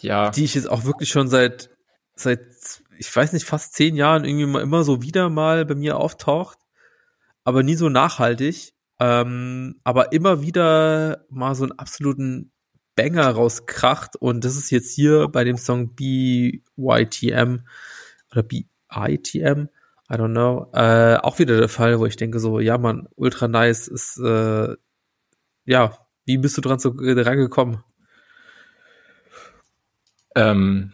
ja. 0.00 0.30
Die 0.30 0.44
ich 0.44 0.54
jetzt 0.54 0.70
auch 0.70 0.84
wirklich 0.84 1.10
schon 1.10 1.28
seit, 1.28 1.70
seit, 2.14 2.40
ich 2.98 3.14
weiß 3.14 3.32
nicht, 3.32 3.44
fast 3.44 3.74
zehn 3.74 3.96
Jahren 3.96 4.24
irgendwie 4.24 4.46
mal 4.46 4.62
immer 4.62 4.84
so 4.84 5.02
wieder 5.02 5.28
mal 5.28 5.66
bei 5.66 5.74
mir 5.74 5.98
auftaucht, 5.98 6.58
aber 7.44 7.62
nie 7.62 7.74
so 7.74 7.88
nachhaltig. 7.88 8.72
Ähm, 9.02 9.80
aber 9.82 10.12
immer 10.12 10.42
wieder 10.42 11.24
mal 11.28 11.56
so 11.56 11.64
einen 11.64 11.76
absoluten 11.76 12.52
Banger 12.94 13.30
rauskracht 13.30 14.14
und 14.14 14.44
das 14.44 14.56
ist 14.56 14.70
jetzt 14.70 14.94
hier 14.94 15.26
bei 15.26 15.42
dem 15.42 15.56
Song 15.56 15.96
BYTM 15.96 17.62
oder 18.30 18.42
BITM, 18.44 19.66
I 20.08 20.14
don't 20.14 20.30
know, 20.30 20.70
äh, 20.72 21.16
auch 21.16 21.40
wieder 21.40 21.56
der 21.58 21.68
Fall, 21.68 21.98
wo 21.98 22.06
ich 22.06 22.14
denke 22.14 22.38
so, 22.38 22.60
ja 22.60 22.78
man, 22.78 23.08
ultra 23.16 23.48
nice 23.48 23.88
ist, 23.88 24.18
äh, 24.18 24.76
ja, 25.64 25.98
wie 26.24 26.38
bist 26.38 26.56
du 26.56 26.60
dran, 26.60 26.78
so, 26.78 26.94
dran 26.94 27.38
gekommen? 27.38 27.82
Ähm, 30.36 30.92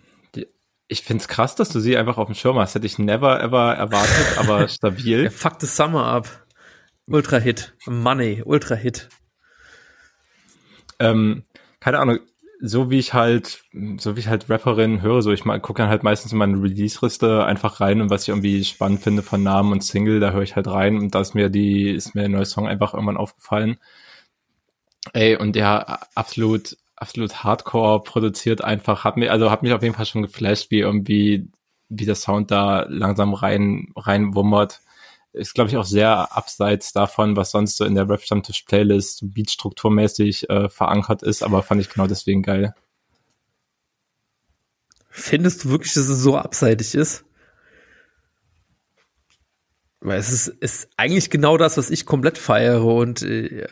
ich 0.86 1.02
find's 1.02 1.28
krass, 1.28 1.56
dass 1.56 1.68
du 1.68 1.80
sie 1.80 1.98
einfach 1.98 2.16
auf 2.16 2.28
dem 2.28 2.34
Schirm 2.34 2.59
hast. 2.59 2.74
Hätte 2.74 2.86
ich 2.86 2.98
never 2.98 3.42
ever 3.42 3.74
erwartet, 3.74 4.38
aber 4.38 4.66
stabil. 4.68 5.24
Ja, 5.24 5.30
fuck 5.30 5.61
the 5.61 5.66
summer 5.66 6.06
ab. 6.06 6.47
Ultra 7.11 7.38
Hit. 7.38 7.74
Money. 7.86 8.42
Ultra 8.44 8.74
Hit. 8.74 9.09
Ähm, 10.98 11.44
keine 11.80 12.00
Ahnung, 12.00 12.18
so 12.61 12.90
wie 12.90 12.98
ich 12.98 13.14
halt, 13.14 13.62
so 13.98 14.16
wie 14.16 14.20
ich 14.20 14.28
halt 14.28 14.50
Rapperin 14.50 15.00
höre, 15.00 15.22
so 15.22 15.32
ich 15.32 15.44
gucke 15.44 15.80
dann 15.82 15.88
halt 15.88 16.02
meistens 16.02 16.32
in 16.32 16.38
meine 16.38 16.61
Release-Liste 16.61 17.44
einfach 17.44 17.80
rein 17.80 18.00
und 18.00 18.11
was 18.11 18.22
ich 18.22 18.28
irgendwie 18.30 18.64
spannend 18.64 19.00
finde 19.00 19.22
von 19.22 19.42
Namen 19.42 19.72
und 19.72 19.84
Single, 19.84 20.20
da 20.20 20.32
höre 20.32 20.42
ich 20.42 20.56
halt 20.56 20.66
rein 20.66 20.98
und 20.98 21.14
da 21.14 21.20
ist 21.20 21.34
mir 21.34 21.48
die, 21.48 21.90
ist 21.90 22.14
mir 22.14 22.22
der 22.22 22.30
neue 22.30 22.46
Song 22.46 22.66
einfach 22.66 22.94
irgendwann 22.94 23.16
aufgefallen. 23.16 23.78
Ey, 25.12 25.36
und 25.36 25.54
der 25.56 26.00
absolut, 26.14 26.76
absolut 26.96 27.44
Hardcore 27.44 28.02
produziert 28.02 28.62
einfach, 28.62 29.04
hat 29.04 29.16
mir, 29.16 29.30
also 29.30 29.50
hat 29.50 29.62
mich 29.62 29.72
auf 29.72 29.82
jeden 29.82 29.94
Fall 29.94 30.06
schon 30.06 30.22
geflasht, 30.22 30.70
wie 30.70 30.80
irgendwie, 30.80 31.48
wie 31.88 32.06
der 32.06 32.16
Sound 32.16 32.50
da 32.50 32.84
langsam 32.88 33.34
rein, 33.34 33.92
reinwummert 33.96 34.80
ist, 35.32 35.54
glaube 35.54 35.70
ich, 35.70 35.76
auch 35.76 35.84
sehr 35.84 36.36
abseits 36.36 36.92
davon, 36.92 37.36
was 37.36 37.50
sonst 37.50 37.76
so 37.76 37.84
in 37.84 37.94
der 37.94 38.08
Rap-Stammtisch-Playlist 38.08 39.34
beatstrukturmäßig 39.34 40.48
äh, 40.50 40.68
verankert 40.68 41.22
ist, 41.22 41.42
aber 41.42 41.62
fand 41.62 41.80
ich 41.80 41.90
genau 41.90 42.06
deswegen 42.06 42.42
geil. 42.42 42.74
Findest 45.10 45.64
du 45.64 45.70
wirklich, 45.70 45.94
dass 45.94 46.08
es 46.08 46.22
so 46.22 46.36
abseitig 46.36 46.94
ist? 46.94 47.24
Weil 50.00 50.18
es 50.18 50.30
ist, 50.30 50.48
ist 50.48 50.88
eigentlich 50.96 51.28
genau 51.28 51.56
das, 51.56 51.76
was 51.76 51.90
ich 51.90 52.06
komplett 52.06 52.38
feiere 52.38 52.84
und 52.84 53.22
äh, 53.22 53.66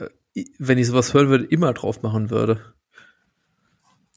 wenn 0.58 0.78
ich 0.78 0.88
sowas 0.88 1.14
hören 1.14 1.28
würde, 1.28 1.44
immer 1.44 1.72
drauf 1.72 2.02
machen 2.02 2.30
würde. 2.30 2.74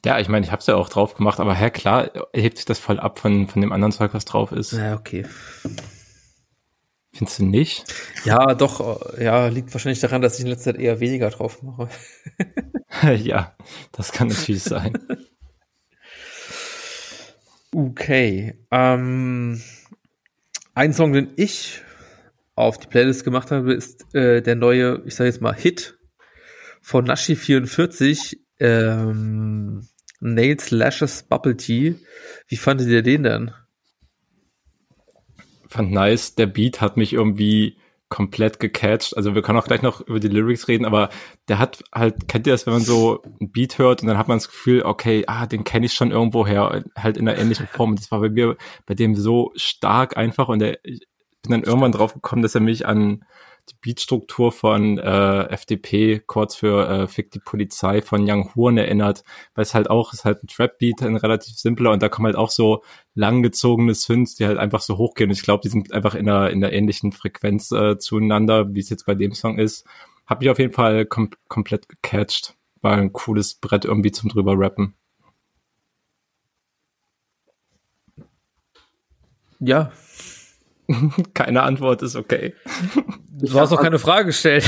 Ja, 0.05 0.19
ich 0.19 0.29
meine, 0.29 0.45
ich 0.45 0.51
habe 0.51 0.61
es 0.61 0.67
ja 0.67 0.75
auch 0.75 0.89
drauf 0.89 1.13
gemacht, 1.13 1.39
aber 1.39 1.59
ja 1.59 1.69
klar, 1.69 2.11
hebt 2.33 2.57
sich 2.57 2.65
das 2.65 2.79
voll 2.79 2.99
ab 2.99 3.19
von, 3.19 3.47
von 3.47 3.61
dem 3.61 3.71
anderen 3.71 3.91
Zeug, 3.91 4.13
was 4.13 4.25
drauf 4.25 4.51
ist. 4.51 4.71
Ja, 4.71 4.95
okay. 4.95 5.25
Findest 7.11 7.39
du 7.39 7.45
nicht? 7.45 7.83
Ja, 8.23 8.53
doch, 8.53 9.17
ja, 9.19 9.47
liegt 9.47 9.73
wahrscheinlich 9.73 9.99
daran, 9.99 10.21
dass 10.21 10.35
ich 10.37 10.45
in 10.45 10.51
letzter 10.51 10.73
Zeit 10.73 10.81
eher 10.81 10.99
weniger 10.99 11.29
drauf 11.29 11.63
mache. 11.63 11.89
ja, 13.23 13.55
das 13.91 14.11
kann 14.11 14.27
natürlich 14.27 14.63
sein. 14.63 14.93
Okay. 17.73 18.55
Ähm, 18.71 19.61
ein 20.73 20.93
Song, 20.93 21.13
den 21.13 21.29
ich 21.35 21.81
auf 22.55 22.77
die 22.77 22.87
Playlist 22.87 23.23
gemacht 23.23 23.51
habe, 23.51 23.73
ist 23.73 24.13
äh, 24.13 24.41
der 24.41 24.55
neue, 24.55 25.01
ich 25.05 25.15
sage 25.15 25.29
jetzt 25.29 25.41
mal, 25.41 25.55
Hit 25.55 25.97
von 26.81 27.07
Nashi44, 27.07 28.37
ähm, 28.59 29.87
Nails 30.19 30.71
Lashes 30.71 31.23
Bubble 31.23 31.57
Tea. 31.57 31.95
Wie 32.47 32.57
fandet 32.57 32.87
ihr 32.87 33.01
den 33.01 33.23
denn? 33.23 33.51
Fand 35.69 35.91
nice, 35.91 36.35
der 36.35 36.47
Beat 36.47 36.81
hat 36.81 36.97
mich 36.97 37.13
irgendwie 37.13 37.77
komplett 38.09 38.59
gecatcht. 38.59 39.15
Also 39.15 39.35
wir 39.35 39.43
können 39.43 39.59
auch 39.59 39.67
gleich 39.67 39.83
noch 39.83 40.01
über 40.01 40.19
die 40.19 40.27
Lyrics 40.27 40.67
reden, 40.67 40.85
aber 40.85 41.09
der 41.47 41.59
hat 41.59 41.83
halt, 41.93 42.27
kennt 42.27 42.47
ihr 42.47 42.53
das, 42.53 42.65
wenn 42.65 42.73
man 42.73 42.81
so 42.81 43.21
ein 43.39 43.51
Beat 43.51 43.77
hört 43.77 44.01
und 44.01 44.07
dann 44.07 44.17
hat 44.17 44.27
man 44.27 44.37
das 44.37 44.47
Gefühl, 44.47 44.81
okay, 44.81 45.23
ah, 45.27 45.45
den 45.45 45.63
kenne 45.63 45.85
ich 45.85 45.93
schon 45.93 46.11
irgendwo 46.11 46.45
her, 46.45 46.83
halt 46.97 47.17
in 47.17 47.29
einer 47.29 47.37
ähnlichen 47.37 47.67
Form. 47.67 47.91
Und 47.91 47.99
das 47.99 48.11
war 48.11 48.19
bei 48.19 48.29
mir, 48.29 48.57
bei 48.87 48.95
dem 48.95 49.15
so 49.15 49.51
stark 49.55 50.17
einfach 50.17 50.49
und 50.49 50.59
der, 50.59 50.83
ich 50.83 51.07
bin 51.43 51.51
dann 51.51 51.63
irgendwann 51.63 51.91
drauf 51.91 52.13
gekommen, 52.13 52.41
dass 52.41 52.55
er 52.55 52.61
mich 52.61 52.87
an 52.87 53.23
die 53.71 53.75
Beatstruktur 53.81 54.51
von 54.51 54.97
äh, 54.97 55.43
FDP, 55.49 56.19
kurz 56.19 56.55
für 56.55 56.87
äh, 56.87 57.07
Fick 57.07 57.31
die 57.31 57.39
Polizei 57.39 58.01
von 58.01 58.29
Young 58.29 58.53
Horn 58.55 58.77
erinnert, 58.77 59.23
weil 59.55 59.63
es 59.63 59.73
halt 59.73 59.89
auch, 59.89 60.13
ist 60.13 60.25
halt 60.25 60.43
ein 60.43 60.47
Trap-Beat, 60.47 61.01
ein 61.01 61.15
relativ 61.15 61.57
simpler 61.57 61.91
und 61.91 62.01
da 62.01 62.09
kommen 62.09 62.27
halt 62.27 62.35
auch 62.35 62.49
so 62.49 62.83
langgezogene 63.15 63.93
Synths, 63.93 64.35
die 64.35 64.45
halt 64.45 64.57
einfach 64.57 64.81
so 64.81 64.97
hochgehen 64.97 65.29
und 65.29 65.37
ich 65.37 65.43
glaube, 65.43 65.61
die 65.63 65.69
sind 65.69 65.91
einfach 65.93 66.15
in 66.15 66.29
einer, 66.29 66.49
in 66.49 66.63
einer 66.63 66.73
ähnlichen 66.73 67.11
Frequenz 67.11 67.71
äh, 67.71 67.97
zueinander, 67.97 68.73
wie 68.73 68.79
es 68.79 68.89
jetzt 68.89 69.05
bei 69.05 69.15
dem 69.15 69.33
Song 69.33 69.57
ist. 69.57 69.85
Hab 70.25 70.41
mich 70.41 70.49
auf 70.49 70.59
jeden 70.59 70.73
Fall 70.73 71.05
kom 71.05 71.29
komplett 71.47 71.89
gecatcht. 71.89 72.55
War 72.81 72.93
ein 72.93 73.13
cooles 73.13 73.55
Brett 73.55 73.85
irgendwie 73.85 74.11
zum 74.11 74.29
drüber 74.29 74.53
rappen. 74.57 74.95
Ja, 79.59 79.91
Keine 81.33 81.63
Antwort 81.63 82.01
ist 82.01 82.15
okay. 82.15 82.53
Du 83.31 83.59
hast 83.59 83.71
doch 83.71 83.81
keine 83.81 83.99
Frage 83.99 84.27
gestellt. 84.27 84.67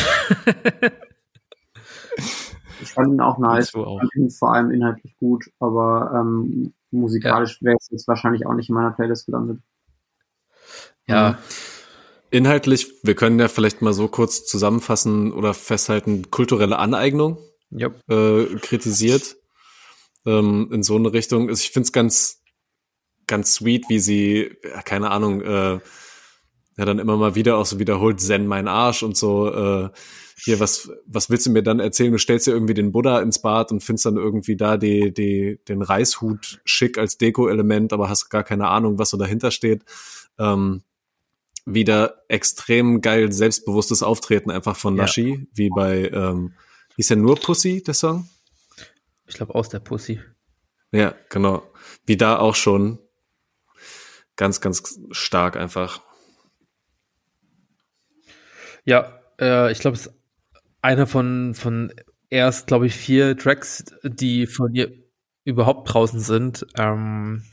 ich 2.81 2.89
fand 2.89 3.13
ihn 3.13 3.21
auch 3.21 3.37
nice. 3.37 3.73
Auch. 3.75 3.95
Ich 3.95 4.01
fand 4.01 4.15
ihn 4.15 4.29
vor 4.29 4.53
allem 4.53 4.71
inhaltlich 4.71 5.17
gut, 5.17 5.45
aber 5.59 6.11
ähm, 6.15 6.73
musikalisch 6.91 7.57
ja. 7.61 7.67
wäre 7.67 7.77
es 7.77 7.89
jetzt 7.89 8.07
wahrscheinlich 8.07 8.45
auch 8.45 8.53
nicht 8.53 8.69
in 8.69 8.75
meiner 8.75 8.91
Playlist 8.91 9.25
gelandet. 9.25 9.59
Ja. 11.07 11.37
Inhaltlich, 12.29 12.93
wir 13.03 13.15
können 13.15 13.39
ja 13.39 13.49
vielleicht 13.49 13.81
mal 13.81 13.93
so 13.93 14.07
kurz 14.07 14.45
zusammenfassen 14.45 15.33
oder 15.33 15.53
festhalten, 15.53 16.31
kulturelle 16.31 16.79
Aneignung 16.79 17.39
yep. 17.71 17.99
äh, 18.09 18.45
kritisiert. 18.61 19.35
Ähm, 20.25 20.69
in 20.71 20.83
so 20.83 20.95
eine 20.95 21.11
Richtung. 21.13 21.49
Ich 21.49 21.71
finde 21.71 21.87
es 21.87 21.91
ganz, 21.91 22.41
ganz 23.25 23.55
sweet, 23.55 23.85
wie 23.89 23.99
sie, 23.99 24.55
keine 24.85 25.09
Ahnung, 25.09 25.41
äh, 25.41 25.79
ja 26.81 26.85
dann 26.85 26.99
immer 26.99 27.15
mal 27.15 27.35
wieder 27.35 27.57
auch 27.57 27.65
so 27.65 27.79
wiederholt, 27.79 28.19
Zen 28.19 28.47
mein 28.47 28.67
Arsch 28.67 29.03
und 29.03 29.15
so, 29.15 29.53
äh, 29.53 29.89
hier, 30.43 30.59
was, 30.59 30.89
was 31.05 31.29
willst 31.29 31.45
du 31.45 31.51
mir 31.51 31.61
dann 31.61 31.79
erzählen? 31.79 32.11
Du 32.11 32.17
stellst 32.17 32.47
dir 32.47 32.51
irgendwie 32.51 32.73
den 32.73 32.91
Buddha 32.91 33.21
ins 33.21 33.41
Bad 33.41 33.71
und 33.71 33.83
findest 33.83 34.07
dann 34.07 34.17
irgendwie 34.17 34.55
da 34.55 34.77
die, 34.77 35.13
die, 35.13 35.59
den 35.67 35.83
Reishut 35.83 36.61
schick 36.65 36.97
als 36.97 37.19
Deko-Element, 37.19 37.93
aber 37.93 38.09
hast 38.09 38.29
gar 38.29 38.43
keine 38.43 38.67
Ahnung, 38.67 38.97
was 38.97 39.11
so 39.11 39.17
dahinter 39.17 39.51
steht. 39.51 39.83
Ähm, 40.39 40.81
wieder 41.65 42.23
extrem 42.27 43.01
geil 43.01 43.31
selbstbewusstes 43.31 44.01
Auftreten 44.01 44.49
einfach 44.49 44.75
von 44.75 44.95
Nashi, 44.95 45.29
ja. 45.29 45.39
wie 45.53 45.69
bei, 45.69 46.09
ähm, 46.11 46.53
hieß 46.95 47.09
ja 47.09 47.15
nur 47.15 47.35
Pussy, 47.35 47.83
der 47.83 47.93
Song? 47.93 48.27
Ich 49.27 49.35
glaube 49.35 49.53
aus 49.53 49.69
der 49.69 49.79
Pussy. 49.79 50.19
Ja, 50.91 51.13
genau. 51.29 51.63
Wie 52.07 52.17
da 52.17 52.39
auch 52.39 52.55
schon 52.55 52.97
ganz, 54.35 54.59
ganz 54.59 54.99
stark 55.11 55.55
einfach. 55.55 56.01
Ja, 58.85 59.19
äh, 59.39 59.71
ich 59.71 59.79
glaube, 59.79 59.95
es 59.95 60.07
ist 60.07 60.15
einer 60.81 61.07
von, 61.07 61.53
von 61.53 61.93
erst, 62.29 62.67
glaube 62.67 62.87
ich, 62.87 62.95
vier 62.95 63.37
Tracks, 63.37 63.85
die 64.03 64.47
von 64.47 64.73
ihr 64.73 64.91
überhaupt 65.43 65.93
draußen 65.93 66.19
sind. 66.19 66.65
Ähm, 66.77 67.43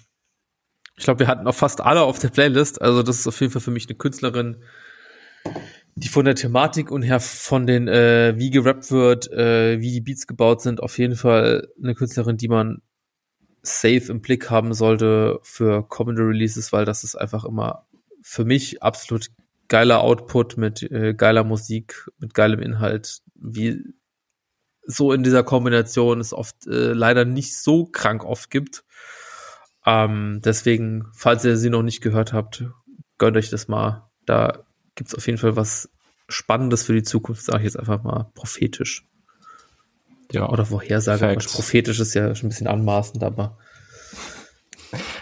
ich 0.96 1.04
glaube, 1.04 1.20
wir 1.20 1.26
hatten 1.28 1.46
auch 1.46 1.54
fast 1.54 1.80
alle 1.80 2.02
auf 2.02 2.18
der 2.18 2.28
Playlist. 2.28 2.80
Also 2.80 3.02
das 3.02 3.20
ist 3.20 3.26
auf 3.26 3.40
jeden 3.40 3.52
Fall 3.52 3.62
für 3.62 3.70
mich 3.70 3.86
eine 3.88 3.96
Künstlerin, 3.96 4.62
die 5.94 6.08
von 6.08 6.24
der 6.24 6.34
Thematik 6.34 6.90
und 6.90 7.02
her 7.02 7.20
von 7.20 7.66
den, 7.66 7.88
äh, 7.88 8.34
wie 8.36 8.50
gerappt 8.50 8.90
wird, 8.90 9.30
äh, 9.32 9.80
wie 9.80 9.92
die 9.92 10.00
Beats 10.00 10.26
gebaut 10.26 10.60
sind, 10.62 10.82
auf 10.82 10.98
jeden 10.98 11.16
Fall 11.16 11.68
eine 11.82 11.94
Künstlerin, 11.94 12.36
die 12.36 12.48
man 12.48 12.82
safe 13.62 14.10
im 14.10 14.20
Blick 14.20 14.50
haben 14.50 14.72
sollte 14.74 15.40
für 15.42 15.86
kommende 15.86 16.22
Releases, 16.22 16.72
weil 16.72 16.84
das 16.84 17.04
ist 17.04 17.16
einfach 17.16 17.44
immer 17.44 17.86
für 18.22 18.44
mich 18.44 18.82
absolut 18.82 19.28
geiler 19.68 20.00
Output, 20.00 20.56
mit 20.56 20.82
äh, 20.82 21.14
geiler 21.14 21.44
Musik, 21.44 22.08
mit 22.18 22.34
geilem 22.34 22.60
Inhalt, 22.60 23.20
wie 23.34 23.84
so 24.84 25.12
in 25.12 25.22
dieser 25.22 25.42
Kombination 25.42 26.20
es 26.20 26.32
oft 26.32 26.66
äh, 26.66 26.92
leider 26.92 27.24
nicht 27.24 27.56
so 27.56 27.84
krank 27.84 28.24
oft 28.24 28.50
gibt. 28.50 28.84
Ähm, 29.84 30.40
deswegen, 30.44 31.06
falls 31.14 31.44
ihr 31.44 31.56
sie 31.56 31.70
noch 31.70 31.82
nicht 31.82 32.00
gehört 32.00 32.32
habt, 32.32 32.64
gönnt 33.18 33.36
euch 33.36 33.50
das 33.50 33.68
mal. 33.68 34.10
Da 34.24 34.64
gibt's 34.94 35.14
auf 35.14 35.26
jeden 35.26 35.38
Fall 35.38 35.56
was 35.56 35.90
Spannendes 36.28 36.82
für 36.82 36.92
die 36.92 37.02
Zukunft, 37.02 37.44
sage 37.44 37.58
ich 37.58 37.64
jetzt 37.64 37.78
einfach 37.78 38.02
mal 38.02 38.30
prophetisch. 38.34 39.06
Ja. 40.32 40.48
Oder 40.48 40.66
Vorhersage. 40.66 41.36
Prophetisch 41.36 42.00
ist 42.00 42.14
ja 42.14 42.34
schon 42.34 42.46
ein 42.46 42.50
bisschen 42.50 42.66
anmaßend, 42.66 43.22
aber. 43.22 43.58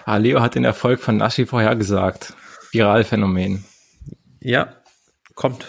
Ah, 0.05 0.17
Leo 0.17 0.41
hat 0.41 0.55
den 0.55 0.65
Erfolg 0.65 1.01
von 1.01 1.17
Nashi 1.17 1.47
vorhergesagt. 1.47 2.35
Viralphänomen. 2.73 3.65
Ja, 4.47 4.69
kommt. 5.35 5.67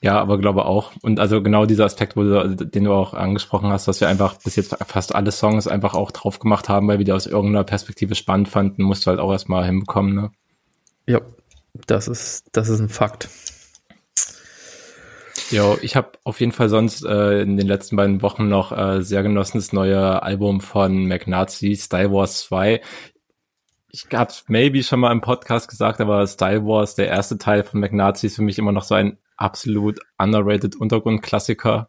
Ja, 0.00 0.20
aber 0.20 0.38
glaube 0.38 0.64
auch. 0.64 0.92
Und 1.02 1.18
also 1.18 1.42
genau 1.42 1.66
dieser 1.66 1.84
Aspekt, 1.84 2.16
wo 2.16 2.22
du, 2.22 2.54
den 2.54 2.84
du 2.84 2.92
auch 2.92 3.14
angesprochen 3.14 3.72
hast, 3.72 3.88
dass 3.88 4.00
wir 4.00 4.06
einfach 4.06 4.36
bis 4.44 4.54
jetzt 4.54 4.76
fast 4.86 5.12
alle 5.12 5.32
Songs 5.32 5.66
einfach 5.66 5.94
auch 5.94 6.12
drauf 6.12 6.38
gemacht 6.38 6.68
haben, 6.68 6.86
weil 6.86 6.98
wir 6.98 7.04
die 7.04 7.10
aus 7.10 7.26
irgendeiner 7.26 7.64
Perspektive 7.64 8.14
spannend 8.14 8.48
fanden, 8.48 8.84
musst 8.84 9.04
du 9.04 9.10
halt 9.10 9.18
auch 9.18 9.32
erstmal 9.32 9.66
hinbekommen, 9.66 10.14
ne? 10.14 10.30
Ja, 11.08 11.20
das 11.88 12.06
ist, 12.06 12.46
das 12.52 12.68
ist 12.68 12.78
ein 12.78 12.88
Fakt. 12.88 13.28
Jo, 15.50 15.76
ich 15.82 15.96
habe 15.96 16.12
auf 16.22 16.38
jeden 16.38 16.52
Fall 16.52 16.68
sonst 16.68 17.04
äh, 17.04 17.42
in 17.42 17.56
den 17.56 17.66
letzten 17.66 17.96
beiden 17.96 18.22
Wochen 18.22 18.48
noch 18.48 18.70
äh, 18.70 19.02
sehr 19.02 19.24
genossen 19.24 19.58
das 19.58 19.72
neue 19.72 20.22
Album 20.22 20.60
von 20.60 21.06
McNazi, 21.06 21.74
Style 21.74 22.12
Wars 22.12 22.42
2 22.42 22.80
ich 23.90 24.06
habe 24.12 24.30
es 24.30 24.44
maybe 24.48 24.82
schon 24.82 25.00
mal 25.00 25.12
im 25.12 25.20
Podcast 25.20 25.68
gesagt, 25.68 26.00
aber 26.00 26.26
Style 26.26 26.66
Wars, 26.66 26.94
der 26.94 27.08
erste 27.08 27.38
Teil 27.38 27.62
von 27.62 27.80
McNazi, 27.80 28.26
ist 28.26 28.36
für 28.36 28.42
mich 28.42 28.58
immer 28.58 28.72
noch 28.72 28.84
so 28.84 28.94
ein 28.94 29.18
absolut 29.36 30.00
underrated 30.18 30.76
Untergrundklassiker. 30.76 31.88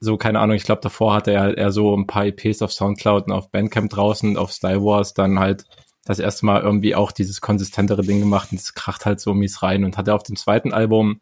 so, 0.00 0.16
keine 0.16 0.40
Ahnung, 0.40 0.56
ich 0.56 0.64
glaube, 0.64 0.82
davor 0.82 1.14
hatte 1.14 1.32
er 1.32 1.40
halt 1.42 1.58
eher 1.58 1.72
so 1.72 1.96
ein 1.96 2.06
paar 2.06 2.26
EPs 2.26 2.62
auf 2.62 2.72
Soundcloud 2.72 3.26
und 3.26 3.32
auf 3.32 3.50
Bandcamp 3.50 3.90
draußen, 3.90 4.36
auf 4.36 4.52
Style 4.52 4.82
Wars 4.82 5.14
dann 5.14 5.38
halt 5.38 5.64
das 6.04 6.18
erste 6.18 6.46
Mal 6.46 6.62
irgendwie 6.62 6.94
auch 6.94 7.12
dieses 7.12 7.40
konsistentere 7.40 8.02
Ding 8.02 8.20
gemacht 8.20 8.52
und 8.52 8.60
es 8.60 8.74
kracht 8.74 9.06
halt 9.06 9.20
so 9.20 9.34
mies 9.34 9.62
rein 9.62 9.84
und 9.84 9.96
hat 9.96 10.08
er 10.08 10.14
auf 10.14 10.22
dem 10.22 10.36
zweiten 10.36 10.72
Album 10.72 11.20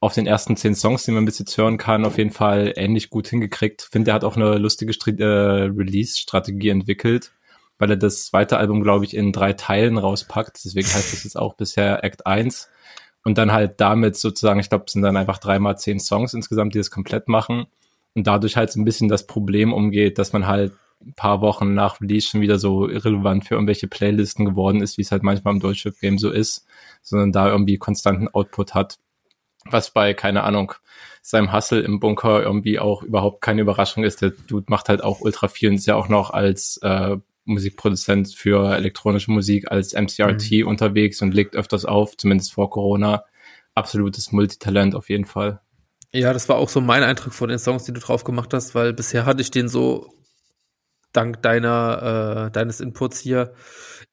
auf 0.00 0.14
den 0.14 0.26
ersten 0.26 0.56
zehn 0.56 0.74
Songs, 0.74 1.04
die 1.04 1.10
man 1.10 1.26
bis 1.26 1.38
jetzt 1.38 1.56
hören 1.58 1.76
kann, 1.76 2.06
auf 2.06 2.16
jeden 2.16 2.30
Fall 2.30 2.72
ähnlich 2.76 3.10
gut 3.10 3.28
hingekriegt. 3.28 3.82
Finde, 3.82 4.12
er 4.12 4.14
hat 4.14 4.24
auch 4.24 4.36
eine 4.36 4.56
lustige 4.56 4.92
äh, 4.92 5.24
Release-Strategie 5.64 6.70
entwickelt, 6.70 7.32
weil 7.80 7.90
er 7.90 7.96
das 7.96 8.26
zweite 8.26 8.58
Album, 8.58 8.82
glaube 8.82 9.06
ich, 9.06 9.16
in 9.16 9.32
drei 9.32 9.54
Teilen 9.54 9.98
rauspackt. 9.98 10.64
Deswegen 10.64 10.86
heißt 10.86 11.14
es 11.14 11.24
jetzt 11.24 11.36
auch 11.36 11.54
bisher 11.54 12.04
Act 12.04 12.26
1. 12.26 12.68
Und 13.24 13.38
dann 13.38 13.52
halt 13.52 13.80
damit 13.80 14.16
sozusagen, 14.16 14.60
ich 14.60 14.68
glaube, 14.68 14.84
es 14.86 14.92
sind 14.92 15.02
dann 15.02 15.16
einfach 15.16 15.38
dreimal 15.38 15.78
zehn 15.78 15.98
Songs 15.98 16.34
insgesamt, 16.34 16.74
die 16.74 16.78
das 16.78 16.90
komplett 16.90 17.26
machen. 17.26 17.66
Und 18.14 18.26
dadurch 18.26 18.56
halt 18.56 18.70
so 18.70 18.80
ein 18.80 18.84
bisschen 18.84 19.08
das 19.08 19.26
Problem 19.26 19.72
umgeht, 19.72 20.18
dass 20.18 20.32
man 20.32 20.46
halt 20.46 20.72
ein 21.00 21.14
paar 21.14 21.40
Wochen 21.40 21.74
nach 21.74 22.00
Release 22.00 22.28
schon 22.28 22.42
wieder 22.42 22.58
so 22.58 22.88
irrelevant 22.88 23.46
für 23.46 23.54
irgendwelche 23.54 23.88
Playlisten 23.88 24.44
geworden 24.44 24.82
ist, 24.82 24.98
wie 24.98 25.02
es 25.02 25.10
halt 25.10 25.22
manchmal 25.22 25.54
im 25.54 25.60
Deutschrap-Game 25.60 26.18
so 26.18 26.30
ist, 26.30 26.66
sondern 27.02 27.32
da 27.32 27.48
irgendwie 27.48 27.78
konstanten 27.78 28.28
Output 28.28 28.74
hat 28.74 28.98
was 29.64 29.90
bei, 29.90 30.14
keine 30.14 30.44
Ahnung, 30.44 30.72
seinem 31.22 31.52
Hustle 31.52 31.80
im 31.80 32.00
Bunker 32.00 32.42
irgendwie 32.42 32.78
auch 32.78 33.02
überhaupt 33.02 33.42
keine 33.42 33.60
Überraschung 33.60 34.04
ist. 34.04 34.22
Der 34.22 34.30
Dude 34.30 34.66
macht 34.68 34.88
halt 34.88 35.04
auch 35.04 35.20
ultra 35.20 35.48
viel 35.48 35.68
und 35.68 35.76
ist 35.76 35.86
ja 35.86 35.96
auch 35.96 36.08
noch 36.08 36.30
als 36.30 36.78
äh, 36.82 37.16
Musikproduzent 37.44 38.34
für 38.34 38.74
elektronische 38.74 39.30
Musik 39.30 39.70
als 39.70 39.94
MCRT 39.94 40.50
mhm. 40.50 40.66
unterwegs 40.66 41.22
und 41.22 41.34
legt 41.34 41.56
öfters 41.56 41.84
auf, 41.84 42.16
zumindest 42.16 42.52
vor 42.52 42.70
Corona. 42.70 43.24
Absolutes 43.74 44.32
Multitalent 44.32 44.94
auf 44.94 45.08
jeden 45.08 45.24
Fall. 45.24 45.60
Ja, 46.12 46.32
das 46.32 46.48
war 46.48 46.56
auch 46.56 46.68
so 46.68 46.80
mein 46.80 47.02
Eindruck 47.02 47.32
von 47.32 47.48
den 47.48 47.58
Songs, 47.58 47.84
die 47.84 47.92
du 47.92 48.00
drauf 48.00 48.24
gemacht 48.24 48.52
hast, 48.52 48.74
weil 48.74 48.92
bisher 48.92 49.26
hatte 49.26 49.42
ich 49.42 49.50
den 49.50 49.68
so 49.68 50.12
dank 51.12 51.42
deiner 51.42 52.46
äh, 52.46 52.50
deines 52.50 52.80
Inputs 52.80 53.20
hier 53.20 53.54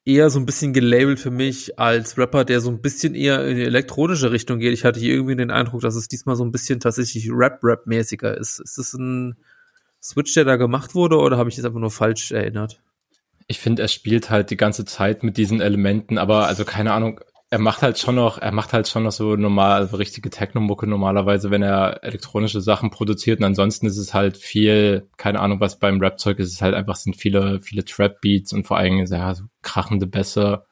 eher 0.06 0.30
so 0.30 0.40
ein 0.40 0.46
bisschen 0.46 0.74
gelabelt 0.74 1.20
für 1.20 1.32
mich 1.32 1.78
als 1.78 2.18
Rapper, 2.18 2.46
der 2.46 2.62
so 2.62 2.70
ein 2.70 2.82
bisschen 2.82 3.14
eher 3.14 3.46
in 3.46 3.58
die 3.58 3.66
elektronische 3.66 4.32
Richtung 4.32 4.60
geht. 4.60 4.74
Ich 4.74 4.86
hatte 4.86 5.00
hier 5.00 5.14
irgendwie 5.14 5.36
den 5.36 5.52
Eindruck, 5.52 5.82
dass 5.82 5.96
es 5.96 6.08
diesmal 6.08 6.36
so 6.36 6.46
ein 6.46 6.52
bisschen 6.52 6.80
tatsächlich 6.80 7.30
Rap-Rap-mäßiger 7.30 8.38
ist. 8.38 8.60
Ist 8.60 8.78
das 8.78 8.94
ein 8.94 9.36
Switch, 10.02 10.34
der 10.34 10.46
da 10.46 10.56
gemacht 10.56 10.96
wurde, 10.96 11.18
oder 11.18 11.38
habe 11.38 11.50
ich 11.50 11.58
das 11.58 11.66
einfach 11.66 11.80
nur 11.80 11.92
falsch 11.92 12.32
erinnert? 12.32 12.82
Ich 13.48 13.60
finde, 13.60 13.82
er 13.82 13.88
spielt 13.88 14.30
halt 14.30 14.50
die 14.50 14.58
ganze 14.58 14.86
Zeit 14.86 15.24
mit 15.24 15.38
diesen 15.38 15.62
Elementen, 15.62 16.18
aber 16.18 16.48
also 16.48 16.66
keine 16.66 16.94
Ahnung, 16.94 17.22
er 17.50 17.60
macht 17.60 17.82
halt 17.82 17.98
schon 17.98 18.16
noch, 18.16 18.40
er 18.40 18.52
macht 18.52 18.74
halt 18.74 18.90
schon 18.90 19.04
noch 19.04 19.14
so 19.14 19.38
normal, 19.38 19.80
also 19.80 19.96
richtige 19.96 20.30
Techno-Mucke 20.30 20.86
normalerweise, 20.86 21.50
wenn 21.50 21.62
er 21.64 22.04
elektronische 22.04 22.60
Sachen 22.60 22.90
produziert. 22.90 23.40
Und 23.40 23.46
ansonsten 23.46 23.86
ist 23.88 23.98
es 23.98 24.14
halt 24.14 24.36
viel, 24.36 25.10
keine 25.16 25.40
Ahnung, 25.40 25.62
was 25.62 25.80
beim 25.80 26.02
Rap-Zeug 26.02 26.40
ist, 26.40 26.52
es 26.52 26.62
halt 26.62 26.76
einfach 26.76 26.98
sind 26.98 27.16
viele, 27.16 27.62
viele 27.62 27.86
Trap-Beats 27.86 28.52
und 28.52 28.68
vor 28.68 28.78
allem 28.78 28.98
ja, 29.06 29.34
so 29.34 29.46
krachende 29.62 30.08
Bässe 30.08 30.66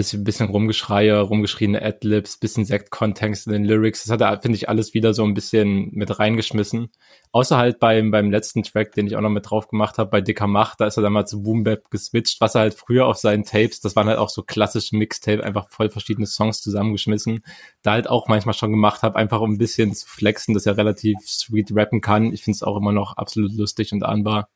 bisschen, 0.00 0.24
bisschen 0.24 0.48
Rumgeschreie, 0.48 1.20
rumgeschriene 1.20 1.82
Adlibs, 1.82 2.38
bisschen 2.38 2.64
Sekt-Kontext 2.64 3.46
in 3.46 3.52
den 3.52 3.64
Lyrics. 3.66 4.04
Das 4.04 4.12
hat 4.12 4.22
er, 4.22 4.40
finde 4.40 4.56
ich, 4.56 4.70
alles 4.70 4.94
wieder 4.94 5.12
so 5.12 5.24
ein 5.24 5.34
bisschen 5.34 5.90
mit 5.92 6.18
reingeschmissen. 6.18 6.90
Außer 7.32 7.58
halt 7.58 7.80
beim, 7.80 8.10
beim 8.10 8.30
letzten 8.30 8.62
Track, 8.62 8.92
den 8.92 9.06
ich 9.06 9.16
auch 9.16 9.20
noch 9.20 9.28
mit 9.28 9.50
drauf 9.50 9.68
gemacht 9.68 9.98
habe, 9.98 10.08
bei 10.08 10.22
Dicker 10.22 10.46
Macht, 10.46 10.80
da 10.80 10.86
ist 10.86 10.96
er 10.96 11.02
dann 11.02 11.12
mal 11.12 11.26
zu 11.26 11.42
Boom 11.42 11.64
Bap 11.64 11.90
geswitcht, 11.90 12.40
was 12.40 12.54
er 12.54 12.62
halt 12.62 12.74
früher 12.74 13.06
auf 13.06 13.18
seinen 13.18 13.44
Tapes, 13.44 13.80
das 13.80 13.94
waren 13.94 14.08
halt 14.08 14.18
auch 14.18 14.30
so 14.30 14.42
klassische 14.42 14.96
Mixtape, 14.96 15.44
einfach 15.44 15.68
voll 15.68 15.90
verschiedene 15.90 16.26
Songs 16.26 16.62
zusammengeschmissen. 16.62 17.44
Da 17.82 17.92
halt 17.92 18.08
auch 18.08 18.26
manchmal 18.26 18.54
schon 18.54 18.70
gemacht 18.70 19.02
habe, 19.02 19.16
einfach 19.16 19.40
um 19.40 19.52
ein 19.52 19.58
bisschen 19.58 19.94
zu 19.94 20.08
flexen, 20.08 20.54
dass 20.54 20.64
er 20.64 20.78
relativ 20.78 21.18
sweet 21.26 21.72
rappen 21.74 22.00
kann. 22.00 22.32
Ich 22.32 22.42
finde 22.42 22.56
es 22.56 22.62
auch 22.62 22.78
immer 22.78 22.92
noch 22.92 23.18
absolut 23.18 23.52
lustig 23.52 23.92
und 23.92 24.02
ahnbar. 24.02 24.48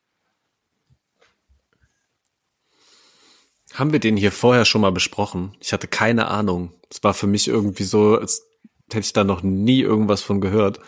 Haben 3.75 3.91
wir 3.91 3.99
den 3.99 4.15
hier 4.15 4.31
vorher 4.31 4.63
schon 4.63 4.79
mal 4.79 4.93
besprochen? 4.93 5.53
Ich 5.59 5.73
hatte 5.73 5.87
keine 5.89 6.29
Ahnung. 6.29 6.71
Es 6.89 7.03
war 7.03 7.13
für 7.13 7.27
mich 7.27 7.49
irgendwie 7.49 7.83
so, 7.83 8.17
als 8.17 8.47
hätte 8.87 9.01
ich 9.01 9.11
da 9.11 9.25
noch 9.25 9.43
nie 9.43 9.81
irgendwas 9.81 10.21
von 10.21 10.39
gehört. 10.39 10.79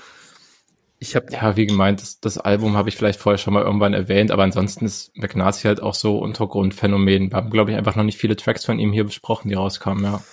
Ich 0.97 1.13
habe 1.17 1.27
ja, 1.33 1.57
wie 1.57 1.65
gemeint, 1.65 2.01
das, 2.01 2.21
das 2.21 2.37
Album 2.37 2.77
habe 2.77 2.87
ich 2.87 2.95
vielleicht 2.95 3.19
vorher 3.19 3.37
schon 3.37 3.53
mal 3.53 3.63
irgendwann 3.63 3.93
erwähnt, 3.93 4.31
aber 4.31 4.43
ansonsten 4.43 4.85
ist 4.85 5.11
McNazi 5.17 5.67
halt 5.67 5.83
auch 5.83 5.95
so 5.95 6.17
Untergrundphänomen. 6.17 7.31
Wir 7.31 7.37
haben, 7.37 7.49
glaube 7.49 7.71
ich, 7.71 7.77
einfach 7.77 7.97
noch 7.97 8.05
nicht 8.05 8.17
viele 8.17 8.37
Tracks 8.37 8.63
von 8.63 8.79
ihm 8.79 8.93
hier 8.93 9.03
besprochen, 9.03 9.49
die 9.49 9.55
rauskamen, 9.55 10.05
ja. 10.05 10.23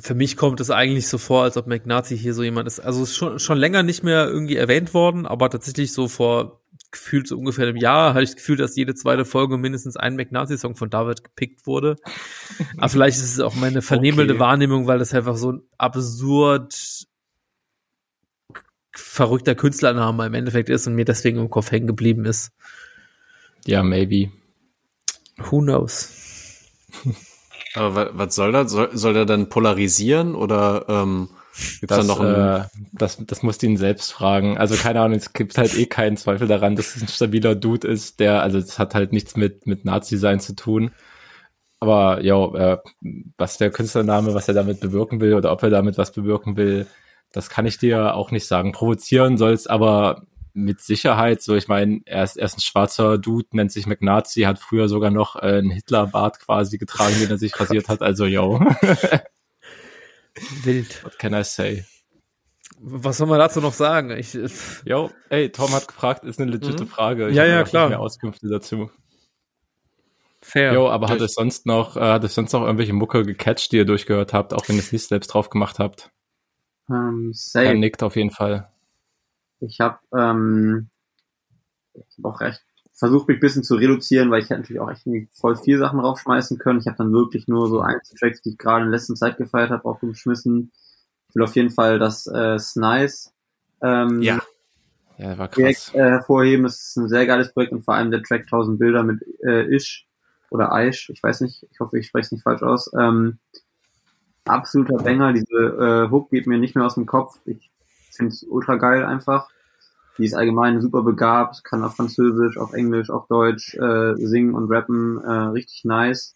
Für 0.00 0.14
mich 0.14 0.36
kommt 0.36 0.60
es 0.60 0.70
eigentlich 0.70 1.06
so 1.06 1.16
vor, 1.16 1.44
als 1.44 1.56
ob 1.56 1.68
McNazi 1.68 2.18
hier 2.18 2.34
so 2.34 2.42
jemand 2.42 2.66
ist. 2.66 2.80
Also 2.80 3.04
ist 3.04 3.14
schon, 3.14 3.38
schon 3.38 3.56
länger 3.56 3.84
nicht 3.84 4.02
mehr 4.02 4.26
irgendwie 4.26 4.56
erwähnt 4.56 4.92
worden, 4.92 5.26
aber 5.26 5.48
tatsächlich 5.48 5.92
so 5.92 6.08
vor 6.08 6.60
gefühlt 6.96 7.28
so 7.28 7.38
ungefähr 7.38 7.68
im 7.68 7.76
Jahr 7.76 8.14
hatte 8.14 8.24
ich 8.24 8.30
das 8.30 8.36
Gefühl, 8.36 8.56
dass 8.56 8.76
jede 8.76 8.94
zweite 8.94 9.24
Folge 9.24 9.58
mindestens 9.58 9.96
ein 9.96 10.16
McNazi-Song 10.16 10.74
von 10.74 10.90
David 10.90 11.24
gepickt 11.24 11.66
wurde. 11.66 11.96
Aber 12.78 12.88
vielleicht 12.88 13.18
ist 13.18 13.34
es 13.34 13.40
auch 13.40 13.54
meine 13.54 13.82
vernehmende 13.82 14.34
okay. 14.34 14.40
Wahrnehmung, 14.40 14.86
weil 14.86 14.98
das 14.98 15.14
einfach 15.14 15.36
so 15.36 15.52
ein 15.52 15.62
absurd 15.78 17.06
verrückter 18.94 19.54
Künstlername 19.54 20.26
im 20.26 20.34
Endeffekt 20.34 20.68
ist 20.68 20.86
und 20.86 20.94
mir 20.94 21.04
deswegen 21.04 21.38
im 21.38 21.50
Kopf 21.50 21.70
hängen 21.70 21.86
geblieben 21.86 22.24
ist. 22.24 22.52
Ja, 23.66 23.82
maybe. 23.82 24.32
Who 25.38 25.60
knows? 25.60 26.12
Aber 27.74 28.16
was 28.16 28.34
soll 28.34 28.52
das? 28.52 28.72
Soll, 28.72 28.96
soll 28.96 29.12
der 29.12 29.26
dann 29.26 29.48
polarisieren 29.48 30.34
oder 30.34 30.86
ähm, 30.88 31.28
Gibt's 31.80 31.96
das, 31.96 32.06
noch 32.06 32.20
ein, 32.20 32.60
äh, 32.60 32.64
das, 32.92 33.18
das 33.26 33.42
musst 33.42 33.62
du 33.62 33.66
ihn 33.66 33.76
selbst 33.76 34.12
fragen. 34.12 34.58
Also 34.58 34.74
keine 34.76 35.00
Ahnung, 35.00 35.16
es 35.16 35.32
gibt 35.32 35.56
halt 35.56 35.76
eh 35.76 35.86
keinen 35.86 36.16
Zweifel 36.16 36.48
daran, 36.48 36.76
dass 36.76 36.96
es 36.96 37.02
ein 37.02 37.08
stabiler 37.08 37.54
Dude 37.54 37.88
ist, 37.88 38.20
der, 38.20 38.42
also 38.42 38.58
es 38.58 38.78
hat 38.78 38.94
halt 38.94 39.12
nichts 39.12 39.36
mit, 39.36 39.66
mit 39.66 39.84
Nazi-Sein 39.84 40.40
zu 40.40 40.54
tun. 40.54 40.90
Aber 41.80 42.22
ja, 42.22 42.44
äh, 42.54 42.78
was 43.36 43.58
der 43.58 43.70
Künstlername, 43.70 44.34
was 44.34 44.48
er 44.48 44.54
damit 44.54 44.80
bewirken 44.80 45.20
will 45.20 45.34
oder 45.34 45.52
ob 45.52 45.62
er 45.62 45.70
damit 45.70 45.98
was 45.98 46.12
bewirken 46.12 46.56
will, 46.56 46.86
das 47.32 47.50
kann 47.50 47.66
ich 47.66 47.78
dir 47.78 48.14
auch 48.14 48.30
nicht 48.30 48.46
sagen. 48.46 48.72
Provozieren 48.72 49.36
soll 49.36 49.52
es 49.52 49.66
aber 49.66 50.22
mit 50.54 50.80
Sicherheit. 50.80 51.42
So, 51.42 51.54
ich 51.54 51.68
meine, 51.68 52.00
er 52.06 52.24
ist, 52.24 52.36
er 52.36 52.46
ist 52.46 52.58
ein 52.58 52.62
schwarzer 52.62 53.18
Dude, 53.18 53.48
nennt 53.52 53.72
sich 53.72 53.86
McNazi, 53.86 54.42
hat 54.42 54.58
früher 54.58 54.88
sogar 54.88 55.10
noch 55.10 55.36
äh, 55.36 55.58
einen 55.58 55.70
Hitlerbart 55.70 56.40
quasi 56.40 56.78
getragen, 56.78 57.14
den 57.20 57.30
er 57.30 57.38
sich 57.38 57.58
rasiert 57.60 57.88
hat. 57.88 58.02
Also, 58.02 58.24
yo. 58.24 58.60
Wild. 60.64 61.04
What 61.04 61.18
can 61.18 61.34
I 61.34 61.44
say? 61.44 61.84
Was 62.78 63.18
soll 63.18 63.26
man 63.26 63.38
dazu 63.38 63.60
noch 63.60 63.72
sagen? 63.72 64.10
Ich, 64.10 64.36
Jo, 64.84 65.10
ey, 65.30 65.50
Tom 65.50 65.72
hat 65.72 65.88
gefragt, 65.88 66.24
ist 66.24 66.40
eine 66.40 66.50
legitime 66.50 66.82
mhm. 66.82 66.88
Frage. 66.88 67.28
Ich 67.30 67.36
ja, 67.36 67.44
ja, 67.44 67.64
klar. 67.64 67.88
mehr 67.88 68.00
Auskünfte 68.00 68.48
dazu. 68.48 68.90
Fair. 70.42 70.74
Jo, 70.74 70.88
aber 70.88 71.08
hat 71.08 71.20
es 71.20 71.34
sonst 71.34 71.66
noch, 71.66 71.96
äh, 71.96 72.00
hat 72.00 72.22
es 72.22 72.34
sonst 72.34 72.52
noch 72.52 72.62
irgendwelche 72.62 72.92
Mucke 72.92 73.24
gecatcht, 73.24 73.72
die 73.72 73.78
ihr 73.78 73.84
durchgehört 73.84 74.32
habt, 74.32 74.52
auch 74.52 74.68
wenn 74.68 74.76
ihr 74.76 74.82
es 74.82 74.92
nicht 74.92 75.08
selbst 75.08 75.28
drauf 75.28 75.50
gemacht 75.50 75.78
habt? 75.78 76.10
Um, 76.88 77.32
safe. 77.32 77.66
Er 77.66 77.74
nickt 77.74 78.02
auf 78.02 78.14
jeden 78.14 78.30
Fall. 78.30 78.70
Ich 79.60 79.80
habe 79.80 79.98
ähm, 80.16 80.88
ich 81.94 82.18
hab 82.18 82.24
auch 82.26 82.40
recht 82.40 82.62
versucht 82.96 83.28
mich 83.28 83.36
ein 83.36 83.40
bisschen 83.40 83.62
zu 83.62 83.74
reduzieren, 83.76 84.30
weil 84.30 84.42
ich 84.42 84.50
hätte 84.50 84.60
natürlich 84.60 84.80
auch 84.80 84.90
echt 84.90 85.06
voll 85.32 85.56
vier 85.56 85.78
Sachen 85.78 86.00
raufschmeißen 86.00 86.58
können. 86.58 86.80
Ich 86.80 86.86
habe 86.86 86.96
dann 86.96 87.12
wirklich 87.12 87.46
nur 87.46 87.68
so 87.68 87.80
Einzeltracks, 87.80 88.42
die 88.42 88.50
ich 88.50 88.58
gerade 88.58 88.84
in 88.84 88.90
letzter 88.90 89.14
Zeit 89.14 89.36
gefeiert 89.36 89.70
habe, 89.70 89.84
aufgeschmissen. 89.84 90.72
Ich 91.28 91.34
will 91.34 91.44
auf 91.44 91.54
jeden 91.54 91.70
Fall 91.70 91.98
das 91.98 92.26
äh, 92.26 92.58
Snice 92.58 93.32
ähm, 93.82 94.22
ja. 94.22 94.40
Ja, 95.18 95.38
war 95.38 95.48
krass. 95.48 95.54
Projekt 95.54 95.94
äh, 95.94 96.10
hervorheben. 96.10 96.66
Es 96.66 96.88
ist 96.88 96.96
ein 96.96 97.08
sehr 97.08 97.26
geiles 97.26 97.52
Projekt 97.52 97.72
und 97.72 97.84
vor 97.84 97.94
allem 97.94 98.10
der 98.10 98.22
Track 98.22 98.42
1000 98.42 98.78
Bilder 98.78 99.02
mit 99.02 99.24
äh, 99.42 99.74
Ish 99.74 100.06
oder 100.50 100.72
Aish, 100.72 101.10
ich 101.10 101.22
weiß 101.22 101.40
nicht, 101.40 101.66
ich 101.70 101.80
hoffe, 101.80 101.98
ich 101.98 102.06
spreche 102.06 102.26
es 102.26 102.32
nicht 102.32 102.42
falsch 102.42 102.62
aus. 102.62 102.90
Ähm, 102.98 103.38
absoluter 104.44 105.02
Banger, 105.02 105.32
diese 105.32 105.56
äh, 105.56 106.10
Hook 106.10 106.30
geht 106.30 106.46
mir 106.46 106.58
nicht 106.58 106.76
mehr 106.76 106.84
aus 106.84 106.94
dem 106.94 107.06
Kopf. 107.06 107.40
Ich 107.46 107.70
finde 108.10 108.32
es 108.32 108.44
ultra 108.44 108.76
geil 108.76 109.04
einfach. 109.04 109.48
Die 110.18 110.24
ist 110.24 110.34
allgemein 110.34 110.80
super 110.80 111.02
begabt, 111.02 111.62
kann 111.64 111.84
auf 111.84 111.96
Französisch, 111.96 112.56
auf 112.56 112.72
Englisch, 112.72 113.10
auf 113.10 113.26
Deutsch 113.26 113.74
äh, 113.74 114.14
singen 114.16 114.54
und 114.54 114.70
rappen, 114.70 115.20
äh, 115.22 115.30
richtig 115.30 115.84
nice. 115.84 116.34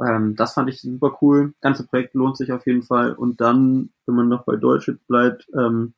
Ähm, 0.00 0.34
das 0.36 0.54
fand 0.54 0.68
ich 0.68 0.80
super 0.80 1.16
cool. 1.22 1.54
Ganze 1.60 1.86
Projekt 1.86 2.14
lohnt 2.14 2.36
sich 2.36 2.52
auf 2.52 2.66
jeden 2.66 2.82
Fall. 2.82 3.12
Und 3.12 3.40
dann, 3.40 3.90
wenn 4.06 4.16
man 4.16 4.28
noch 4.28 4.44
bei 4.44 4.56
Deutsch 4.56 4.90
bleibt, 5.08 5.46
ähm, 5.54 5.94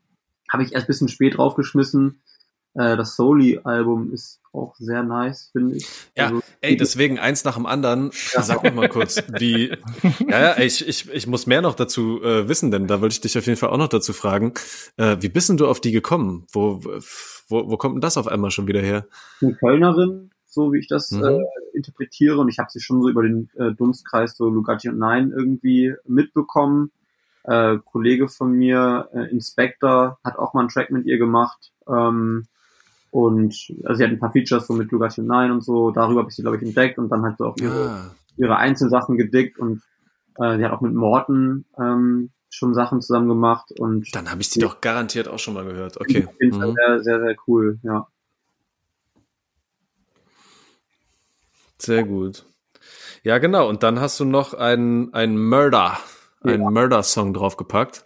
habe 0.51 0.63
ich 0.63 0.75
erst 0.75 0.87
bisschen 0.87 1.09
spät 1.09 1.39
draufgeschmissen. 1.39 2.21
Äh, 2.77 2.97
das 2.97 3.17
Soli-Album 3.17 4.13
ist 4.13 4.41
auch 4.53 4.75
sehr 4.77 5.03
nice, 5.03 5.49
finde 5.53 5.77
ich. 5.77 5.89
Ja, 6.15 6.27
also, 6.27 6.43
ey, 6.61 6.77
deswegen 6.77 7.19
eins 7.19 7.45
nach 7.45 7.55
dem 7.55 7.67
anderen. 7.67 8.11
Ja. 8.35 8.43
Sag 8.43 8.63
mir 8.63 8.71
mal 8.71 8.89
kurz, 8.89 9.23
wie. 9.39 9.69
ja, 10.29 10.41
ja, 10.41 10.59
ich, 10.59 10.87
ich, 10.87 11.11
ich 11.11 11.27
muss 11.27 11.47
mehr 11.47 11.63
noch 11.63 11.75
dazu 11.75 12.23
äh, 12.23 12.49
wissen, 12.49 12.71
denn 12.71 12.87
da 12.87 13.01
wollte 13.01 13.15
ich 13.15 13.21
dich 13.23 13.39
auf 13.39 13.47
jeden 13.47 13.59
Fall 13.59 13.71
auch 13.71 13.79
noch 13.79 13.89
dazu 13.89 14.13
fragen. 14.13 14.53
Äh, 14.97 15.17
wie 15.21 15.29
bist 15.29 15.49
denn 15.49 15.57
du 15.57 15.67
auf 15.67 15.81
die 15.81 15.93
gekommen? 15.93 16.47
Wo, 16.53 16.83
wo, 17.49 17.71
wo 17.71 17.77
kommt 17.77 17.97
denn 17.97 18.01
das 18.03 18.19
auf 18.19 18.29
einmal 18.29 18.51
schon 18.51 18.67
wieder 18.67 18.81
her? 18.81 19.07
Eine 19.41 19.55
Kölnerin, 19.55 20.31
so 20.47 20.73
wie 20.73 20.79
ich 20.79 20.89
das 20.89 21.11
mhm. 21.13 21.25
äh, 21.25 21.39
interpretiere. 21.73 22.39
Und 22.39 22.51
ich 22.51 22.59
habe 22.59 22.71
sie 22.71 22.81
schon 22.81 23.01
so 23.01 23.09
über 23.09 23.23
den 23.23 23.49
äh, 23.57 23.73
Dunstkreis, 23.73 24.37
so 24.37 24.49
Lugatti 24.51 24.91
und 24.91 24.99
Nein 24.99 25.33
irgendwie 25.35 25.95
mitbekommen. 26.07 26.91
äh, 27.45 27.79
Kollege 27.85 28.29
von 28.29 28.53
mir, 28.53 29.09
äh, 29.15 29.31
Inspector, 29.31 30.19
hat 30.23 30.37
auch 30.37 30.53
mal 30.53 30.61
einen 30.61 30.69
Track 30.69 30.91
mit 30.91 31.07
ihr 31.07 31.17
gemacht. 31.17 31.73
Ähm, 31.89 32.47
und 33.17 33.73
also 33.85 33.95
sie 33.97 34.05
hat 34.05 34.11
ein 34.11 34.19
paar 34.19 34.33
Features 34.33 34.67
so 34.67 34.75
mit 34.75 34.93
Lugation 34.93 35.27
9 35.27 35.51
und 35.51 35.65
so, 35.65 35.91
darüber 35.91 36.21
habe 36.21 36.29
ich 36.29 36.37
sie, 36.37 36.43
glaube 36.43 36.59
ich, 36.59 36.63
entdeckt 36.63 36.99
und 36.99 37.09
dann 37.09 37.25
hat 37.25 37.39
sie 37.39 37.47
auch 37.47 37.57
ihre, 37.57 37.89
Ah, 37.89 38.15
ihre 38.37 38.57
Einzelsachen 38.59 39.17
gedickt 39.17 39.59
und 39.59 39.83
äh, 40.39 40.59
sie 40.59 40.65
hat 40.67 40.73
auch 40.73 40.83
mit 40.83 40.93
Morten 40.93 41.65
ähm, 41.79 42.29
schon 42.51 42.75
Sachen 42.75 43.01
zusammen 43.01 43.29
gemacht 43.29 43.73
und 43.79 44.15
dann 44.15 44.31
habe 44.31 44.43
ich 44.43 44.51
die 44.51 44.59
doch 44.59 44.83
garantiert 44.83 45.29
auch 45.29 45.39
schon 45.39 45.55
mal 45.55 45.65
gehört. 45.65 45.99
Okay. 45.99 46.27
auf 46.27 46.35
jeden 46.39 46.53
Fall 46.59 46.69
Mhm. 46.69 46.75
sehr, 46.75 47.03
sehr, 47.03 47.21
sehr 47.21 47.37
cool, 47.47 47.79
ja. 47.83 48.07
Sehr 51.79 52.05
gut. 52.05 52.45
Ja, 53.23 53.39
genau. 53.39 53.69
Und 53.69 53.83
dann 53.83 54.01
hast 54.01 54.21
du 54.21 54.25
noch 54.25 54.55
einen, 54.55 55.13
einen 55.15 55.39
Murder, 55.49 55.99
einen 56.43 56.65
Ja. 56.65 56.71
Murder-Song 56.71 57.35
draufgepackt. 57.35 58.06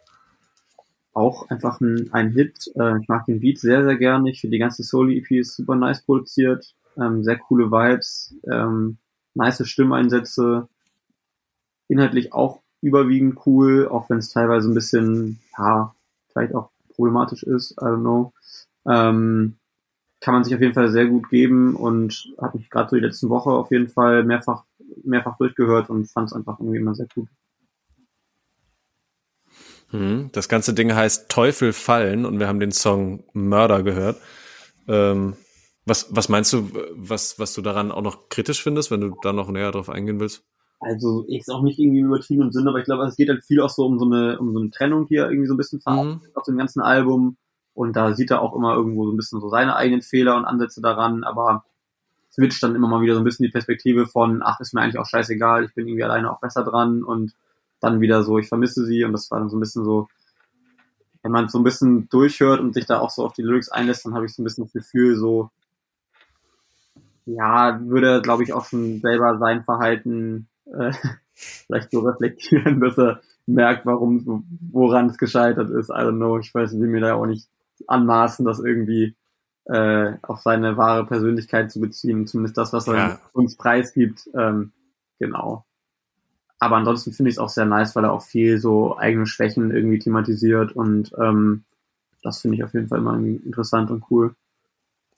Auch 1.13 1.49
einfach 1.49 1.81
ein, 1.81 2.09
ein 2.13 2.31
Hit. 2.31 2.71
Äh, 2.77 3.01
ich 3.01 3.09
mag 3.09 3.27
den 3.27 3.41
Beat 3.41 3.59
sehr, 3.59 3.85
sehr 3.85 3.97
gerne. 3.97 4.31
Ich 4.31 4.41
finde 4.41 4.55
die 4.55 4.61
ganze 4.61 4.83
Solo-EP 4.83 5.31
ist 5.33 5.57
super 5.57 5.75
nice 5.77 6.03
produziert. 6.03 6.75
Ähm, 6.97 7.25
sehr 7.25 7.39
coole 7.39 7.71
Vibes, 7.71 8.35
ähm, 8.51 8.99
nice 9.35 9.67
Stimmeinsätze. 9.67 10.69
Inhaltlich 11.89 12.33
auch 12.33 12.61
überwiegend 12.83 13.39
cool, 13.47 13.89
auch 13.89 14.09
wenn 14.09 14.19
es 14.19 14.31
teilweise 14.31 14.71
ein 14.71 14.75
bisschen, 14.75 15.41
ja, 15.59 15.95
vielleicht 16.33 16.55
auch 16.55 16.71
problematisch 16.95 17.43
ist, 17.43 17.73
I 17.73 17.85
don't 17.85 18.01
know. 18.01 18.33
Ähm, 18.87 19.57
kann 20.21 20.35
man 20.35 20.45
sich 20.45 20.55
auf 20.55 20.61
jeden 20.61 20.75
Fall 20.75 20.91
sehr 20.91 21.07
gut 21.07 21.31
geben 21.31 21.75
und 21.75 22.33
habe 22.41 22.59
mich 22.59 22.69
gerade 22.71 22.91
so 22.91 22.97
die 22.97 23.03
letzten 23.03 23.31
Woche 23.31 23.51
auf 23.51 23.71
jeden 23.71 23.89
Fall 23.89 24.23
mehrfach, 24.25 24.65
mehrfach 25.03 25.37
durchgehört 25.39 25.89
und 25.91 26.11
fand 26.11 26.29
es 26.29 26.35
einfach 26.35 26.61
irgendwie 26.61 26.79
immer 26.79 26.95
sehr 26.95 27.09
gut. 27.15 27.29
Mhm. 29.93 30.31
Das 30.33 30.49
ganze 30.49 30.75
Ding 30.75 30.95
heißt 30.95 31.29
Teufel 31.31 31.73
fallen 31.73 32.25
und 32.25 32.39
wir 32.39 32.49
haben 32.49 32.61
den 32.61 32.73
Song 32.73 33.25
Murder 33.33 33.83
gehört. 33.83 34.17
Ähm, 34.89 35.35
was, 35.87 36.15
was 36.15 36.29
meinst 36.29 36.53
du, 36.53 36.71
was, 36.95 37.39
was 37.39 37.55
du 37.55 37.63
daran 37.63 37.91
auch 37.91 38.03
noch 38.03 38.29
kritisch 38.29 38.63
findest, 38.63 38.91
wenn 38.91 39.01
du 39.01 39.17
da 39.23 39.33
noch 39.33 39.51
näher 39.51 39.73
drauf 39.73 39.89
eingehen 39.89 40.21
willst? 40.21 40.45
Also 40.81 41.25
ist 41.29 41.51
auch 41.51 41.63
nicht 41.63 41.79
irgendwie 41.79 42.01
im 42.01 42.07
übertriebenen 42.07 42.53
Sinn, 42.53 42.67
aber 42.67 42.79
ich 42.79 42.85
glaube, 42.85 43.05
es 43.05 43.17
geht 43.17 43.29
halt 43.29 43.45
viel 43.45 43.61
auch 43.61 43.69
so 43.69 43.85
um 43.85 43.99
so 43.99 44.07
eine, 44.07 44.39
um 44.39 44.53
so 44.55 44.61
eine 44.61 44.71
Trennung 44.71 45.07
hier 45.07 45.29
irgendwie 45.29 45.47
so 45.47 45.55
ein 45.55 45.59
bisschen 45.59 45.81
Mhm. 45.87 46.21
auf 46.35 46.45
dem 46.45 46.57
ganzen 46.57 46.81
Album. 46.81 47.37
Und 47.75 47.97
da 47.97 48.15
sieht 48.15 48.31
er 48.31 48.41
auch 48.43 48.55
immer 48.57 48.75
irgendwo 48.75 49.05
so 49.07 49.13
ein 49.13 49.17
bisschen 49.17 49.41
so 49.41 49.49
seine 49.49 49.77
eigenen 49.77 50.03
Fehler 50.03 50.37
und 50.37 50.45
Ansätze 50.45 50.81
daran, 50.81 51.23
aber 51.25 51.65
switcht 52.33 52.63
dann 52.63 52.75
immer 52.75 52.89
mal 52.89 53.03
wieder 53.03 53.15
so 53.15 53.21
ein 53.21 53.25
bisschen 53.25 53.45
die 53.45 53.53
Perspektive 53.53 54.07
von, 54.07 54.43
ach, 54.43 54.61
ist 54.61 54.73
mir 54.75 54.81
eigentlich 54.81 54.99
auch 54.99 55.07
scheißegal, 55.07 55.65
ich 55.65 55.75
bin 55.75 55.87
irgendwie 55.87 56.05
alleine 56.05 56.33
auch 56.33 56.41
besser 56.41 56.65
dran 56.65 57.03
und 57.03 57.33
dann 57.81 58.01
wieder 58.01 58.23
so, 58.23 58.39
ich 58.39 58.49
vermisse 58.49 58.85
sie 58.85 59.05
und 59.05 59.13
das 59.13 59.31
war 59.31 59.41
dann 59.41 59.51
so 59.51 59.57
ein 59.57 59.61
bisschen 59.61 59.85
so, 59.85 60.09
wenn 61.23 61.33
man 61.33 61.49
so 61.49 61.59
ein 61.59 61.65
bisschen 61.65 62.09
durchhört 62.09 62.61
und 62.61 62.75
sich 62.75 62.87
da 62.87 63.01
auch 63.01 63.11
so 63.11 63.25
auf 63.25 63.33
die 63.33 63.43
Lyrics 63.43 63.69
einlässt, 63.69 64.07
dann 64.07 64.15
habe 64.15 64.27
ich 64.27 64.35
so 64.35 64.43
ein 64.43 64.45
bisschen 64.45 64.65
das 64.65 64.73
Gefühl, 64.73 65.17
so, 65.17 65.51
ja, 67.27 67.81
würde, 67.83 68.23
glaube 68.23 68.43
ich, 68.43 68.53
auch 68.53 68.65
schon 68.65 69.01
selber 69.01 69.39
sein 69.39 69.65
Verhalten 69.65 70.49
äh, 70.67 70.93
vielleicht 71.35 71.91
so 71.91 72.01
reflektieren, 72.01 72.81
dass 72.81 72.99
er 72.99 73.21
merkt, 73.47 73.87
warum, 73.87 74.45
woran 74.73 75.07
es 75.07 75.19
gescheitert 75.19 75.71
ist. 75.71 75.91
I 75.91 75.95
don't 75.95 76.17
know. 76.17 76.39
Ich 76.39 76.55
weiß, 76.55 76.79
will 76.79 76.89
mir 76.89 77.01
da 77.01 77.15
auch 77.15 77.27
nicht 77.27 77.49
anmaßen, 77.87 78.45
das 78.45 78.61
irgendwie 78.61 79.17
äh, 79.65 80.15
auf 80.23 80.41
seine 80.41 80.77
wahre 80.77 81.07
Persönlichkeit 81.07 81.71
zu 81.71 81.81
beziehen. 81.81 82.27
Zumindest 82.27 82.59
das, 82.59 82.73
was 82.73 82.89
er 82.89 82.95
Ja. 82.97 83.21
uns 83.33 83.57
preisgibt. 83.57 84.29
Ähm, 84.35 84.73
genau. 85.19 85.65
Aber 86.61 86.77
ansonsten 86.77 87.13
finde 87.13 87.31
ich 87.31 87.37
es 87.37 87.39
auch 87.39 87.49
sehr 87.49 87.65
nice, 87.65 87.97
weil 87.97 88.05
er 88.05 88.13
auch 88.13 88.23
viel 88.23 88.59
so 88.59 88.97
eigene 88.97 89.27
Schwächen 89.27 89.71
irgendwie 89.75 89.99
thematisiert 89.99 90.73
und 90.77 91.13
ähm, 91.19 91.65
das 92.23 92.43
finde 92.43 92.59
ich 92.59 92.65
auf 92.65 92.75
jeden 92.75 92.89
Fall 92.89 92.99
immer 92.99 93.17
interessant 93.17 93.91
und 93.91 94.05
cool. 94.11 94.35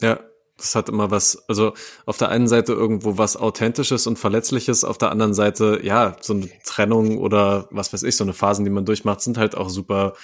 Ja, 0.01 0.20
das 0.56 0.77
hat 0.77 0.89
immer 0.89 1.10
was, 1.10 1.43
also 1.48 1.74
auf 2.06 2.16
der 2.19 2.28
einen 2.28 2.47
Seite 2.47 2.73
irgendwo 2.73 3.19
was 3.19 3.36
Authentisches 3.36 4.06
und 4.06 4.19
Verletzliches, 4.19 4.85
auf 4.85 4.98
der 4.98 5.10
anderen 5.10 5.35
Seite, 5.35 5.81
ja, 5.82 6.16
so 6.20 6.35
eine 6.35 6.48
Trennung 6.64 7.19
oder 7.19 7.69
was 7.73 7.93
weiß 7.93 8.05
ich, 8.05 8.16
so 8.16 8.23
eine 8.23 8.32
Phasen, 8.32 8.64
die 8.64 8.70
man 8.70 8.85
durchmacht, 8.85 9.20
sind 9.20 9.39
halt 9.39 9.56
auch 9.56 9.69
super 9.69 10.14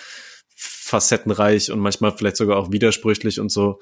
facettenreich 0.55 1.73
und 1.73 1.81
manchmal 1.81 2.17
vielleicht 2.17 2.37
sogar 2.37 2.57
auch 2.59 2.71
widersprüchlich 2.71 3.41
und 3.41 3.51
so. 3.51 3.81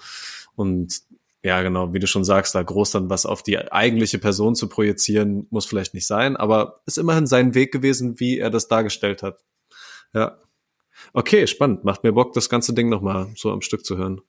Und 0.55 1.03
ja, 1.47 1.63
genau, 1.63 1.93
wie 1.93 2.01
du 2.01 2.09
schon 2.09 2.25
sagst, 2.25 2.57
da 2.57 2.63
groß 2.65 2.91
dann 2.91 3.09
was 3.09 3.25
auf 3.25 3.41
die 3.41 3.57
eigentliche 3.71 4.19
Person 4.19 4.57
zu 4.57 4.69
projizieren, 4.69 5.47
muss 5.51 5.65
vielleicht 5.65 5.95
nicht 5.95 6.09
sein, 6.09 6.37
aber 6.37 6.81
ist 6.87 6.99
immerhin 6.99 7.29
sein 7.29 7.55
Weg 7.55 7.71
gewesen, 7.71 8.19
wie 8.19 8.41
er 8.41 8.51
das 8.51 8.67
dargestellt 8.67 9.23
hat. 9.23 9.39
Ja. 10.13 10.39
Okay, 11.13 11.47
spannend. 11.47 11.85
Macht 11.85 12.03
mir 12.03 12.11
Bock, 12.11 12.33
das 12.33 12.49
ganze 12.49 12.75
Ding 12.75 12.89
nochmal 12.89 13.29
so 13.37 13.53
am 13.53 13.63
Stück 13.63 13.85
zu 13.85 13.97
hören. 13.97 14.23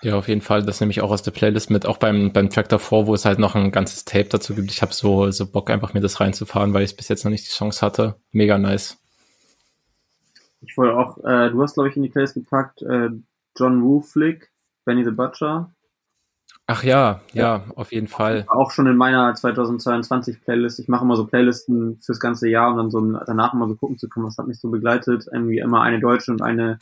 Ja, 0.00 0.14
auf 0.14 0.28
jeden 0.28 0.42
Fall. 0.42 0.62
Das 0.62 0.78
nehme 0.78 0.92
ich 0.92 1.00
auch 1.00 1.10
aus 1.10 1.24
der 1.24 1.32
Playlist 1.32 1.70
mit. 1.70 1.86
Auch 1.86 1.96
beim, 1.96 2.32
beim 2.32 2.50
Track 2.50 2.68
davor, 2.68 3.08
wo 3.08 3.14
es 3.14 3.24
halt 3.24 3.40
noch 3.40 3.56
ein 3.56 3.72
ganzes 3.72 4.04
Tape 4.04 4.28
dazu 4.28 4.54
gibt. 4.54 4.70
Ich 4.70 4.80
habe 4.80 4.94
so, 4.94 5.28
so 5.32 5.50
Bock, 5.50 5.70
einfach 5.70 5.92
mir 5.92 6.00
das 6.00 6.20
reinzufahren, 6.20 6.72
weil 6.72 6.84
ich 6.84 6.96
bis 6.96 7.08
jetzt 7.08 7.24
noch 7.24 7.32
nicht 7.32 7.46
die 7.48 7.52
Chance 7.52 7.84
hatte. 7.84 8.14
Mega 8.30 8.58
nice. 8.58 8.96
Ich 10.60 10.76
wollte 10.76 10.96
auch, 10.96 11.18
äh, 11.18 11.50
du 11.50 11.60
hast, 11.62 11.74
glaube 11.74 11.88
ich, 11.88 11.96
in 11.96 12.04
die 12.04 12.10
Playlist 12.10 12.34
gepackt, 12.34 12.82
äh, 12.82 13.10
John 13.60 13.82
Woo 13.82 14.00
Flick, 14.00 14.50
Benny 14.86 15.04
the 15.04 15.10
Butcher. 15.10 15.70
Ach 16.66 16.82
ja, 16.82 17.20
ja, 17.32 17.64
auf 17.76 17.92
jeden 17.92 18.06
Fall. 18.06 18.46
Auch 18.48 18.70
schon 18.70 18.86
in 18.86 18.96
meiner 18.96 19.34
2022 19.34 20.40
Playlist. 20.42 20.78
Ich 20.78 20.88
mache 20.88 21.04
immer 21.04 21.16
so 21.16 21.26
Playlisten 21.26 21.98
fürs 22.00 22.20
ganze 22.20 22.48
Jahr, 22.48 22.70
um 22.70 22.76
dann 22.76 22.90
so 22.90 23.00
danach 23.26 23.52
immer 23.52 23.68
so 23.68 23.74
gucken 23.74 23.98
zu 23.98 24.08
können, 24.08 24.26
was 24.26 24.38
hat 24.38 24.46
mich 24.46 24.60
so 24.60 24.70
begleitet. 24.70 25.26
Irgendwie 25.30 25.58
immer 25.58 25.82
eine 25.82 26.00
deutsche 26.00 26.30
und 26.30 26.42
eine, 26.42 26.78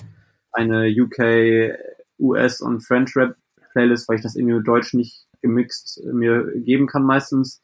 eine 0.52 0.88
UK, 0.88 1.74
US 2.18 2.60
und 2.60 2.80
French 2.80 3.16
Rap 3.16 3.36
Playlist, 3.72 4.09
weil 4.09 4.16
ich 4.16 4.22
das 4.22 4.36
irgendwie 4.36 4.55
mit 4.55 4.68
Deutsch 4.68 4.94
nicht 4.94 5.26
gemixt 5.40 6.02
mir 6.05 6.52
geben 6.56 6.86
kann 6.86 7.05
meistens. 7.05 7.62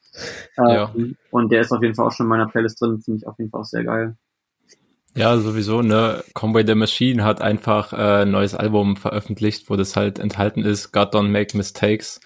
Ja. 0.56 0.92
Ähm, 0.94 1.16
Und 1.30 1.52
der 1.52 1.60
ist 1.60 1.72
auf 1.72 1.82
jeden 1.82 1.94
Fall 1.94 2.06
auch 2.06 2.12
schon 2.12 2.26
in 2.26 2.30
meiner 2.30 2.48
Playlist 2.48 2.80
drin, 2.80 3.00
finde 3.00 3.18
ich 3.18 3.26
auf 3.26 3.38
jeden 3.38 3.50
Fall 3.50 3.60
auch 3.60 3.66
sehr 3.66 3.84
geil. 3.84 4.16
Ja, 5.16 5.38
sowieso, 5.38 5.80
ne? 5.80 6.24
Conway 6.34 6.66
the 6.66 6.74
Machine 6.74 7.22
hat 7.22 7.40
einfach 7.40 7.92
äh, 7.92 8.22
ein 8.22 8.32
neues 8.32 8.54
Album 8.56 8.96
veröffentlicht, 8.96 9.70
wo 9.70 9.76
das 9.76 9.94
halt 9.94 10.18
enthalten 10.18 10.64
ist, 10.64 10.90
God 10.90 11.14
Don't 11.14 11.28
Make 11.28 11.56
Mistakes. 11.56 12.20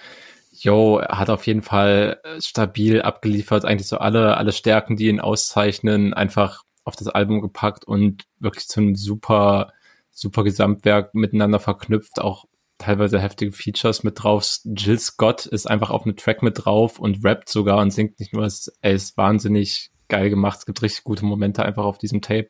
Yo, 0.52 0.96
er 0.98 1.18
hat 1.18 1.28
auf 1.28 1.46
jeden 1.46 1.60
Fall 1.60 2.18
äh, 2.24 2.40
stabil 2.40 3.02
abgeliefert, 3.02 3.66
eigentlich 3.66 3.88
so 3.88 3.98
alle, 3.98 4.38
alle 4.38 4.52
Stärken, 4.52 4.96
die 4.96 5.08
ihn 5.08 5.20
auszeichnen, 5.20 6.14
einfach 6.14 6.64
auf 6.84 6.96
das 6.96 7.08
Album 7.08 7.42
gepackt 7.42 7.84
und 7.84 8.24
wirklich 8.40 8.66
zu 8.68 8.80
einem 8.80 8.96
super, 8.96 9.72
super 10.10 10.42
Gesamtwerk 10.42 11.14
miteinander 11.14 11.60
verknüpft, 11.60 12.20
auch 12.20 12.46
teilweise 12.78 13.20
heftige 13.20 13.52
Features 13.52 14.02
mit 14.02 14.22
drauf. 14.22 14.60
Jill 14.64 14.98
Scott 14.98 15.44
ist 15.44 15.68
einfach 15.68 15.90
auf 15.90 16.04
einem 16.06 16.16
Track 16.16 16.42
mit 16.42 16.64
drauf 16.64 16.98
und 16.98 17.22
rappt 17.22 17.50
sogar 17.50 17.78
und 17.78 17.90
singt 17.90 18.18
nicht 18.18 18.32
nur, 18.32 18.44
es, 18.44 18.72
ist 18.80 19.16
wahnsinnig 19.18 19.90
geil 20.08 20.30
gemacht. 20.30 20.58
Es 20.60 20.66
gibt 20.66 20.82
richtig 20.82 21.04
gute 21.04 21.24
Momente 21.24 21.64
einfach 21.64 21.84
auf 21.84 21.98
diesem 21.98 22.20
Tape. 22.22 22.48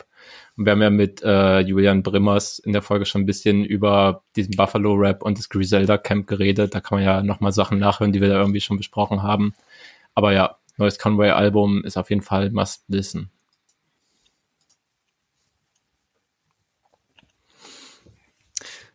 Und 0.56 0.64
wir 0.64 0.72
haben 0.72 0.82
ja 0.82 0.90
mit 0.90 1.22
äh, 1.22 1.60
Julian 1.60 2.02
Brimmers 2.02 2.58
in 2.58 2.72
der 2.72 2.82
Folge 2.82 3.06
schon 3.06 3.22
ein 3.22 3.26
bisschen 3.26 3.64
über 3.64 4.22
diesen 4.36 4.56
Buffalo-Rap 4.56 5.22
und 5.22 5.38
das 5.38 5.48
Griselda-Camp 5.48 6.26
geredet. 6.26 6.74
Da 6.74 6.80
kann 6.80 6.98
man 6.98 7.04
ja 7.04 7.22
nochmal 7.22 7.52
Sachen 7.52 7.78
nachhören, 7.78 8.12
die 8.12 8.20
wir 8.20 8.28
da 8.28 8.38
irgendwie 8.38 8.60
schon 8.60 8.76
besprochen 8.76 9.22
haben. 9.22 9.54
Aber 10.14 10.32
ja, 10.32 10.56
neues 10.78 10.98
Conway-Album 10.98 11.84
ist 11.84 11.96
auf 11.96 12.10
jeden 12.10 12.22
Fall 12.22 12.50
must 12.50 12.84
listen. 12.88 13.30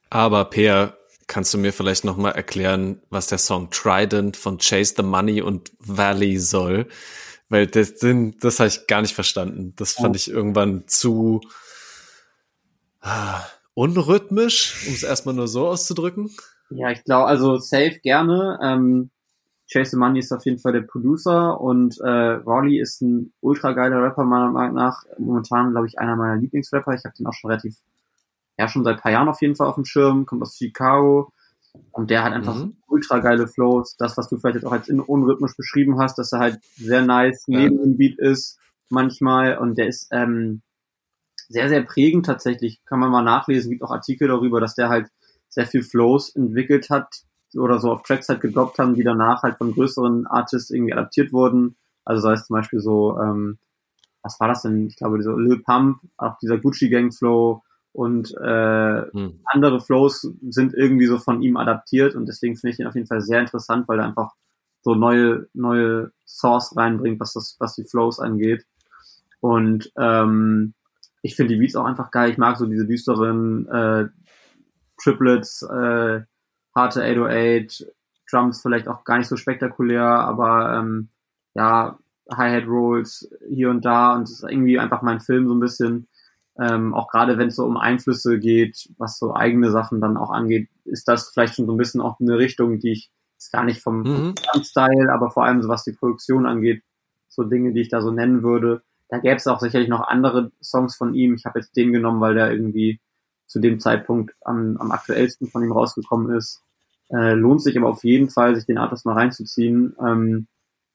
Aber 0.09 0.45
Peer, 0.45 0.95
kannst 1.27 1.53
du 1.53 1.57
mir 1.57 1.73
vielleicht 1.73 2.05
noch 2.05 2.17
mal 2.17 2.31
erklären, 2.31 3.01
was 3.09 3.27
der 3.27 3.39
Song 3.39 3.69
Trident 3.71 4.37
von 4.37 4.59
Chase 4.59 4.93
the 4.95 5.03
Money 5.03 5.41
und 5.41 5.71
Valley 5.79 6.37
soll? 6.37 6.87
Weil 7.53 7.67
das, 7.67 7.99
das 7.99 8.59
habe 8.59 8.67
ich 8.67 8.87
gar 8.87 9.03
nicht 9.03 9.13
verstanden. 9.13 9.73
Das 9.75 9.91
fand 9.91 10.15
ich 10.15 10.27
irgendwann 10.27 10.87
zu 10.87 11.39
ah, 12.99 13.41
unrhythmisch, 13.75 14.87
um 14.87 14.95
es 14.95 15.03
erstmal 15.03 15.35
nur 15.35 15.47
so 15.47 15.67
auszudrücken. 15.67 16.31
Ja, 16.71 16.89
ich 16.89 17.03
glaube, 17.03 17.27
also 17.27 17.59
safe 17.59 17.99
gerne. 18.01 18.57
Ähm, 18.59 19.11
Chase 19.71 19.91
the 19.91 19.97
Money 19.97 20.17
ist 20.17 20.31
auf 20.31 20.43
jeden 20.45 20.57
Fall 20.57 20.71
der 20.71 20.81
Producer 20.81 21.61
und 21.61 21.99
äh, 21.99 22.07
Raleigh 22.07 22.81
ist 22.81 23.03
ein 23.03 23.31
ultra 23.39 23.73
geiler 23.73 24.01
Rapper 24.01 24.23
meiner 24.23 24.49
Meinung 24.49 24.73
nach. 24.73 25.03
Momentan, 25.19 25.73
glaube 25.73 25.85
ich, 25.85 25.99
einer 25.99 26.15
meiner 26.15 26.37
Lieblingsrapper. 26.37 26.95
Ich 26.95 27.05
habe 27.05 27.13
den 27.15 27.27
auch 27.27 27.33
schon 27.33 27.51
relativ, 27.51 27.75
ja, 28.57 28.67
schon 28.67 28.83
seit 28.83 28.99
paar 28.99 29.11
Jahren 29.11 29.29
auf 29.29 29.43
jeden 29.43 29.55
Fall 29.55 29.67
auf 29.67 29.75
dem 29.75 29.85
Schirm, 29.85 30.25
kommt 30.25 30.41
aus 30.41 30.57
Chicago 30.57 31.31
und 31.91 32.09
der 32.09 32.23
hat 32.23 32.33
einfach 32.33 32.55
Mhm. 32.55 32.77
ultra 32.87 33.19
geile 33.19 33.47
Flows. 33.47 33.95
Das, 33.97 34.17
was 34.17 34.27
du 34.29 34.37
vielleicht 34.37 34.55
jetzt 34.55 34.65
auch 34.65 34.71
als 34.71 34.89
in- 34.89 34.99
unrhythmisch 34.99 35.55
beschrieben 35.55 35.99
hast, 35.99 36.17
dass 36.17 36.31
er 36.31 36.39
halt 36.39 36.59
sehr 36.75 37.01
nice 37.03 37.43
Ja. 37.47 37.59
neben 37.59 37.77
dem 37.81 37.97
Beat 37.97 38.19
ist 38.19 38.59
manchmal 38.89 39.57
und 39.57 39.77
der 39.77 39.87
ist 39.87 40.07
ähm, 40.11 40.61
sehr, 41.49 41.69
sehr 41.69 41.83
prägend 41.83 42.25
tatsächlich. 42.25 42.79
Kann 42.85 42.99
man 42.99 43.11
mal 43.11 43.23
nachlesen, 43.23 43.71
gibt 43.71 43.83
auch 43.83 43.91
Artikel 43.91 44.27
darüber, 44.27 44.59
dass 44.61 44.75
der 44.75 44.89
halt 44.89 45.07
sehr 45.49 45.67
viel 45.67 45.83
Flows 45.83 46.35
entwickelt 46.35 46.89
hat 46.89 47.07
oder 47.55 47.79
so 47.79 47.91
auf 47.91 48.01
Tracks 48.03 48.29
halt 48.29 48.41
gedroppt 48.41 48.79
haben, 48.79 48.95
die 48.95 49.03
danach 49.03 49.43
halt 49.43 49.57
von 49.57 49.73
größeren 49.73 50.25
Artists 50.27 50.71
irgendwie 50.71 50.93
adaptiert 50.93 51.31
wurden. 51.33 51.75
Also 52.05 52.21
sei 52.21 52.33
es 52.33 52.45
zum 52.45 52.55
Beispiel 52.55 52.79
so 52.79 53.19
ähm, 53.19 53.57
was 54.23 54.39
war 54.39 54.47
das 54.47 54.61
denn? 54.61 54.87
Ich 54.87 54.95
glaube, 54.95 55.17
dieser 55.17 55.37
Lil 55.37 55.61
Pump, 55.61 55.99
auch 56.17 56.37
dieser 56.39 56.57
Gucci 56.57 56.89
Gang 56.89 57.13
Flow 57.13 57.61
und 57.93 58.35
äh, 58.35 59.01
hm. 59.11 59.39
andere 59.45 59.79
Flows 59.79 60.27
sind 60.49 60.73
irgendwie 60.73 61.05
so 61.05 61.19
von 61.19 61.41
ihm 61.41 61.57
adaptiert 61.57 62.15
und 62.15 62.27
deswegen 62.27 62.55
finde 62.55 62.73
ich 62.73 62.79
ihn 62.79 62.87
auf 62.87 62.95
jeden 62.95 63.07
Fall 63.07 63.21
sehr 63.21 63.39
interessant, 63.39 63.87
weil 63.87 63.99
er 63.99 64.05
einfach 64.05 64.33
so 64.81 64.95
neue, 64.95 65.47
neue 65.53 66.11
Source 66.25 66.75
reinbringt, 66.75 67.19
was 67.19 67.33
das, 67.33 67.55
was 67.59 67.75
die 67.75 67.85
Flows 67.85 68.19
angeht. 68.19 68.65
Und 69.39 69.91
ähm, 69.97 70.73
ich 71.21 71.35
finde 71.35 71.53
die 71.53 71.59
Beats 71.59 71.75
auch 71.75 71.85
einfach 71.85 72.11
geil. 72.11 72.31
Ich 72.31 72.37
mag 72.37 72.57
so 72.57 72.65
diese 72.65 72.85
düsteren 72.85 73.67
äh, 73.67 74.07
Triplets, 75.01 75.63
äh, 75.63 76.21
harte 76.75 77.03
808, 77.03 77.85
Drums 78.29 78.61
vielleicht 78.61 78.87
auch 78.87 79.03
gar 79.03 79.19
nicht 79.19 79.27
so 79.27 79.37
spektakulär, 79.37 80.03
aber 80.03 80.79
ähm, 80.79 81.09
ja, 81.53 81.99
Hi-Hat 82.31 82.67
Rolls 82.67 83.29
hier 83.49 83.69
und 83.69 83.85
da 83.85 84.15
und 84.15 84.23
es 84.23 84.31
ist 84.31 84.43
irgendwie 84.43 84.79
einfach 84.79 85.01
mein 85.01 85.19
Film 85.19 85.47
so 85.47 85.53
ein 85.53 85.59
bisschen. 85.59 86.07
Ähm, 86.59 86.93
auch 86.93 87.07
gerade 87.07 87.37
wenn 87.37 87.47
es 87.47 87.55
so 87.55 87.65
um 87.65 87.77
Einflüsse 87.77 88.39
geht, 88.39 88.89
was 88.97 89.17
so 89.17 89.33
eigene 89.33 89.71
Sachen 89.71 90.01
dann 90.01 90.17
auch 90.17 90.29
angeht, 90.29 90.69
ist 90.85 91.07
das 91.07 91.29
vielleicht 91.29 91.55
schon 91.55 91.65
so 91.65 91.73
ein 91.73 91.77
bisschen 91.77 92.01
auch 92.01 92.19
eine 92.19 92.37
Richtung, 92.37 92.79
die 92.79 92.91
ich 92.91 93.11
ist 93.43 93.51
gar 93.51 93.63
nicht 93.63 93.81
vom 93.81 94.03
mhm. 94.03 94.35
Style, 94.63 95.11
aber 95.11 95.29
vor 95.31 95.43
allem 95.43 95.61
so 95.61 95.69
was 95.69 95.83
die 95.83 95.91
Produktion 95.91 96.45
angeht, 96.45 96.83
so 97.27 97.43
Dinge, 97.43 97.73
die 97.73 97.81
ich 97.81 97.89
da 97.89 98.01
so 98.01 98.11
nennen 98.11 98.43
würde. 98.43 98.83
Da 99.09 99.17
gäbe 99.19 99.35
es 99.35 99.47
auch 99.47 99.59
sicherlich 99.59 99.89
noch 99.89 100.07
andere 100.07 100.51
Songs 100.61 100.95
von 100.95 101.13
ihm. 101.13 101.35
Ich 101.35 101.45
habe 101.45 101.59
jetzt 101.59 101.75
den 101.75 101.91
genommen, 101.91 102.21
weil 102.21 102.35
der 102.35 102.51
irgendwie 102.51 102.99
zu 103.45 103.59
dem 103.59 103.79
Zeitpunkt 103.79 104.33
am, 104.41 104.77
am 104.77 104.91
aktuellsten 104.91 105.47
von 105.47 105.63
ihm 105.63 105.71
rausgekommen 105.71 106.35
ist. 106.35 106.61
Äh, 107.09 107.33
lohnt 107.33 107.61
sich 107.61 107.77
aber 107.77 107.89
auf 107.89 108.03
jeden 108.03 108.29
Fall, 108.29 108.55
sich 108.55 108.65
den 108.65 108.77
Artist 108.77 109.05
mal 109.05 109.13
reinzuziehen. 109.13 109.95
Ähm, 109.99 110.47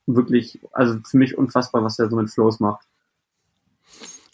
wirklich, 0.07 0.61
also 0.73 0.99
für 1.05 1.19
mich 1.19 1.37
unfassbar, 1.37 1.85
was 1.85 1.99
er 1.99 2.09
so 2.09 2.17
mit 2.17 2.31
Flows 2.31 2.61
macht. 2.61 2.87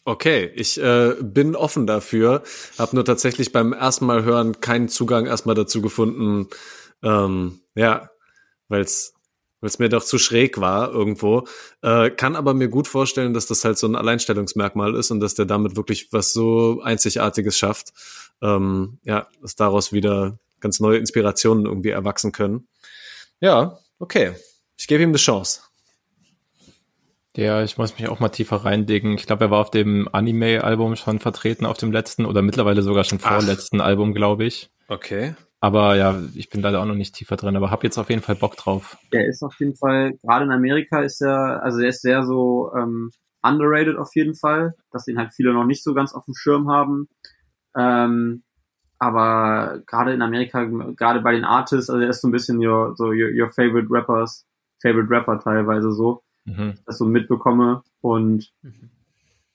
Okay, 0.07 0.51
ich 0.55 0.79
äh, 0.79 1.15
bin 1.21 1.57
offen 1.57 1.87
dafür, 1.87 2.43
habe 2.79 2.95
nur 2.95 3.07
tatsächlich 3.07 3.53
beim 3.53 3.73
ersten 3.73 4.05
Mal 4.05 4.23
hören 4.23 4.61
keinen 4.61 4.89
Zugang 4.89 5.25
erstmal 5.25 5.55
dazu 5.55 5.81
gefunden, 5.81 6.49
ähm, 7.03 7.61
ja, 7.75 8.11
weil 8.69 8.83
es 8.83 9.15
mir 9.79 9.89
doch 9.89 10.05
zu 10.05 10.19
schräg 10.19 10.61
war 10.61 10.93
irgendwo. 10.93 11.47
Äh, 11.81 12.11
kann 12.11 12.37
aber 12.37 12.53
mir 12.53 12.69
gut 12.69 12.87
vorstellen, 12.87 13.33
dass 13.33 13.47
das 13.47 13.65
halt 13.65 13.79
so 13.79 13.87
ein 13.87 13.97
Alleinstellungsmerkmal 13.97 14.95
ist 14.95 15.11
und 15.11 15.21
dass 15.21 15.35
der 15.37 15.47
damit 15.47 15.75
wirklich 15.77 16.13
was 16.13 16.35
so 16.35 16.83
Einzigartiges 16.83 17.57
schafft. 17.57 17.95
Ähm, 18.43 18.99
ja, 19.05 19.27
dass 19.41 19.57
daraus 19.57 19.91
wieder 19.95 20.39
ganz 20.61 20.81
neue 20.81 20.99
Inspirationen 20.99 21.65
irgendwie 21.65 21.91
erwachsen 21.91 22.33
können. 22.33 22.69
Ja, 23.41 23.79
okay. 23.99 24.35
Ich 24.77 24.87
gebe 24.87 25.03
ihm 25.03 25.11
eine 25.11 25.19
Chance. 25.19 25.63
Ja, 27.37 27.63
ich 27.65 27.79
muss 27.79 27.99
mich 27.99 28.09
auch 28.09 28.21
mal 28.21 28.29
tiefer 28.29 28.65
reindicken. 28.65 29.15
Ich 29.15 29.27
glaube, 29.27 29.47
er 29.47 29.51
war 29.51 29.61
auf 29.61 29.71
dem 29.71 30.09
Anime-Album 30.13 30.95
schon 30.95 31.19
vertreten, 31.19 31.67
auf 31.67 31.77
dem 31.77 31.91
letzten 31.91 32.27
oder 32.27 32.43
mittlerweile 32.43 32.83
sogar 32.83 33.03
schon 33.03 33.19
vorletzten 33.19 33.81
Ach. 33.81 33.87
Album, 33.87 34.15
glaube 34.15 34.45
ich. 34.45 34.71
Okay. 34.87 35.35
Aber 35.61 35.97
ja, 35.97 36.21
ich 36.35 36.49
bin 36.51 36.61
leider 36.61 36.81
auch 36.81 36.87
noch 36.87 36.95
nicht 36.95 37.15
tiefer 37.15 37.37
drin, 37.37 37.57
aber 37.57 37.71
habe 37.71 37.87
jetzt 37.87 37.99
auf 37.99 38.11
jeden 38.11 38.23
Fall 38.23 38.37
Bock 38.37 38.57
drauf. 38.57 38.99
Er 39.11 39.27
ist 39.27 39.43
auf 39.43 39.59
jeden 39.59 39.75
Fall, 39.75 40.13
gerade 40.23 40.45
in 40.45 40.53
Amerika 40.53 41.01
ist 41.01 41.23
er, 41.23 41.63
also 41.63 41.81
er 41.81 41.89
ist 41.89 42.03
sehr 42.03 42.23
so 42.23 42.71
ähm, 42.77 43.11
underrated 43.43 43.97
auf 43.97 44.15
jeden 44.15 44.35
Fall, 44.35 44.75
dass 44.93 45.09
ihn 45.09 45.19
halt 45.19 45.33
viele 45.33 45.55
noch 45.55 45.65
nicht 45.65 45.83
so 45.83 45.95
ganz 45.95 46.13
auf 46.15 46.27
dem 46.27 46.35
Schirm 46.35 46.71
haben. 46.71 47.09
Ähm, 47.77 48.43
aber 48.99 49.81
gerade 49.87 50.13
in 50.13 50.23
Amerika, 50.23 50.65
gerade 50.65 51.21
bei 51.21 51.33
den 51.33 51.45
Artists, 51.45 51.91
also 51.91 52.01
er 52.01 52.11
ist 52.11 52.21
so 52.21 52.29
ein 52.29 52.33
bisschen 52.33 52.59
your, 52.59 52.95
so 52.97 53.07
your, 53.07 53.31
your 53.31 53.51
favorite 53.51 53.89
rappers, 53.91 54.47
favorite 54.81 55.11
rapper 55.11 55.41
teilweise 55.41 55.91
so 55.93 56.23
mhm. 56.45 56.75
das 56.87 56.99
so 56.99 57.05
mitbekomme. 57.05 57.83
Und 58.01 58.53
mhm. 58.63 58.91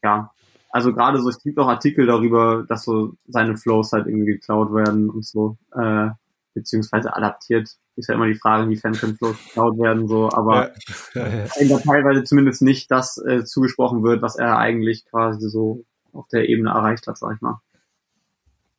ja, 0.04 0.32
also 0.70 0.94
gerade 0.94 1.20
so, 1.20 1.30
es 1.30 1.42
gibt 1.42 1.58
auch 1.58 1.68
Artikel 1.68 2.06
darüber, 2.06 2.66
dass 2.68 2.84
so 2.84 3.14
seine 3.28 3.58
Flows 3.58 3.92
halt 3.92 4.08
irgendwie 4.08 4.34
geklaut 4.34 4.74
werden 4.74 5.10
und 5.10 5.26
so, 5.26 5.58
äh, 5.76 6.10
beziehungsweise 6.54 7.16
adaptiert. 7.16 7.70
Ist 7.96 8.08
ja 8.08 8.16
immer 8.16 8.28
die 8.28 8.36
Frage, 8.36 8.70
wie 8.70 8.78
können 8.78 9.18
Flows 9.18 9.38
geklaut 9.44 9.78
werden, 9.78 10.08
so, 10.08 10.30
aber 10.32 10.72
ja. 11.14 11.28
Ja, 11.60 11.80
teilweise 11.80 12.24
zumindest 12.24 12.62
nicht 12.62 12.90
das 12.92 13.18
äh, 13.18 13.44
zugesprochen 13.44 14.04
wird, 14.04 14.22
was 14.22 14.38
er 14.38 14.58
eigentlich 14.58 15.06
quasi 15.06 15.50
so 15.50 15.84
auf 16.14 16.28
der 16.30 16.48
Ebene 16.48 16.70
erreicht 16.70 17.08
hat, 17.08 17.18
sag 17.18 17.36
ich 17.36 17.42
mal. 17.42 17.60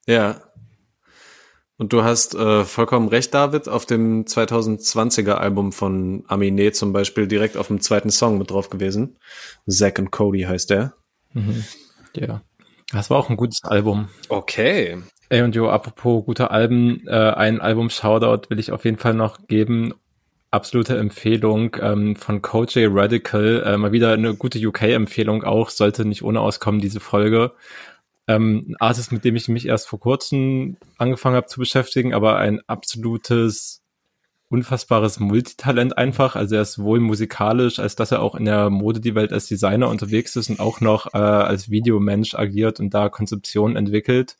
Ja, 0.06 0.40
und 1.80 1.94
du 1.94 2.04
hast 2.04 2.34
äh, 2.34 2.66
vollkommen 2.66 3.08
recht, 3.08 3.32
David, 3.32 3.66
auf 3.66 3.86
dem 3.86 4.26
2020er 4.26 5.32
Album 5.32 5.72
von 5.72 6.24
Aminé 6.26 6.72
zum 6.72 6.92
Beispiel 6.92 7.26
direkt 7.26 7.56
auf 7.56 7.68
dem 7.68 7.80
zweiten 7.80 8.10
Song 8.10 8.36
mit 8.36 8.50
drauf 8.50 8.68
gewesen. 8.68 9.16
Zack 9.66 9.98
and 9.98 10.10
Cody 10.10 10.42
heißt 10.42 10.68
der. 10.68 10.92
Mhm. 11.32 11.64
Ja. 12.14 12.42
Das 12.92 13.08
war 13.08 13.16
auch 13.16 13.30
ein 13.30 13.38
gutes 13.38 13.64
Album. 13.64 14.10
Okay. 14.28 14.98
Ey, 15.30 15.40
und 15.40 15.54
jo, 15.54 15.70
apropos 15.70 16.26
gute 16.26 16.50
Alben, 16.50 17.06
äh, 17.06 17.14
ein 17.14 17.62
Album-Shoutout 17.62 18.50
will 18.50 18.58
ich 18.58 18.72
auf 18.72 18.84
jeden 18.84 18.98
Fall 18.98 19.14
noch 19.14 19.46
geben. 19.48 19.94
Absolute 20.50 20.98
Empfehlung 20.98 21.78
ähm, 21.80 22.14
von 22.14 22.42
Coach 22.42 22.74
Radical. 22.76 23.62
Äh, 23.64 23.78
mal 23.78 23.92
wieder 23.92 24.12
eine 24.12 24.34
gute 24.34 24.58
UK-Empfehlung 24.58 25.44
auch, 25.44 25.70
sollte 25.70 26.04
nicht 26.04 26.24
ohne 26.24 26.40
auskommen, 26.40 26.82
diese 26.82 27.00
Folge. 27.00 27.52
Ähm, 28.30 28.64
ein 28.68 28.76
Artist, 28.78 29.10
mit 29.10 29.24
dem 29.24 29.34
ich 29.34 29.48
mich 29.48 29.66
erst 29.66 29.88
vor 29.88 29.98
kurzem 29.98 30.76
angefangen 30.98 31.34
habe 31.34 31.48
zu 31.48 31.58
beschäftigen, 31.58 32.14
aber 32.14 32.36
ein 32.36 32.60
absolutes, 32.68 33.82
unfassbares 34.48 35.18
Multitalent 35.18 35.98
einfach. 35.98 36.36
Also 36.36 36.54
er 36.54 36.62
ist 36.62 36.74
sowohl 36.74 37.00
musikalisch, 37.00 37.80
als 37.80 37.96
dass 37.96 38.12
er 38.12 38.22
auch 38.22 38.36
in 38.36 38.44
der 38.44 38.70
Mode 38.70 39.00
die 39.00 39.16
Welt 39.16 39.32
als 39.32 39.46
Designer 39.46 39.88
unterwegs 39.88 40.36
ist 40.36 40.48
und 40.48 40.60
auch 40.60 40.80
noch 40.80 41.12
äh, 41.12 41.18
als 41.18 41.70
Videomensch 41.70 42.34
agiert 42.36 42.78
und 42.78 42.94
da 42.94 43.08
Konzeptionen 43.08 43.76
entwickelt. 43.76 44.36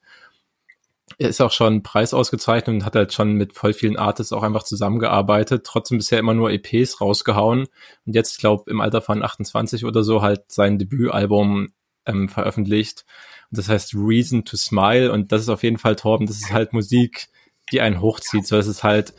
Er 1.18 1.28
ist 1.28 1.40
auch 1.40 1.50
schon 1.50 1.82
Preis 1.82 2.14
ausgezeichnet 2.14 2.74
und 2.76 2.84
hat 2.84 2.94
halt 2.94 3.12
schon 3.12 3.32
mit 3.32 3.54
voll 3.54 3.72
vielen 3.72 3.96
Artists 3.96 4.32
auch 4.32 4.44
einfach 4.44 4.62
zusammengearbeitet, 4.62 5.64
trotzdem 5.66 5.98
bisher 5.98 6.20
immer 6.20 6.34
nur 6.34 6.52
EPs 6.52 7.00
rausgehauen 7.00 7.66
und 8.06 8.14
jetzt, 8.14 8.38
glaube 8.38 8.70
im 8.70 8.80
Alter 8.80 9.00
von 9.00 9.24
28 9.24 9.84
oder 9.84 10.04
so 10.04 10.22
halt 10.22 10.44
sein 10.52 10.78
Debütalbum 10.78 11.70
ähm, 12.06 12.28
veröffentlicht. 12.28 13.04
Das 13.50 13.68
heißt 13.68 13.94
Reason 13.94 14.44
to 14.44 14.56
Smile 14.56 15.12
und 15.12 15.32
das 15.32 15.42
ist 15.42 15.48
auf 15.48 15.62
jeden 15.62 15.78
Fall 15.78 15.96
Torben, 15.96 16.26
das 16.26 16.36
ist 16.36 16.52
halt 16.52 16.72
Musik, 16.72 17.28
die 17.72 17.80
einen 17.80 18.00
hochzieht. 18.00 18.46
So, 18.46 18.56
es 18.56 18.66
ist 18.66 18.84
halt 18.84 19.14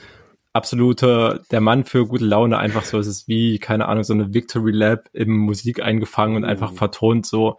absolute, 0.54 1.44
der 1.52 1.62
Mann 1.62 1.86
für 1.86 2.08
gute 2.08 2.26
Laune 2.26 2.58
einfach 2.58 2.84
so. 2.84 3.00
Es 3.00 3.08
ist 3.08 3.28
wie, 3.28 3.60
keine 3.60 3.88
Ahnung, 3.88 4.04
so 4.04 4.14
eine 4.14 4.34
Victory 4.34 4.72
Lab 4.72 5.10
im 5.14 5.38
Musik 5.38 5.82
eingefangen 5.82 6.36
und 6.38 6.46
einfach 6.46 6.72
mhm. 6.72 6.78
vertont 6.78 7.26
so 7.26 7.58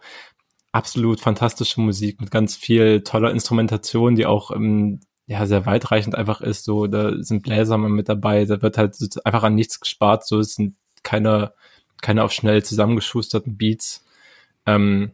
absolut 0.71 1.19
fantastische 1.19 1.81
Musik 1.81 2.19
mit 2.19 2.31
ganz 2.31 2.55
viel 2.55 3.01
toller 3.01 3.31
Instrumentation, 3.31 4.15
die 4.15 4.25
auch 4.25 4.51
ähm, 4.51 5.01
ja 5.27 5.45
sehr 5.45 5.65
weitreichend 5.65 6.15
einfach 6.15 6.41
ist. 6.41 6.65
So, 6.65 6.87
da 6.87 7.13
sind 7.21 7.43
Bläser 7.43 7.77
mal 7.77 7.89
mit 7.89 8.09
dabei, 8.09 8.45
da 8.45 8.61
wird 8.61 8.77
halt 8.77 8.95
einfach 9.23 9.43
an 9.43 9.55
nichts 9.55 9.79
gespart. 9.79 10.25
So, 10.25 10.39
es 10.39 10.55
sind 10.55 10.75
keine, 11.03 11.53
keine 12.01 12.23
auf 12.23 12.31
schnell 12.31 12.63
zusammengeschusterten 12.63 13.57
Beats. 13.57 14.03
Ähm, 14.65 15.11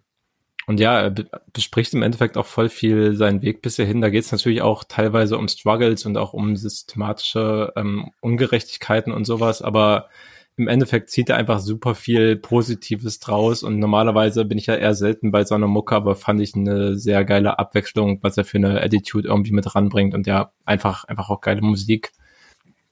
und 0.69 0.79
ja, 0.79 1.01
er 1.01 1.15
bespricht 1.51 1.95
im 1.95 2.03
Endeffekt 2.03 2.37
auch 2.37 2.45
voll 2.45 2.69
viel 2.69 3.15
seinen 3.15 3.41
Weg 3.41 3.63
bisher 3.63 3.87
hin. 3.87 4.01
Da 4.01 4.11
geht 4.11 4.25
es 4.25 4.31
natürlich 4.31 4.61
auch 4.61 4.83
teilweise 4.83 5.35
um 5.35 5.47
Struggles 5.47 6.05
und 6.05 6.15
auch 6.15 6.33
um 6.33 6.55
systematische 6.55 7.73
ähm, 7.75 8.11
Ungerechtigkeiten 8.21 9.11
und 9.11 9.25
sowas, 9.25 9.63
aber 9.63 10.09
im 10.57 10.67
Endeffekt 10.67 11.09
zieht 11.09 11.29
er 11.29 11.37
einfach 11.37 11.57
super 11.59 11.95
viel 11.95 12.35
Positives 12.35 13.19
draus 13.19 13.63
und 13.63 13.79
normalerweise 13.79 14.45
bin 14.45 14.59
ich 14.59 14.67
ja 14.67 14.75
eher 14.75 14.93
selten 14.93 15.31
bei 15.31 15.43
so 15.43 15.55
einer 15.55 15.65
Mucke, 15.65 15.95
aber 15.95 16.15
fand 16.15 16.39
ich 16.39 16.53
eine 16.53 16.95
sehr 16.99 17.25
geile 17.25 17.57
Abwechslung, 17.57 18.19
was 18.21 18.37
er 18.37 18.45
für 18.45 18.59
eine 18.59 18.79
Attitude 18.79 19.27
irgendwie 19.27 19.53
mit 19.53 19.73
ranbringt 19.73 20.13
und 20.13 20.27
ja, 20.27 20.51
einfach, 20.65 21.03
einfach 21.05 21.31
auch 21.31 21.41
geile 21.41 21.61
Musik. 21.61 22.11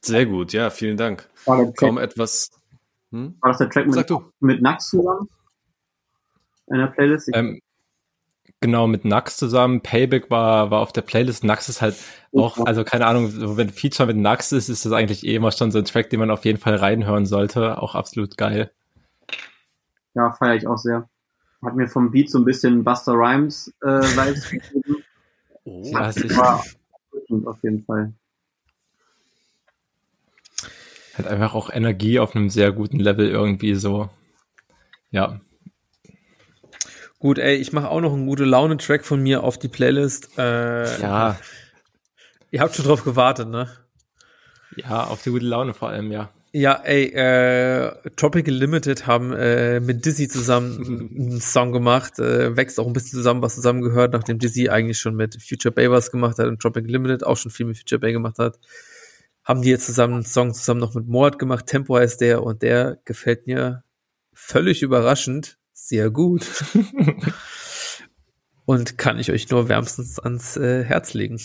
Sehr 0.01 0.25
gut, 0.25 0.51
ja, 0.51 0.71
vielen 0.71 0.97
Dank. 0.97 1.29
Kaum 1.45 1.99
etwas. 1.99 2.49
Hm? 3.11 3.35
War 3.39 3.51
das 3.51 3.59
der 3.59 3.69
Track 3.69 3.85
mit, 3.85 4.09
mit 4.39 4.61
Nax 4.63 4.89
zusammen? 4.89 5.29
In 6.65 6.79
der 6.79 6.87
Playlist? 6.87 7.29
Ähm, 7.33 7.61
genau 8.59 8.87
mit 8.87 9.05
Nax 9.05 9.37
zusammen. 9.37 9.81
Payback 9.81 10.29
war, 10.29 10.71
war 10.71 10.81
auf 10.81 10.91
der 10.91 11.01
Playlist. 11.01 11.43
Nax 11.43 11.69
ist 11.69 11.81
halt 11.81 11.95
auch, 12.33 12.65
also 12.65 12.83
keine 12.83 13.05
Ahnung, 13.05 13.57
wenn 13.57 13.69
Feature 13.69 14.07
mit 14.07 14.17
Nax 14.17 14.51
ist, 14.51 14.69
ist 14.69 14.85
das 14.85 14.93
eigentlich 14.93 15.25
eh 15.25 15.35
immer 15.35 15.51
schon 15.51 15.71
so 15.71 15.79
ein 15.79 15.85
Track, 15.85 16.09
den 16.09 16.19
man 16.19 16.31
auf 16.31 16.45
jeden 16.45 16.59
Fall 16.59 16.75
reinhören 16.75 17.25
sollte. 17.25 17.81
Auch 17.81 17.95
absolut 17.95 18.37
geil. 18.37 18.71
Ja, 20.13 20.31
feiere 20.31 20.55
ich 20.55 20.67
auch 20.67 20.77
sehr. 20.77 21.09
Hat 21.63 21.75
mir 21.75 21.87
vom 21.87 22.11
Beat 22.11 22.29
so 22.29 22.39
ein 22.39 22.45
bisschen 22.45 22.83
Buster 22.83 23.13
Rhymes 23.13 23.73
äh, 23.81 23.87
Vibes 23.87 24.49
gegeben. 24.49 25.03
Oh, 25.63 25.81
ja, 25.85 26.15
war 26.37 26.63
auf 27.45 27.63
jeden 27.63 27.83
Fall. 27.83 28.13
Hat 31.15 31.27
einfach 31.27 31.55
auch 31.55 31.71
Energie 31.71 32.19
auf 32.19 32.35
einem 32.35 32.49
sehr 32.49 32.71
guten 32.71 32.99
Level 32.99 33.27
irgendwie 33.27 33.73
so. 33.73 34.09
Ja, 35.09 35.39
Gut, 37.19 37.39
ey, 37.39 37.55
ich 37.55 37.73
mache 37.73 37.89
auch 37.89 38.01
noch 38.01 38.13
einen 38.13 38.27
gute 38.27 38.45
Laune-Track 38.45 39.03
von 39.03 39.21
mir 39.21 39.43
auf 39.43 39.57
die 39.57 39.69
Playlist. 39.69 40.37
Äh, 40.37 41.01
ja. 41.01 41.39
Ihr 42.51 42.61
habt 42.61 42.75
schon 42.75 42.85
drauf 42.85 43.03
gewartet, 43.03 43.49
ne? 43.49 43.69
Ja, 44.75 45.05
auf 45.05 45.23
die 45.23 45.31
gute 45.31 45.45
Laune 45.45 45.73
vor 45.73 45.89
allem, 45.89 46.11
ja. 46.11 46.29
Ja, 46.53 46.73
ey, 46.83 47.11
äh, 47.13 47.91
Tropical 48.15 48.53
Limited 48.53 49.05
haben 49.05 49.33
äh, 49.33 49.79
mit 49.79 50.05
Dizzy 50.05 50.27
zusammen 50.27 51.09
einen 51.19 51.41
Song 51.41 51.71
gemacht, 51.71 52.19
äh, 52.19 52.55
wächst 52.55 52.79
auch 52.79 52.87
ein 52.87 52.93
bisschen 52.93 53.17
zusammen, 53.17 53.41
was 53.41 53.55
zusammengehört, 53.55 54.13
nachdem 54.13 54.39
Dizzy 54.39 54.69
eigentlich 54.69 54.99
schon 54.99 55.15
mit 55.15 55.41
Future 55.41 55.73
Bay 55.73 55.91
was 55.91 56.11
gemacht 56.11 56.37
hat 56.37 56.47
und 56.47 56.61
Tropical 56.61 56.89
Limited 56.89 57.25
auch 57.25 57.35
schon 57.35 57.51
viel 57.51 57.65
mit 57.65 57.77
Future 57.77 57.99
Bay 57.99 58.13
gemacht 58.13 58.39
hat. 58.39 58.59
Haben 59.43 59.61
die 59.61 59.69
jetzt 59.69 59.85
zusammen 59.87 60.13
einen 60.13 60.25
Song 60.25 60.53
zusammen 60.53 60.79
noch 60.79 60.93
mit 60.93 61.07
Mord 61.07 61.39
gemacht, 61.39 61.65
Tempo 61.65 61.97
heißt 61.97 62.21
der 62.21 62.43
und 62.43 62.61
der 62.61 62.99
gefällt 63.05 63.47
mir 63.47 63.83
völlig 64.33 64.83
überraschend 64.83 65.57
sehr 65.77 66.09
gut. 66.09 66.45
und 68.65 68.97
kann 68.97 69.19
ich 69.19 69.31
euch 69.31 69.49
nur 69.49 69.69
wärmstens 69.69 70.19
ans 70.19 70.57
äh, 70.57 70.83
Herz 70.83 71.13
legen. 71.13 71.39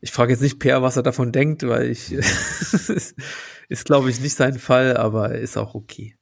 Ich 0.00 0.12
frage 0.12 0.32
jetzt 0.32 0.42
nicht 0.42 0.58
Per, 0.58 0.82
was 0.82 0.96
er 0.96 1.02
davon 1.02 1.32
denkt, 1.32 1.66
weil 1.66 1.90
ich 1.90 2.12
ist, 2.12 3.14
ist 3.68 3.84
glaube 3.84 4.10
ich, 4.10 4.20
nicht 4.20 4.36
sein 4.36 4.58
Fall, 4.58 4.96
aber 4.96 5.34
ist 5.34 5.56
auch 5.56 5.74
okay. 5.74 6.16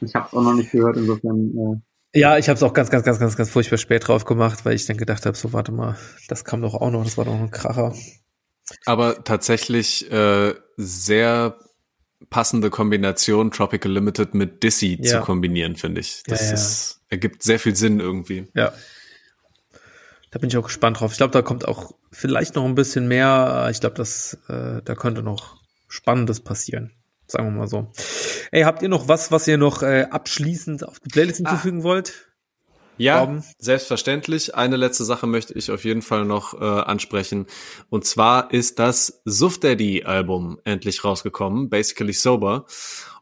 Ich 0.00 0.14
habe 0.14 0.28
es 0.28 0.32
auch 0.32 0.42
noch 0.42 0.54
nicht 0.54 0.70
gehört, 0.70 0.96
insofern. 0.96 1.82
Äh 2.14 2.20
ja, 2.20 2.38
ich 2.38 2.48
habe 2.48 2.56
es 2.56 2.62
auch 2.62 2.72
ganz, 2.72 2.90
ganz, 2.90 3.04
ganz, 3.04 3.18
ganz, 3.18 3.36
ganz 3.36 3.50
furchtbar 3.50 3.78
spät 3.78 4.06
drauf 4.06 4.24
gemacht, 4.24 4.64
weil 4.64 4.74
ich 4.74 4.86
dann 4.86 4.96
gedacht 4.96 5.26
habe, 5.26 5.36
so 5.36 5.52
warte 5.52 5.72
mal, 5.72 5.98
das 6.28 6.44
kam 6.44 6.62
doch 6.62 6.74
auch 6.74 6.90
noch, 6.90 7.04
das 7.04 7.18
war 7.18 7.24
doch 7.24 7.34
ein 7.34 7.50
Kracher. 7.50 7.94
Aber 8.86 9.24
tatsächlich 9.24 10.10
äh, 10.10 10.54
sehr 10.76 11.58
passende 12.28 12.70
Kombination 12.70 13.50
Tropical 13.50 13.92
Limited 13.92 14.34
mit 14.34 14.62
Dizzy 14.62 14.98
ja. 15.00 15.18
zu 15.18 15.24
kombinieren, 15.24 15.76
finde 15.76 16.00
ich. 16.00 16.22
Das 16.26 16.40
ja, 16.42 16.46
ja. 16.48 16.52
Ist, 16.54 17.00
ergibt 17.08 17.42
sehr 17.42 17.58
viel 17.58 17.74
Sinn 17.74 18.00
irgendwie. 18.00 18.48
Ja. 18.54 18.72
Da 20.30 20.38
bin 20.38 20.48
ich 20.48 20.56
auch 20.56 20.64
gespannt 20.64 21.00
drauf. 21.00 21.12
Ich 21.12 21.16
glaube, 21.16 21.32
da 21.32 21.42
kommt 21.42 21.66
auch 21.66 21.92
vielleicht 22.12 22.54
noch 22.54 22.64
ein 22.64 22.74
bisschen 22.74 23.08
mehr. 23.08 23.68
Ich 23.70 23.80
glaube, 23.80 23.96
das, 23.96 24.38
äh, 24.48 24.80
da 24.84 24.94
könnte 24.94 25.22
noch 25.22 25.56
Spannendes 25.88 26.40
passieren. 26.40 26.92
Sagen 27.26 27.46
wir 27.46 27.58
mal 27.58 27.68
so. 27.68 27.90
Ey, 28.52 28.62
habt 28.62 28.82
ihr 28.82 28.88
noch 28.88 29.08
was, 29.08 29.32
was 29.32 29.46
ihr 29.48 29.58
noch 29.58 29.82
äh, 29.82 30.06
abschließend 30.10 30.86
auf 30.86 31.00
die 31.00 31.08
Playlist 31.08 31.44
ah. 31.44 31.50
hinzufügen 31.50 31.80
ah. 31.80 31.84
wollt? 31.84 32.29
Ja, 33.00 33.24
Glauben? 33.24 33.42
selbstverständlich. 33.58 34.54
Eine 34.54 34.76
letzte 34.76 35.04
Sache 35.04 35.26
möchte 35.26 35.54
ich 35.54 35.70
auf 35.70 35.84
jeden 35.84 36.02
Fall 36.02 36.26
noch 36.26 36.52
äh, 36.52 36.64
ansprechen. 36.64 37.46
Und 37.88 38.04
zwar 38.04 38.52
ist 38.52 38.78
das 38.78 39.22
Suff 39.24 39.58
Daddy 39.58 40.04
Album 40.04 40.60
endlich 40.64 41.02
rausgekommen, 41.02 41.70
Basically 41.70 42.12
Sober. 42.12 42.66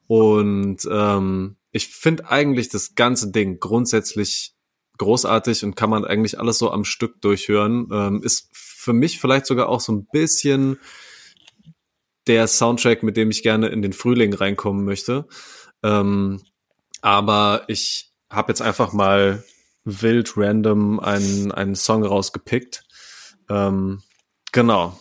Und 0.08 0.78
ähm, 0.90 1.58
ich 1.70 1.86
finde 1.86 2.28
eigentlich 2.28 2.70
das 2.70 2.96
ganze 2.96 3.30
Ding 3.30 3.60
grundsätzlich 3.60 4.56
großartig 4.98 5.62
und 5.62 5.76
kann 5.76 5.90
man 5.90 6.04
eigentlich 6.04 6.40
alles 6.40 6.58
so 6.58 6.72
am 6.72 6.84
Stück 6.84 7.20
durchhören. 7.20 7.88
Ähm, 7.92 8.22
ist 8.24 8.48
für 8.52 8.92
mich 8.92 9.20
vielleicht 9.20 9.46
sogar 9.46 9.68
auch 9.68 9.80
so 9.80 9.92
ein 9.92 10.08
bisschen 10.10 10.80
der 12.26 12.48
Soundtrack, 12.48 13.04
mit 13.04 13.16
dem 13.16 13.30
ich 13.30 13.44
gerne 13.44 13.68
in 13.68 13.82
den 13.82 13.92
Frühling 13.92 14.34
reinkommen 14.34 14.84
möchte. 14.84 15.28
Ähm, 15.84 16.42
aber 17.00 17.62
ich 17.68 18.10
habe 18.28 18.50
jetzt 18.50 18.60
einfach 18.60 18.92
mal 18.92 19.44
wild 19.88 20.36
random 20.36 21.00
einen, 21.00 21.52
einen 21.52 21.74
Song 21.74 22.04
rausgepickt. 22.04 22.84
Ähm, 23.48 24.02
genau. 24.52 24.98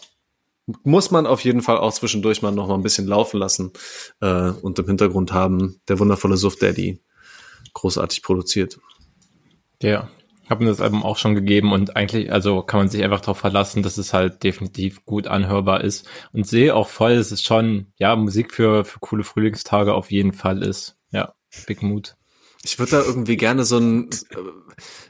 Muss 0.84 1.12
man 1.12 1.26
auf 1.26 1.42
jeden 1.42 1.62
Fall 1.62 1.78
auch 1.78 1.94
zwischendurch 1.94 2.42
mal 2.42 2.52
noch 2.52 2.68
mal 2.68 2.76
ein 2.76 2.84
bisschen 2.84 3.08
laufen 3.08 3.38
lassen 3.38 3.72
äh, 4.20 4.50
und 4.50 4.80
im 4.80 4.86
Hintergrund 4.86 5.32
haben 5.32 5.80
der 5.88 6.00
wundervolle 6.00 6.38
Suff 6.38 6.58
Daddy 6.58 7.02
großartig 7.74 8.24
produziert. 8.24 8.78
Ja, 9.82 10.10
habe 10.50 10.64
mir 10.64 10.70
das 10.70 10.82
Album 10.82 11.04
auch 11.04 11.18
schon 11.18 11.36
gegeben 11.36 11.72
und 11.72 11.96
eigentlich, 11.96 12.32
also 12.32 12.62
kann 12.62 12.80
man 12.80 12.90
sich 12.90 13.04
einfach 13.04 13.22
darauf 13.22 13.38
verlassen, 13.38 13.84
dass 13.84 13.98
es 13.98 14.14
halt 14.14 14.44
definitiv 14.44 15.06
gut 15.06 15.28
anhörbar 15.28 15.84
ist 15.84 16.08
und 16.32 16.48
sehe 16.48 16.76
auch 16.76 16.88
voll, 16.88 17.16
dass 17.16 17.32
es 17.32 17.42
schon, 17.42 17.88
ja, 17.98 18.16
Musik 18.16 18.54
für, 18.54 18.86
für 18.86 19.00
coole 19.00 19.24
Frühlingstage 19.24 19.94
auf 19.94 20.12
jeden 20.12 20.34
Fall 20.34 20.64
ist. 20.64 20.98
Ja, 21.12 21.34
Big 21.66 21.82
Mood. 21.84 22.16
Ich 22.64 22.80
würde 22.80 22.92
da 22.92 23.02
irgendwie 23.04 23.38
gerne 23.38 23.64
so 23.66 23.78
ein, 23.78 24.10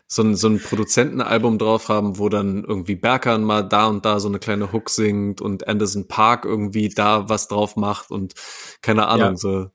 so 0.05 0.21
ein, 0.21 0.35
so 0.35 0.47
ein 0.47 0.59
Produzentenalbum 0.59 1.57
drauf 1.57 1.89
haben, 1.89 2.17
wo 2.17 2.29
dann 2.29 2.63
irgendwie 2.63 2.95
Berkan 2.95 3.43
mal 3.43 3.63
da 3.63 3.87
und 3.87 4.05
da 4.05 4.19
so 4.19 4.27
eine 4.27 4.39
kleine 4.39 4.71
Hook 4.71 4.89
singt 4.89 5.41
und 5.41 5.67
Anderson 5.67 6.07
Park 6.07 6.45
irgendwie 6.45 6.89
da 6.89 7.29
was 7.29 7.47
drauf 7.47 7.75
macht 7.75 8.11
und 8.11 8.33
keine 8.81 9.07
Ahnung, 9.07 9.31
ja. 9.31 9.37
so. 9.37 9.67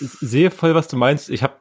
Ich 0.00 0.10
sehe 0.20 0.50
voll, 0.50 0.74
was 0.74 0.88
du 0.88 0.96
meinst. 0.96 1.30
Ich 1.30 1.42
habe 1.42 1.56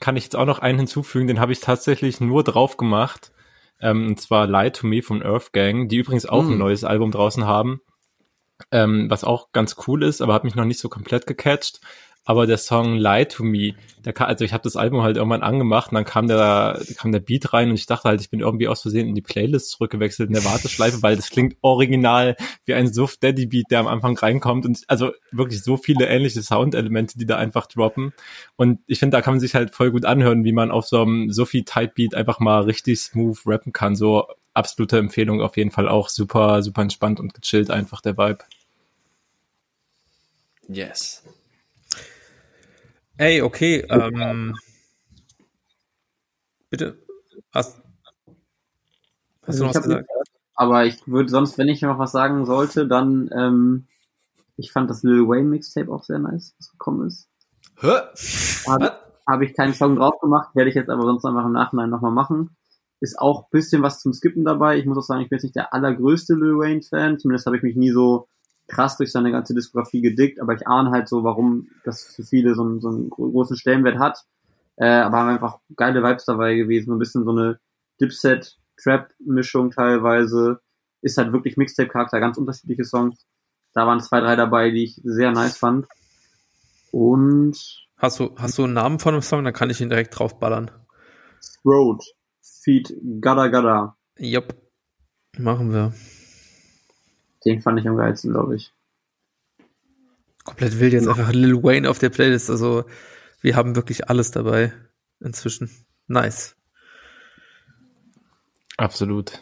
kann 0.00 0.16
ich 0.16 0.24
jetzt 0.24 0.36
auch 0.36 0.46
noch 0.46 0.58
einen 0.58 0.78
hinzufügen, 0.78 1.26
den 1.26 1.40
habe 1.40 1.52
ich 1.52 1.60
tatsächlich 1.60 2.20
nur 2.20 2.44
drauf 2.44 2.76
gemacht. 2.76 3.32
Ähm, 3.80 4.08
und 4.08 4.20
zwar 4.20 4.46
Lie 4.46 4.72
to 4.72 4.86
Me 4.86 5.02
von 5.02 5.22
Earth 5.22 5.52
Gang, 5.52 5.88
die 5.88 5.98
übrigens 5.98 6.26
auch 6.26 6.42
mm. 6.42 6.46
ein 6.46 6.52
hm. 6.52 6.58
neues 6.58 6.84
Album 6.84 7.10
draußen 7.10 7.44
haben. 7.44 7.80
Ähm, 8.70 9.10
was 9.10 9.22
auch 9.22 9.52
ganz 9.52 9.76
cool 9.86 10.02
ist, 10.02 10.22
aber 10.22 10.32
hat 10.32 10.44
mich 10.44 10.54
noch 10.54 10.64
nicht 10.64 10.80
so 10.80 10.88
komplett 10.88 11.26
gecatcht 11.26 11.80
aber 12.26 12.46
der 12.46 12.58
Song 12.58 12.96
Lie 12.96 13.28
to 13.28 13.44
Me, 13.44 13.74
der 14.04 14.12
kam, 14.12 14.26
also 14.26 14.44
ich 14.44 14.52
habe 14.52 14.64
das 14.64 14.76
Album 14.76 15.02
halt 15.02 15.16
irgendwann 15.16 15.42
angemacht 15.42 15.90
und 15.90 15.94
dann 15.94 16.04
kam 16.04 16.26
der, 16.26 16.82
kam 16.98 17.12
der 17.12 17.20
Beat 17.20 17.52
rein 17.52 17.70
und 17.70 17.76
ich 17.76 17.86
dachte 17.86 18.08
halt, 18.08 18.20
ich 18.20 18.30
bin 18.30 18.40
irgendwie 18.40 18.68
aus 18.68 18.82
Versehen 18.82 19.08
in 19.08 19.14
die 19.14 19.22
Playlist 19.22 19.70
zurückgewechselt 19.70 20.28
in 20.28 20.34
der 20.34 20.44
Warteschleife, 20.44 21.02
weil 21.02 21.16
das 21.16 21.30
klingt 21.30 21.56
original 21.62 22.36
wie 22.64 22.74
ein 22.74 22.92
Suff 22.92 23.16
Daddy 23.16 23.46
Beat, 23.46 23.66
der 23.70 23.78
am 23.80 23.86
Anfang 23.86 24.18
reinkommt 24.18 24.66
und 24.66 24.82
also 24.88 25.12
wirklich 25.30 25.62
so 25.62 25.76
viele 25.76 26.06
ähnliche 26.08 26.42
Soundelemente, 26.42 27.16
die 27.16 27.26
da 27.26 27.36
einfach 27.36 27.66
droppen 27.66 28.12
und 28.56 28.80
ich 28.86 28.98
finde, 28.98 29.16
da 29.16 29.22
kann 29.22 29.34
man 29.34 29.40
sich 29.40 29.54
halt 29.54 29.70
voll 29.70 29.92
gut 29.92 30.04
anhören, 30.04 30.44
wie 30.44 30.52
man 30.52 30.72
auf 30.72 30.86
so 30.86 31.00
einem 31.00 31.30
Sophie 31.30 31.64
Type 31.64 31.92
Beat 31.94 32.14
einfach 32.14 32.40
mal 32.40 32.62
richtig 32.62 33.00
smooth 33.00 33.38
rappen 33.46 33.72
kann, 33.72 33.94
so 33.94 34.26
absolute 34.52 34.98
Empfehlung 34.98 35.40
auf 35.42 35.56
jeden 35.56 35.70
Fall 35.70 35.88
auch 35.88 36.08
super, 36.08 36.62
super 36.62 36.82
entspannt 36.82 37.20
und 37.20 37.34
gechillt 37.34 37.70
einfach 37.70 38.00
der 38.00 38.18
Vibe. 38.18 38.38
Yes. 40.68 41.22
Ey, 43.18 43.40
okay. 43.42 43.86
Ähm, 43.88 44.54
bitte. 46.68 46.98
Hast, 47.52 47.80
hast 49.42 49.48
also 49.48 49.58
du 49.60 49.64
noch 49.64 49.74
was 49.74 49.82
gesagt? 49.82 50.08
Nicht, 50.10 50.26
aber 50.54 50.84
ich 50.84 51.06
würde 51.06 51.28
sonst, 51.30 51.56
wenn 51.58 51.68
ich 51.68 51.82
noch 51.82 51.98
was 51.98 52.12
sagen 52.12 52.44
sollte, 52.44 52.86
dann, 52.86 53.30
ähm, 53.32 53.86
ich 54.56 54.72
fand 54.72 54.90
das 54.90 55.02
Lil 55.02 55.28
Wayne 55.28 55.48
Mixtape 55.48 55.90
auch 55.90 56.02
sehr 56.02 56.18
nice, 56.18 56.54
was 56.58 56.70
gekommen 56.70 57.06
ist. 57.06 57.28
Hä? 57.78 57.92
Habe 58.66 58.92
hab 59.26 59.42
ich 59.42 59.54
keinen 59.54 59.74
Song 59.74 59.96
drauf 59.96 60.20
gemacht, 60.20 60.54
werde 60.54 60.70
ich 60.70 60.76
jetzt 60.76 60.90
aber 60.90 61.02
sonst 61.02 61.24
einfach 61.24 61.44
im 61.44 61.52
Nachhinein 61.52 61.90
nochmal 61.90 62.12
machen. 62.12 62.56
Ist 63.00 63.18
auch 63.18 63.50
bisschen 63.50 63.82
was 63.82 64.00
zum 64.00 64.12
Skippen 64.14 64.44
dabei. 64.44 64.78
Ich 64.78 64.86
muss 64.86 64.96
auch 64.96 65.02
sagen, 65.02 65.20
ich 65.20 65.28
bin 65.28 65.36
jetzt 65.36 65.44
nicht 65.44 65.56
der 65.56 65.74
allergrößte 65.74 66.34
Lil 66.34 66.58
Wayne 66.58 66.82
Fan. 66.82 67.18
Zumindest 67.18 67.46
habe 67.46 67.56
ich 67.56 67.62
mich 67.62 67.76
nie 67.76 67.90
so 67.90 68.28
krass 68.68 68.96
durch 68.96 69.12
seine 69.12 69.30
ganze 69.30 69.54
Diskografie 69.54 70.00
gedickt, 70.00 70.40
aber 70.40 70.54
ich 70.54 70.66
ahne 70.66 70.90
halt 70.90 71.08
so, 71.08 71.24
warum 71.24 71.68
das 71.84 72.14
für 72.14 72.24
viele 72.24 72.54
so 72.54 72.62
einen, 72.62 72.80
so 72.80 72.88
einen 72.88 73.10
großen 73.10 73.56
Stellenwert 73.56 73.98
hat. 73.98 74.24
Äh, 74.76 74.86
aber 74.86 75.18
haben 75.18 75.28
einfach 75.28 75.58
geile 75.76 76.02
Vibes 76.02 76.24
dabei 76.24 76.54
gewesen, 76.54 76.92
ein 76.92 76.98
bisschen 76.98 77.24
so 77.24 77.30
eine 77.30 77.58
Dipset-Trap-Mischung 78.00 79.70
teilweise. 79.70 80.60
Ist 81.00 81.16
halt 81.18 81.32
wirklich 81.32 81.56
Mixtape-Charakter, 81.56 82.20
ganz 82.20 82.36
unterschiedliche 82.36 82.84
Songs. 82.84 83.24
Da 83.72 83.86
waren 83.86 84.00
zwei, 84.00 84.20
drei 84.20 84.36
dabei, 84.36 84.70
die 84.70 84.84
ich 84.84 85.00
sehr 85.04 85.30
nice 85.30 85.56
fand. 85.56 85.86
Und 86.90 87.86
Hast 87.98 88.20
du, 88.20 88.34
hast 88.36 88.58
du 88.58 88.64
einen 88.64 88.74
Namen 88.74 88.98
von 88.98 89.14
dem 89.14 89.22
Song? 89.22 89.42
Dann 89.44 89.54
kann 89.54 89.70
ich 89.70 89.80
ihn 89.80 89.88
direkt 89.88 90.18
draufballern. 90.18 90.70
Throat. 91.62 92.04
Feed 92.42 92.94
Gada 93.20 93.48
Gada. 93.48 93.96
Jupp. 94.18 94.54
Machen 95.38 95.72
wir. 95.72 95.94
Den 97.46 97.62
fand 97.62 97.78
ich 97.78 97.88
am 97.88 97.96
geilsten, 97.96 98.32
glaube 98.32 98.56
ich. 98.56 98.74
Komplett 100.44 100.80
wild 100.80 100.92
jetzt 100.92 101.08
einfach 101.08 101.32
Lil 101.32 101.62
Wayne 101.62 101.88
auf 101.88 101.98
der 101.98 102.10
Playlist. 102.10 102.50
Also 102.50 102.84
wir 103.40 103.54
haben 103.54 103.76
wirklich 103.76 104.10
alles 104.10 104.32
dabei 104.32 104.72
inzwischen. 105.20 105.70
Nice. 106.08 106.56
Absolut. 108.76 109.40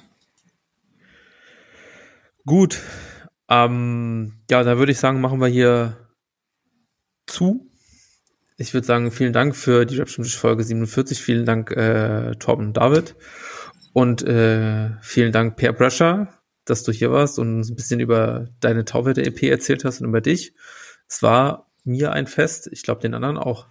Gut. 2.44 2.80
Ähm, 3.48 4.34
ja, 4.50 4.62
dann 4.62 4.78
würde 4.78 4.92
ich 4.92 4.98
sagen, 4.98 5.20
machen 5.20 5.40
wir 5.40 5.48
hier 5.48 5.96
zu. 7.26 7.70
Ich 8.58 8.74
würde 8.74 8.86
sagen, 8.86 9.10
vielen 9.10 9.32
Dank 9.32 9.56
für 9.56 9.86
die 9.86 9.96
Folge 9.96 10.62
47. 10.62 11.20
Vielen 11.20 11.46
Dank, 11.46 11.70
äh, 11.70 12.32
Torben 12.36 12.66
und 12.66 12.76
David. 12.76 13.16
Und 13.92 14.22
äh, 14.22 14.90
vielen 15.00 15.32
Dank, 15.32 15.56
Per 15.56 15.72
Pressure 15.72 16.28
dass 16.64 16.82
du 16.82 16.92
hier 16.92 17.10
warst 17.10 17.38
und 17.38 17.60
ein 17.60 17.76
bisschen 17.76 18.00
über 18.00 18.48
deine 18.60 18.84
Tauwerte 18.84 19.24
EP 19.24 19.42
erzählt 19.44 19.84
hast 19.84 20.00
und 20.00 20.08
über 20.08 20.20
dich. 20.20 20.54
Es 21.08 21.22
war 21.22 21.70
mir 21.84 22.12
ein 22.12 22.26
Fest, 22.26 22.68
ich 22.72 22.82
glaube 22.82 23.02
den 23.02 23.14
anderen 23.14 23.36
auch. 23.36 23.66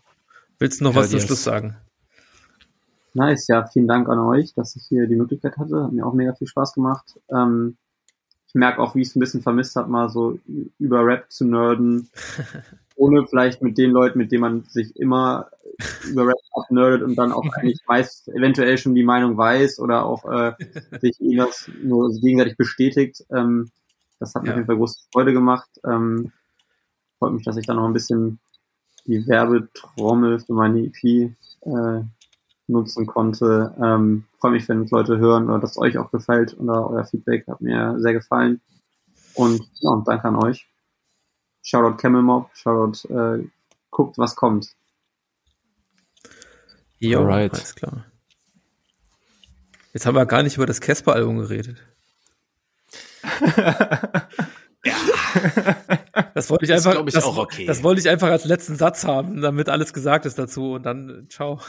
Willst 0.59 0.79
du 0.79 0.85
noch 0.85 0.93
ja, 0.95 1.01
was 1.01 1.09
zum 1.09 1.19
Schluss 1.19 1.43
sagen? 1.43 1.75
Nice, 3.13 3.47
ja, 3.47 3.65
vielen 3.67 3.87
Dank 3.87 4.09
an 4.09 4.19
euch, 4.19 4.53
dass 4.53 4.75
ich 4.75 4.83
hier 4.87 5.07
die 5.07 5.15
Möglichkeit 5.15 5.57
hatte. 5.57 5.83
Hat 5.83 5.91
mir 5.91 6.05
auch 6.05 6.13
mega 6.13 6.33
viel 6.33 6.47
Spaß 6.47 6.73
gemacht. 6.73 7.19
Ähm, 7.29 7.77
ich 8.47 8.55
merke 8.55 8.79
auch, 8.81 8.95
wie 8.95 9.01
ich 9.01 9.09
es 9.09 9.15
ein 9.15 9.19
bisschen 9.19 9.41
vermisst 9.41 9.75
habe, 9.75 9.89
mal 9.89 10.09
so 10.09 10.39
über 10.77 11.05
Rap 11.05 11.31
zu 11.31 11.45
nerden. 11.45 12.09
ohne 12.95 13.25
vielleicht 13.27 13.61
mit 13.61 13.77
den 13.77 13.91
Leuten, 13.91 14.17
mit 14.19 14.31
denen 14.31 14.41
man 14.41 14.63
sich 14.65 14.95
immer 14.95 15.49
über 16.07 16.27
Rap 16.27 16.37
abnerdet 16.53 17.01
und 17.01 17.15
dann 17.15 17.31
auch 17.31 17.45
eigentlich 17.53 17.81
weiß, 17.87 18.29
eventuell 18.35 18.77
schon 18.77 18.93
die 18.95 19.03
Meinung 19.03 19.37
weiß 19.37 19.79
oder 19.79 20.05
auch 20.05 20.23
äh, 20.25 20.53
sich 21.01 21.19
irgendwas 21.19 21.69
nur 21.81 22.11
gegenseitig 22.19 22.57
bestätigt. 22.57 23.23
Ähm, 23.31 23.71
Das 24.19 24.35
hat 24.35 24.43
mir 24.43 24.49
Ja. 24.49 24.53
auf 24.53 24.57
jeden 24.57 24.67
Fall 24.67 24.77
große 24.77 24.99
Freude 25.11 25.33
gemacht. 25.33 25.69
Ähm, 25.85 26.31
freut 27.19 27.33
mich, 27.33 27.43
dass 27.43 27.57
ich 27.57 27.65
da 27.65 27.73
noch 27.73 27.85
ein 27.85 27.93
bisschen 27.93 28.39
die 29.05 29.27
Werbetrommel 29.27 30.39
für 30.39 30.53
meine 30.53 30.79
EP 30.79 31.31
äh, 31.61 32.01
nutzen 32.67 33.05
konnte. 33.05 33.75
Ähm, 33.81 34.25
freue 34.39 34.51
mich, 34.51 34.69
wenn 34.69 34.83
es 34.83 34.91
Leute 34.91 35.17
hören 35.17 35.49
oder 35.49 35.59
dass 35.59 35.71
es 35.71 35.77
euch 35.77 35.97
auch 35.97 36.11
gefällt 36.11 36.57
oder 36.57 36.89
euer 36.89 37.03
Feedback 37.05 37.45
hat 37.47 37.59
mir 37.61 37.95
sehr 37.99 38.13
gefallen. 38.13 38.61
Und 39.35 39.61
ja, 39.81 39.89
und 39.91 40.07
danke 40.07 40.25
an 40.27 40.35
euch. 40.37 40.67
Shoutout 41.63 41.97
Camel 41.97 42.21
Mob, 42.21 42.49
Shoutout 42.53 43.07
äh, 43.09 43.47
guckt, 43.89 44.17
was 44.17 44.35
kommt. 44.35 44.75
Jo, 46.99 47.21
Alright. 47.21 47.53
alles 47.53 47.75
klar. 47.75 48.05
Jetzt 49.93 50.05
haben 50.05 50.15
wir 50.15 50.25
gar 50.25 50.43
nicht 50.43 50.57
über 50.57 50.65
das 50.65 50.81
Casper-Album 50.81 51.39
geredet. 51.39 51.77
Das 56.33 56.49
wollte 56.49 56.65
ich 56.65 56.71
Ist, 56.71 56.85
einfach, 56.85 57.05
ich, 57.05 57.13
das, 57.13 57.23
auch 57.23 57.37
okay. 57.37 57.65
das 57.65 57.83
wollte 57.83 58.01
ich 58.01 58.09
einfach 58.09 58.29
als 58.29 58.45
letzten 58.45 58.75
Satz 58.75 59.03
haben, 59.03 59.41
damit 59.41 59.69
alles 59.69 59.93
gesagt 59.93 60.25
ist 60.25 60.37
dazu 60.37 60.73
und 60.73 60.83
dann, 60.83 61.27
ciao. 61.29 61.59